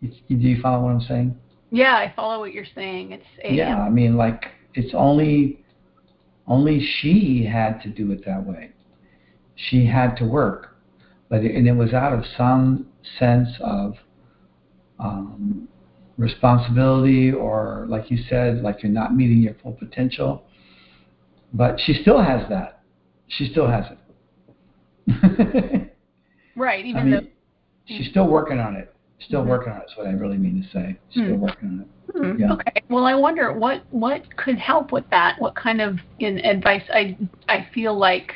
You- 0.00 0.10
Do 0.28 0.34
you 0.48 0.60
follow 0.60 0.84
what 0.84 0.90
I'm 0.92 1.00
saying? 1.02 1.36
yeah, 1.72 1.94
I 1.94 2.12
follow 2.16 2.40
what 2.40 2.52
you're 2.52 2.64
saying. 2.74 3.12
It's 3.12 3.24
a 3.44 3.52
Yeah, 3.54 3.80
I 3.80 3.90
mean, 3.90 4.16
like 4.16 4.46
it's 4.74 4.92
only 4.94 5.64
only 6.48 6.80
she 7.00 7.44
had 7.44 7.80
to 7.82 7.88
do 7.90 8.10
it 8.10 8.24
that 8.24 8.44
way. 8.44 8.70
She 9.54 9.86
had 9.86 10.16
to 10.16 10.24
work, 10.24 10.76
but 11.28 11.44
it, 11.44 11.54
and 11.54 11.68
it 11.68 11.72
was 11.74 11.92
out 11.92 12.12
of 12.12 12.24
some 12.36 12.86
sense 13.18 13.48
of 13.60 13.94
um, 15.00 15.68
responsibility, 16.18 17.32
or 17.32 17.86
like 17.88 18.10
you 18.10 18.18
said, 18.28 18.62
like 18.62 18.82
you're 18.82 18.92
not 18.92 19.14
meeting 19.14 19.38
your 19.38 19.54
full 19.62 19.72
potential. 19.72 20.44
But 21.52 21.80
she 21.80 21.94
still 22.02 22.20
has 22.22 22.48
that. 22.48 22.82
She 23.28 23.48
still 23.50 23.66
has 23.68 23.84
it. 23.90 23.98
right, 26.56 26.84
I 26.84 26.88
even 26.88 27.04
mean, 27.10 27.10
though 27.10 27.26
she's 27.86 28.08
still 28.10 28.28
working 28.28 28.58
on 28.58 28.76
it. 28.76 28.94
Still 29.20 29.42
Mhm. 29.42 29.48
working 29.48 29.72
on 29.72 29.80
it. 29.82 29.84
Is 29.90 29.96
what 29.96 30.06
I 30.06 30.12
really 30.12 30.38
mean 30.38 30.62
to 30.62 30.68
say. 30.70 30.98
Still 31.10 31.34
Hmm. 31.34 31.40
working 31.40 31.68
on 31.68 31.80
it. 31.80 31.86
Hmm, 32.16 32.40
Yeah. 32.40 32.52
Okay. 32.54 32.82
Well, 32.88 33.04
I 33.04 33.14
wonder 33.14 33.52
what 33.52 33.82
what 33.90 34.22
could 34.36 34.58
help 34.58 34.92
with 34.92 35.08
that. 35.10 35.40
What 35.40 35.54
kind 35.54 35.80
of 35.80 35.98
in 36.18 36.38
advice? 36.44 36.82
I 36.92 37.16
I 37.48 37.66
feel 37.74 37.96
like, 37.96 38.32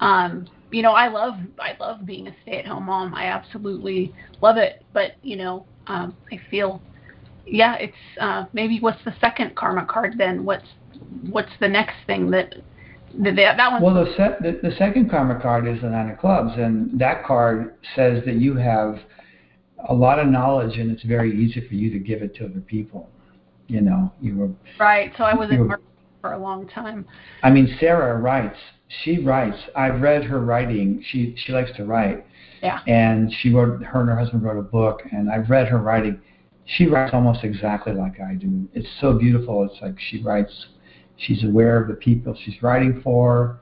um, 0.00 0.46
you 0.70 0.82
know, 0.82 0.92
I 0.92 1.08
love 1.08 1.34
I 1.58 1.76
love 1.80 2.06
being 2.06 2.28
a 2.28 2.34
stay 2.42 2.58
at 2.58 2.66
home 2.66 2.84
mom. 2.84 3.14
I 3.14 3.26
absolutely 3.26 4.14
love 4.40 4.56
it. 4.56 4.84
But 4.92 5.12
you 5.22 5.36
know, 5.36 5.66
um, 5.86 6.16
I 6.30 6.40
feel, 6.50 6.82
yeah, 7.46 7.76
it's 7.76 7.94
uh, 8.20 8.44
maybe 8.52 8.78
what's 8.80 9.02
the 9.04 9.14
second 9.20 9.56
karma 9.56 9.86
card 9.86 10.14
then? 10.16 10.44
What's 10.44 10.66
what's 11.30 11.52
the 11.60 11.68
next 11.68 11.96
thing 12.06 12.30
that 12.30 12.54
that 13.18 13.36
that, 13.36 13.72
one? 13.72 13.82
Well, 13.82 13.94
the, 13.94 14.12
se- 14.16 14.36
the 14.40 14.68
the 14.68 14.74
second 14.76 15.10
karma 15.10 15.40
card 15.40 15.66
is 15.66 15.80
the 15.82 15.88
nine 15.88 16.10
of 16.10 16.18
clubs, 16.18 16.52
and 16.56 16.98
that 16.98 17.24
card 17.24 17.74
says 17.94 18.24
that 18.24 18.36
you 18.36 18.56
have 18.56 18.98
a 19.88 19.94
lot 19.94 20.18
of 20.18 20.28
knowledge, 20.28 20.78
and 20.78 20.90
it's 20.90 21.02
very 21.02 21.36
easy 21.36 21.66
for 21.66 21.74
you 21.74 21.90
to 21.90 21.98
give 21.98 22.22
it 22.22 22.34
to 22.36 22.46
other 22.46 22.60
people. 22.60 23.08
You 23.66 23.80
know, 23.80 24.12
you 24.20 24.36
were. 24.36 24.50
right. 24.78 25.12
So 25.16 25.24
I 25.24 25.34
was 25.34 25.50
in 25.50 25.72
for 26.20 26.32
a 26.32 26.38
long 26.38 26.68
time. 26.68 27.04
I 27.42 27.50
mean, 27.50 27.76
Sarah 27.80 28.18
writes. 28.18 28.56
She 29.02 29.18
writes. 29.18 29.58
I've 29.76 30.00
read 30.00 30.24
her 30.24 30.40
writing. 30.40 31.04
She 31.10 31.34
she 31.36 31.52
likes 31.52 31.70
to 31.76 31.84
write. 31.84 32.24
Yeah. 32.62 32.80
And 32.86 33.32
she 33.40 33.50
wrote. 33.52 33.82
Her 33.82 34.00
and 34.00 34.08
her 34.10 34.16
husband 34.16 34.42
wrote 34.42 34.58
a 34.58 34.62
book, 34.62 35.02
and 35.10 35.30
I've 35.30 35.50
read 35.50 35.68
her 35.68 35.78
writing. 35.78 36.20
She 36.64 36.86
writes 36.86 37.12
almost 37.12 37.42
exactly 37.42 37.92
like 37.92 38.20
I 38.20 38.34
do. 38.34 38.68
It's 38.72 38.88
so 39.00 39.18
beautiful. 39.18 39.64
It's 39.64 39.82
like 39.82 39.96
she 39.98 40.22
writes. 40.22 40.66
She's 41.16 41.44
aware 41.44 41.80
of 41.80 41.88
the 41.88 41.94
people 41.94 42.36
she's 42.44 42.62
writing 42.62 43.00
for. 43.02 43.60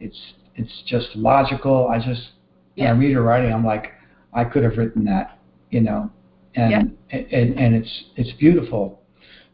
It's 0.00 0.18
it's 0.56 0.82
just 0.86 1.14
logical. 1.14 1.88
I 1.88 1.98
just 1.98 2.32
when 2.74 2.86
I 2.88 2.92
Yeah. 2.92 2.98
read 2.98 3.12
her 3.14 3.22
writing, 3.22 3.52
I'm 3.52 3.64
like, 3.64 3.92
I 4.32 4.44
could 4.44 4.62
have 4.64 4.76
written 4.76 5.04
that, 5.04 5.38
you 5.70 5.80
know, 5.80 6.10
and 6.56 6.96
and 7.12 7.58
and 7.58 7.74
it's 7.74 8.04
it's 8.16 8.32
beautiful. 8.38 9.00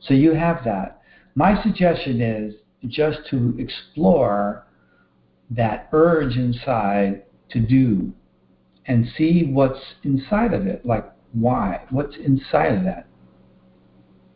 So 0.01 0.14
you 0.14 0.32
have 0.32 0.64
that. 0.64 1.01
My 1.35 1.62
suggestion 1.62 2.20
is 2.20 2.55
just 2.89 3.18
to 3.31 3.55
explore 3.59 4.66
that 5.51 5.89
urge 5.93 6.36
inside 6.36 7.23
to 7.51 7.60
do 7.60 8.12
and 8.89 9.07
see 9.17 9.51
what's 9.53 9.81
inside 10.05 10.55
of 10.55 10.67
it. 10.67 10.85
Like 10.87 11.05
why? 11.33 11.83
What's 11.91 12.17
inside 12.17 12.75
of 12.75 12.85
that? 12.85 13.07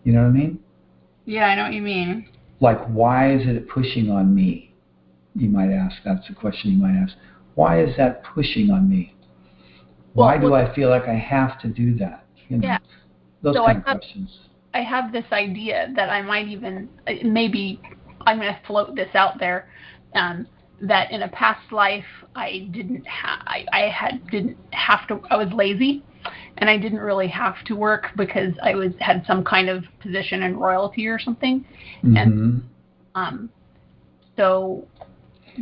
You 0.04 0.12
know 0.12 0.20
what 0.22 0.28
I 0.28 0.32
mean? 0.32 0.58
Yeah, 1.24 1.44
I 1.46 1.54
know 1.54 1.64
what 1.64 1.72
you 1.74 1.82
mean. 1.82 2.28
Like 2.60 2.84
why 2.86 3.32
is 3.34 3.46
it 3.46 3.68
pushing 3.68 4.10
on 4.10 4.34
me? 4.34 4.74
You 5.36 5.48
might 5.48 5.70
ask. 5.70 5.96
That's 6.04 6.26
the 6.28 6.34
question 6.34 6.72
you 6.72 6.78
might 6.78 6.96
ask. 7.00 7.14
Why 7.54 7.82
is 7.82 7.96
that 7.96 8.22
pushing 8.24 8.70
on 8.70 8.88
me? 8.88 9.14
Why 10.14 10.36
Well, 10.36 10.48
do 10.48 10.54
I 10.54 10.74
feel 10.74 10.90
like 10.90 11.04
I 11.08 11.14
have 11.14 11.60
to 11.62 11.68
do 11.68 11.94
that? 11.98 12.24
You 12.48 12.58
know, 12.58 12.66
Yeah. 12.66 12.78
those 13.42 13.54
So 13.54 13.64
kind 13.64 13.78
I 13.78 13.80
of 13.80 13.86
have- 13.86 13.96
questions. 13.98 14.38
I 14.74 14.82
have 14.82 15.12
this 15.12 15.24
idea 15.32 15.92
that 15.96 16.10
I 16.10 16.22
might 16.22 16.46
even 16.48 16.88
uh, 17.06 17.12
maybe 17.24 17.80
I'm 18.26 18.38
going 18.38 18.52
to 18.54 18.60
float 18.66 18.94
this 18.94 19.12
out 19.14 19.38
there 19.40 19.68
um, 20.14 20.46
that 20.82 21.10
in 21.10 21.22
a 21.22 21.28
past 21.28 21.72
life 21.72 22.04
I 22.34 22.68
didn't 22.72 23.06
ha- 23.06 23.42
I, 23.46 23.66
I 23.72 23.80
had 23.88 24.26
didn't 24.30 24.56
have 24.72 25.06
to 25.08 25.20
I 25.30 25.36
was 25.36 25.52
lazy 25.52 26.02
and 26.58 26.68
I 26.70 26.76
didn't 26.78 27.00
really 27.00 27.28
have 27.28 27.62
to 27.66 27.74
work 27.74 28.08
because 28.16 28.52
I 28.62 28.74
was 28.74 28.92
had 28.98 29.24
some 29.26 29.44
kind 29.44 29.68
of 29.68 29.84
position 30.00 30.42
in 30.42 30.56
royalty 30.56 31.06
or 31.06 31.18
something. 31.18 31.64
hmm 32.02 32.58
Um, 33.14 33.50
so 34.36 34.86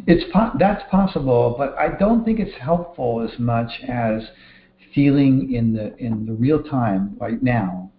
It's 0.07 0.31
po- 0.33 0.53
that's 0.59 0.83
possible, 0.91 1.55
but 1.57 1.77
I 1.79 1.97
don't 1.99 2.25
think 2.25 2.39
it's 2.41 2.57
helpful 2.61 3.21
as 3.21 3.39
much 3.39 3.71
as 3.89 4.23
feeling 4.95 5.53
in 5.53 5.73
the 5.73 5.97
in 5.97 6.27
the 6.27 6.33
real 6.33 6.63
time 6.63 7.17
right 7.19 7.43
now, 7.43 7.91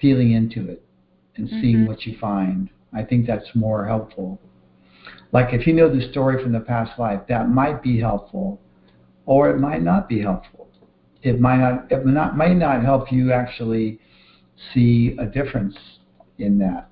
feeling 0.00 0.32
into 0.32 0.68
it 0.68 0.82
and 1.36 1.48
seeing 1.48 1.78
Mhm. 1.84 1.86
what 1.88 2.04
you 2.06 2.16
find. 2.18 2.68
I 2.92 3.02
think 3.04 3.26
that's 3.26 3.54
more 3.54 3.86
helpful. 3.86 4.38
Like 5.32 5.54
if 5.54 5.66
you 5.66 5.72
know 5.72 5.92
the 5.92 6.08
story 6.10 6.42
from 6.42 6.52
the 6.52 6.60
past 6.60 6.98
life, 6.98 7.20
that 7.28 7.48
might 7.48 7.82
be 7.82 7.98
helpful, 7.98 8.60
or 9.26 9.50
it 9.50 9.58
might 9.58 9.82
not 9.82 10.08
be 10.08 10.20
helpful. 10.20 10.68
It 11.22 11.40
might 11.40 11.56
not 11.56 11.90
it 11.90 12.04
might 12.04 12.12
not, 12.12 12.36
might 12.36 12.56
not 12.56 12.84
help 12.84 13.10
you 13.10 13.32
actually 13.32 13.98
see 14.72 15.16
a 15.18 15.26
difference 15.26 15.76
in 16.38 16.58
that. 16.58 16.90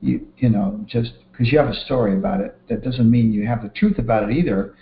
You 0.00 0.26
you 0.36 0.50
know 0.50 0.84
just 0.86 1.12
because 1.30 1.50
you 1.50 1.58
have 1.58 1.68
a 1.68 1.80
story 1.86 2.14
about 2.14 2.40
it, 2.40 2.60
that 2.68 2.84
doesn't 2.84 3.10
mean 3.10 3.32
you 3.32 3.46
have 3.46 3.62
the 3.62 3.70
truth 3.70 3.98
about 3.98 4.30
it 4.30 4.36
either. 4.36 4.74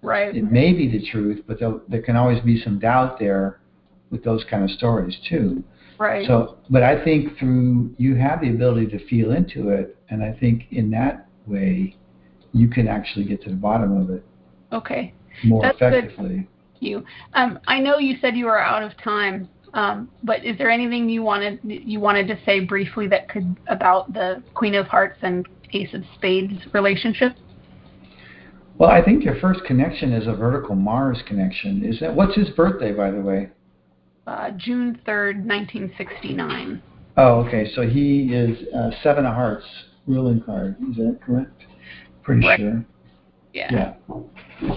right 0.00 0.34
It 0.34 0.50
may 0.50 0.72
be 0.72 0.90
the 0.90 1.06
truth, 1.10 1.44
but 1.46 1.60
there, 1.60 1.74
there 1.88 2.02
can 2.02 2.16
always 2.16 2.40
be 2.40 2.60
some 2.62 2.78
doubt 2.78 3.18
there 3.18 3.60
with 4.10 4.24
those 4.24 4.44
kind 4.50 4.64
of 4.64 4.70
stories 4.70 5.16
too. 5.28 5.62
right 5.98 6.26
So, 6.26 6.56
but 6.70 6.82
I 6.82 7.04
think 7.04 7.36
through 7.38 7.94
you 7.98 8.14
have 8.14 8.40
the 8.40 8.48
ability 8.48 8.86
to 8.96 9.08
feel 9.08 9.32
into 9.32 9.68
it, 9.68 9.98
and 10.08 10.22
I 10.22 10.32
think 10.32 10.64
in 10.70 10.90
that 10.92 11.28
way, 11.46 11.96
you 12.52 12.68
can 12.68 12.88
actually 12.88 13.24
get 13.24 13.42
to 13.42 13.50
the 13.50 13.56
bottom 13.56 13.96
of 14.00 14.10
it 14.10 14.24
okay 14.72 15.12
more 15.44 15.62
That's 15.62 15.78
good. 15.78 15.92
effectively. 15.94 16.48
you 16.80 17.04
um, 17.34 17.58
I 17.66 17.80
know 17.80 17.98
you 17.98 18.16
said 18.20 18.36
you 18.36 18.46
were 18.46 18.60
out 18.60 18.82
of 18.82 18.92
time. 19.02 19.48
Um, 19.72 20.10
but 20.24 20.44
is 20.44 20.58
there 20.58 20.68
anything 20.68 21.08
you 21.08 21.22
wanted 21.22 21.60
you 21.62 22.00
wanted 22.00 22.26
to 22.28 22.38
say 22.44 22.60
briefly 22.60 23.06
that 23.08 23.28
could 23.28 23.56
about 23.68 24.12
the 24.12 24.42
Queen 24.54 24.74
of 24.74 24.86
Hearts 24.88 25.18
and 25.22 25.46
Ace 25.72 25.94
of 25.94 26.02
Spades 26.16 26.58
relationship? 26.74 27.36
Well, 28.78 28.90
I 28.90 29.00
think 29.04 29.24
your 29.24 29.38
first 29.40 29.62
connection 29.64 30.12
is 30.12 30.26
a 30.26 30.32
vertical 30.32 30.74
Mars 30.74 31.22
connection. 31.26 31.84
Is 31.84 32.00
that 32.00 32.14
what's 32.14 32.34
his 32.34 32.48
birthday, 32.50 32.92
by 32.92 33.12
the 33.12 33.20
way? 33.20 33.50
Uh, 34.26 34.50
June 34.56 35.00
third, 35.06 35.46
nineteen 35.46 35.92
sixty 35.96 36.32
nine. 36.34 36.82
Oh, 37.16 37.44
okay. 37.46 37.70
So 37.74 37.82
he 37.82 38.32
is 38.32 38.58
uh, 38.74 38.90
seven 39.04 39.24
of 39.24 39.34
hearts 39.34 39.66
ruling 40.06 40.40
card. 40.42 40.76
Is 40.90 40.96
that 40.96 41.20
correct? 41.24 41.62
Pretty 42.22 42.46
Right. 42.46 42.58
sure. 42.58 42.84
Yeah. 43.52 43.94
Yeah. 44.60 44.74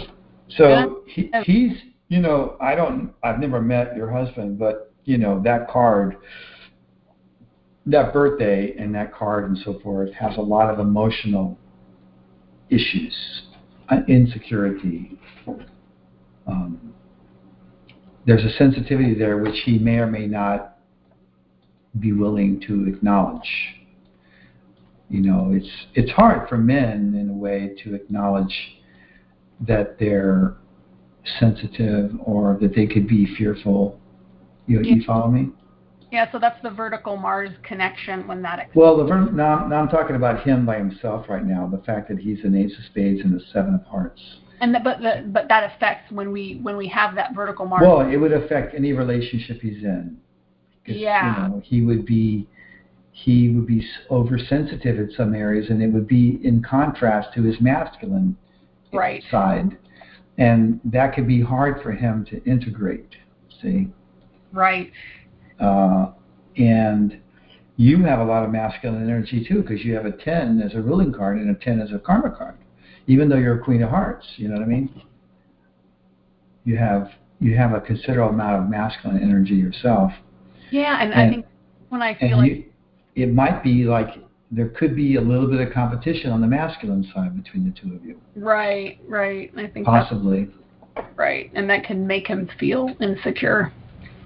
So 0.49 1.03
he, 1.07 1.31
he's, 1.45 1.71
you 2.09 2.19
know, 2.19 2.57
I 2.61 2.75
don't, 2.75 3.13
I've 3.23 3.39
never 3.39 3.61
met 3.61 3.95
your 3.95 4.09
husband, 4.09 4.57
but 4.59 4.91
you 5.05 5.17
know, 5.17 5.41
that 5.43 5.67
card, 5.69 6.17
that 7.85 8.13
birthday 8.13 8.75
and 8.77 8.93
that 8.95 9.13
card 9.13 9.45
and 9.45 9.57
so 9.57 9.79
forth 9.79 10.11
has 10.13 10.37
a 10.37 10.41
lot 10.41 10.69
of 10.69 10.79
emotional 10.79 11.57
issues, 12.69 13.15
uh, 13.89 13.99
insecurity. 14.07 15.19
Um, 16.47 16.93
there's 18.25 18.43
a 18.43 18.51
sensitivity 18.57 19.13
there 19.13 19.37
which 19.37 19.59
he 19.65 19.77
may 19.77 19.97
or 19.97 20.07
may 20.07 20.27
not 20.27 20.77
be 21.99 22.13
willing 22.13 22.61
to 22.61 22.87
acknowledge. 22.87 23.49
You 25.14 25.22
know, 25.22 25.52
it's 25.53 25.69
it's 25.94 26.10
hard 26.10 26.49
for 26.49 26.57
men 26.57 27.14
in 27.15 27.30
a 27.30 27.34
way 27.34 27.76
to 27.84 27.94
acknowledge 27.94 28.52
that 29.60 29.99
they're 29.99 30.56
sensitive 31.40 32.11
or 32.26 32.57
that 32.60 32.73
they 32.76 32.88
could 32.88 33.07
be 33.07 33.27
fearful. 33.38 33.99
You, 34.65 34.80
know, 34.80 34.90
you 34.90 35.03
follow 35.06 35.30
me? 35.30 35.49
Yeah, 36.11 36.31
so 36.31 36.40
that's 36.40 36.60
the 36.64 36.72
vertical 36.72 37.15
Mars 37.15 37.52
connection 37.61 38.27
when 38.27 38.41
that 38.41 38.57
ex- 38.57 38.76
Well, 38.76 38.98
the 38.98 39.03
ver- 39.03 39.30
now, 39.30 39.68
now 39.68 39.81
I'm 39.81 39.88
talking 39.88 40.15
about 40.15 40.41
him 40.41 40.65
by 40.65 40.77
himself 40.80 41.27
right 41.30 41.45
now. 41.45 41.68
The 41.72 41.84
fact 41.84 42.10
that 42.10 42.18
he's 42.18 42.44
an 42.44 42.56
ace 42.56 42.76
of 42.76 42.84
spades 42.85 43.22
and 43.23 43.40
a 43.40 43.45
seven 43.53 43.76
of 43.76 43.84
hearts. 43.85 44.19
and 44.61 44.73
the, 44.73 44.80
but 44.80 44.99
the, 44.99 45.30
but 45.31 45.48
that 45.49 45.76
affects 45.76 46.11
when 46.11 46.31
we 46.31 46.60
when 46.64 46.76
we 46.76 46.88
have 46.88 47.14
that 47.14 47.35
vertical 47.35 47.68
Mars. 47.68 47.84
Well, 47.85 48.02
it 48.02 48.18
would 48.18 48.34
affect 48.34 48.73
any 48.73 48.94
relationship 48.94 49.61
he's 49.61 49.84
in. 49.84 50.18
Yeah. 50.88 51.44
You 51.44 51.49
know, 51.49 51.61
he 51.64 51.81
would 51.81 52.03
be 52.03 52.48
he 53.14 53.49
would 53.49 53.68
be 53.68 53.88
oversensitive 54.10 54.98
in 54.99 55.11
some 55.15 55.34
areas, 55.35 55.69
and 55.69 55.81
it 55.81 55.88
would 55.88 56.07
be 56.07 56.40
in 56.44 56.61
contrast 56.61 57.34
to 57.35 57.44
his 57.44 57.56
masculine 57.61 58.35
Right. 58.91 59.23
side, 59.31 59.77
and 60.38 60.80
that 60.85 61.15
could 61.15 61.27
be 61.27 61.41
hard 61.41 61.81
for 61.81 61.91
him 61.91 62.26
to 62.26 62.44
integrate. 62.44 63.15
See, 63.61 63.88
right. 64.52 64.91
uh, 65.60 66.11
and 66.57 67.18
you 67.77 68.03
have 68.03 68.19
a 68.19 68.23
lot 68.23 68.44
of 68.44 68.52
masculine 68.52 69.03
energy 69.03 69.45
too, 69.48 69.61
because 69.61 69.84
you 69.85 69.95
have 69.95 70.06
a 70.06 70.11
ten 70.11 70.61
as 70.61 70.73
a 70.76 70.81
ruling 70.81 71.11
card 71.11 71.38
and 71.38 71.49
a 71.49 71.56
ten 71.56 71.80
as 71.80 71.91
a 71.91 71.98
karma 71.98 72.30
card, 72.30 72.56
even 73.07 73.30
though 73.30 73.38
you're 73.38 73.60
a 73.60 73.64
queen 73.64 73.81
of 73.81 73.90
hearts. 73.90 74.26
You 74.38 74.49
know 74.49 74.56
what 74.56 74.64
I 74.64 74.68
mean? 74.68 75.02
You 76.65 76.77
have 76.77 77.10
you 77.40 77.57
have 77.57 77.73
a 77.73 77.81
considerable 77.81 78.34
amount 78.34 78.64
of 78.64 78.69
masculine 78.69 79.22
energy 79.22 79.56
yourself. 79.56 80.11
Yeah, 80.72 81.02
and, 81.02 81.14
I 81.14 81.30
think 81.30 81.45
when 81.90 82.02
I 82.02 82.14
feel 82.15 82.30
And 82.30 82.38
like 82.38 82.52
you, 82.52 82.64
it 83.15 83.34
might 83.34 83.64
be 83.64 83.85
like 83.85 84.10
there 84.52 84.69
could 84.69 84.95
be 84.95 85.15
a 85.15 85.22
little 85.22 85.48
bit 85.48 85.65
of 85.65 85.73
competition 85.73 86.30
on 86.31 86.41
the 86.41 86.48
masculine 86.48 87.10
side 87.14 87.35
between 87.41 87.65
the 87.65 87.80
two 87.80 87.95
of 87.95 88.06
you, 88.06 88.19
right, 88.35 88.99
right. 89.07 89.52
I 89.57 89.68
think 89.68 89.85
possibly. 89.85 90.49
right, 91.15 91.52
and 91.53 91.69
that 91.69 91.84
can 91.84 92.06
make 92.06 92.27
him 92.27 92.49
feel 92.60 92.95
insecure. 92.99 93.72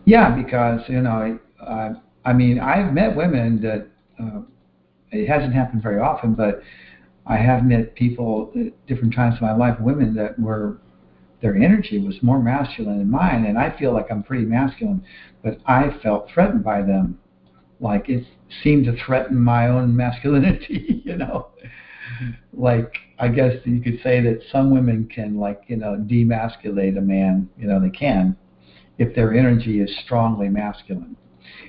Yeah, 0.06 0.36
because 0.36 0.82
you 0.90 1.02
know, 1.02 1.40
uh, 1.62 1.90
I 2.26 2.34
mean, 2.34 2.60
I've 2.60 2.94
met 2.94 3.16
women 3.16 3.62
that 3.62 3.88
uh, 4.22 4.42
it 5.12 5.28
hasn't 5.28 5.54
happened 5.54 5.82
very 5.82 6.00
often, 6.00 6.34
but 6.34 6.62
I 7.26 7.38
have 7.38 7.64
met 7.64 7.96
people 7.96 8.52
at 8.56 8.88
different 8.88 9.14
times 9.14 9.36
in 9.40 9.46
my 9.46 9.56
life, 9.56 9.80
women 9.80 10.14
that 10.16 10.40
were 10.40 10.78
their 11.42 11.56
energy 11.56 12.00
was 12.00 12.16
more 12.24 12.42
masculine 12.42 12.98
than 12.98 13.12
mine, 13.12 13.46
and 13.46 13.58
I 13.58 13.78
feel 13.78 13.94
like 13.94 14.08
I'm 14.10 14.24
pretty 14.24 14.46
masculine, 14.46 15.04
but 15.44 15.60
I 15.66 15.96
felt 16.02 16.30
threatened 16.34 16.64
by 16.64 16.82
them, 16.82 17.20
like 17.80 18.10
it 18.10 18.26
seemed 18.64 18.86
to 18.86 18.96
threaten 19.06 19.38
my 19.40 19.68
own 19.68 19.96
masculinity, 19.96 21.02
you 21.06 21.18
know. 21.18 21.48
Like 22.54 22.94
I 23.20 23.28
guess 23.28 23.54
you 23.66 23.82
could 23.82 24.00
say 24.02 24.22
that 24.22 24.42
some 24.52 24.72
women 24.72 25.10
can 25.14 25.38
like 25.38 25.64
you 25.68 25.78
know 25.78 25.98
demasculate 25.98 26.98
a 26.98 27.02
man, 27.02 27.50
you 27.58 27.68
know 27.68 27.80
they 27.80 27.90
can, 27.90 28.36
if 28.98 29.16
their 29.16 29.34
energy 29.34 29.82
is 29.82 29.96
strongly 30.04 30.50
masculine. 30.50 31.16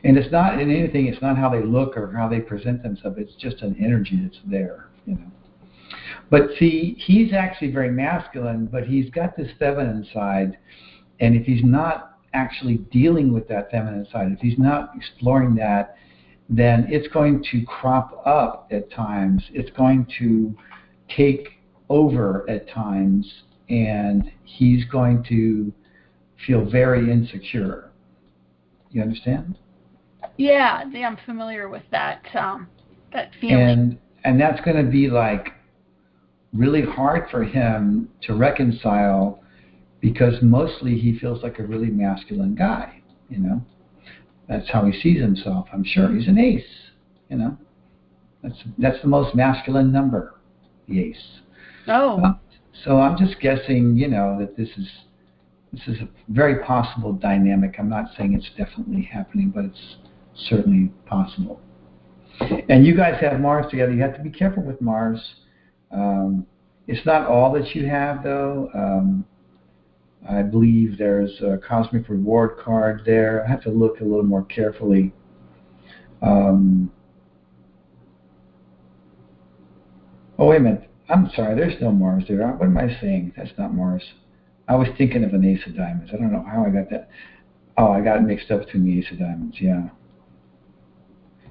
And 0.05 0.16
it's 0.16 0.30
not 0.30 0.60
in 0.60 0.70
anything, 0.70 1.06
it's 1.06 1.22
not 1.22 1.36
how 1.36 1.50
they 1.50 1.62
look 1.62 1.96
or 1.96 2.12
how 2.12 2.28
they 2.28 2.40
present 2.40 2.82
themselves, 2.82 3.16
it's 3.18 3.34
just 3.34 3.62
an 3.62 3.76
energy 3.82 4.18
that's 4.22 4.38
there, 4.46 4.88
you 5.06 5.14
know. 5.14 5.30
But 6.30 6.50
see, 6.59 6.96
he's 6.98 7.32
actually 7.32 7.72
very 7.72 7.90
masculine, 7.90 8.66
but 8.66 8.84
he's 8.84 9.10
got 9.10 9.36
this 9.36 9.50
feminine 9.59 10.06
side. 10.12 10.59
And 11.20 11.34
if 11.34 11.46
he's 11.46 11.64
not 11.64 12.18
actually 12.34 12.76
dealing 12.92 13.32
with 13.32 13.48
that 13.48 13.70
feminine 13.70 14.06
side, 14.12 14.32
if 14.32 14.40
he's 14.40 14.59
not 14.59 14.90
exploring 14.94 15.55
that, 15.56 15.96
then 16.48 16.86
it's 16.88 17.08
going 17.08 17.44
to 17.50 17.64
crop 17.64 18.22
up 18.26 18.68
at 18.70 18.90
times. 18.90 19.42
It's 19.52 19.70
going 19.76 20.06
to 20.18 20.56
take 21.14 21.50
over 21.88 22.48
at 22.48 22.68
times, 22.68 23.42
and 23.68 24.30
he's 24.44 24.84
going 24.86 25.24
to 25.28 25.72
feel 26.46 26.64
very 26.64 27.10
insecure. 27.10 27.90
You 28.90 29.02
understand? 29.02 29.58
Yeah, 30.36 30.84
yeah, 30.90 31.06
I'm 31.06 31.18
familiar 31.26 31.68
with 31.68 31.82
that 31.90 32.24
um, 32.34 32.68
that 33.12 33.30
feeling. 33.40 33.60
And 33.60 33.98
and 34.24 34.40
that's 34.40 34.60
going 34.62 34.82
to 34.82 34.90
be 34.90 35.08
like 35.08 35.52
really 36.52 36.82
hard 36.82 37.28
for 37.30 37.44
him 37.44 38.08
to 38.22 38.34
reconcile 38.34 39.42
because 40.00 40.34
mostly 40.42 40.98
he 40.98 41.18
feels 41.18 41.42
like 41.42 41.58
a 41.58 41.62
really 41.62 41.88
masculine 41.88 42.54
guy, 42.54 43.02
you 43.28 43.38
know. 43.38 43.60
That's 44.48 44.70
how 44.70 44.84
he 44.86 44.98
sees 44.98 45.20
himself. 45.20 45.68
I'm 45.72 45.84
sure 45.84 46.14
he's 46.14 46.28
an 46.28 46.38
ace, 46.38 46.64
you 47.28 47.36
know. 47.36 47.56
That's 48.42 48.56
that's 48.78 49.02
the 49.02 49.08
most 49.08 49.34
masculine 49.34 49.92
number, 49.92 50.34
the 50.88 51.00
ace. 51.00 51.40
oh, 51.88 52.20
Uh, 52.22 52.34
So 52.84 52.98
I'm 52.98 53.16
just 53.18 53.40
guessing, 53.40 53.96
you 53.96 54.08
know, 54.08 54.38
that 54.38 54.56
this 54.56 54.68
is 54.78 54.88
this 55.72 55.82
is 55.86 56.00
a 56.00 56.08
very 56.28 56.62
possible 56.64 57.12
dynamic. 57.12 57.74
I'm 57.78 57.90
not 57.90 58.06
saying 58.16 58.32
it's 58.32 58.48
definitely 58.56 59.02
happening, 59.02 59.50
but 59.54 59.64
it's 59.66 59.96
certainly 60.48 60.90
possible. 61.04 61.60
And 62.68 62.86
you 62.86 62.96
guys 62.96 63.20
have 63.20 63.40
Mars 63.40 63.66
together. 63.70 63.92
You 63.92 64.00
have 64.02 64.16
to 64.16 64.22
be 64.22 64.30
careful 64.30 64.62
with 64.62 64.80
Mars. 64.80 65.20
Um, 65.90 66.46
it's 66.86 67.04
not 67.04 67.26
all 67.28 67.52
that 67.52 67.74
you 67.74 67.86
have, 67.86 68.22
though. 68.22 68.70
Um, 68.74 69.26
I 70.27 70.43
believe 70.43 70.99
there's 70.99 71.40
a 71.40 71.59
cosmic 71.59 72.09
reward 72.09 72.59
card 72.59 73.03
there. 73.05 73.45
I 73.45 73.51
have 73.51 73.62
to 73.62 73.70
look 73.70 74.01
a 74.01 74.05
little 74.05 74.24
more 74.24 74.45
carefully. 74.45 75.12
Um, 76.23 76.90
oh, 80.39 80.47
wait 80.47 80.59
a 80.59 80.61
minute. 80.61 80.90
I'm 81.09 81.31
sorry. 81.35 81.55
There's 81.55 81.81
no 81.81 81.90
Mars 81.90 82.24
there. 82.28 82.47
What 82.47 82.66
am 82.66 82.77
I 82.77 82.89
saying? 83.01 83.32
That's 83.36 83.51
not 83.59 83.74
Mars. 83.74 84.03
I 84.66 84.77
was 84.77 84.89
thinking 84.99 85.24
of 85.24 85.32
an 85.32 85.45
Ace 85.45 85.66
of 85.66 85.77
Diamonds. 85.77 86.11
I 86.12 86.16
don't 86.16 86.32
know 86.32 86.45
how 86.47 86.65
I 86.65 86.70
got 86.70 86.90
that. 86.90 87.09
Oh, 87.78 87.93
I 87.93 88.01
got 88.01 88.23
mixed 88.23 88.51
up 88.51 88.66
between 88.66 88.85
the 88.85 88.99
Ace 88.99 89.11
of 89.11 89.19
Diamonds. 89.19 89.57
Yeah. 89.61 89.89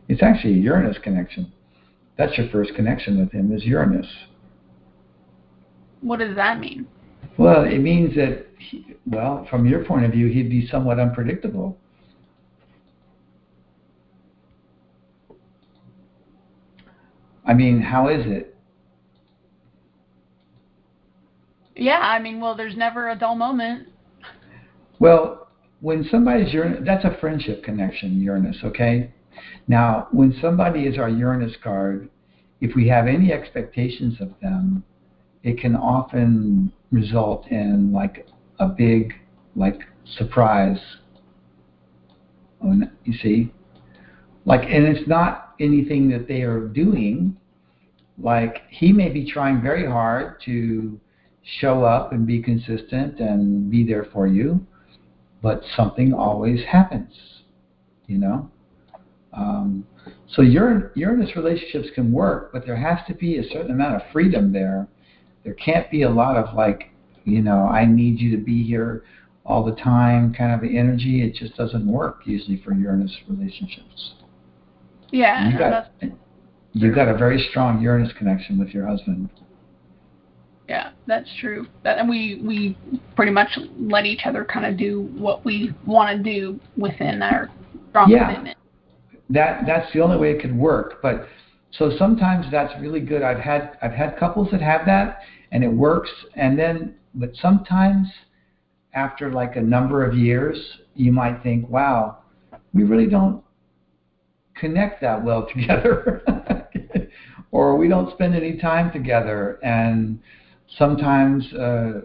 It's 0.08 0.22
actually 0.22 0.54
a 0.54 0.58
Uranus 0.58 0.98
connection. 1.02 1.52
That's 2.18 2.38
your 2.38 2.50
first 2.50 2.74
connection 2.76 3.20
with 3.20 3.32
him 3.32 3.52
is 3.52 3.64
Uranus. 3.64 4.08
what 6.02 6.20
does 6.20 6.36
that 6.36 6.60
mean? 6.60 6.88
Well, 7.38 7.66
it 7.66 7.80
means 7.80 8.16
that, 8.16 8.48
he, 8.58 8.96
well, 9.06 9.46
from 9.50 9.66
your 9.66 9.86
point 9.86 10.06
of 10.06 10.12
view, 10.12 10.28
he'd 10.28 10.50
be 10.50 10.68
somewhat 10.68 11.00
unpredictable. 11.00 11.78
I 17.46 17.54
mean, 17.54 17.80
how 17.80 18.10
is 18.10 18.26
it? 18.26 18.56
Yeah, 21.76 22.00
I 22.00 22.20
mean, 22.20 22.42
well, 22.42 22.56
there's 22.56 22.76
never 22.76 23.10
a 23.10 23.16
dull 23.16 23.36
moment. 23.36 23.88
Well, 25.00 25.48
when 25.80 26.04
somebody's 26.10 26.52
Uranus, 26.52 26.82
that's 26.86 27.06
a 27.06 27.16
friendship 27.22 27.64
connection, 27.64 28.20
Uranus, 28.20 28.58
okay? 28.64 29.14
Now, 29.68 30.08
when 30.12 30.36
somebody 30.42 30.88
is 30.88 30.98
our 30.98 31.08
Uranus 31.08 31.56
card, 31.64 32.10
if 32.62 32.76
we 32.76 32.88
have 32.88 33.08
any 33.08 33.32
expectations 33.32 34.20
of 34.20 34.32
them, 34.42 34.84
it 35.44 35.60
can 35.60 35.76
often 35.76 36.74
result 36.92 37.48
in 37.48 37.92
like 37.92 38.28
a 38.60 38.68
big, 38.68 39.14
like, 39.56 39.82
surprise. 40.18 40.80
You 42.64 43.14
see? 43.22 43.54
Like, 44.46 44.62
and 44.62 44.86
it's 44.86 45.08
not 45.08 45.56
anything 45.60 46.10
that 46.10 46.28
they 46.28 46.42
are 46.42 46.62
doing. 46.62 47.38
Like, 48.18 48.64
he 48.70 48.92
may 48.92 49.10
be 49.10 49.30
trying 49.30 49.62
very 49.62 49.86
hard 49.86 50.42
to 50.46 51.00
show 51.60 51.84
up 51.84 52.12
and 52.12 52.26
be 52.26 52.42
consistent 52.42 53.20
and 53.20 53.70
be 53.70 53.86
there 53.86 54.08
for 54.12 54.28
you 54.28 54.66
but 55.42 55.64
something 55.76 56.14
always 56.14 56.64
happens, 56.66 57.14
you 58.08 58.18
know. 58.18 58.50
Um, 59.34 59.86
so 60.30 60.42
Uranus 60.42 61.36
relationships 61.36 61.90
can 61.94 62.12
work, 62.12 62.52
but 62.52 62.66
there 62.66 62.76
has 62.76 63.00
to 63.08 63.14
be 63.14 63.38
a 63.38 63.44
certain 63.44 63.72
amount 63.72 63.96
of 63.96 64.02
freedom 64.12 64.52
there. 64.52 64.88
There 65.48 65.56
can't 65.56 65.90
be 65.90 66.02
a 66.02 66.10
lot 66.10 66.36
of 66.36 66.54
like, 66.58 66.92
you 67.24 67.42
know, 67.42 67.70
I 67.70 67.86
need 67.86 68.20
you 68.20 68.36
to 68.36 68.44
be 68.44 68.64
here 68.64 69.06
all 69.46 69.64
the 69.64 69.76
time 69.76 70.34
kind 70.34 70.54
of 70.54 70.70
energy. 70.70 71.24
It 71.24 71.36
just 71.36 71.56
doesn't 71.56 71.88
work 71.88 72.20
usually 72.26 72.62
for 72.66 72.74
Uranus 72.74 73.16
relationships. 73.30 74.16
Yeah, 75.10 75.50
you 75.50 75.58
got, 75.58 75.90
that's, 76.02 76.12
you've 76.74 76.94
got 76.94 77.08
a 77.08 77.18
very 77.18 77.40
strong 77.50 77.82
Uranus 77.82 78.12
connection 78.18 78.60
with 78.60 78.72
your 78.72 78.86
husband. 78.86 79.30
Yeah, 80.68 80.92
that's 81.06 81.30
true. 81.40 81.66
That 81.86 81.98
and 81.98 82.10
we 82.10 82.42
we 82.46 82.78
pretty 83.16 83.32
much 83.32 83.58
let 83.80 84.06
each 84.06 84.24
other 84.26 84.44
kind 84.44 84.66
of 84.66 84.78
do 84.78 85.04
what 85.18 85.46
we 85.46 85.74
want 85.86 86.18
to 86.18 86.22
do 86.22 86.60
within 86.76 87.22
our 87.22 87.50
strong 87.92 88.10
Yeah. 88.10 88.26
commitment. 88.26 88.58
That 89.30 89.66
that's 89.66 89.94
the 89.94 90.02
only 90.02 90.18
way 90.18 90.32
it 90.32 90.42
could 90.42 90.58
work. 90.58 91.02
But 91.02 91.26
so 91.72 91.90
sometimes 91.98 92.48
that's 92.52 92.74
really 92.82 93.00
good. 93.00 93.22
I've 93.22 93.40
had 93.40 93.78
I've 93.82 93.94
had 93.94 94.18
couples 94.18 94.50
that 94.52 94.60
have 94.60 94.86
that 94.88 95.20
and 95.52 95.64
it 95.64 95.72
works. 95.72 96.10
And 96.36 96.58
then 96.58 96.96
but 97.14 97.32
sometimes 97.42 98.08
after 98.94 99.32
like 99.32 99.56
a 99.56 99.62
number 99.62 100.06
of 100.06 100.16
years, 100.16 100.58
you 100.96 101.12
might 101.12 101.42
think, 101.44 101.70
wow, 101.70 102.20
we 102.74 102.84
really 102.84 103.08
don't 103.08 103.44
connect 104.56 105.02
that 105.02 105.24
well 105.24 105.48
together. 105.54 106.24
or 107.52 107.76
we 107.76 107.88
don't 107.88 108.12
spend 108.14 108.36
any 108.36 108.58
time 108.58 108.92
together 108.92 109.60
and 109.64 110.20
sometimes 110.78 111.46
uh, 111.54 112.02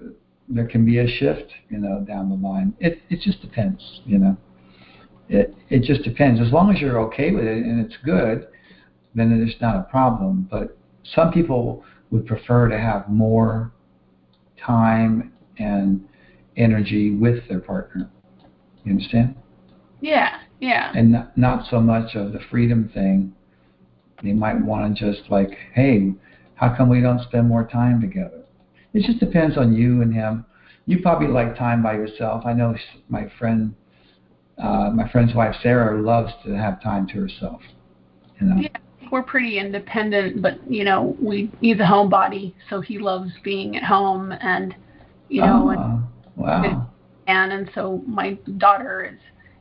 there 0.49 0.67
can 0.67 0.85
be 0.85 0.99
a 0.99 1.07
shift, 1.07 1.51
you 1.69 1.79
know, 1.79 2.05
down 2.07 2.29
the 2.29 2.37
line. 2.37 2.75
It 2.79 3.01
it 3.09 3.21
just 3.21 3.41
depends, 3.41 4.01
you 4.05 4.19
know. 4.19 4.37
It 5.29 5.55
it 5.71 5.83
just 5.83 6.03
depends. 6.03 6.41
As 6.41 6.53
long 6.53 6.73
as 6.75 6.81
you're 6.81 7.01
okay 7.07 7.31
with 7.33 7.45
it 7.45 7.65
and 7.65 7.85
it's 7.85 7.97
good, 8.05 8.47
then 9.15 9.47
it's 9.47 9.61
not 9.61 9.77
a 9.77 9.83
problem. 9.85 10.49
But 10.51 10.77
some 11.15 11.33
people 11.33 11.85
would 12.13 12.27
prefer 12.27 12.69
to 12.69 12.79
have 12.79 13.09
more 13.09 13.73
time 14.65 15.33
and 15.59 16.07
energy 16.57 17.15
with 17.15 17.49
their 17.49 17.61
partner. 17.61 18.09
You 18.85 18.93
understand? 18.93 19.35
Yeah, 20.01 20.41
yeah. 20.61 20.93
And 20.95 21.13
not, 21.13 21.37
not 21.39 21.67
so 21.71 21.81
much 21.81 22.15
of 22.15 22.33
the 22.33 22.41
freedom 22.51 22.91
thing. 22.93 23.33
They 24.23 24.33
might 24.33 24.61
want 24.61 24.97
to 24.99 25.13
just 25.13 25.31
like, 25.31 25.51
hey, 25.75 26.13
how 26.55 26.77
come 26.77 26.89
we 26.89 27.01
don't 27.01 27.23
spend 27.23 27.49
more 27.49 27.67
time 27.67 28.01
together? 28.01 28.43
It 28.93 29.05
just 29.05 29.19
depends 29.19 29.57
on 29.57 29.73
you 29.73 30.03
and 30.03 30.13
him. 30.13 30.45
You 30.87 31.01
probably 31.01 31.29
like 31.29 31.57
time 31.57 31.83
by 31.83 31.95
yourself. 31.95 32.45
I 32.45 32.53
know 32.53 32.77
my 33.09 33.31
friend, 33.39 33.75
uh, 34.59 34.91
my 34.91 35.09
friend's 35.11 35.35
wife 35.35 35.57
Sarah 35.63 36.01
loves 36.01 36.33
to 36.45 36.57
have 36.57 36.83
time 36.83 37.07
to 37.09 37.15
herself. 37.15 37.63
You 38.41 38.49
know. 38.49 38.57
Yeah, 38.61 38.69
we're 39.13 39.23
pretty 39.23 39.59
independent, 39.59 40.41
but 40.41 40.59
you 40.69 40.85
know, 40.85 41.15
we 41.21 41.51
he's 41.61 41.77
a 41.79 41.83
homebody, 41.85 42.55
so 42.71 42.81
he 42.81 42.99
loves 42.99 43.31
being 43.45 43.77
at 43.77 43.83
home 43.85 44.33
and 44.33 44.75
you 45.29 45.43
know, 45.43 45.69
and, 45.69 45.79
Oh, 45.79 46.03
wow. 46.37 46.89
and 47.27 47.53
and 47.53 47.71
so 47.75 48.03
my 48.07 48.33
daughter 48.57 49.05
is, 49.13 49.19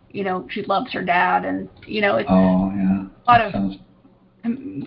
you 0.09 0.23
know, 0.23 0.47
she 0.49 0.63
loves 0.63 0.91
her 0.93 1.03
dad, 1.03 1.43
and 1.43 1.67
you 1.85 1.99
know, 2.01 2.15
it's 2.15 2.29
Oh, 2.31 2.71
yeah. 2.73 3.03
lot 3.27 3.39
That 3.39 3.41
of- 3.47 3.51
sounds, 3.51 3.75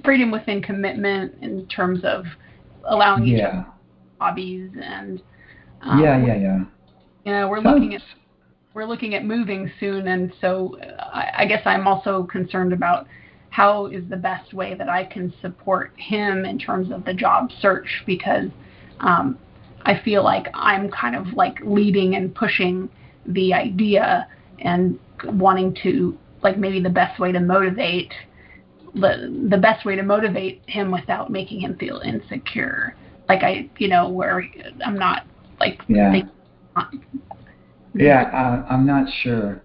freedom 0.03 0.31
within 0.31 0.62
commitment 0.62 1.35
in 1.43 1.66
terms 1.66 2.01
of 2.03 2.24
allowing 2.85 3.24
each 3.27 3.41
other 3.43 3.53
yeah. 3.53 3.65
hobbies 4.19 4.70
and 4.82 5.23
um, 5.82 6.01
Yeah, 6.03 6.24
yeah, 6.27 6.35
yeah. 6.36 6.59
You 7.27 7.32
know, 7.32 7.49
we're 7.49 7.62
Sounds- 7.62 7.74
looking 7.81 7.95
at 7.97 8.03
we're 8.73 8.86
looking 8.86 9.15
at 9.15 9.24
moving 9.27 9.70
soon, 9.78 10.09
and 10.09 10.32
so 10.41 10.77
uh, 10.82 11.05
I, 11.12 11.43
I 11.43 11.47
guess 11.47 11.62
I'm 11.66 11.86
also 11.86 12.24
concerned 12.24 12.73
about 12.73 13.07
how 13.55 13.86
is 13.86 14.02
the 14.10 14.16
best 14.16 14.52
way 14.52 14.74
that 14.74 14.89
I 14.89 15.05
can 15.05 15.32
support 15.40 15.93
him 15.97 16.44
in 16.44 16.59
terms 16.59 16.90
of 16.90 17.05
the 17.05 17.14
job 17.14 17.51
search 17.60 18.02
because 18.05 18.48
um, 18.98 19.39
I 19.82 20.01
feel 20.05 20.24
like 20.24 20.48
I'm 20.55 20.90
kind 20.90 21.14
of 21.14 21.35
like 21.35 21.59
leading 21.62 22.16
and 22.16 22.35
pushing 22.35 22.89
the 23.26 23.55
idea 23.55 24.26
and 24.59 24.98
wanting 25.24 25.72
to 25.85 26.18
like 26.43 26.59
maybe 26.59 26.81
the 26.81 26.90
best 26.90 27.20
way 27.20 27.31
to 27.31 27.39
motivate 27.39 28.12
the 28.97 29.47
the 29.48 29.56
best 29.56 29.85
way 29.85 29.94
to 29.94 30.02
motivate 30.02 30.60
him 30.66 30.90
without 30.90 31.31
making 31.31 31.60
him 31.60 31.76
feel 31.78 32.01
insecure 32.05 32.97
like 33.28 33.44
I 33.44 33.70
you 33.78 33.86
know 33.86 34.09
where 34.09 34.44
I'm 34.85 34.98
not 34.98 35.26
like 35.60 35.81
Yeah. 35.86 36.10
thinking- 36.10 36.31
Yeah, 37.94 38.22
uh, 38.22 38.66
I'm 38.68 38.85
not 38.85 39.09
sure. 39.22 39.62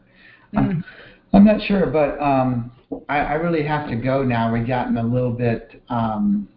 I'm, 0.55 0.67
Mm. 0.69 0.83
I'm 1.33 1.43
not 1.43 1.59
sure, 1.63 1.87
but 1.87 2.21
um, 2.21 2.71
I, 3.07 3.17
I 3.19 3.33
really 3.33 3.63
have 3.63 3.89
to 3.89 3.95
go 3.95 4.23
now. 4.23 4.51
We've 4.51 4.67
gotten 4.67 4.97
a 4.97 5.03
little 5.03 5.31
bit. 5.31 5.81
Um, 5.89 6.47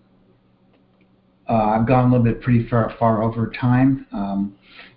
uh, 1.49 1.53
I've 1.53 1.87
gone 1.87 2.07
a 2.07 2.17
little 2.17 2.25
bit 2.25 2.41
pretty 2.41 2.69
far, 2.69 2.95
far 2.99 3.23
over 3.23 3.51
time. 3.51 4.07
Um, 4.13 4.57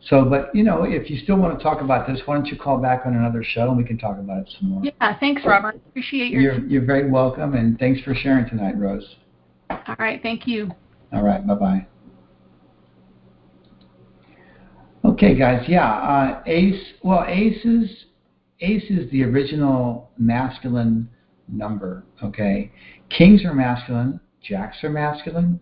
so, 0.10 0.24
but 0.26 0.53
you 0.53 0.64
know, 0.64 0.84
if 0.84 1.10
you 1.10 1.18
still 1.18 1.38
want 1.38 1.57
to 1.57 1.64
talk 1.64 1.82
about 1.82 2.07
this, 2.07 2.22
why 2.26 2.36
don't 2.36 2.45
you 2.45 2.57
call 2.57 2.78
back 2.78 3.06
on 3.06 3.16
another 3.16 3.44
show 3.44 3.70
and 3.70 3.78
we 3.78 3.84
can 3.84 3.98
talk 3.98 4.18
about 4.20 4.40
it 4.40 4.56
some 4.60 4.70
more. 4.70 4.84
Yeah, 4.84 5.20
thanks, 5.20 5.41
Robert. 5.45 5.76
Appreciate 5.76 6.32
your. 6.32 6.41
You're 6.41 6.66
you're 6.68 6.86
very 6.86 7.10
welcome, 7.10 7.56
and 7.56 7.78
thanks 7.80 8.02
for 8.02 8.14
sharing 8.14 8.48
tonight, 8.48 8.78
Rose. 8.78 9.16
All 9.70 9.95
right, 9.98 10.22
thank 10.22 10.48
you. 10.48 10.72
All 11.12 11.24
right, 11.24 11.45
bye 11.45 11.56
bye. 11.56 11.88
Okay, 15.03 15.36
guys. 15.36 15.66
Yeah, 15.68 15.91
uh, 15.91 16.44
ace. 16.45 16.94
Well, 17.03 17.26
aces. 17.28 18.06
Ace 18.62 18.90
is 18.90 19.12
the 19.12 19.24
original 19.24 20.12
masculine 20.18 21.10
number. 21.48 22.04
Okay, 22.24 22.72
kings 23.10 23.44
are 23.46 23.54
masculine. 23.54 24.20
Jacks 24.42 24.84
are 24.84 24.90
masculine. 24.90 25.60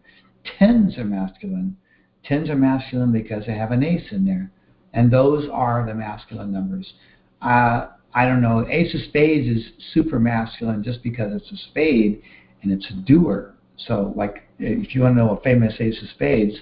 Tens 0.58 0.98
are 0.98 1.06
masculine. 1.06 1.78
Tens 2.26 2.50
are 2.50 2.56
masculine 2.56 3.12
because 3.12 3.46
they 3.46 3.54
have 3.54 3.72
an 3.72 3.84
ace 3.84 4.12
in 4.12 4.26
there, 4.26 4.52
and 4.94 5.12
those 5.12 5.50
are 5.52 5.86
the 5.86 5.94
masculine 5.94 6.52
numbers. 6.52 6.94
Uh, 7.42 7.88
I 8.14 8.26
don't 8.26 8.42
know. 8.42 8.66
Ace 8.70 8.94
of 8.94 9.02
spades 9.10 9.48
is 9.48 9.72
super 9.94 10.20
masculine 10.20 10.84
just 10.84 11.02
because 11.04 11.34
it's 11.34 11.52
a 11.52 11.58
spade 11.70 12.22
and 12.62 12.72
it's 12.72 12.90
a 12.92 12.94
doer. 12.94 13.56
So, 13.76 14.14
like, 14.16 14.44
if 14.60 14.94
you 14.94 15.02
want 15.02 15.16
to 15.16 15.24
know 15.24 15.38
a 15.38 15.42
famous 15.42 15.74
ace 15.80 16.02
of 16.02 16.10
spades, 16.10 16.56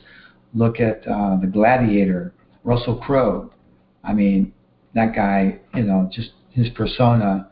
look 0.53 0.79
at 0.79 1.05
uh, 1.07 1.37
the 1.41 1.47
Gladiator, 1.51 2.33
Russell 2.63 2.97
Crowe. 2.97 3.51
I 4.03 4.13
mean, 4.13 4.53
that 4.95 5.13
guy, 5.13 5.59
you 5.75 5.83
know, 5.83 6.09
just 6.11 6.31
his 6.51 6.69
persona, 6.69 7.50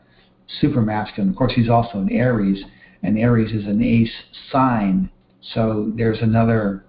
super 0.60 0.82
masculine. 0.82 1.30
Of 1.30 1.36
course, 1.36 1.52
he's 1.54 1.68
also 1.68 1.98
an 1.98 2.10
Aries, 2.10 2.64
and 3.02 3.18
Aries 3.18 3.52
is 3.52 3.66
an 3.66 3.82
ace 3.82 4.12
sign. 4.50 5.10
So 5.54 5.92
there's 5.96 6.20
another, 6.20 6.84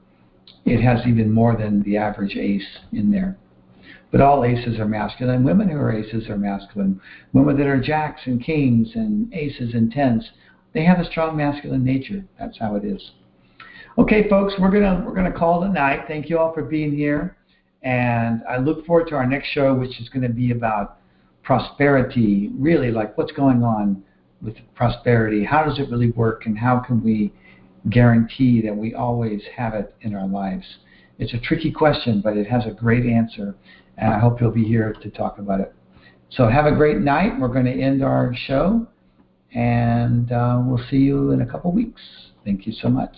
it 0.65 0.81
has 0.81 1.05
even 1.05 1.31
more 1.31 1.55
than 1.55 1.83
the 1.83 1.97
average 1.97 2.35
ace 2.35 2.79
in 2.91 3.11
there. 3.11 3.37
But 4.11 4.21
all 4.21 4.43
aces 4.43 4.77
are 4.77 4.87
masculine. 4.87 5.43
Women 5.43 5.69
who 5.69 5.77
are 5.77 5.91
aces 5.91 6.29
are 6.29 6.37
masculine. 6.37 6.99
Women 7.31 7.57
that 7.57 7.67
are 7.67 7.81
jacks 7.81 8.21
and 8.25 8.43
kings 8.43 8.89
and 8.95 9.33
aces 9.33 9.73
and 9.73 9.89
tens, 9.89 10.29
they 10.73 10.83
have 10.83 10.99
a 10.99 11.05
strong 11.05 11.37
masculine 11.37 11.85
nature. 11.85 12.25
That's 12.37 12.57
how 12.57 12.75
it 12.75 12.83
is. 12.83 13.11
Okay, 13.97 14.29
folks, 14.29 14.53
we're 14.59 14.71
gonna 14.71 15.03
we're 15.05 15.15
gonna 15.15 15.31
call 15.31 15.63
it 15.63 15.69
a 15.69 15.71
night. 15.71 16.05
Thank 16.07 16.29
you 16.29 16.39
all 16.39 16.53
for 16.53 16.63
being 16.63 16.95
here, 16.95 17.37
and 17.83 18.41
I 18.49 18.57
look 18.57 18.85
forward 18.85 19.07
to 19.09 19.15
our 19.15 19.25
next 19.25 19.49
show, 19.49 19.73
which 19.73 19.99
is 19.99 20.07
going 20.09 20.23
to 20.23 20.33
be 20.33 20.51
about 20.51 21.00
prosperity. 21.43 22.51
Really, 22.57 22.91
like 22.91 23.17
what's 23.17 23.31
going 23.31 23.63
on 23.63 24.03
with 24.41 24.55
prosperity? 24.75 25.43
How 25.43 25.63
does 25.63 25.79
it 25.79 25.89
really 25.89 26.11
work, 26.11 26.45
and 26.45 26.57
how 26.57 26.79
can 26.79 27.03
we 27.03 27.33
guarantee 27.89 28.61
that 28.61 28.75
we 28.75 28.93
always 28.93 29.41
have 29.55 29.73
it 29.73 29.95
in 30.01 30.15
our 30.15 30.27
lives? 30.27 30.65
It's 31.19 31.33
a 31.33 31.39
tricky 31.39 31.71
question, 31.71 32.21
but 32.21 32.37
it 32.37 32.47
has 32.47 32.65
a 32.65 32.71
great 32.71 33.05
answer, 33.05 33.55
and 33.97 34.13
I 34.13 34.19
hope 34.19 34.41
you'll 34.41 34.51
be 34.51 34.63
here 34.63 34.93
to 35.01 35.09
talk 35.09 35.37
about 35.37 35.59
it. 35.59 35.73
So 36.29 36.47
have 36.47 36.65
a 36.65 36.71
great 36.71 36.99
night. 36.99 37.39
We're 37.39 37.49
going 37.49 37.65
to 37.65 37.71
end 37.71 38.03
our 38.03 38.33
show, 38.47 38.87
and 39.53 40.31
uh, 40.31 40.61
we'll 40.65 40.83
see 40.89 40.97
you 40.97 41.31
in 41.31 41.41
a 41.41 41.45
couple 41.45 41.71
weeks. 41.71 42.01
Thank 42.45 42.65
you 42.65 42.73
so 42.73 42.89
much. 42.89 43.17